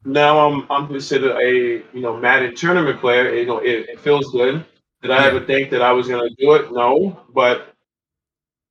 now 0.05 0.39
I'm 0.47 0.65
I'm 0.71 0.87
considered 0.87 1.37
a 1.37 1.83
you 1.95 2.01
know 2.01 2.17
Madden 2.17 2.55
tournament 2.55 2.99
player. 2.99 3.33
You 3.33 3.45
know, 3.45 3.59
it, 3.59 3.89
it 3.89 3.99
feels 3.99 4.31
good. 4.31 4.65
Did 5.01 5.11
I 5.11 5.23
Yeah. 5.23 5.27
ever 5.27 5.45
think 5.45 5.69
that 5.71 5.81
I 5.81 5.91
was 5.91 6.07
gonna 6.07 6.29
do 6.37 6.53
it? 6.53 6.71
No, 6.71 7.19
but 7.33 7.73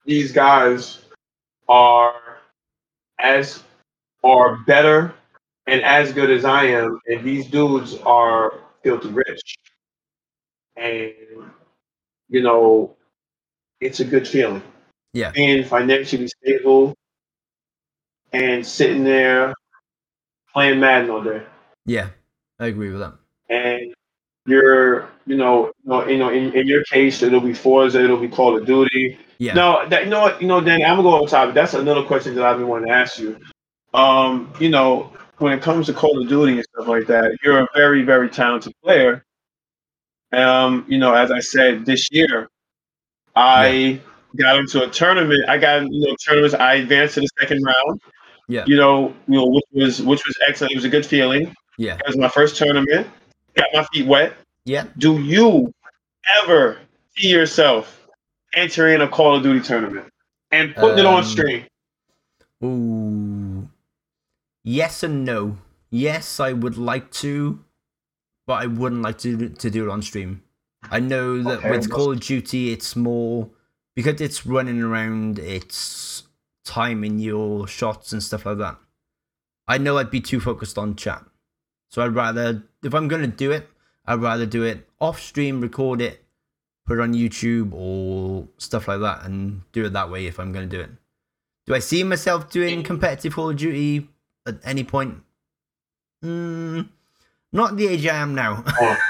these 0.05 0.32
guys 0.32 1.01
are 1.68 2.39
as 3.18 3.62
are 4.24 4.59
better 4.66 5.14
and 5.66 5.82
as 5.82 6.12
good 6.12 6.30
as 6.30 6.44
I 6.44 6.64
am, 6.64 7.01
and 7.06 7.24
these 7.24 7.48
dudes 7.48 7.97
are 8.05 8.55
filthy 8.82 9.09
rich, 9.10 9.56
and 10.76 11.12
you 12.28 12.43
know, 12.43 12.97
it's 13.82 14.00
a 14.00 14.04
good 14.04 14.26
feeling 14.26 14.62
yeah, 15.12 15.30
being 15.30 15.64
financially 15.64 16.28
stable 16.28 16.94
and 18.32 18.66
sitting 18.66 19.04
there 19.04 19.54
playing 20.52 20.80
Madden 20.80 21.10
all 21.10 21.22
day. 21.22 21.42
yeah. 21.86 22.09
I 22.59 22.66
agree 22.66 22.90
with 22.90 23.00
that. 23.00 23.14
And 23.50 23.92
you're, 24.46 25.09
you 25.26 25.36
know, 25.36 25.72
you 25.84 25.90
know, 25.90 26.09
you 26.09 26.18
know 26.18 26.28
in, 26.28 26.52
in 26.52 26.66
your 26.68 26.84
case, 26.84 27.20
it'll 27.22 27.40
be 27.40 27.54
Forza, 27.54 28.02
it'll 28.02 28.20
be 28.20 28.28
Call 28.28 28.56
of 28.56 28.66
Duty. 28.66 29.18
Yeah, 29.38 29.54
No, 29.54 29.88
that 29.88 30.04
you 30.04 30.10
know 30.10 30.20
what, 30.20 30.40
you 30.40 30.46
know, 30.46 30.60
Danny, 30.60 30.84
I'm 30.84 30.96
gonna 30.96 31.02
go 31.02 31.22
on 31.22 31.26
topic. 31.26 31.54
That's 31.54 31.74
another 31.74 32.04
question 32.04 32.36
that 32.36 32.44
I've 32.44 32.59
been 32.59 32.68
wanting 32.68 32.88
to 32.88 32.94
ask 32.94 33.18
you. 33.18 33.36
Um, 33.94 34.52
you 34.60 34.68
know, 34.68 35.12
when 35.38 35.52
it 35.52 35.60
comes 35.60 35.86
to 35.86 35.92
Call 35.92 36.22
of 36.22 36.28
Duty 36.28 36.52
and 36.52 36.64
stuff 36.64 36.86
like 36.86 37.09
that, 37.09 37.36
you're 37.42 37.60
a 37.60 37.68
very, 37.74 38.02
very 38.02 38.28
talented 38.28 38.72
player. 38.84 39.24
Um, 40.32 40.84
you 40.86 40.98
know, 40.98 41.12
as 41.14 41.32
I 41.32 41.40
said, 41.40 41.84
this 41.84 42.09
year, 42.12 42.48
I 43.36 44.00
got 44.36 44.56
into 44.59 44.82
a 44.82 44.88
tournament. 44.88 45.48
I 45.48 45.59
got 45.59 45.82
you 45.90 46.06
know 46.06 46.16
tournaments. 46.26 46.54
I 46.54 46.74
advanced 46.74 47.14
to 47.14 47.20
the 47.20 47.28
second 47.40 47.62
round. 47.64 48.00
Yeah. 48.48 48.64
You 48.66 48.76
know, 48.76 49.14
you 49.28 49.36
know, 49.40 49.46
which 49.46 49.64
was 49.72 50.02
which 50.02 50.22
was 50.26 50.36
excellent. 50.46 50.72
It 50.72 50.76
was 50.76 50.84
a 50.84 50.88
good 50.90 51.06
feeling. 51.06 51.54
yeah, 51.78 51.94
It 51.96 52.06
was 52.06 52.16
my 52.18 52.28
first 52.28 52.56
tournament. 52.56 53.06
Got 53.54 53.66
my 53.72 53.84
feet 53.92 54.06
wet. 54.06 54.34
yeah. 54.64 54.84
Do 54.98 55.18
you 55.20 55.72
ever 56.42 56.78
see 57.16 57.28
yourself 57.28 58.06
entering 58.54 59.00
a 59.00 59.09
Call 59.09 59.36
of 59.36 59.42
Duty 59.42 59.60
tournament 59.60 60.06
and 60.50 60.74
putting 60.74 60.98
it 60.98 61.06
on 61.06 61.20
Um, 61.20 61.24
stream? 61.24 61.64
Ooh. 62.64 63.68
Yes 64.64 65.02
and 65.02 65.24
no. 65.24 65.59
Yes, 65.90 66.38
I 66.40 66.52
would 66.52 66.76
like 66.78 67.10
to, 67.22 67.60
but 68.46 68.54
I 68.62 68.66
wouldn't 68.66 69.02
like 69.02 69.18
to 69.18 69.48
to 69.48 69.70
do 69.70 69.84
it 69.84 69.90
on 69.90 70.02
stream. 70.02 70.42
I 70.90 71.00
know 71.00 71.42
that 71.42 71.59
Okay, 71.59 71.70
with 71.70 71.90
Call 71.90 72.12
of 72.12 72.20
Duty, 72.20 72.72
it's 72.72 72.96
more 72.96 73.48
because 73.94 74.20
it's 74.20 74.44
running 74.46 74.82
around. 74.82 75.38
It's 75.38 76.24
timing 76.64 77.18
your 77.18 77.66
shots 77.66 78.12
and 78.12 78.22
stuff 78.22 78.46
like 78.46 78.59
that. 78.59 78.76
I 79.68 79.78
know 79.78 79.98
I'd 79.98 80.10
be 80.10 80.20
too 80.20 80.40
focused 80.40 80.76
on 80.78 80.96
chat, 80.96 81.24
so 81.88 82.02
I'd 82.02 82.14
rather 82.14 82.64
if 82.82 82.94
I'm 82.94 83.09
gonna 83.09 83.26
do 83.26 83.52
it, 83.52 83.68
I'd 84.06 84.20
rather 84.20 84.46
do 84.46 84.62
it 84.64 84.88
off 85.00 85.20
stream, 85.20 85.60
record 85.60 86.00
it, 86.00 86.24
put 86.86 86.98
it 86.98 87.02
on 87.02 87.14
YouTube 87.14 87.72
or 87.72 88.48
stuff 88.59 88.88
like 88.88 89.00
that, 89.00 89.24
and 89.24 89.62
do 89.72 89.84
it 89.84 89.92
that 89.92 90.10
way 90.10 90.26
if 90.26 90.38
I'm 90.40 90.52
gonna 90.52 90.66
do 90.66 90.80
it. 90.80 90.90
Do 91.66 91.74
I 91.74 91.78
see 91.78 92.02
myself 92.02 92.50
doing 92.50 92.82
competitive 92.82 93.34
Call 93.34 93.50
of 93.50 93.56
Duty 93.56 94.09
at 94.46 94.56
any 94.64 94.82
point? 94.82 95.22
Mm, 96.24 96.88
not 97.52 97.76
the 97.76 97.86
age 97.86 98.06
I 98.06 98.16
am 98.16 98.34
now. 98.34 98.64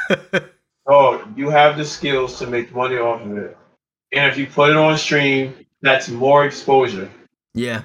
Oh, 0.87 1.25
you 1.37 1.49
have 1.51 1.77
the 1.77 1.85
skills 1.85 2.39
to 2.39 2.47
make 2.47 2.75
money 2.75 2.97
off 2.97 3.23
of 3.23 3.37
it. 3.39 3.57
And 4.13 4.31
if 4.31 4.37
you 4.37 4.47
put 4.47 4.71
it 4.71 4.77
on 4.77 4.99
stream, 4.99 5.55
that's 5.81 6.09
more 6.09 6.45
exposure. 6.45 7.11
yeah, 7.55 7.83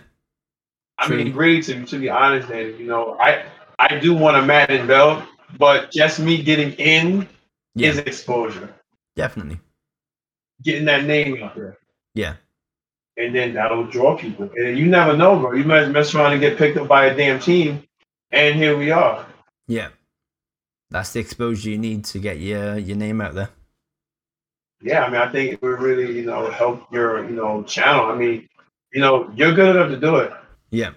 I 0.97 1.07
True. 1.07 1.17
mean, 1.23 1.33
really, 1.35 1.61
to, 1.63 1.85
to 1.85 1.99
be 1.99 2.09
honest, 2.09 2.49
man, 2.49 2.75
you 2.77 2.85
know, 2.87 3.17
I 3.19 3.45
I 3.79 3.97
do 3.99 4.13
want 4.15 4.37
a 4.37 4.41
Madden 4.41 4.87
belt, 4.87 5.23
but 5.57 5.91
just 5.91 6.19
me 6.19 6.41
getting 6.41 6.73
in 6.73 7.27
yeah, 7.75 7.89
is 7.89 7.99
exposure. 7.99 8.73
definitely. 9.15 9.59
Getting 10.63 10.85
that 10.85 11.05
name 11.05 11.41
out 11.43 11.55
there. 11.55 11.77
Yeah, 12.15 12.33
And 13.15 13.35
then 13.35 13.53
that'll 13.53 13.85
draw 13.85 14.17
people. 14.17 14.49
And 14.55 14.75
you 14.77 14.87
never 14.87 15.15
know, 15.15 15.37
bro. 15.39 15.53
You 15.53 15.63
might 15.65 15.87
mess 15.89 16.15
around 16.15 16.31
and 16.31 16.41
get 16.41 16.57
picked 16.57 16.77
up 16.77 16.87
by 16.87 17.05
a 17.05 17.15
damn 17.15 17.39
team. 17.39 17.83
And 18.31 18.55
here 18.55 18.75
we 18.75 18.89
are. 18.89 19.25
yeah. 19.67 19.89
That's 20.89 21.11
the 21.13 21.19
exposure 21.19 21.69
you 21.69 21.77
need 21.77 22.05
to 22.05 22.19
get 22.19 22.39
your 22.39 22.77
your 22.77 22.97
name 22.97 23.21
out 23.21 23.33
there. 23.35 23.49
Yeah, 24.81 25.03
I 25.03 25.09
mean, 25.09 25.21
I 25.21 25.29
think 25.31 25.53
it 25.53 25.61
would 25.61 25.81
really, 25.81 26.19
you 26.19 26.25
know, 26.25 26.49
help 26.51 26.91
your, 26.93 27.23
you 27.27 27.35
know, 27.35 27.63
channel. 27.63 28.05
I 28.05 28.15
mean, 28.15 28.47
you 28.93 29.01
know, 29.01 29.29
you're 29.35 29.53
good 29.53 29.75
enough 29.75 29.89
to 29.89 29.97
do 29.99 30.17
it. 30.17 30.31
Yeah, 30.69 30.91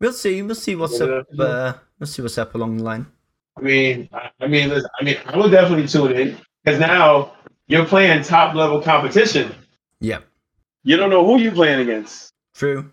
we'll 0.00 0.14
see. 0.14 0.40
We'll 0.42 0.54
see 0.54 0.74
what's 0.74 1.00
up. 1.00 1.26
Uh, 1.38 1.74
we'll 1.98 2.06
see 2.06 2.22
what's 2.22 2.38
up 2.38 2.54
along 2.54 2.78
the 2.78 2.82
line. 2.84 3.06
I 3.58 3.60
mean, 3.60 4.08
I, 4.40 4.46
mean, 4.46 4.68
listen, 4.70 4.90
I 5.00 5.04
mean, 5.04 5.16
I 5.26 5.36
will 5.36 5.50
definitely 5.50 5.86
tune 5.86 6.12
in 6.12 6.36
because 6.64 6.80
now 6.80 7.32
you're 7.68 7.84
playing 7.86 8.22
top 8.22 8.54
level 8.54 8.80
competition. 8.82 9.54
Yeah, 10.00 10.20
You 10.82 10.96
don't 10.96 11.10
know 11.10 11.24
who 11.24 11.38
you're 11.40 11.52
playing 11.52 11.80
against. 11.80 12.32
true, 12.54 12.90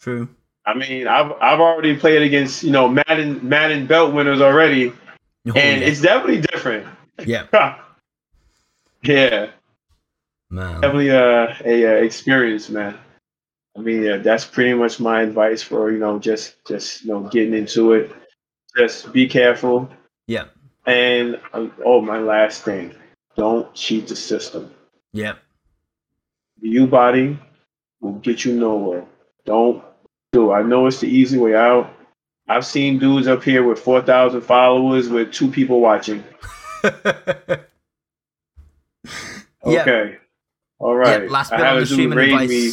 true. 0.00 0.28
I 0.64 0.74
mean, 0.74 1.08
I've 1.08 1.32
I've 1.40 1.58
already 1.60 1.96
played 1.96 2.22
against, 2.22 2.62
you 2.62 2.70
know, 2.70 2.88
Madden 2.88 3.40
Madden 3.48 3.86
belt 3.86 4.14
winners 4.14 4.40
already, 4.40 4.92
Oh, 5.48 5.52
and 5.56 5.80
yeah. 5.80 5.86
it's 5.88 6.00
definitely 6.00 6.40
different. 6.42 6.86
yeah, 7.26 7.46
yeah, 9.02 9.50
man. 10.50 10.80
definitely 10.80 11.10
uh, 11.10 11.54
a 11.64 11.86
uh, 11.86 12.02
experience, 12.04 12.68
man. 12.70 12.96
I 13.76 13.80
mean, 13.80 14.02
yeah, 14.02 14.18
that's 14.18 14.44
pretty 14.44 14.74
much 14.74 15.00
my 15.00 15.22
advice 15.22 15.62
for 15.62 15.90
you 15.90 15.98
know 15.98 16.18
just 16.18 16.64
just 16.66 17.02
you 17.04 17.12
know 17.12 17.28
getting 17.28 17.54
into 17.54 17.92
it. 17.92 18.12
Just 18.76 19.12
be 19.12 19.26
careful. 19.28 19.90
Yeah, 20.28 20.44
And 20.86 21.38
um, 21.52 21.72
oh, 21.84 22.00
my 22.00 22.18
last 22.18 22.62
thing, 22.62 22.94
don't 23.36 23.72
cheat 23.74 24.06
the 24.08 24.16
system. 24.16 24.72
yeah, 25.12 25.34
The 26.62 26.70
view 26.70 26.86
botting 26.86 27.38
will 28.00 28.14
get 28.14 28.44
you 28.44 28.54
nowhere. 28.54 29.04
Don't 29.44 29.82
do. 30.32 30.52
it. 30.52 30.54
I 30.54 30.62
know 30.62 30.86
it's 30.86 31.00
the 31.00 31.08
easy 31.08 31.36
way 31.38 31.54
out. 31.54 31.90
I've 32.48 32.66
seen 32.66 32.98
dudes 32.98 33.28
up 33.28 33.42
here 33.42 33.62
with 33.64 33.78
four 33.78 34.02
thousand 34.02 34.42
followers 34.42 35.08
with 35.08 35.32
two 35.32 35.50
people 35.50 35.80
watching. 35.80 36.22
Yeah. 39.64 39.82
Okay. 39.82 40.16
All 40.78 40.96
right. 40.96 41.22
yeah. 41.22 41.30
Last 41.30 41.52
I 41.52 41.58
had 41.58 41.76
a 41.76 41.80
dude 41.80 41.88
streaming 41.88 42.18
raid 42.18 42.48
me 42.48 42.70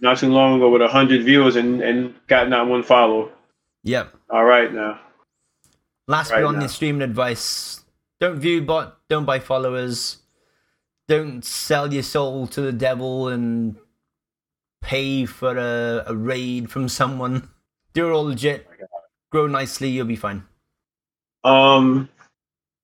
not 0.00 0.18
too 0.18 0.30
long 0.32 0.56
ago 0.56 0.70
with 0.70 0.82
hundred 0.90 1.22
viewers 1.24 1.56
and 1.56 1.82
and 1.82 2.14
got 2.26 2.48
not 2.48 2.66
one 2.66 2.82
follow. 2.82 3.30
Yep. 3.84 4.14
All 4.30 4.44
right 4.44 4.72
now. 4.72 5.00
Last 6.08 6.30
Right 6.30 6.38
bit 6.38 6.46
on 6.46 6.54
now. 6.54 6.60
the 6.62 6.68
streaming 6.68 7.02
advice: 7.02 7.84
don't 8.20 8.38
view 8.38 8.62
bot, 8.62 8.98
don't 9.08 9.26
buy 9.26 9.38
followers, 9.38 10.18
don't 11.08 11.44
sell 11.44 11.92
your 11.92 12.02
soul 12.02 12.46
to 12.48 12.60
the 12.62 12.72
devil 12.72 13.28
and 13.28 13.76
pay 14.80 15.26
for 15.26 15.56
a, 15.56 16.04
a 16.06 16.16
raid 16.16 16.70
from 16.70 16.88
someone. 16.88 17.50
Do 17.92 18.08
it 18.08 18.12
all 18.12 18.24
legit. 18.24 18.66
Grow 19.30 19.46
nicely, 19.46 19.88
you'll 19.88 20.06
be 20.06 20.16
fine. 20.16 20.42
Um, 21.44 22.08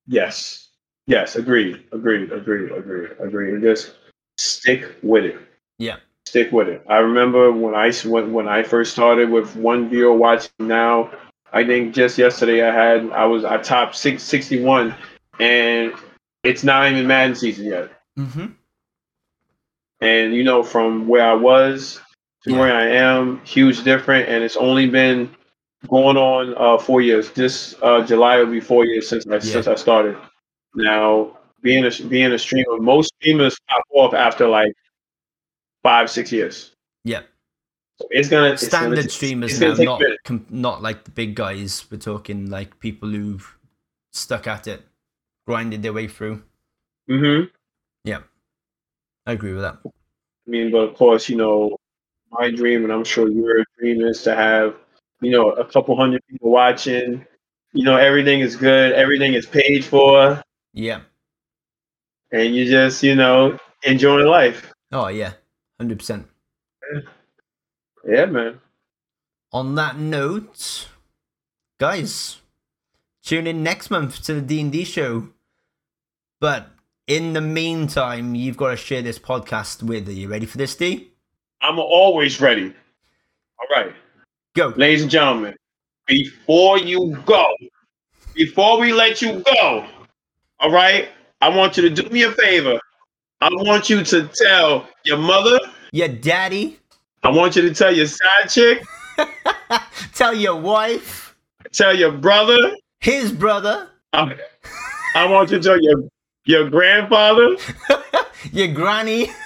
yes, 0.07 0.69
yes, 1.07 1.37
agreed, 1.37 1.85
agreed, 1.93 2.33
agreed, 2.33 2.73
agreed, 2.73 3.11
agreed. 3.19 3.63
Just 3.63 3.95
stick 4.39 4.97
with 5.03 5.25
it. 5.25 5.39
Yeah. 5.79 5.97
Stick 6.25 6.53
with 6.53 6.69
it. 6.69 6.83
I 6.89 6.99
remember 6.99 7.53
when 7.53 7.75
I 7.75 7.93
when, 8.05 8.33
when 8.33 8.49
I 8.49 8.63
first 8.63 8.93
started 8.93 9.31
with 9.31 9.55
one 9.57 9.89
viewer 9.89 10.15
watching. 10.15 10.51
Now, 10.59 11.11
I 11.53 11.65
think 11.65 11.95
just 11.95 12.17
yesterday 12.19 12.67
I 12.67 12.73
had 12.73 13.11
I 13.11 13.27
was 13.27 13.45
I 13.45 13.59
topped 13.59 13.97
six 13.97 14.23
sixty 14.23 14.63
one, 14.63 14.95
and 15.39 15.93
it's 16.43 16.65
not 16.65 16.91
even 16.91 17.07
Madden 17.07 17.35
season 17.37 17.67
yet. 17.67 17.91
Mm-hmm. 18.19 18.47
And 20.01 20.35
you 20.35 20.45
know, 20.45 20.63
from 20.63 21.07
where 21.09 21.29
I 21.29 21.35
was 21.35 22.01
to 22.45 22.51
Yeah. 22.51 22.59
where 22.59 22.75
I 22.75 22.89
am, 22.89 23.41
huge 23.45 23.85
different, 23.85 24.29
and 24.29 24.43
it's 24.43 24.57
only 24.57 24.89
been 24.89 25.31
going 25.87 26.17
on 26.17 26.55
uh, 26.57 26.79
four 26.79 27.01
years. 27.01 27.31
This 27.31 27.75
uh, 27.83 28.05
July 28.05 28.39
will 28.39 28.47
be 28.47 28.61
four 28.61 28.85
years 28.85 29.09
since 29.09 29.27
I 29.27 29.39
since 29.39 29.67
I 29.67 29.75
started. 29.75 30.17
Now, 30.75 31.37
being 31.63 31.85
a 31.85 31.91
being 32.09 32.33
a 32.33 32.39
streamer, 32.39 32.79
most 32.79 33.13
streamers 33.21 33.59
pop 33.69 33.83
off 33.95 34.15
after 34.15 34.49
like 34.49 34.73
five 35.83 36.11
six 36.11 36.33
years. 36.33 36.73
Yeah. 37.05 37.23
So 37.99 38.07
it's 38.11 38.29
gonna 38.29 38.51
it's 38.51 38.67
Standard 38.67 38.97
gonna, 38.97 39.09
streamers 39.09 39.53
it's 39.53 39.61
now, 39.61 39.69
gonna 39.69 39.83
a 39.83 39.85
not 39.85 40.03
com- 40.25 40.47
not 40.51 40.83
like 40.83 41.05
the 41.05 41.11
big 41.11 41.35
guys. 41.35 41.85
We're 41.91 41.99
talking 41.99 42.51
like 42.51 42.79
people 42.79 43.09
who've 43.09 43.57
stuck 44.13 44.47
at 44.47 44.67
it, 44.67 44.83
grinded 45.47 45.83
their 45.83 45.93
way 45.93 46.09
through. 46.09 46.43
Mm-hmm. 47.09 47.47
Yeah, 48.05 48.21
I 49.27 49.33
agree 49.33 49.53
with 49.53 49.63
that. 49.63 49.79
I 49.85 49.91
mean, 50.51 50.71
but 50.71 50.79
of 50.79 50.95
course, 50.95 51.29
you 51.29 51.37
know, 51.37 51.77
my 52.31 52.51
dream, 52.51 52.85
and 52.85 52.93
I'm 52.93 53.05
sure 53.05 53.29
your 53.29 53.65
dream 53.79 54.03
is 54.03 54.23
to 54.23 54.35
have, 54.35 54.77
you 55.21 55.31
know, 55.31 55.51
a 55.51 55.65
couple 55.65 55.97
hundred 55.97 56.23
people 56.29 56.51
watching. 56.51 57.25
You 57.73 57.85
know, 57.85 57.97
everything 57.97 58.41
is 58.41 58.57
good, 58.57 58.93
everything 58.93 59.35
is 59.35 59.45
paid 59.47 59.85
for, 59.85 60.43
Yeah. 60.73 61.01
and 62.33 62.55
you 62.55 62.65
just, 62.65 63.03
you 63.03 63.15
know, 63.15 63.59
enjoying 63.83 64.27
life. 64.27 64.73
Oh 64.93 65.09
yeah, 65.09 65.33
hundred 65.79 65.99
percent. 65.99 66.27
Yeah, 68.09 68.27
man. 68.27 68.61
On 69.53 69.75
that 69.75 69.99
note, 69.99 70.89
guys, 71.79 72.41
tune 73.23 73.47
in 73.47 73.63
next 73.63 73.91
month 73.91 74.23
to 74.25 74.35
the 74.35 74.41
D 74.41 74.61
and 74.61 74.73
D 74.73 74.85
show. 74.85 75.29
But 76.41 76.71
in 77.07 77.33
the 77.33 77.41
meantime, 77.41 78.35
you've 78.35 78.57
got 78.57 78.71
to 78.71 78.77
share 78.77 79.03
this 79.03 79.19
podcast 79.19 79.83
with. 79.83 80.09
Are 80.09 80.13
you 80.13 80.29
ready 80.29 80.47
for 80.47 80.57
this, 80.59 80.77
D? 80.77 81.11
I'm 81.61 81.79
always 81.79 82.41
ready. 82.41 82.75
All 83.59 83.67
right, 83.77 83.93
Go. 84.57 84.73
ladies 84.77 85.03
and 85.03 85.11
gentlemen, 85.11 85.55
before 86.07 86.79
you 86.79 87.15
go, 87.27 87.45
before 88.35 88.81
we 88.81 88.91
let 88.91 89.21
you 89.21 89.43
go, 89.61 89.85
all 90.61 90.71
right, 90.71 91.11
I 91.43 91.51
want 91.51 91.77
you 91.77 91.83
to 91.87 91.91
do 91.91 92.09
me 92.09 92.23
a 92.23 92.33
favor. 92.33 92.81
I 93.43 93.51
want 93.53 93.91
you 93.91 94.03
to 94.03 94.27
tell 94.29 94.89
your 95.05 95.19
mother, 95.19 95.59
Your 95.93 96.09
daddy. 96.09 96.79
I 97.23 97.29
want 97.29 97.55
you 97.55 97.63
to 97.69 97.75
tell 97.75 97.95
your 97.95 98.07
side 98.07 98.49
chick, 98.49 98.83
Tell 100.15 100.35
your 100.35 100.57
wife. 100.57 101.37
tell 101.73 101.95
your 101.95 102.13
brother, 102.13 102.57
His 103.01 103.31
brother. 103.33 103.91
I, 104.15 104.37
I 105.15 105.27
want 105.27 105.51
you 105.51 105.59
to 105.59 105.63
tell 105.63 105.83
your 105.83 106.05
your 106.47 106.71
grandfather. 106.71 107.57
Your 108.53 108.69
granny. 108.69 109.29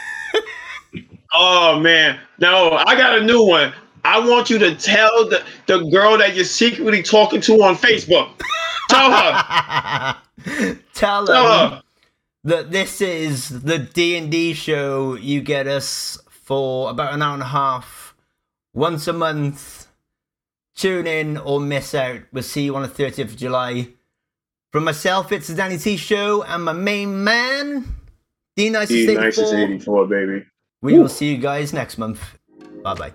Oh 1.33 1.79
man, 1.79 2.19
no, 2.39 2.73
I 2.73 2.97
got 2.97 3.17
a 3.19 3.25
new 3.25 3.45
one. 3.47 3.73
I 4.05 4.19
want 4.21 4.51
you 4.51 4.59
to 4.59 4.75
tell 4.75 5.29
the, 5.29 5.45
the 5.67 5.79
girl 5.91 6.19
that 6.19 6.35
you're 6.35 6.45
secretly 6.45 7.03
talking 7.03 7.41
to 7.43 7.63
on 7.63 7.77
Facebook. 7.77 8.31
Tell 8.89 9.11
her. 9.13 10.17
Tell 10.95 11.27
Tell 11.27 11.27
them 11.27 11.71
her. 11.71 11.83
that 12.45 12.71
this 12.71 13.01
is 13.01 13.49
the 13.63 13.79
D 13.79 14.17
and 14.17 14.31
D 14.31 14.55
show. 14.55 15.15
You 15.15 15.43
get 15.43 15.67
us 15.67 16.19
for 16.31 16.91
about 16.91 17.13
an 17.15 17.23
hour 17.23 17.35
and 17.35 17.43
a 17.43 17.47
half, 17.47 18.15
once 18.73 19.07
a 19.07 19.13
month. 19.13 19.87
Tune 20.75 21.07
in 21.07 21.37
or 21.37 21.61
miss 21.61 21.95
out. 21.95 22.21
We'll 22.33 22.43
see 22.43 22.65
you 22.65 22.75
on 22.75 22.83
the 22.83 22.89
30th 22.89 23.19
of 23.25 23.37
July. 23.37 23.89
From 24.73 24.85
myself, 24.85 25.31
it's 25.31 25.49
the 25.49 25.55
Danny 25.55 25.77
C 25.79 25.97
Show, 25.97 26.43
and 26.45 26.65
my 26.65 26.73
main 26.73 27.23
man, 27.23 27.85
D 28.57 28.71
Nice 28.71 28.91
Dnicest84, 28.91 30.09
baby. 30.09 30.47
We 30.81 30.99
will 30.99 31.09
see 31.09 31.31
you 31.33 31.39
guys 31.39 31.73
next 31.73 31.99
month. 31.99 32.23
Bye 32.83 32.95
bye. 32.95 33.13